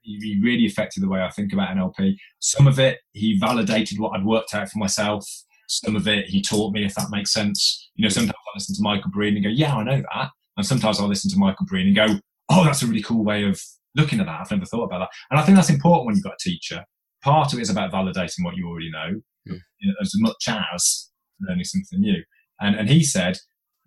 he 0.02 0.40
really 0.42 0.66
affected 0.66 1.02
the 1.02 1.08
way 1.08 1.22
I 1.22 1.30
think 1.30 1.52
about 1.52 1.74
NLP. 1.76 2.16
Some 2.40 2.66
of 2.66 2.78
it, 2.78 2.98
he 3.12 3.38
validated 3.38 3.98
what 3.98 4.16
I'd 4.16 4.24
worked 4.24 4.54
out 4.54 4.68
for 4.68 4.78
myself. 4.78 5.26
Some 5.70 5.96
of 5.96 6.08
it, 6.08 6.26
he 6.26 6.42
taught 6.42 6.72
me, 6.72 6.84
if 6.84 6.94
that 6.96 7.10
makes 7.10 7.32
sense. 7.32 7.90
You 7.94 8.04
know, 8.04 8.08
sometimes 8.08 8.34
I 8.34 8.56
listen 8.56 8.74
to 8.74 8.82
Michael 8.82 9.10
Breen 9.10 9.34
and 9.36 9.44
go, 9.44 9.50
"Yeah, 9.50 9.76
I 9.76 9.84
know 9.84 10.02
that," 10.14 10.30
And 10.60 10.66
sometimes 10.66 11.00
I'll 11.00 11.08
listen 11.08 11.30
to 11.30 11.38
Michael 11.38 11.66
Breen 11.66 11.86
and 11.86 11.96
go, 11.96 12.20
oh, 12.50 12.64
that's 12.64 12.82
a 12.82 12.86
really 12.86 13.02
cool 13.02 13.24
way 13.24 13.44
of 13.44 13.62
looking 13.96 14.20
at 14.20 14.26
that. 14.26 14.40
I've 14.40 14.50
never 14.50 14.66
thought 14.66 14.84
about 14.84 14.98
that. 14.98 15.10
And 15.30 15.40
I 15.40 15.42
think 15.42 15.56
that's 15.56 15.70
important 15.70 16.06
when 16.06 16.16
you've 16.16 16.24
got 16.24 16.34
a 16.34 16.48
teacher. 16.48 16.84
Part 17.22 17.52
of 17.52 17.58
it 17.58 17.62
is 17.62 17.70
about 17.70 17.92
validating 17.92 18.44
what 18.44 18.56
you 18.56 18.68
already 18.68 18.90
know, 18.90 19.22
mm. 19.48 19.58
you 19.78 19.88
know 19.88 19.94
as 20.02 20.12
much 20.16 20.48
as 20.48 21.10
learning 21.40 21.64
something 21.64 22.00
new. 22.00 22.22
And, 22.60 22.76
and 22.76 22.90
he 22.90 23.02
said, 23.02 23.38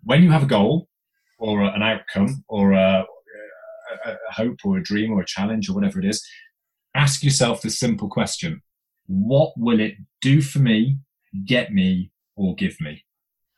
when 0.02 0.24
you 0.24 0.30
have 0.32 0.42
a 0.42 0.46
goal 0.46 0.88
or 1.38 1.62
an 1.62 1.82
outcome 1.82 2.44
or 2.48 2.72
a, 2.72 3.04
a, 4.04 4.10
a 4.10 4.32
hope 4.32 4.58
or 4.64 4.76
a 4.78 4.82
dream 4.82 5.12
or 5.12 5.20
a 5.20 5.26
challenge 5.26 5.68
or 5.68 5.74
whatever 5.74 6.00
it 6.00 6.04
is, 6.04 6.26
ask 6.96 7.22
yourself 7.22 7.62
the 7.62 7.70
simple 7.70 8.08
question 8.08 8.62
what 9.06 9.52
will 9.56 9.80
it 9.80 9.94
do 10.22 10.40
for 10.40 10.60
me, 10.60 10.98
get 11.46 11.72
me, 11.72 12.10
or 12.36 12.54
give 12.54 12.80
me? 12.80 13.04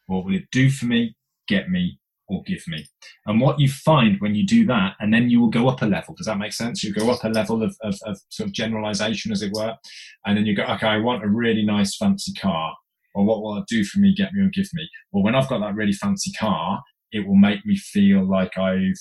What 0.07 0.25
will 0.25 0.35
it 0.35 0.51
do 0.53 0.71
for 0.71 0.87
me, 0.87 1.17
get 1.49 1.71
me, 1.71 1.99
or 2.29 2.43
give 2.43 2.67
me. 2.67 2.87
And 3.27 3.41
what 3.41 3.61
you 3.61 3.69
find 3.69 4.21
when 4.21 4.35
you 4.35 4.47
do 4.47 4.67
that, 4.67 4.95
and 5.01 5.13
then 5.13 5.31
you 5.31 5.41
will 5.41 5.51
go 5.51 5.69
up 5.69 5.83
a 5.83 5.87
level. 5.87 6.15
Does 6.15 6.27
that 6.27 6.39
make 6.39 6.53
sense? 6.53 6.83
You 6.83 6.93
go 6.93 7.11
up 7.11 7.25
a 7.25 7.29
level 7.29 7.63
of, 7.63 7.77
of, 7.83 7.99
of 8.05 8.19
sort 8.29 8.49
of 8.49 8.53
generalization, 8.53 9.33
as 9.33 9.43
it 9.43 9.53
were. 9.53 9.77
And 10.25 10.37
then 10.37 10.47
you 10.47 10.55
go, 10.55 10.65
okay, 10.65 10.89
I 10.89 10.99
want 10.99 11.25
a 11.25 11.29
really 11.29 11.65
nice 11.65 11.97
fancy 11.97 12.33
car. 12.35 12.75
Or 13.15 13.25
what 13.25 13.43
will 13.43 13.57
it 13.59 13.65
do 13.69 13.85
for 13.85 13.99
me, 14.01 14.15
get 14.15 14.33
me, 14.33 14.45
or 14.45 14.51
give 14.51 14.69
me? 14.75 14.89
Well, 15.13 15.23
when 15.23 15.35
I've 15.35 15.49
got 15.49 15.61
that 15.61 15.75
really 15.75 15.93
fancy 15.93 16.33
car, 16.33 16.83
it 17.13 17.27
will 17.27 17.37
make 17.37 17.65
me 17.65 17.77
feel 17.77 18.29
like 18.29 18.59
I've 18.59 18.99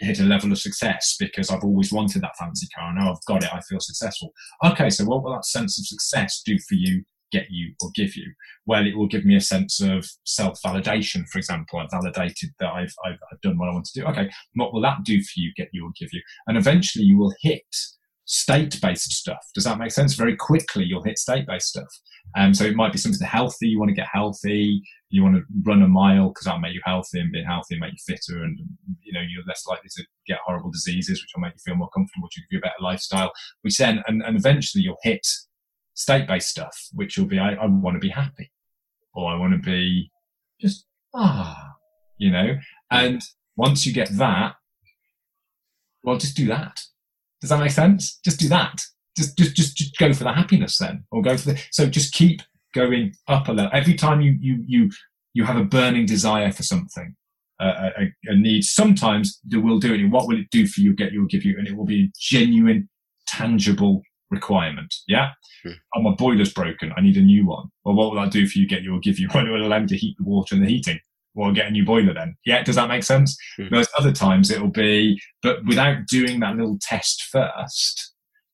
hit 0.00 0.20
a 0.20 0.24
level 0.24 0.52
of 0.52 0.58
success 0.58 1.16
because 1.18 1.50
I've 1.50 1.64
always 1.64 1.92
wanted 1.92 2.22
that 2.22 2.36
fancy 2.38 2.68
car. 2.76 2.94
Now 2.94 3.10
I've 3.10 3.24
got 3.26 3.42
it, 3.42 3.52
I 3.52 3.60
feel 3.62 3.80
successful. 3.80 4.32
Okay, 4.64 4.90
so 4.90 5.04
what 5.06 5.24
will 5.24 5.32
that 5.32 5.46
sense 5.46 5.78
of 5.78 5.86
success 5.86 6.42
do 6.44 6.58
for 6.68 6.74
you 6.74 7.02
get 7.32 7.46
you 7.50 7.74
or 7.82 7.90
give 7.94 8.16
you? 8.16 8.32
Well, 8.66 8.86
it 8.86 8.96
will 8.96 9.08
give 9.08 9.24
me 9.24 9.36
a 9.36 9.40
sense 9.40 9.80
of 9.80 10.06
self 10.24 10.60
validation, 10.64 11.26
for 11.28 11.38
example. 11.38 11.78
I've 11.78 11.90
validated 11.90 12.50
that 12.60 12.72
I've, 12.72 12.94
I've, 13.04 13.18
I've, 13.32 13.40
done 13.40 13.58
what 13.58 13.68
I 13.68 13.72
want 13.72 13.86
to 13.86 14.00
do. 14.00 14.06
Okay, 14.06 14.30
what 14.54 14.72
will 14.72 14.82
that 14.82 15.04
do 15.04 15.20
for 15.22 15.40
you, 15.40 15.52
get 15.56 15.68
you 15.72 15.86
or 15.86 15.90
give 15.98 16.12
you? 16.12 16.22
And 16.46 16.56
eventually 16.56 17.04
you 17.04 17.18
will 17.18 17.34
hit 17.40 17.64
state 18.26 18.80
based 18.82 19.12
stuff. 19.12 19.44
Does 19.54 19.64
that 19.64 19.78
make 19.78 19.92
sense? 19.92 20.14
Very 20.14 20.36
quickly 20.36 20.84
you'll 20.84 21.02
hit 21.02 21.18
state 21.18 21.46
based 21.46 21.68
stuff. 21.68 21.88
Um, 22.36 22.52
so 22.52 22.64
it 22.64 22.74
might 22.74 22.92
be 22.92 22.98
something 22.98 23.26
healthy. 23.26 23.68
You 23.68 23.78
want 23.78 23.90
to 23.90 23.94
get 23.94 24.08
healthy. 24.12 24.82
You 25.10 25.22
want 25.22 25.36
to 25.36 25.42
run 25.62 25.82
a 25.82 25.88
mile 25.88 26.28
because 26.28 26.44
that'll 26.44 26.60
make 26.60 26.74
you 26.74 26.80
healthy 26.84 27.20
and 27.20 27.32
being 27.32 27.46
healthy 27.46 27.78
make 27.78 27.92
you 27.92 28.14
fitter. 28.14 28.42
And, 28.42 28.58
you 29.00 29.12
know, 29.12 29.20
you're 29.20 29.44
less 29.46 29.64
likely 29.66 29.88
to 29.96 30.04
get 30.26 30.40
horrible 30.44 30.70
diseases, 30.70 31.22
which 31.22 31.30
will 31.34 31.42
make 31.42 31.54
you 31.54 31.60
feel 31.64 31.76
more 31.76 31.88
comfortable, 31.90 32.24
which 32.24 32.34
will 32.36 32.42
give 32.50 32.56
you 32.56 32.58
a 32.58 32.68
better 32.68 32.82
lifestyle, 32.82 33.32
which 33.62 33.78
then, 33.78 34.02
and, 34.08 34.22
and 34.22 34.36
eventually 34.36 34.82
you'll 34.82 34.98
hit 35.02 35.26
state 35.96 36.28
based 36.28 36.48
stuff, 36.48 36.88
which 36.92 37.18
will 37.18 37.26
be 37.26 37.40
I, 37.40 37.54
I 37.54 37.66
want 37.66 37.96
to 37.96 38.00
be 38.00 38.10
happy 38.10 38.52
or 39.16 39.32
I 39.32 39.36
want 39.36 39.54
to 39.54 39.58
be 39.58 40.10
just, 40.60 40.86
ah, 41.14 41.72
you 42.18 42.30
know. 42.30 42.56
And 42.90 43.22
once 43.56 43.84
you 43.84 43.92
get 43.92 44.10
that, 44.18 44.54
well, 46.04 46.18
just 46.18 46.36
do 46.36 46.46
that. 46.46 46.78
Does 47.40 47.50
that 47.50 47.58
make 47.58 47.72
sense? 47.72 48.20
Just 48.24 48.38
do 48.38 48.48
that. 48.48 48.80
Just, 49.16 49.36
just, 49.36 49.56
just, 49.56 49.76
just 49.76 49.98
go 49.98 50.12
for 50.12 50.24
the 50.24 50.32
happiness 50.32 50.78
then, 50.78 51.04
or 51.10 51.22
go 51.22 51.36
for 51.36 51.52
the. 51.52 51.62
So 51.70 51.86
just 51.86 52.12
keep 52.12 52.42
going 52.74 53.14
up 53.26 53.48
a 53.48 53.52
level. 53.52 53.70
Every 53.72 53.94
time 53.94 54.20
you, 54.20 54.36
you, 54.38 54.62
you, 54.66 54.90
you 55.32 55.44
have 55.44 55.56
a 55.56 55.64
burning 55.64 56.06
desire 56.06 56.52
for 56.52 56.62
something, 56.62 57.16
uh, 57.58 57.90
a, 57.98 58.30
a, 58.30 58.36
need. 58.36 58.64
Sometimes 58.64 59.40
they 59.44 59.56
will 59.56 59.78
do 59.78 59.94
it. 59.94 60.06
what 60.10 60.28
will 60.28 60.38
it 60.38 60.50
do 60.50 60.66
for 60.66 60.80
you? 60.80 60.94
Get 60.94 61.12
you, 61.12 61.20
will 61.20 61.28
give 61.28 61.44
you, 61.44 61.56
and 61.58 61.66
it 61.66 61.74
will 61.74 61.86
be 61.86 62.04
a 62.04 62.12
genuine, 62.18 62.88
tangible 63.26 64.02
requirement. 64.30 64.94
Yeah. 65.06 65.30
Hmm. 65.62 65.72
Oh, 65.94 66.02
my 66.02 66.14
boiler's 66.14 66.52
broken. 66.52 66.92
I 66.96 67.00
need 67.00 67.16
a 67.16 67.22
new 67.22 67.46
one. 67.46 67.68
Well, 67.84 67.94
what 67.94 68.12
will 68.12 68.20
I 68.20 68.28
do 68.28 68.46
for 68.46 68.58
you? 68.58 68.66
Get 68.66 68.82
you 68.82 68.94
or 68.94 69.00
give 69.00 69.18
you 69.18 69.28
one? 69.28 69.46
It 69.46 69.50
will 69.50 69.66
allow 69.66 69.80
me 69.80 69.86
to 69.88 69.96
heat 69.96 70.16
the 70.18 70.24
water 70.24 70.54
and 70.54 70.64
the 70.64 70.68
heating. 70.68 70.98
Well, 71.34 71.52
get 71.52 71.66
a 71.66 71.70
new 71.70 71.84
boiler 71.84 72.14
then. 72.14 72.36
Yeah. 72.44 72.62
Does 72.62 72.76
that 72.76 72.88
make 72.88 73.04
sense? 73.04 73.36
Hmm. 73.56 73.66
Whereas 73.68 73.88
other 73.98 74.12
times 74.12 74.50
it'll 74.50 74.70
be, 74.70 75.20
but 75.42 75.64
without 75.66 76.06
doing 76.08 76.40
that 76.40 76.56
little 76.56 76.78
test 76.80 77.22
first. 77.30 78.12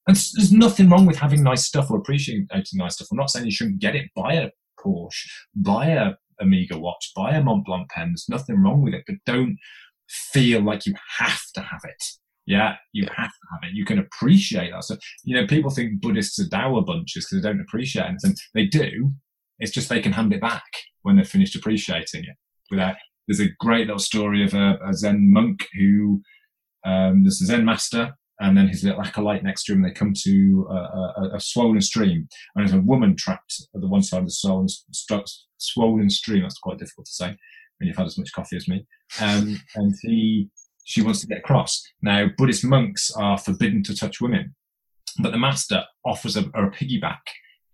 And 0.08 0.16
there's 0.16 0.52
nothing 0.52 0.90
wrong 0.90 1.06
with 1.06 1.16
having 1.16 1.44
nice 1.44 1.64
stuff 1.64 1.90
or 1.90 1.98
appreciating 1.98 2.48
nice 2.74 2.94
stuff. 2.94 3.08
I'm 3.12 3.18
not 3.18 3.30
saying 3.30 3.46
you 3.46 3.52
shouldn't 3.52 3.78
get 3.78 3.94
it. 3.94 4.10
Buy 4.16 4.34
a 4.34 4.50
Porsche, 4.84 5.28
buy 5.54 5.86
a 5.86 6.12
Omega 6.42 6.76
watch, 6.76 7.12
buy 7.14 7.36
a 7.36 7.42
Montblanc 7.42 7.88
pen. 7.88 8.08
There's 8.08 8.26
nothing 8.28 8.60
wrong 8.60 8.82
with 8.82 8.94
it, 8.94 9.04
but 9.06 9.16
don't 9.24 9.58
feel 10.08 10.60
like 10.60 10.86
you 10.86 10.94
have 11.18 11.42
to 11.54 11.60
have 11.60 11.82
it. 11.84 12.04
Yeah, 12.46 12.74
you 12.92 13.06
have 13.16 13.30
to 13.30 13.46
have 13.52 13.60
it. 13.62 13.74
You 13.74 13.84
can 13.84 13.98
appreciate 13.98 14.72
that. 14.72 14.84
So, 14.84 14.96
you 15.24 15.36
know, 15.36 15.46
people 15.46 15.70
think 15.70 16.00
Buddhists 16.00 16.38
are 16.40 16.48
dour 16.48 16.82
bunches 16.82 17.24
because 17.24 17.42
they 17.42 17.48
don't 17.48 17.60
appreciate 17.60 18.06
anything. 18.06 18.34
They 18.54 18.66
do. 18.66 19.12
It's 19.60 19.72
just 19.72 19.88
they 19.88 20.00
can 20.00 20.12
hand 20.12 20.32
it 20.32 20.40
back 20.40 20.64
when 21.02 21.16
they're 21.16 21.24
finished 21.24 21.54
appreciating 21.54 22.24
it. 22.24 22.36
Without, 22.70 22.96
there's 23.28 23.40
a 23.40 23.52
great 23.60 23.86
little 23.86 24.00
story 24.00 24.44
of 24.44 24.54
a, 24.54 24.78
a 24.84 24.92
Zen 24.92 25.32
monk 25.32 25.66
who, 25.78 26.20
um, 26.84 27.22
there's 27.22 27.40
a 27.42 27.46
Zen 27.46 27.64
master 27.64 28.12
and 28.40 28.56
then 28.56 28.66
his 28.66 28.82
little 28.82 29.02
acolyte 29.02 29.44
next 29.44 29.64
to 29.64 29.72
him. 29.72 29.82
They 29.82 29.92
come 29.92 30.12
to 30.24 30.66
a, 30.68 30.74
a, 30.74 31.30
a 31.36 31.40
swollen 31.40 31.80
stream 31.80 32.28
and 32.56 32.66
there's 32.66 32.76
a 32.76 32.82
woman 32.82 33.14
trapped 33.16 33.68
at 33.72 33.80
the 33.80 33.86
one 33.86 34.02
side 34.02 34.20
of 34.20 34.26
the 34.26 34.32
swollen, 34.32 34.66
swollen 35.58 36.10
stream. 36.10 36.42
That's 36.42 36.58
quite 36.58 36.78
difficult 36.78 37.06
to 37.06 37.12
say 37.12 37.36
when 37.78 37.86
you've 37.86 37.96
had 37.96 38.06
as 38.06 38.18
much 38.18 38.32
coffee 38.32 38.56
as 38.56 38.66
me. 38.66 38.84
Um, 39.20 39.60
and 39.76 39.94
he, 40.02 40.48
she 40.84 41.02
wants 41.02 41.20
to 41.20 41.26
get 41.26 41.38
across. 41.38 41.82
Now, 42.02 42.28
Buddhist 42.36 42.64
monks 42.64 43.10
are 43.12 43.38
forbidden 43.38 43.82
to 43.84 43.96
touch 43.96 44.20
women, 44.20 44.54
but 45.20 45.32
the 45.32 45.38
master 45.38 45.84
offers 46.04 46.36
her 46.36 46.42
a 46.54 46.70
piggyback, 46.70 47.20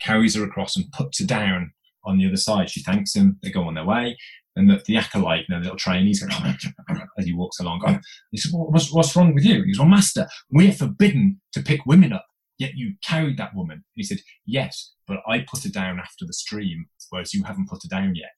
carries 0.01 0.35
her 0.35 0.45
across, 0.45 0.77
and 0.77 0.91
puts 0.93 1.21
her 1.21 1.27
down 1.27 1.73
on 2.05 2.19
the 2.19 2.27
other 2.27 2.37
side. 2.37 2.71
She 2.71 2.83
thanks 2.83 3.15
him. 3.15 3.39
They 3.43 3.51
go 3.51 3.65
on 3.65 3.75
their 3.75 3.85
way. 3.85 4.17
And 4.57 4.69
the, 4.69 4.83
the 4.87 4.97
acolyte, 4.97 5.45
you 5.49 5.55
know, 5.55 5.61
the 5.61 5.65
little 5.65 5.79
trainee's 5.79 6.23
going, 6.23 6.57
as 7.19 7.25
he 7.25 7.33
walks 7.33 7.61
along. 7.61 7.81
Going, 7.81 8.01
he 8.33 8.39
says, 8.39 8.53
well, 8.53 8.67
what's, 8.71 8.93
what's 8.93 9.15
wrong 9.15 9.35
with 9.35 9.45
you? 9.45 9.63
He 9.63 9.73
goes, 9.73 9.79
well, 9.79 9.89
master, 9.89 10.27
we're 10.51 10.73
forbidden 10.73 11.41
to 11.53 11.63
pick 11.63 11.87
women 11.87 12.13
up. 12.13 12.27
Yet 12.59 12.73
you 12.75 12.95
carried 13.05 13.39
that 13.39 13.55
woman. 13.55 13.85
He 13.95 14.03
said, 14.03 14.19
yes, 14.45 14.95
but 15.07 15.19
I 15.29 15.47
put 15.49 15.63
her 15.63 15.71
down 15.71 16.01
after 16.01 16.27
the 16.27 16.33
stream, 16.33 16.87
whereas 17.11 17.33
you 17.33 17.45
haven't 17.45 17.69
put 17.69 17.85
her 17.85 17.89
down 17.89 18.17
yet. 18.17 18.37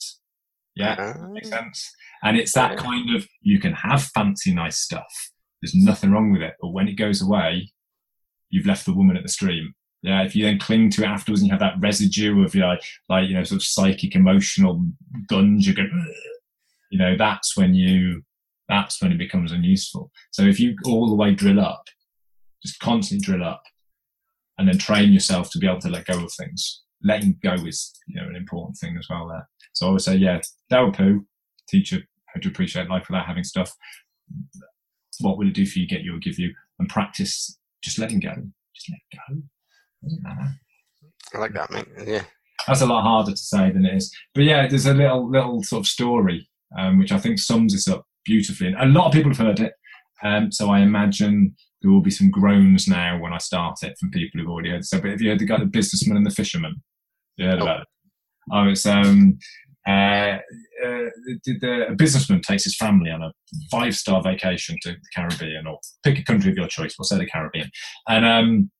Yeah, 0.74 0.96
Ah. 0.98 1.26
makes 1.28 1.48
sense. 1.48 1.90
And 2.22 2.36
it's 2.36 2.52
that 2.52 2.76
kind 2.76 3.14
of 3.14 3.26
you 3.42 3.58
can 3.58 3.72
have 3.72 4.04
fancy, 4.14 4.54
nice 4.54 4.78
stuff. 4.78 5.12
There's 5.60 5.74
nothing 5.74 6.10
wrong 6.10 6.32
with 6.32 6.42
it, 6.42 6.54
but 6.60 6.68
when 6.70 6.88
it 6.88 6.94
goes 6.94 7.20
away, 7.20 7.72
you've 8.50 8.66
left 8.66 8.86
the 8.86 8.94
woman 8.94 9.16
at 9.16 9.22
the 9.22 9.28
stream. 9.28 9.74
Yeah, 10.02 10.22
if 10.22 10.34
you 10.34 10.44
then 10.44 10.58
cling 10.58 10.88
to 10.92 11.02
it 11.02 11.06
afterwards 11.08 11.42
and 11.42 11.48
you 11.48 11.52
have 11.52 11.60
that 11.60 11.78
residue 11.80 12.42
of 12.42 12.54
you 12.54 12.62
know, 12.62 12.76
like 13.08 13.28
you 13.28 13.34
know 13.34 13.44
sort 13.44 13.60
of 13.60 13.64
psychic, 13.66 14.14
emotional 14.14 14.86
gunge, 15.28 15.74
going, 15.74 15.90
"Ugh," 15.92 16.14
you 16.90 16.98
know, 16.98 17.16
that's 17.16 17.56
when 17.56 17.74
you 17.74 18.22
that's 18.68 19.02
when 19.02 19.12
it 19.12 19.18
becomes 19.18 19.52
unuseful. 19.52 20.10
So 20.30 20.42
if 20.44 20.58
you 20.60 20.76
all 20.86 21.08
the 21.08 21.14
way 21.16 21.34
drill 21.34 21.60
up, 21.60 21.84
just 22.64 22.78
constantly 22.80 23.24
drill 23.24 23.44
up, 23.44 23.62
and 24.56 24.66
then 24.68 24.78
train 24.78 25.12
yourself 25.12 25.50
to 25.50 25.58
be 25.58 25.66
able 25.66 25.80
to 25.80 25.90
let 25.90 26.06
go 26.06 26.24
of 26.24 26.32
things. 26.32 26.82
Letting 27.02 27.38
go 27.42 27.54
is 27.54 27.92
you 28.06 28.20
know 28.20 28.28
an 28.28 28.36
important 28.36 28.76
thing 28.76 28.96
as 28.98 29.06
well 29.08 29.28
there. 29.28 29.48
So 29.72 29.88
I 29.88 29.90
would 29.90 30.02
say, 30.02 30.16
yeah, 30.16 30.40
Tao 30.68 30.90
Pooh, 30.90 31.24
teach 31.68 31.92
you 31.92 32.02
how 32.34 32.40
to 32.40 32.48
appreciate 32.48 32.88
life 32.88 33.06
without 33.08 33.26
having 33.26 33.44
stuff. 33.44 33.74
What 35.20 35.38
will 35.38 35.48
it 35.48 35.54
do 35.54 35.66
for 35.66 35.78
you? 35.78 35.86
Get 35.86 36.02
you 36.02 36.16
or 36.16 36.18
give 36.18 36.38
you, 36.38 36.52
and 36.78 36.88
practice 36.88 37.58
just 37.82 37.98
letting 37.98 38.20
go. 38.20 38.34
Just 38.74 38.90
let 38.90 39.00
go. 39.28 39.42
I 41.34 41.38
like 41.38 41.52
that, 41.54 41.70
mate. 41.70 41.86
Yeah. 42.06 42.22
That's 42.66 42.82
a 42.82 42.86
lot 42.86 43.02
harder 43.02 43.30
to 43.30 43.36
say 43.36 43.70
than 43.70 43.86
it 43.86 43.94
is. 43.94 44.14
But 44.34 44.44
yeah, 44.44 44.66
there's 44.66 44.86
a 44.86 44.94
little 44.94 45.30
little 45.30 45.62
sort 45.62 45.80
of 45.80 45.86
story 45.86 46.50
um, 46.78 46.98
which 46.98 47.12
I 47.12 47.18
think 47.18 47.38
sums 47.38 47.72
this 47.72 47.88
up 47.88 48.06
beautifully. 48.24 48.68
And 48.68 48.76
a 48.96 48.98
lot 48.98 49.06
of 49.06 49.12
people 49.12 49.30
have 49.30 49.38
heard 49.38 49.60
it, 49.60 49.72
um, 50.22 50.52
so 50.52 50.70
I 50.70 50.80
imagine 50.80 51.54
there 51.82 51.90
will 51.90 52.02
be 52.02 52.10
some 52.10 52.30
groans 52.30 52.86
now 52.86 53.18
when 53.18 53.32
I 53.32 53.38
start 53.38 53.82
it 53.82 53.96
from 53.98 54.10
people 54.10 54.40
who've 54.40 54.50
already 54.50 54.70
heard. 54.70 54.80
it. 54.80 54.84
So, 54.84 55.00
but 55.00 55.10
have 55.10 55.20
you 55.20 55.30
heard 55.30 55.38
the 55.38 55.46
guy, 55.46 55.58
the 55.58 55.66
businessman 55.66 56.16
and 56.16 56.26
the 56.26 56.30
fisherman? 56.30 56.82
You 57.36 57.46
heard 57.46 57.58
No. 57.58 57.64
about 57.64 57.80
it? 57.82 57.86
Oh, 58.52 58.68
it's 58.68 58.86
um, 58.86 59.38
uh, 59.86 59.90
uh, 59.90 60.38
the, 61.44 61.58
the, 61.60 61.86
a 61.88 61.94
businessman 61.94 62.40
takes 62.40 62.64
his 62.64 62.76
family 62.76 63.10
on 63.10 63.22
a 63.22 63.32
five 63.70 63.96
star 63.96 64.22
vacation 64.22 64.76
to 64.82 64.92
the 64.92 64.98
Caribbean, 65.14 65.66
or 65.66 65.78
pick 66.02 66.18
a 66.18 66.24
country 66.24 66.50
of 66.50 66.56
your 66.56 66.66
choice. 66.68 66.96
We'll 66.98 67.06
say 67.06 67.18
the 67.18 67.26
Caribbean, 67.26 67.70
and 68.08 68.24
um, 68.24 68.70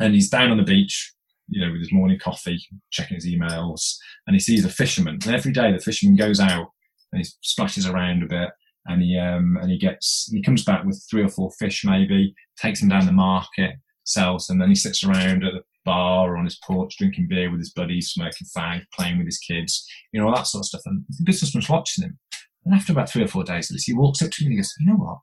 and 0.00 0.14
he's 0.14 0.30
down 0.30 0.50
on 0.50 0.56
the 0.56 0.62
beach, 0.62 1.12
you 1.48 1.64
know, 1.64 1.72
with 1.72 1.80
his 1.80 1.92
morning 1.92 2.18
coffee, 2.18 2.58
checking 2.90 3.16
his 3.16 3.26
emails, 3.26 3.96
and 4.26 4.34
he 4.34 4.40
sees 4.40 4.64
a 4.64 4.70
fisherman. 4.70 5.18
And 5.24 5.34
every 5.34 5.52
day 5.52 5.72
the 5.72 5.78
fisherman 5.80 6.16
goes 6.16 6.40
out 6.40 6.68
and 7.12 7.22
he 7.22 7.28
splashes 7.42 7.86
around 7.86 8.22
a 8.22 8.26
bit, 8.26 8.50
and 8.86 9.02
he 9.02 9.18
um, 9.18 9.58
and 9.60 9.70
he 9.70 9.78
gets 9.78 10.28
he 10.32 10.42
comes 10.42 10.64
back 10.64 10.84
with 10.84 11.04
three 11.10 11.22
or 11.22 11.28
four 11.28 11.50
fish 11.58 11.84
maybe, 11.84 12.34
takes 12.60 12.80
them 12.80 12.88
down 12.88 13.06
the 13.06 13.12
market, 13.12 13.72
sells 14.04 14.46
them, 14.46 14.58
then 14.58 14.70
he 14.70 14.74
sits 14.74 15.04
around 15.04 15.44
at 15.44 15.52
the 15.52 15.62
bar 15.88 16.34
or 16.34 16.36
on 16.36 16.44
his 16.44 16.58
porch 16.66 16.96
drinking 16.98 17.28
beer 17.30 17.50
with 17.50 17.60
his 17.60 17.72
buddies, 17.72 18.10
smoking 18.10 18.46
fag, 18.54 18.82
playing 18.92 19.16
with 19.16 19.26
his 19.26 19.38
kids, 19.38 19.86
you 20.12 20.20
know, 20.20 20.28
all 20.28 20.34
that 20.34 20.46
sort 20.46 20.60
of 20.60 20.66
stuff. 20.66 20.82
And 20.84 21.02
the 21.08 21.24
businessman's 21.24 21.68
watching 21.70 22.04
him. 22.04 22.18
And 22.66 22.74
after 22.74 22.92
about 22.92 23.08
three 23.08 23.22
or 23.22 23.28
four 23.28 23.42
days 23.42 23.70
of 23.70 23.74
this, 23.74 23.84
he 23.84 23.94
walks 23.94 24.20
up 24.20 24.30
to 24.30 24.42
him 24.42 24.48
and 24.48 24.52
he 24.52 24.58
goes, 24.58 24.74
You 24.78 24.86
know 24.88 24.96
what? 24.96 25.18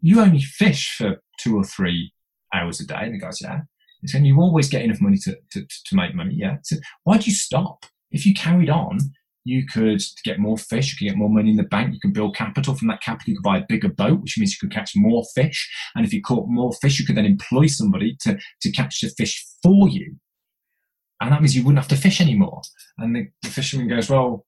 You 0.00 0.20
only 0.20 0.40
fish 0.40 0.96
for 0.98 1.22
two 1.38 1.56
or 1.56 1.62
three 1.62 2.12
hours 2.52 2.80
a 2.80 2.86
day. 2.86 3.02
And 3.02 3.14
the 3.14 3.20
guy's, 3.20 3.40
Yeah. 3.40 3.60
He 4.00 4.08
said, 4.08 4.26
You 4.26 4.40
always 4.40 4.68
get 4.68 4.82
enough 4.82 5.00
money 5.00 5.18
to, 5.18 5.36
to, 5.52 5.60
to 5.60 5.96
make 5.96 6.16
money. 6.16 6.34
Yeah. 6.34 6.54
He 6.54 6.64
said, 6.64 6.80
Why'd 7.04 7.26
you 7.26 7.32
stop? 7.32 7.86
If 8.10 8.26
you 8.26 8.34
carried 8.34 8.70
on, 8.70 8.98
you 9.44 9.66
could 9.66 10.00
get 10.24 10.38
more 10.38 10.56
fish, 10.56 10.92
you 10.92 10.98
could 10.98 11.12
get 11.12 11.18
more 11.18 11.30
money 11.30 11.50
in 11.50 11.56
the 11.56 11.64
bank, 11.64 11.94
you 11.94 12.00
could 12.00 12.14
build 12.14 12.36
capital. 12.36 12.74
From 12.74 12.88
that 12.88 13.02
capital, 13.02 13.30
you 13.30 13.36
could 13.36 13.44
buy 13.44 13.58
a 13.58 13.66
bigger 13.68 13.88
boat, 13.88 14.20
which 14.20 14.38
means 14.38 14.52
you 14.52 14.58
could 14.60 14.74
catch 14.74 14.92
more 14.94 15.24
fish. 15.34 15.70
And 15.94 16.06
if 16.06 16.12
you 16.12 16.22
caught 16.22 16.48
more 16.48 16.72
fish, 16.74 16.98
you 16.98 17.06
could 17.06 17.16
then 17.16 17.26
employ 17.26 17.66
somebody 17.66 18.16
to, 18.20 18.38
to 18.62 18.72
catch 18.72 19.00
the 19.00 19.08
fish 19.08 19.44
for 19.62 19.88
you. 19.88 20.16
And 21.20 21.32
that 21.32 21.40
means 21.40 21.56
you 21.56 21.64
wouldn't 21.64 21.78
have 21.78 21.88
to 21.88 22.02
fish 22.02 22.20
anymore. 22.20 22.62
And 22.98 23.14
the, 23.14 23.28
the 23.42 23.48
fisherman 23.48 23.88
goes, 23.88 24.08
Well, 24.08 24.44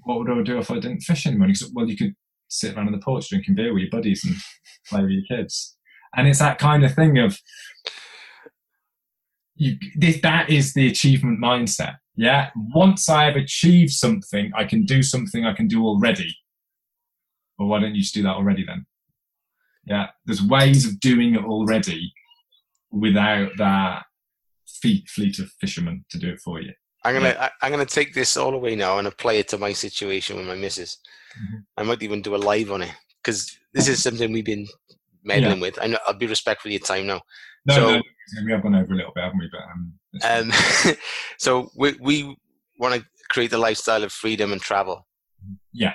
what 0.00 0.18
would 0.18 0.30
I 0.30 0.42
do 0.42 0.58
if 0.58 0.70
I 0.70 0.74
didn't 0.74 1.00
fish 1.00 1.26
anymore? 1.26 1.46
And 1.46 1.58
goes, 1.58 1.70
Well, 1.74 1.88
you 1.88 1.96
could 1.96 2.14
sit 2.48 2.76
around 2.76 2.86
on 2.86 2.92
the 2.92 2.98
porch 2.98 3.28
drinking 3.28 3.54
beer 3.54 3.72
with 3.72 3.82
your 3.82 3.90
buddies 3.90 4.22
and 4.24 4.36
play 4.88 5.02
with 5.02 5.10
your 5.10 5.38
kids. 5.38 5.76
And 6.16 6.26
it's 6.26 6.40
that 6.40 6.58
kind 6.58 6.84
of 6.84 6.94
thing 6.94 7.18
of 7.18 7.38
you, 9.54 9.76
this, 9.94 10.20
that 10.22 10.50
is 10.50 10.72
the 10.72 10.88
achievement 10.88 11.38
mindset. 11.38 11.96
Yeah. 12.20 12.50
Once 12.54 13.08
I 13.08 13.24
have 13.24 13.36
achieved 13.36 13.92
something, 13.92 14.52
I 14.54 14.64
can 14.64 14.84
do 14.84 15.02
something 15.02 15.46
I 15.46 15.54
can 15.54 15.68
do 15.68 15.86
already. 15.86 16.36
Well, 17.58 17.68
why 17.68 17.80
don't 17.80 17.94
you 17.94 18.02
just 18.02 18.12
do 18.12 18.22
that 18.24 18.34
already 18.36 18.62
then? 18.62 18.84
Yeah. 19.86 20.08
There's 20.26 20.42
ways 20.42 20.86
of 20.86 21.00
doing 21.00 21.34
it 21.34 21.44
already 21.44 22.12
without 22.90 23.52
that 23.56 24.02
fleet, 24.82 25.08
fleet 25.08 25.38
of 25.38 25.50
fishermen 25.62 26.04
to 26.10 26.18
do 26.18 26.28
it 26.28 26.40
for 26.40 26.60
you. 26.60 26.72
I'm 27.06 27.14
gonna 27.14 27.34
I, 27.40 27.50
I'm 27.62 27.70
gonna 27.72 27.86
take 27.86 28.12
this 28.12 28.36
all 28.36 28.54
away 28.54 28.76
now 28.76 28.98
and 28.98 29.08
apply 29.08 29.34
it 29.34 29.48
to 29.48 29.58
my 29.58 29.72
situation 29.72 30.36
with 30.36 30.46
my 30.46 30.54
missus. 30.56 30.98
Mhm. 31.38 31.64
I 31.78 31.82
might 31.84 32.02
even 32.02 32.20
do 32.20 32.34
a 32.34 32.36
live 32.36 32.70
on 32.70 32.82
it 32.82 32.92
because 33.24 33.50
this 33.72 33.88
is 33.88 34.02
something 34.02 34.30
we've 34.30 34.44
been 34.44 34.66
meddling 35.24 35.60
with. 35.60 35.78
I 35.80 35.86
know, 35.86 35.98
I'll 36.06 36.12
be 36.12 36.26
respectful 36.26 36.68
of 36.68 36.72
your 36.72 36.80
time 36.80 37.06
now. 37.06 37.22
No, 37.64 37.74
So- 37.74 37.96
no, 37.96 38.02
we 38.44 38.52
have 38.52 38.62
gone 38.62 38.74
over 38.74 38.92
a 38.92 38.96
little 38.96 39.12
bit, 39.14 39.24
haven't 39.24 39.38
we? 39.38 39.48
But 39.50 39.62
um, 39.62 39.94
Um, 40.28 40.52
so 41.38 41.70
we 41.76 41.96
we 42.00 42.36
want 42.78 42.94
to 42.94 43.04
create 43.30 43.52
a 43.52 43.58
lifestyle 43.58 44.02
of 44.04 44.12
freedom 44.12 44.52
and 44.52 44.60
travel. 44.60 45.06
Yeah. 45.72 45.94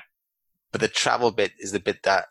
But 0.71 0.81
the 0.81 0.87
travel 0.87 1.31
bit 1.31 1.51
is 1.59 1.71
the 1.71 1.79
bit 1.79 2.03
that 2.03 2.25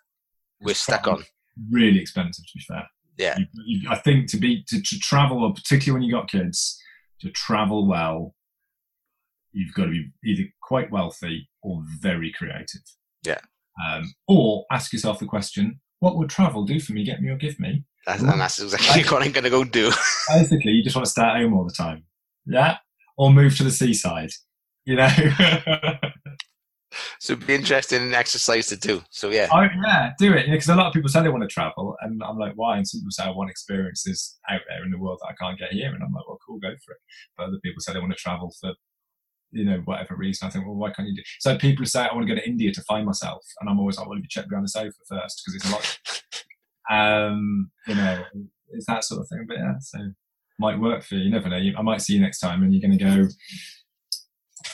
we're 0.60 0.72
It's 0.72 0.80
stuck 0.80 1.06
on. 1.06 1.24
really 1.70 1.98
expensive 2.00 2.44
to 2.44 2.52
be 2.54 2.64
fair. 2.66 2.88
Yeah. 3.16 3.38
You, 3.38 3.46
you, 3.66 3.90
I 3.90 3.96
think 3.96 4.28
to 4.30 4.36
be 4.38 4.64
to, 4.68 4.80
to 4.80 4.98
travel, 4.98 5.52
particularly 5.52 6.00
when 6.00 6.08
you 6.08 6.14
got 6.14 6.30
kids, 6.30 6.80
to 7.20 7.30
travel 7.30 7.86
well, 7.86 8.34
you've 9.52 9.74
got 9.74 9.84
to 9.84 9.90
be 9.90 10.10
either 10.24 10.48
quite 10.62 10.90
wealthy 10.90 11.48
or 11.62 11.82
very 12.00 12.32
creative. 12.32 12.82
Yeah. 13.24 13.38
Um, 13.86 14.12
or 14.28 14.64
ask 14.70 14.92
yourself 14.92 15.18
the 15.18 15.26
question: 15.26 15.80
What 16.00 16.16
would 16.16 16.28
travel 16.30 16.64
do 16.64 16.80
for 16.80 16.92
me? 16.92 17.04
Get 17.04 17.20
me 17.22 17.30
or 17.30 17.36
give 17.36 17.58
me? 17.60 17.84
That's, 18.06 18.22
and 18.22 18.40
that's 18.40 18.60
exactly 18.60 19.02
what 19.10 19.22
I'm 19.22 19.32
gonna 19.32 19.50
go 19.50 19.64
do. 19.64 19.90
Basically, 20.28 20.72
you 20.72 20.84
just 20.84 20.96
want 20.96 21.06
to 21.06 21.10
stay 21.10 21.22
at 21.22 21.36
home 21.36 21.54
all 21.54 21.64
the 21.64 21.72
time. 21.72 22.04
Yeah. 22.46 22.78
Or 23.16 23.32
move 23.32 23.56
to 23.56 23.64
the 23.64 23.70
seaside. 23.70 24.30
You 24.84 24.96
know. 24.96 25.08
so 27.18 27.32
it'd 27.32 27.46
be 27.46 27.54
interesting 27.54 28.02
in 28.02 28.14
exercise 28.14 28.66
to 28.68 28.76
do. 28.76 29.02
So 29.10 29.30
yeah. 29.30 29.48
Oh 29.50 29.66
yeah, 29.82 30.12
do 30.18 30.32
it. 30.32 30.46
Because 30.50 30.68
a 30.68 30.74
lot 30.74 30.88
of 30.88 30.92
people 30.92 31.08
say 31.08 31.22
they 31.22 31.28
want 31.28 31.42
to 31.42 31.48
travel, 31.48 31.96
and 32.00 32.22
I'm 32.22 32.38
like, 32.38 32.52
why? 32.56 32.76
And 32.76 32.86
some 32.86 33.00
people 33.00 33.10
say 33.12 33.24
I 33.24 33.30
want 33.30 33.50
experiences 33.50 34.38
out 34.50 34.60
there 34.68 34.84
in 34.84 34.90
the 34.90 34.98
world 34.98 35.20
that 35.22 35.32
I 35.32 35.44
can't 35.44 35.58
get 35.58 35.72
here, 35.72 35.92
and 35.92 36.02
I'm 36.02 36.12
like, 36.12 36.26
well, 36.28 36.38
cool, 36.46 36.58
go 36.58 36.70
for 36.84 36.92
it. 36.92 36.98
But 37.36 37.44
other 37.44 37.58
people 37.62 37.80
say 37.80 37.92
they 37.92 38.00
want 38.00 38.12
to 38.12 38.18
travel 38.18 38.52
for, 38.60 38.74
you 39.52 39.64
know, 39.64 39.78
whatever 39.84 40.16
reason. 40.16 40.46
I 40.46 40.50
think, 40.50 40.66
well, 40.66 40.74
why 40.74 40.92
can't 40.92 41.08
you 41.08 41.16
do? 41.16 41.22
So 41.38 41.56
people 41.56 41.86
say 41.86 42.02
I 42.02 42.14
want 42.14 42.28
to 42.28 42.34
go 42.34 42.38
to 42.38 42.46
India 42.46 42.72
to 42.72 42.82
find 42.82 43.06
myself, 43.06 43.44
and 43.60 43.70
I'm 43.70 43.78
always 43.78 43.96
like, 43.96 44.08
well, 44.08 44.18
you 44.18 44.24
check 44.28 44.48
behind 44.48 44.64
the 44.64 44.68
sofa 44.68 44.92
first 45.08 45.42
because 45.44 45.54
it's 45.54 45.70
a 45.70 45.72
lot. 45.72 45.98
Um, 46.90 47.70
you 47.86 47.94
know, 47.94 48.22
it's 48.70 48.86
that 48.86 49.04
sort 49.04 49.20
of 49.20 49.28
thing. 49.28 49.44
But 49.46 49.58
yeah, 49.58 49.74
so 49.80 49.98
might 50.58 50.78
work 50.78 51.04
for 51.04 51.14
you. 51.16 51.24
You 51.24 51.30
never 51.30 51.48
know. 51.48 51.56
You, 51.56 51.74
I 51.76 51.82
might 51.82 52.02
see 52.02 52.14
you 52.14 52.20
next 52.20 52.40
time, 52.40 52.62
and 52.62 52.72
you're 52.72 52.86
going 52.86 52.98
to 52.98 53.04
go. 53.04 53.28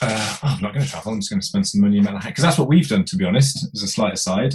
Uh, 0.03 0.37
oh, 0.43 0.55
I'm 0.55 0.63
not 0.63 0.73
going 0.73 0.85
to 0.85 0.91
travel. 0.91 1.13
I'm 1.13 1.21
just 1.21 1.31
going 1.31 1.41
to 1.41 1.47
spend 1.47 1.67
some 1.67 1.81
money 1.81 1.99
in 1.99 2.05
Malahide 2.05 2.27
because 2.27 2.45
that's 2.45 2.59
what 2.59 2.69
we've 2.69 2.89
done. 2.89 3.05
To 3.05 3.17
be 3.17 3.25
honest, 3.25 3.69
as 3.75 3.83
a 3.83 3.89
slight 3.89 4.15
aside, 4.15 4.55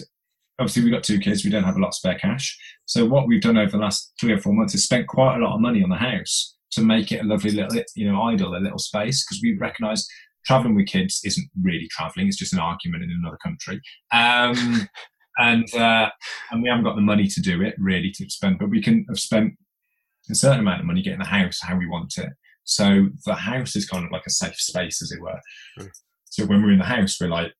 obviously 0.60 0.84
we've 0.84 0.94
got 0.94 1.04
two 1.04 1.20
kids. 1.20 1.44
We 1.44 1.52
don't 1.52 1.64
have 1.64 1.76
a 1.76 1.80
lot 1.80 1.90
of 1.90 1.96
spare 1.96 2.18
cash. 2.18 2.58
So 2.86 3.06
what 3.06 3.28
we've 3.28 3.42
done 3.42 3.58
over 3.58 3.72
the 3.72 3.78
last 3.78 4.14
three 4.20 4.34
or 4.34 4.40
four 4.40 4.54
months 4.54 4.76
is 4.76 4.84
spent 4.84 5.08
quite 5.08 5.38
a 5.38 5.40
lot 5.40 5.56
of 5.56 5.62
money 5.62 5.84
on 5.84 5.90
the 5.90 5.96
house 5.96 6.56
to 6.72 6.82
make 6.82 7.12
it 7.12 7.22
a 7.22 7.24
lovely 7.24 7.52
little, 7.52 7.82
you 7.96 8.12
know, 8.12 8.22
idle, 8.24 8.56
a 8.56 8.60
little 8.60 8.80
space 8.80 9.26
because 9.26 9.42
we 9.42 9.58
recognise 9.58 10.08
traveling 10.46 10.76
with 10.76 10.88
kids 10.88 11.22
isn't 11.24 11.50
really 11.62 11.88
traveling; 11.92 12.28
it's 12.28 12.38
just 12.38 12.54
an 12.54 12.60
argument 12.60 13.04
in 13.04 13.12
another 13.12 13.38
country. 13.44 13.82
Um, 14.12 14.88
and 15.38 15.74
uh, 15.76 16.10
and 16.52 16.62
we 16.62 16.70
haven't 16.70 16.86
got 16.86 16.96
the 16.96 17.02
money 17.02 17.28
to 17.28 17.42
do 17.42 17.62
it 17.62 17.76
really 17.78 18.12
to 18.12 18.30
spend, 18.30 18.60
but 18.60 18.70
we 18.70 18.82
can 18.82 19.06
have 19.10 19.20
spent 19.20 19.54
a 20.30 20.36
certain 20.36 20.62
amount 20.62 20.80
of 20.80 20.86
money 20.86 21.02
getting 21.02 21.20
the 21.20 21.26
house 21.26 21.60
how 21.62 21.78
we 21.78 21.88
want 21.88 22.18
it. 22.18 22.30
So 22.64 23.08
the 23.26 23.36
house 23.36 23.76
is 23.76 23.88
kind 23.88 24.06
of 24.06 24.12
like 24.12 24.26
a 24.26 24.32
safe 24.32 24.56
space, 24.56 25.02
as 25.02 25.12
it 25.12 25.22
were. 25.22 25.40
Mm. 25.80 25.90
So 26.26 26.46
when 26.46 26.64
we're 26.64 26.74
in 26.74 26.80
the 26.80 26.86
house, 26.86 27.20
we're 27.20 27.28
like, 27.28 27.54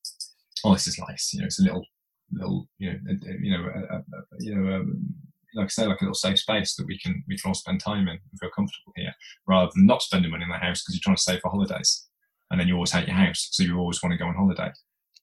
"Oh, 0.64 0.74
this 0.74 0.88
is 0.88 1.00
nice." 1.00 1.32
You 1.34 1.42
know, 1.42 1.46
it's 1.46 1.60
a 1.60 1.64
little, 1.64 1.86
little, 2.32 2.68
you 2.80 2.92
know, 2.92 3.00
a, 3.10 3.14
you 3.40 3.52
know, 3.52 3.66
a, 3.66 3.96
a, 3.98 4.02
you 4.40 4.56
know, 4.56 4.76
um, 4.76 5.14
like 5.54 5.66
I 5.66 5.70
say, 5.70 5.86
like 5.86 6.02
a 6.02 6.06
little 6.06 6.16
safe 6.16 6.40
space 6.40 6.76
that 6.76 6.88
we 6.88 6.98
can 6.98 7.24
we 7.28 7.38
can 7.38 7.50
all 7.50 7.54
spend 7.54 7.80
time 7.82 8.08
in 8.08 8.10
and 8.10 8.40
feel 8.40 8.50
comfortable 8.56 8.94
here, 8.96 9.14
rather 9.48 9.72
than 9.76 9.86
not 9.86 10.02
spending 10.02 10.32
money 10.32 10.44
in 10.44 10.50
the 10.50 10.58
house 10.58 10.82
because 10.82 10.96
you're 10.96 11.02
trying 11.04 11.16
to 11.16 11.22
save 11.22 11.42
for 11.42 11.52
holidays, 11.52 12.08
and 12.50 12.60
then 12.60 12.68
you 12.68 12.74
always 12.74 12.92
hate 12.92 13.08
your 13.08 13.16
house, 13.16 13.50
so 13.52 13.64
you 13.64 13.78
always 13.78 14.02
want 14.02 14.12
to 14.12 14.18
go 14.18 14.28
on 14.28 14.36
holiday. 14.36 14.72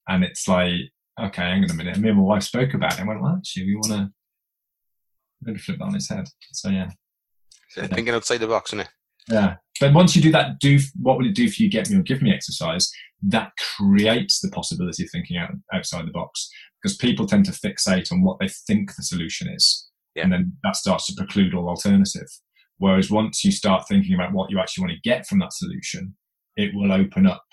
And 0.09 0.24
it's 0.24 0.48
like, 0.48 0.74
okay, 1.22 1.42
hang 1.42 1.64
on 1.64 1.70
a 1.70 1.74
minute. 1.74 1.94
And 1.94 2.02
me 2.02 2.10
and 2.10 2.18
my 2.18 2.24
wife 2.24 2.42
spoke 2.42 2.74
about 2.74 2.94
it 2.94 2.98
and 3.00 3.08
went, 3.08 3.22
well, 3.22 3.36
actually, 3.36 3.66
we 3.66 3.74
want 3.74 3.92
to 3.92 4.10
maybe 5.42 5.58
flip 5.58 5.78
that 5.78 5.84
on 5.84 5.96
its 5.96 6.08
head. 6.08 6.28
So 6.52 6.68
yeah. 6.68 6.90
So 7.70 7.86
thinking 7.86 8.14
outside 8.14 8.38
the 8.38 8.46
box, 8.46 8.70
isn't 8.70 8.80
it? 8.80 8.88
Yeah. 9.28 9.56
But 9.80 9.94
once 9.94 10.14
you 10.14 10.22
do 10.22 10.32
that, 10.32 10.58
do 10.60 10.78
what 11.00 11.18
will 11.18 11.26
it 11.26 11.34
do 11.34 11.48
for 11.50 11.62
you? 11.62 11.70
Get 11.70 11.88
me 11.90 11.96
or 11.96 12.02
give 12.02 12.22
me 12.22 12.32
exercise. 12.32 12.90
That 13.22 13.52
creates 13.76 14.40
the 14.40 14.50
possibility 14.50 15.04
of 15.04 15.10
thinking 15.10 15.36
out, 15.36 15.50
outside 15.72 16.06
the 16.06 16.12
box 16.12 16.50
because 16.82 16.96
people 16.96 17.26
tend 17.26 17.44
to 17.44 17.52
fixate 17.52 18.10
on 18.10 18.22
what 18.22 18.38
they 18.40 18.48
think 18.48 18.94
the 18.96 19.02
solution 19.02 19.48
is, 19.48 19.88
yeah. 20.16 20.24
and 20.24 20.32
then 20.32 20.52
that 20.64 20.74
starts 20.74 21.06
to 21.06 21.14
preclude 21.14 21.54
all 21.54 21.68
alternative. 21.68 22.26
Whereas 22.78 23.10
once 23.10 23.44
you 23.44 23.52
start 23.52 23.86
thinking 23.86 24.14
about 24.14 24.32
what 24.32 24.50
you 24.50 24.58
actually 24.58 24.82
want 24.82 24.94
to 24.94 25.08
get 25.08 25.26
from 25.26 25.38
that 25.38 25.52
solution, 25.52 26.16
it 26.56 26.74
will 26.74 26.92
open 26.92 27.26
up 27.26 27.44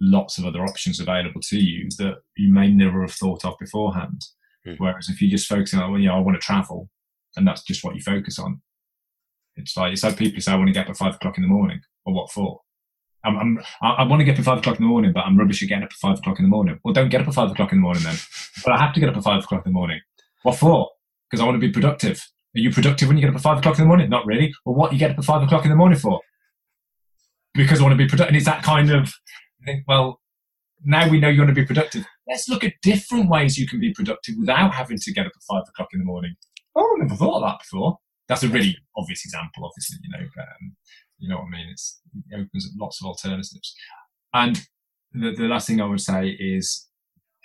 lots 0.00 0.38
of 0.38 0.44
other 0.44 0.62
options 0.62 1.00
available 1.00 1.40
to 1.40 1.58
you 1.58 1.88
that 1.98 2.16
you 2.36 2.52
may 2.52 2.70
never 2.70 3.02
have 3.02 3.12
thought 3.12 3.44
of 3.44 3.54
beforehand. 3.58 4.22
Mm. 4.66 4.76
Whereas 4.78 5.08
if 5.08 5.20
you're 5.22 5.30
just 5.30 5.48
focus 5.48 5.74
on, 5.74 5.90
well, 5.90 6.00
you 6.00 6.08
know, 6.08 6.16
I 6.16 6.20
want 6.20 6.40
to 6.40 6.44
travel, 6.44 6.88
and 7.36 7.46
that's 7.46 7.62
just 7.62 7.84
what 7.84 7.94
you 7.94 8.02
focus 8.02 8.38
on, 8.38 8.60
it's 9.56 9.76
like 9.76 9.92
it's 9.92 10.04
like 10.04 10.16
people 10.16 10.40
say, 10.40 10.52
I 10.52 10.56
want 10.56 10.68
to 10.68 10.72
get 10.72 10.84
up 10.84 10.90
at 10.90 10.96
five 10.96 11.14
o'clock 11.14 11.38
in 11.38 11.42
the 11.42 11.48
morning. 11.48 11.80
Or 12.04 12.14
what 12.14 12.30
for? 12.30 12.60
I'm, 13.24 13.36
I'm, 13.36 13.58
i 13.82 14.04
want 14.04 14.20
to 14.20 14.24
get 14.24 14.34
up 14.34 14.40
at 14.40 14.44
five 14.44 14.58
o'clock 14.58 14.78
in 14.78 14.84
the 14.84 14.88
morning, 14.88 15.12
but 15.12 15.24
I'm 15.24 15.36
rubbish 15.36 15.62
at 15.62 15.68
getting 15.68 15.84
up 15.84 15.90
at 15.90 15.96
five 15.96 16.18
o'clock 16.18 16.38
in 16.38 16.44
the 16.44 16.50
morning. 16.50 16.78
Well, 16.84 16.94
don't 16.94 17.08
get 17.08 17.22
up 17.22 17.28
at 17.28 17.34
five 17.34 17.50
o'clock 17.50 17.72
in 17.72 17.78
the 17.78 17.82
morning 17.82 18.04
then. 18.04 18.16
but 18.64 18.72
I 18.72 18.78
have 18.78 18.94
to 18.94 19.00
get 19.00 19.08
up 19.08 19.16
at 19.16 19.24
five 19.24 19.42
o'clock 19.42 19.66
in 19.66 19.72
the 19.72 19.78
morning. 19.78 20.00
What 20.42 20.56
for? 20.56 20.90
Because 21.28 21.42
I 21.42 21.46
want 21.46 21.60
to 21.60 21.66
be 21.66 21.72
productive. 21.72 22.18
Are 22.54 22.60
you 22.60 22.70
productive 22.70 23.08
when 23.08 23.16
you 23.16 23.22
get 23.22 23.30
up 23.30 23.36
at 23.36 23.42
five 23.42 23.58
o'clock 23.58 23.78
in 23.78 23.84
the 23.84 23.88
morning? 23.88 24.08
Not 24.08 24.26
really. 24.26 24.54
Well, 24.64 24.76
what 24.76 24.92
you 24.92 24.98
get 24.98 25.10
up 25.10 25.18
at 25.18 25.24
five 25.24 25.42
o'clock 25.42 25.64
in 25.64 25.70
the 25.70 25.76
morning 25.76 25.98
for? 25.98 26.20
Because 27.54 27.80
I 27.80 27.82
want 27.82 27.94
to 27.94 27.96
be 27.96 28.08
productive. 28.08 28.28
And 28.28 28.36
it's 28.36 28.46
that 28.46 28.62
kind 28.62 28.90
of, 28.90 29.12
think, 29.66 29.84
well, 29.86 30.20
now 30.84 31.08
we 31.08 31.20
know 31.20 31.28
you 31.28 31.40
want 31.40 31.50
to 31.50 31.54
be 31.54 31.66
productive. 31.66 32.04
Let's 32.28 32.48
look 32.48 32.64
at 32.64 32.74
different 32.82 33.28
ways 33.28 33.58
you 33.58 33.66
can 33.66 33.80
be 33.80 33.92
productive 33.92 34.34
without 34.38 34.72
having 34.74 34.98
to 34.98 35.12
get 35.12 35.26
up 35.26 35.32
at 35.34 35.42
five 35.42 35.64
o'clock 35.68 35.88
in 35.92 36.00
the 36.00 36.04
morning. 36.04 36.34
Oh, 36.74 36.96
I 36.96 37.02
never 37.02 37.16
thought 37.16 37.36
of 37.36 37.42
that 37.42 37.58
before 37.60 37.98
that's 38.28 38.42
a 38.42 38.48
really 38.48 38.76
obvious 38.96 39.24
example. 39.24 39.64
Obviously, 39.64 39.98
you 40.02 40.10
know, 40.10 40.24
um, 40.42 40.76
you 41.18 41.28
know 41.28 41.36
what 41.36 41.46
I 41.46 41.50
mean. 41.50 41.68
It's, 41.70 42.00
it 42.30 42.34
opens 42.34 42.66
up 42.66 42.80
lots 42.80 43.00
of 43.00 43.06
alternatives. 43.06 43.74
And 44.34 44.60
the, 45.12 45.32
the 45.32 45.44
last 45.44 45.66
thing 45.66 45.80
I 45.80 45.86
would 45.86 46.00
say 46.00 46.28
is, 46.28 46.86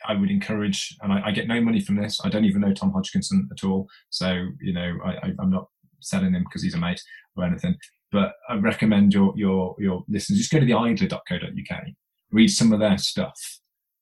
I 0.07 0.15
would 0.15 0.31
encourage, 0.31 0.97
and 1.01 1.13
I, 1.13 1.27
I, 1.27 1.31
get 1.31 1.47
no 1.47 1.61
money 1.61 1.79
from 1.79 1.95
this. 1.95 2.19
I 2.23 2.29
don't 2.29 2.45
even 2.45 2.61
know 2.61 2.73
Tom 2.73 2.91
Hodgkinson 2.91 3.47
at 3.51 3.63
all, 3.63 3.87
so 4.09 4.47
you 4.59 4.73
know, 4.73 4.97
I, 5.05 5.27
am 5.39 5.51
not 5.51 5.67
selling 5.99 6.33
him 6.33 6.43
because 6.43 6.63
he's 6.63 6.73
a 6.73 6.79
mate 6.79 6.99
or 7.37 7.45
anything. 7.45 7.75
But 8.11 8.33
I 8.49 8.55
recommend 8.55 9.13
your 9.13 9.31
your 9.37 9.75
your 9.77 10.03
listeners 10.09 10.39
just 10.39 10.51
go 10.51 10.59
to 10.59 10.65
the 10.65 10.73
idler.co.uk, 10.73 11.83
read 12.31 12.49
some 12.49 12.73
of 12.73 12.79
their 12.79 12.97
stuff, 12.97 13.39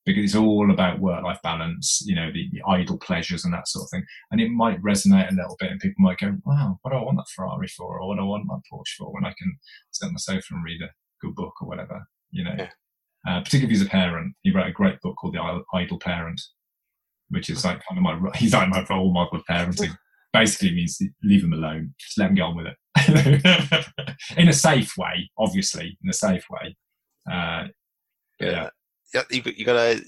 because 0.06 0.24
it's 0.24 0.34
all 0.34 0.70
about 0.70 1.00
work-life 1.00 1.40
balance, 1.42 2.02
you 2.04 2.14
know, 2.14 2.30
the, 2.32 2.48
the, 2.52 2.62
idle 2.66 2.98
pleasures 2.98 3.44
and 3.44 3.52
that 3.52 3.68
sort 3.68 3.84
of 3.84 3.90
thing. 3.90 4.04
And 4.30 4.40
it 4.40 4.50
might 4.50 4.82
resonate 4.82 5.30
a 5.30 5.34
little 5.34 5.56
bit, 5.58 5.70
and 5.70 5.80
people 5.80 6.02
might 6.02 6.18
go, 6.18 6.36
"Wow, 6.44 6.78
what 6.82 6.90
do 6.90 6.96
I 6.96 7.02
want 7.02 7.18
that 7.18 7.28
Ferrari 7.34 7.68
for, 7.68 8.00
or 8.00 8.08
what 8.08 8.16
do 8.16 8.22
I 8.22 8.24
want 8.24 8.46
my 8.46 8.56
Porsche 8.72 8.96
for?" 8.98 9.12
When 9.12 9.24
I 9.24 9.34
can 9.38 9.56
sit 9.90 10.06
on 10.06 10.12
the 10.12 10.20
sofa 10.20 10.46
and 10.50 10.64
read 10.64 10.82
a 10.82 10.90
good 11.20 11.34
book 11.34 11.54
or 11.60 11.68
whatever, 11.68 12.06
you 12.30 12.44
know. 12.44 12.54
Yeah. 12.56 12.70
Uh, 13.28 13.40
particularly 13.40 13.74
if 13.74 13.78
he's 13.78 13.86
a 13.86 13.90
parent, 13.90 14.34
he 14.42 14.50
wrote 14.50 14.66
a 14.66 14.72
great 14.72 14.98
book 15.02 15.14
called 15.16 15.34
The 15.34 15.62
Idle 15.74 15.98
Parent, 15.98 16.40
which 17.28 17.50
is 17.50 17.64
like 17.64 17.82
kind 17.86 17.98
of 17.98 18.02
my 18.02 18.30
he's 18.36 18.52
like 18.52 18.68
my 18.68 18.84
role 18.88 19.12
model 19.12 19.38
of 19.38 19.44
parenting. 19.46 19.94
Basically, 20.32 20.74
means 20.74 21.02
leave 21.24 21.42
him 21.42 21.52
alone, 21.52 21.94
just 21.98 22.16
let 22.16 22.28
him 22.30 22.36
get 22.36 22.42
on 22.42 22.56
with 22.56 22.66
it 22.66 23.86
in 24.36 24.48
a 24.48 24.52
safe 24.52 24.96
way, 24.96 25.28
obviously, 25.36 25.98
in 26.02 26.08
a 26.08 26.12
safe 26.12 26.44
way. 26.48 26.76
Uh, 27.30 27.64
yeah 28.40 28.68
you, 29.30 29.42
you 29.56 29.64
got 29.64 29.74
to. 29.74 30.04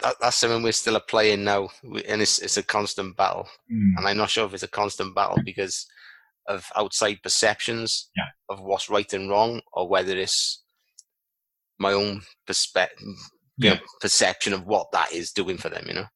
That, 0.00 0.16
that's 0.20 0.36
something 0.36 0.62
we're 0.62 0.72
still 0.72 0.96
a 0.96 1.00
playing 1.00 1.44
now, 1.44 1.68
and 1.82 2.20
it's 2.20 2.38
it's 2.40 2.56
a 2.56 2.62
constant 2.62 3.16
battle. 3.16 3.48
Mm. 3.72 3.98
And 3.98 4.08
I'm 4.08 4.16
not 4.16 4.30
sure 4.30 4.44
if 4.46 4.54
it's 4.54 4.62
a 4.62 4.68
constant 4.68 5.14
battle 5.14 5.38
because 5.44 5.86
of 6.48 6.66
outside 6.76 7.22
perceptions 7.22 8.10
yeah. 8.16 8.24
of 8.50 8.60
what's 8.60 8.90
right 8.90 9.10
and 9.12 9.30
wrong, 9.30 9.60
or 9.72 9.88
whether 9.88 10.16
it's 10.16 10.62
my 11.78 11.92
own 11.92 12.22
perspective, 12.46 13.06
yeah. 13.58 13.78
perception 14.00 14.52
of 14.52 14.66
what 14.66 14.90
that 14.92 15.12
is 15.12 15.32
doing 15.32 15.58
for 15.58 15.68
them. 15.68 15.84
You 15.86 15.94
know. 15.94 16.06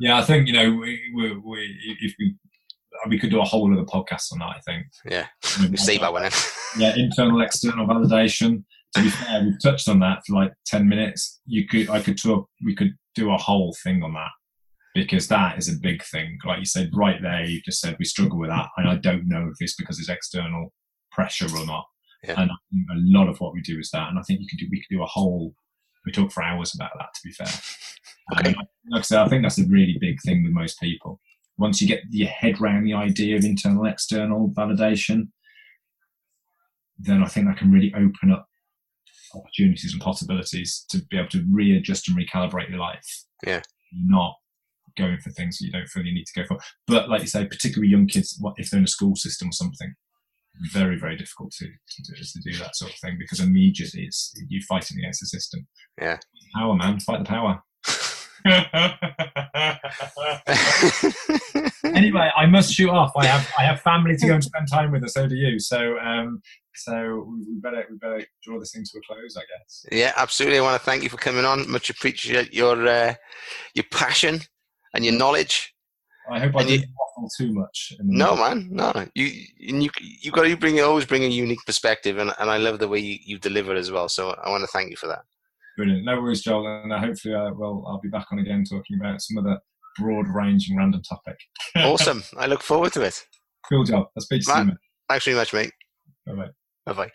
Yeah, 0.00 0.18
I 0.18 0.22
think 0.22 0.46
you 0.46 0.52
know 0.52 0.70
we, 0.70 1.00
we, 1.14 1.36
we 1.36 1.96
if 2.00 2.14
we 2.18 2.36
we 3.08 3.18
could 3.18 3.30
do 3.30 3.40
a 3.40 3.44
whole 3.44 3.72
other 3.72 3.84
podcast 3.84 4.32
on 4.32 4.38
that. 4.38 4.54
I 4.56 4.60
think. 4.64 4.86
Yeah, 5.04 5.26
save 5.74 6.00
that 6.00 6.12
one. 6.12 6.30
yeah, 6.78 6.94
internal, 6.96 7.42
external 7.42 7.86
validation 7.86 8.62
to 8.94 9.02
be 9.02 9.10
fair, 9.10 9.42
we 9.42 9.56
touched 9.62 9.88
on 9.88 10.00
that 10.00 10.20
for 10.26 10.34
like 10.34 10.52
ten 10.66 10.88
minutes. 10.88 11.40
You 11.46 11.66
could, 11.66 11.90
I 11.90 12.00
could 12.00 12.20
talk. 12.20 12.48
We 12.64 12.74
could 12.74 12.92
do 13.14 13.32
a 13.32 13.36
whole 13.36 13.74
thing 13.82 14.02
on 14.02 14.14
that 14.14 14.30
because 14.94 15.28
that 15.28 15.58
is 15.58 15.68
a 15.68 15.78
big 15.80 16.02
thing. 16.04 16.38
Like 16.44 16.58
you 16.58 16.64
said, 16.64 16.90
right 16.94 17.20
there, 17.20 17.44
you 17.44 17.60
just 17.64 17.80
said 17.80 17.96
we 17.98 18.04
struggle 18.04 18.38
with 18.38 18.50
that, 18.50 18.68
and 18.76 18.88
I 18.88 18.96
don't 18.96 19.28
know 19.28 19.48
if 19.50 19.56
it's 19.60 19.76
because 19.76 19.98
it's 19.98 20.08
external 20.08 20.72
pressure 21.12 21.46
or 21.56 21.66
not. 21.66 21.84
Yeah. 22.24 22.40
And 22.40 22.50
a 22.50 23.18
lot 23.18 23.28
of 23.28 23.40
what 23.40 23.54
we 23.54 23.60
do 23.60 23.78
is 23.78 23.90
that, 23.92 24.08
and 24.08 24.18
I 24.18 24.22
think 24.22 24.40
you 24.40 24.46
could 24.48 24.58
do. 24.58 24.68
We 24.70 24.78
could 24.78 24.96
do 24.96 25.02
a 25.02 25.06
whole. 25.06 25.54
We 26.04 26.12
talk 26.12 26.32
for 26.32 26.42
hours 26.42 26.74
about 26.74 26.90
that. 26.98 27.08
To 27.14 27.20
be 27.24 27.32
fair, 27.32 27.48
okay. 28.38 28.54
like 28.90 29.00
I 29.00 29.02
said, 29.02 29.18
I 29.20 29.28
think 29.28 29.42
that's 29.42 29.58
a 29.58 29.66
really 29.66 29.98
big 30.00 30.20
thing 30.22 30.42
with 30.42 30.52
most 30.52 30.80
people. 30.80 31.20
Once 31.58 31.82
you 31.82 31.88
get 31.88 32.02
your 32.10 32.28
head 32.28 32.60
around 32.60 32.84
the 32.84 32.94
idea 32.94 33.36
of 33.36 33.44
internal 33.44 33.84
external 33.84 34.50
validation, 34.50 35.28
then 36.98 37.22
I 37.22 37.26
think 37.26 37.46
that 37.46 37.58
can 37.58 37.72
really 37.72 37.92
open 37.94 38.32
up 38.32 38.47
opportunities 39.34 39.92
and 39.92 40.02
possibilities 40.02 40.84
to 40.90 40.98
be 41.10 41.18
able 41.18 41.28
to 41.30 41.44
readjust 41.50 42.08
and 42.08 42.18
recalibrate 42.18 42.70
your 42.70 42.78
life. 42.78 43.24
Yeah. 43.46 43.62
Not 43.92 44.34
going 44.96 45.18
for 45.18 45.30
things 45.30 45.58
that 45.58 45.66
you 45.66 45.72
don't 45.72 45.88
feel 45.88 46.04
you 46.04 46.14
need 46.14 46.26
to 46.26 46.40
go 46.40 46.46
for. 46.46 46.58
But 46.86 47.08
like 47.08 47.20
you 47.20 47.28
say, 47.28 47.46
particularly 47.46 47.90
young 47.90 48.06
kids, 48.06 48.40
if 48.56 48.70
they're 48.70 48.78
in 48.78 48.84
a 48.84 48.88
school 48.88 49.16
system 49.16 49.48
or 49.48 49.52
something, 49.52 49.94
very, 50.72 50.98
very 50.98 51.16
difficult 51.16 51.52
to, 51.52 51.66
to, 51.66 52.02
do, 52.02 52.14
to 52.20 52.40
do 52.50 52.58
that 52.58 52.74
sort 52.74 52.92
of 52.92 52.98
thing 52.98 53.16
because 53.18 53.40
immediately 53.40 54.02
it's 54.02 54.34
you 54.48 54.60
fighting 54.68 54.98
against 54.98 55.20
the 55.20 55.26
system. 55.26 55.66
Yeah. 56.00 56.18
Power, 56.54 56.74
man. 56.74 56.98
Fight 57.00 57.20
the 57.20 57.28
power. 57.28 57.62
anyway, 61.94 62.30
I 62.36 62.46
must 62.46 62.72
shoot 62.72 62.90
off. 62.90 63.12
I 63.16 63.26
have 63.26 63.48
I 63.58 63.64
have 63.64 63.80
family 63.80 64.16
to 64.16 64.26
go 64.26 64.34
and 64.34 64.44
spend 64.44 64.68
time 64.68 64.90
with, 64.90 65.02
and 65.02 65.10
so 65.10 65.26
do 65.26 65.34
you. 65.34 65.58
So 65.58 65.98
um, 65.98 66.42
so 66.74 67.34
we 67.46 67.60
better 67.60 67.84
we 67.90 67.96
better 67.96 68.24
draw 68.42 68.58
this 68.58 68.72
thing 68.72 68.84
to 68.84 68.98
a 68.98 69.00
close, 69.06 69.36
I 69.36 69.40
guess. 69.40 69.86
Yeah, 69.90 70.12
absolutely. 70.16 70.58
I 70.58 70.62
want 70.62 70.80
to 70.80 70.84
thank 70.84 71.02
you 71.02 71.08
for 71.08 71.16
coming 71.16 71.44
on. 71.44 71.70
Much 71.70 71.90
appreciate 71.90 72.54
your 72.54 72.86
uh, 72.86 73.14
your 73.74 73.84
passion 73.92 74.40
and 74.94 75.04
your 75.04 75.14
knowledge. 75.14 75.74
I 76.30 76.40
hope 76.40 76.56
I 76.56 76.60
and 76.60 76.68
didn't 76.68 76.88
you, 76.88 76.94
waffle 76.98 77.30
too 77.38 77.52
much. 77.52 77.94
No, 78.00 78.36
man, 78.36 78.68
no. 78.70 78.92
You 79.14 79.30
you 79.56 79.90
you 80.00 80.30
got 80.30 80.42
to 80.42 80.56
bring 80.56 80.80
always 80.80 81.06
bring 81.06 81.24
a 81.24 81.28
unique 81.28 81.64
perspective, 81.66 82.18
and, 82.18 82.32
and 82.38 82.50
I 82.50 82.58
love 82.58 82.78
the 82.78 82.88
way 82.88 82.98
you, 82.98 83.18
you 83.22 83.38
deliver 83.38 83.74
as 83.74 83.90
well. 83.90 84.08
So 84.08 84.30
I 84.30 84.50
want 84.50 84.62
to 84.62 84.68
thank 84.68 84.90
you 84.90 84.96
for 84.96 85.06
that. 85.08 85.22
Brilliant. 85.78 86.04
No 86.04 86.20
worries, 86.20 86.42
Joel. 86.42 86.66
And 86.82 86.92
uh, 86.92 86.98
hopefully, 86.98 87.34
uh, 87.34 87.52
well, 87.54 87.84
I'll 87.86 88.00
be 88.00 88.08
back 88.08 88.26
on 88.32 88.40
again 88.40 88.64
talking 88.68 88.98
about 89.00 89.22
some 89.22 89.38
other 89.38 89.60
broad-ranging 89.96 90.76
random 90.76 91.00
topic. 91.08 91.36
awesome. 91.76 92.24
I 92.36 92.46
look 92.46 92.62
forward 92.62 92.92
to 92.94 93.02
it. 93.02 93.24
Cool 93.68 93.84
job. 93.84 94.08
I'll 94.16 94.22
speak 94.22 94.42
to 94.42 94.50
you 94.50 94.56
soon. 94.56 94.78
Thanks 95.08 95.24
very 95.24 95.36
much, 95.36 95.52
mate. 95.54 95.70
Bye 96.26 96.32
bye. 96.34 96.48
Bye 96.84 96.92
bye. 96.92 97.10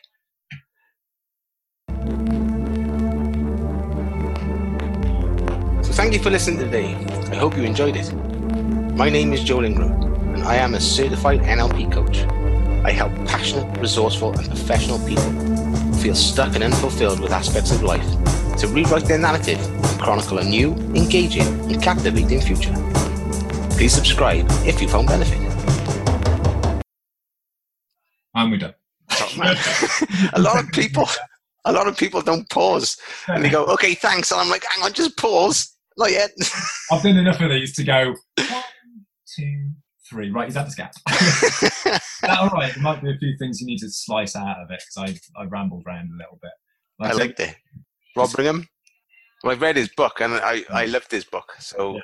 So 5.84 5.92
thank 5.92 6.14
you 6.14 6.20
for 6.20 6.30
listening 6.30 6.60
today. 6.60 6.96
I 7.34 7.36
hope 7.36 7.58
you 7.58 7.64
enjoyed 7.64 7.98
it. 7.98 8.14
My 8.96 9.10
name 9.10 9.34
is 9.34 9.44
Joel 9.44 9.66
Ingram, 9.66 9.92
and 10.36 10.44
I 10.44 10.56
am 10.56 10.74
a 10.74 10.80
certified 10.80 11.42
NLP 11.42 11.92
coach. 11.92 12.20
I 12.86 12.92
help 12.92 13.14
passionate, 13.28 13.78
resourceful, 13.80 14.32
and 14.40 14.48
professional 14.48 15.06
people 15.06 15.34
feel 15.96 16.16
stuck 16.16 16.56
and 16.56 16.64
unfulfilled 16.64 17.20
with 17.20 17.34
aspects 17.34 17.72
of 17.72 17.84
life 17.84 18.06
to 18.64 18.70
rewrite 18.70 19.04
their 19.04 19.18
narrative 19.18 19.60
and 19.60 20.00
chronicle 20.00 20.38
a 20.38 20.44
new, 20.44 20.72
engaging, 20.96 21.46
and 21.70 21.84
captivating 21.84 22.40
future. 22.40 22.74
Please 23.72 23.94
subscribe 23.94 24.46
if 24.66 24.82
you 24.82 24.88
found 24.88 25.10
benefit. 25.10 25.38
And 28.34 28.52
we're 28.52 28.60
done. 28.60 28.74
Oh, 29.12 29.56
a 30.34 30.40
lot 30.40 30.64
of 30.64 30.72
people, 30.72 31.10
a 31.66 31.74
lot 31.74 31.90
of 31.90 31.98
people 31.98 32.22
don't 32.22 32.50
pause 32.50 32.98
and 33.28 33.44
they 33.44 33.50
go, 33.50 33.66
"Okay, 33.66 33.96
thanks," 33.96 34.32
and 34.32 34.40
I'm 34.40 34.50
like, 34.50 34.64
"Hang 34.72 34.86
on, 34.86 34.94
just 34.94 35.18
pause." 35.18 35.76
Not 35.98 36.12
yet. 36.12 36.32
I've 36.92 37.04
done 37.04 37.18
enough 37.18 37.42
of 37.42 37.50
these 37.50 37.76
to 37.76 37.84
go 37.84 38.16
one, 38.38 38.64
two, 39.36 39.72
three. 40.10 40.32
Right, 40.32 40.48
is 40.48 40.54
that 40.54 40.68
the 40.68 40.72
scat? 40.72 40.96
is 41.12 42.30
all 42.30 42.48
right? 42.48 42.74
There 42.74 42.82
might 42.82 43.04
be 43.04 43.12
a 43.12 43.18
few 43.18 43.36
things 43.38 43.60
you 43.60 43.68
need 43.68 43.80
to 43.80 43.90
slice 43.90 44.38
out 44.38 44.58
of 44.58 44.72
it 44.72 44.82
because 44.96 45.20
I, 45.38 45.42
I 45.42 45.46
rambled 45.48 45.84
around 45.86 46.12
a 46.14 46.18
little 46.18 46.40
bit. 46.42 46.52
I 47.02 47.12
liked 47.12 47.42
it. 47.42 47.58
Rob 48.16 48.32
Brigham. 48.32 48.68
Well, 49.44 49.56
I 49.56 49.60
read 49.60 49.76
his 49.76 49.90
book 49.90 50.22
and 50.22 50.34
I, 50.34 50.64
I 50.70 50.86
loved 50.86 51.12
his 51.12 51.26
book. 51.26 51.54
So 51.60 51.96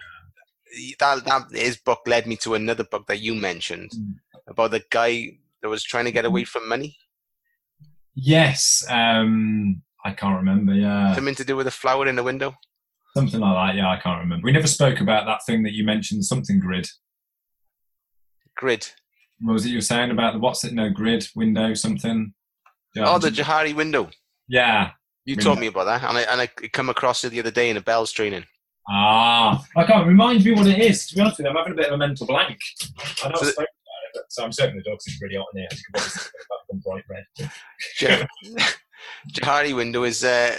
Yeah. 0.78 0.94
that, 1.00 1.26
that 1.26 1.44
his 1.52 1.78
book 1.78 2.02
led 2.06 2.28
me 2.28 2.36
to 2.38 2.56
another 2.56 2.84
book 2.84 3.08
that 3.08 3.20
you 3.22 3.34
mentioned 3.36 3.92
Mm. 3.92 4.16
about 4.48 4.72
the 4.72 4.84
guy 4.90 5.38
that 5.62 5.70
was 5.70 5.84
trying 5.84 6.06
to 6.06 6.12
get 6.12 6.26
away 6.26 6.44
from 6.44 6.68
money. 6.68 6.98
Yes, 8.16 8.84
um, 8.90 9.82
I 10.04 10.12
can't 10.12 10.36
remember. 10.36 10.74
Yeah, 10.74 11.14
Something 11.16 11.36
to 11.36 11.46
do 11.46 11.56
with 11.56 11.68
a 11.68 11.72
flower 11.72 12.08
in 12.08 12.16
the 12.16 12.24
window. 12.24 12.56
something 13.16 13.40
like 13.40 13.56
that. 13.74 13.78
Yeah, 13.78 13.90
I 13.90 13.98
can't 14.00 14.20
remember. 14.20 14.46
We 14.46 14.52
never 14.52 14.68
spoke 14.68 15.00
about 15.00 15.26
that 15.26 15.46
thing 15.46 15.64
that 15.64 15.74
you 15.74 15.84
mentioned. 15.84 16.26
Something 16.26 16.60
grid. 16.60 16.88
Grid. 18.56 18.88
What 19.42 19.54
was 19.54 19.66
it 19.66 19.70
you 19.70 19.78
were 19.78 19.82
saying 19.82 20.12
about 20.12 20.34
the 20.34 20.40
what's 20.40 20.64
it? 20.66 20.74
No 20.74 20.90
grid 20.90 21.26
window 21.36 21.74
something. 21.74 22.34
Yeah, 22.96 23.06
Oh, 23.10 23.18
the 23.20 23.30
Johari 23.30 23.74
window. 23.74 24.10
yeah. 24.48 24.92
You 25.30 25.36
Window. 25.36 25.50
told 25.52 25.60
me 25.60 25.68
about 25.68 25.86
that, 25.86 26.04
and 26.10 26.18
I 26.18 26.22
and 26.24 26.42
I 26.42 26.48
come 26.48 26.90
across 26.90 27.24
it 27.24 27.30
the 27.30 27.40
other 27.40 27.52
day 27.52 27.70
in 27.70 27.78
a 27.78 27.82
bells 27.82 28.12
training. 28.12 28.46
Ah, 28.90 29.64
I 29.78 29.84
can't 29.84 30.08
remind 30.08 30.44
me 30.44 30.52
what 30.54 30.66
it 30.66 30.80
is. 30.80 31.06
To 31.08 31.16
be 31.16 31.22
honest 31.22 31.38
with 31.38 31.46
you, 31.46 31.52
I'm 31.52 31.58
having 31.58 31.74
a 31.74 31.76
bit 31.76 31.86
of 31.88 31.94
a 31.94 31.98
mental 31.98 32.26
blank. 32.26 32.58
I 33.24 33.30
know 33.30 33.36
So 33.36 33.46
I 33.46 33.50
spoke 33.52 33.58
about 33.58 33.66
it, 33.68 34.12
but 34.16 34.24
so 34.30 34.44
I'm 34.44 34.52
certain 34.52 34.78
the 34.78 34.90
dogs 34.90 35.06
is 35.06 35.20
really 35.22 35.36
hot 35.36 35.46
in 35.54 35.60
here. 35.60 35.68
As 35.72 35.78
you 35.78 35.84
can 35.86 35.94
probably 35.94 36.82
see, 36.82 36.82
bright 36.84 37.04
red. 37.10 37.52
Jah- 38.00 38.28
Johari 39.34 39.76
window 39.76 40.04
is 40.04 40.24
uh, 40.24 40.58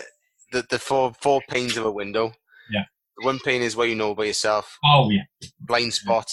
the 0.52 0.64
the 0.70 0.78
four 0.78 1.12
four 1.20 1.40
panes 1.48 1.76
of 1.76 1.84
a 1.84 1.90
window. 1.90 2.32
Yeah. 2.70 2.84
One 3.22 3.40
pane 3.40 3.62
is 3.62 3.74
what 3.76 3.88
you 3.88 3.96
know 3.96 4.14
by 4.14 4.26
yourself, 4.26 4.78
Oh 4.84 5.10
yeah. 5.10 5.22
blind 5.60 5.92
spot, 5.94 6.30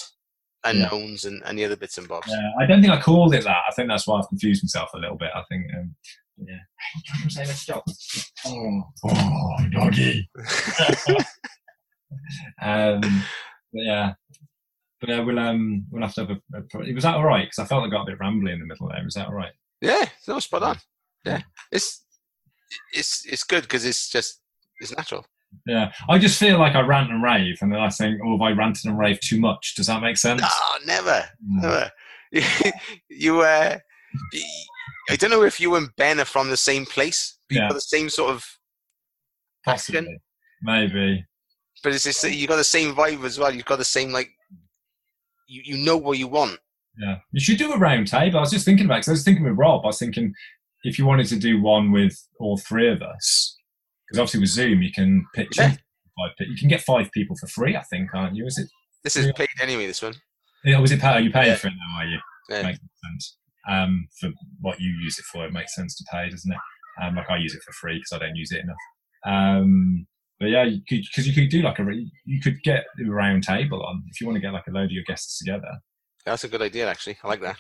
unknowns, 0.63 1.25
and, 1.25 1.41
and 1.45 1.57
the 1.57 1.65
other 1.65 1.75
bits 1.75 1.97
and 1.97 2.07
bobs. 2.07 2.27
Yeah, 2.29 2.51
I 2.61 2.67
don't 2.67 2.81
think 2.81 2.93
I 2.93 3.01
called 3.01 3.33
it 3.33 3.43
that. 3.45 3.57
I 3.67 3.73
think 3.73 3.89
that's 3.89 4.05
why 4.07 4.19
I've 4.19 4.27
confused 4.29 4.63
myself 4.63 4.91
a 4.93 4.97
little 4.99 5.17
bit. 5.17 5.31
I 5.33 5.41
think, 5.49 5.65
um, 5.77 5.95
yeah. 6.37 6.57
I'm 7.23 7.29
saying 7.29 7.47
let's 7.47 7.59
stop. 7.61 7.83
Oh, 8.45 8.83
oh, 9.05 9.55
doggy. 9.71 10.29
um, 12.61 13.01
but 13.01 13.83
yeah, 13.83 14.13
but 14.99 15.09
yeah, 15.09 15.19
we'll 15.21 15.39
um, 15.39 15.85
we'll 15.91 16.03
have 16.03 16.13
to 16.15 16.21
have 16.25 16.31
a. 16.31 16.57
a 16.57 16.93
was 16.93 17.03
that 17.03 17.15
all 17.15 17.25
right? 17.25 17.45
Because 17.45 17.59
I 17.59 17.65
felt 17.65 17.85
I 17.85 17.89
got 17.89 18.03
a 18.03 18.11
bit 18.11 18.19
rambly 18.19 18.53
in 18.53 18.59
the 18.59 18.65
middle 18.65 18.87
there. 18.89 19.03
Was 19.03 19.15
that 19.15 19.27
all 19.27 19.33
right? 19.33 19.51
Yeah, 19.81 20.05
no, 20.27 20.39
spot 20.39 20.63
on. 20.63 20.77
Yeah, 21.25 21.41
it's 21.71 22.03
it's 22.93 23.25
it's 23.25 23.43
good 23.43 23.63
because 23.63 23.85
it's 23.85 24.09
just 24.09 24.41
it's 24.79 24.95
natural. 24.95 25.25
Yeah, 25.65 25.91
I 26.09 26.17
just 26.19 26.39
feel 26.39 26.59
like 26.59 26.75
I 26.75 26.81
rant 26.81 27.09
and 27.11 27.23
rave, 27.23 27.57
and 27.61 27.71
then 27.71 27.79
I 27.79 27.89
think, 27.89 28.19
oh, 28.23 28.33
have 28.37 28.41
I 28.41 28.51
ranted 28.51 28.85
and 28.85 28.99
raved 28.99 29.27
too 29.27 29.39
much? 29.39 29.75
Does 29.75 29.87
that 29.87 30.01
make 30.01 30.17
sense? 30.17 30.41
No, 30.41 30.47
never, 30.85 31.23
Mm. 31.43 31.61
never. 31.61 31.91
you, 33.09 33.39
uh, 33.41 33.77
y- 34.33 34.41
I 35.09 35.15
don't 35.15 35.29
know 35.31 35.43
if 35.43 35.59
you 35.59 35.75
and 35.75 35.89
Ben 35.95 36.19
are 36.19 36.25
from 36.25 36.49
the 36.49 36.57
same 36.57 36.85
place. 36.85 37.37
but 37.49 37.55
Yeah. 37.57 37.71
the 37.71 37.79
same 37.79 38.09
sort 38.09 38.31
of 38.31 38.45
Possibly, 39.63 39.99
accent, 39.99 40.21
maybe. 40.61 41.25
but 41.83 41.93
it's 41.93 42.03
just, 42.03 42.23
you 42.23 42.45
got 42.47 42.57
the 42.57 42.63
same 42.63 42.93
vibe 42.95 43.23
as 43.25 43.39
well. 43.39 43.53
You've 43.53 43.65
got 43.65 43.77
the 43.77 43.85
same 43.85 44.11
like 44.11 44.29
you 45.47 45.61
you 45.63 45.77
know 45.85 45.95
what 45.97 46.17
you 46.17 46.27
want. 46.27 46.59
Yeah, 46.97 47.19
you 47.31 47.39
should 47.39 47.57
do 47.57 47.71
a 47.71 47.77
round 47.77 48.07
table. 48.07 48.37
I 48.37 48.41
was 48.41 48.51
just 48.51 48.65
thinking 48.65 48.85
about 48.85 48.95
because 48.97 49.07
I 49.09 49.11
was 49.11 49.23
thinking 49.23 49.43
with 49.45 49.57
Rob. 49.57 49.83
I 49.83 49.87
was 49.87 49.99
thinking 49.99 50.33
if 50.83 50.97
you 50.99 51.05
wanted 51.05 51.27
to 51.27 51.37
do 51.37 51.61
one 51.61 51.91
with 51.91 52.17
all 52.39 52.57
three 52.57 52.89
of 52.91 53.01
us, 53.01 53.55
because 54.07 54.19
obviously 54.19 54.39
with 54.41 54.49
Zoom 54.49 54.81
you 54.81 54.91
can 54.91 55.25
pitch 55.33 55.57
Yeah. 55.57 55.75
You 56.39 56.57
can 56.57 56.67
get 56.67 56.81
five 56.81 57.11
people 57.11 57.35
for 57.39 57.45
free, 57.47 57.75
I 57.77 57.83
think, 57.83 58.09
aren't 58.13 58.35
you? 58.35 58.45
Is 58.47 58.57
it? 58.57 58.67
This 59.03 59.15
is 59.15 59.31
paid 59.33 59.49
anyway. 59.61 59.85
This 59.85 60.01
one. 60.01 60.15
Or 60.65 60.81
was 60.81 60.91
it? 60.91 60.99
Pay, 60.99 61.07
are 61.07 61.19
you 61.21 61.29
paying 61.31 61.47
Yeah. 61.49 61.55
for 61.55 61.67
it 61.67 61.73
now? 61.77 61.99
Are 61.99 62.05
you? 62.05 62.17
Yeah. 62.49 62.63
Makes 62.63 62.79
sense. 63.05 63.37
Um, 63.69 64.07
for 64.19 64.29
what 64.61 64.79
you 64.79 64.91
use 65.01 65.19
it 65.19 65.25
for, 65.25 65.45
it 65.45 65.53
makes 65.53 65.75
sense 65.75 65.95
to 65.97 66.05
pay, 66.11 66.29
doesn't 66.29 66.51
it? 66.51 66.57
Um, 67.01 67.15
like 67.15 67.29
I 67.29 67.37
use 67.37 67.53
it 67.53 67.61
for 67.63 67.73
free 67.73 67.97
because 67.97 68.13
I 68.13 68.25
don't 68.25 68.35
use 68.35 68.51
it 68.51 68.63
enough. 68.63 68.77
Um, 69.25 70.07
but 70.39 70.47
yeah, 70.47 70.65
because 70.89 71.27
you 71.27 71.33
could 71.33 71.49
do 71.49 71.61
like 71.61 71.79
a 71.79 71.83
re- 71.83 72.11
you 72.25 72.39
could 72.39 72.61
get 72.63 72.85
a 73.05 73.09
round 73.09 73.43
table 73.43 73.83
on 73.83 74.03
if 74.09 74.21
you 74.21 74.27
want 74.27 74.35
to 74.35 74.41
get 74.41 74.53
like 74.53 74.67
a 74.67 74.71
load 74.71 74.85
of 74.85 74.91
your 74.91 75.03
guests 75.03 75.39
together. 75.39 75.79
That's 76.25 76.43
a 76.43 76.47
good 76.47 76.61
idea, 76.61 76.87
actually. 76.87 77.17
I 77.23 77.27
like 77.27 77.41
that. 77.41 77.57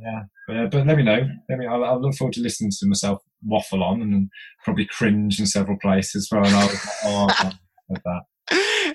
Yeah, 0.00 0.22
but, 0.46 0.56
uh, 0.56 0.66
but 0.66 0.86
let 0.86 0.96
me 0.96 1.02
know. 1.02 1.28
Let 1.48 1.58
me. 1.58 1.66
I'll, 1.66 1.84
I'll 1.84 2.00
look 2.00 2.14
forward 2.14 2.34
to 2.34 2.40
listening 2.40 2.70
to 2.78 2.86
myself 2.86 3.20
waffle 3.44 3.82
on 3.82 4.02
and 4.02 4.28
probably 4.64 4.86
cringe 4.86 5.40
in 5.40 5.46
several 5.46 5.78
places. 5.80 6.28
Well, 6.30 6.44
and 6.44 6.54
I'll, 6.54 6.70
oh, 7.04 7.26
I 7.30 7.52
that. 7.88 8.22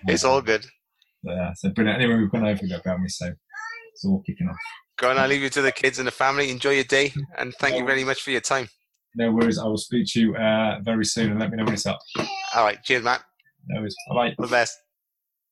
it's 0.07 0.23
all 0.23 0.41
good. 0.41 0.65
But, 1.23 1.33
yeah, 1.33 1.53
so 1.55 1.69
brilliant. 1.69 2.01
Anyway, 2.01 2.19
we've 2.19 2.31
gone 2.31 2.45
over 2.45 2.61
that, 2.67 2.81
haven't 2.85 3.01
we? 3.01 3.09
So 3.09 3.31
it's 3.93 4.05
all 4.05 4.21
kicking 4.25 4.47
off. 4.47 4.55
Go 4.97 5.09
on, 5.09 5.17
I'll 5.17 5.27
leave 5.27 5.41
you 5.41 5.49
to 5.49 5.61
the 5.61 5.71
kids 5.71 5.97
and 5.97 6.07
the 6.07 6.11
family. 6.11 6.51
Enjoy 6.51 6.71
your 6.71 6.83
day, 6.83 7.13
and 7.37 7.53
thank 7.55 7.75
you 7.75 7.85
very 7.85 8.03
much 8.03 8.21
for 8.21 8.31
your 8.31 8.41
time. 8.41 8.67
No 9.15 9.31
worries. 9.31 9.59
I 9.59 9.65
will 9.65 9.77
speak 9.77 10.07
to 10.13 10.19
you 10.19 10.35
uh, 10.35 10.79
very 10.81 11.05
soon 11.05 11.31
and 11.31 11.39
let 11.39 11.51
me 11.51 11.57
know 11.57 11.65
when 11.65 11.73
it's 11.73 11.85
up. 11.85 11.99
All 12.55 12.63
right, 12.63 12.81
cheers, 12.83 13.03
Matt. 13.03 13.23
No 13.67 13.81
worries. 13.81 13.95
Bye. 14.13 14.35
The 14.37 14.47
best. 14.47 14.77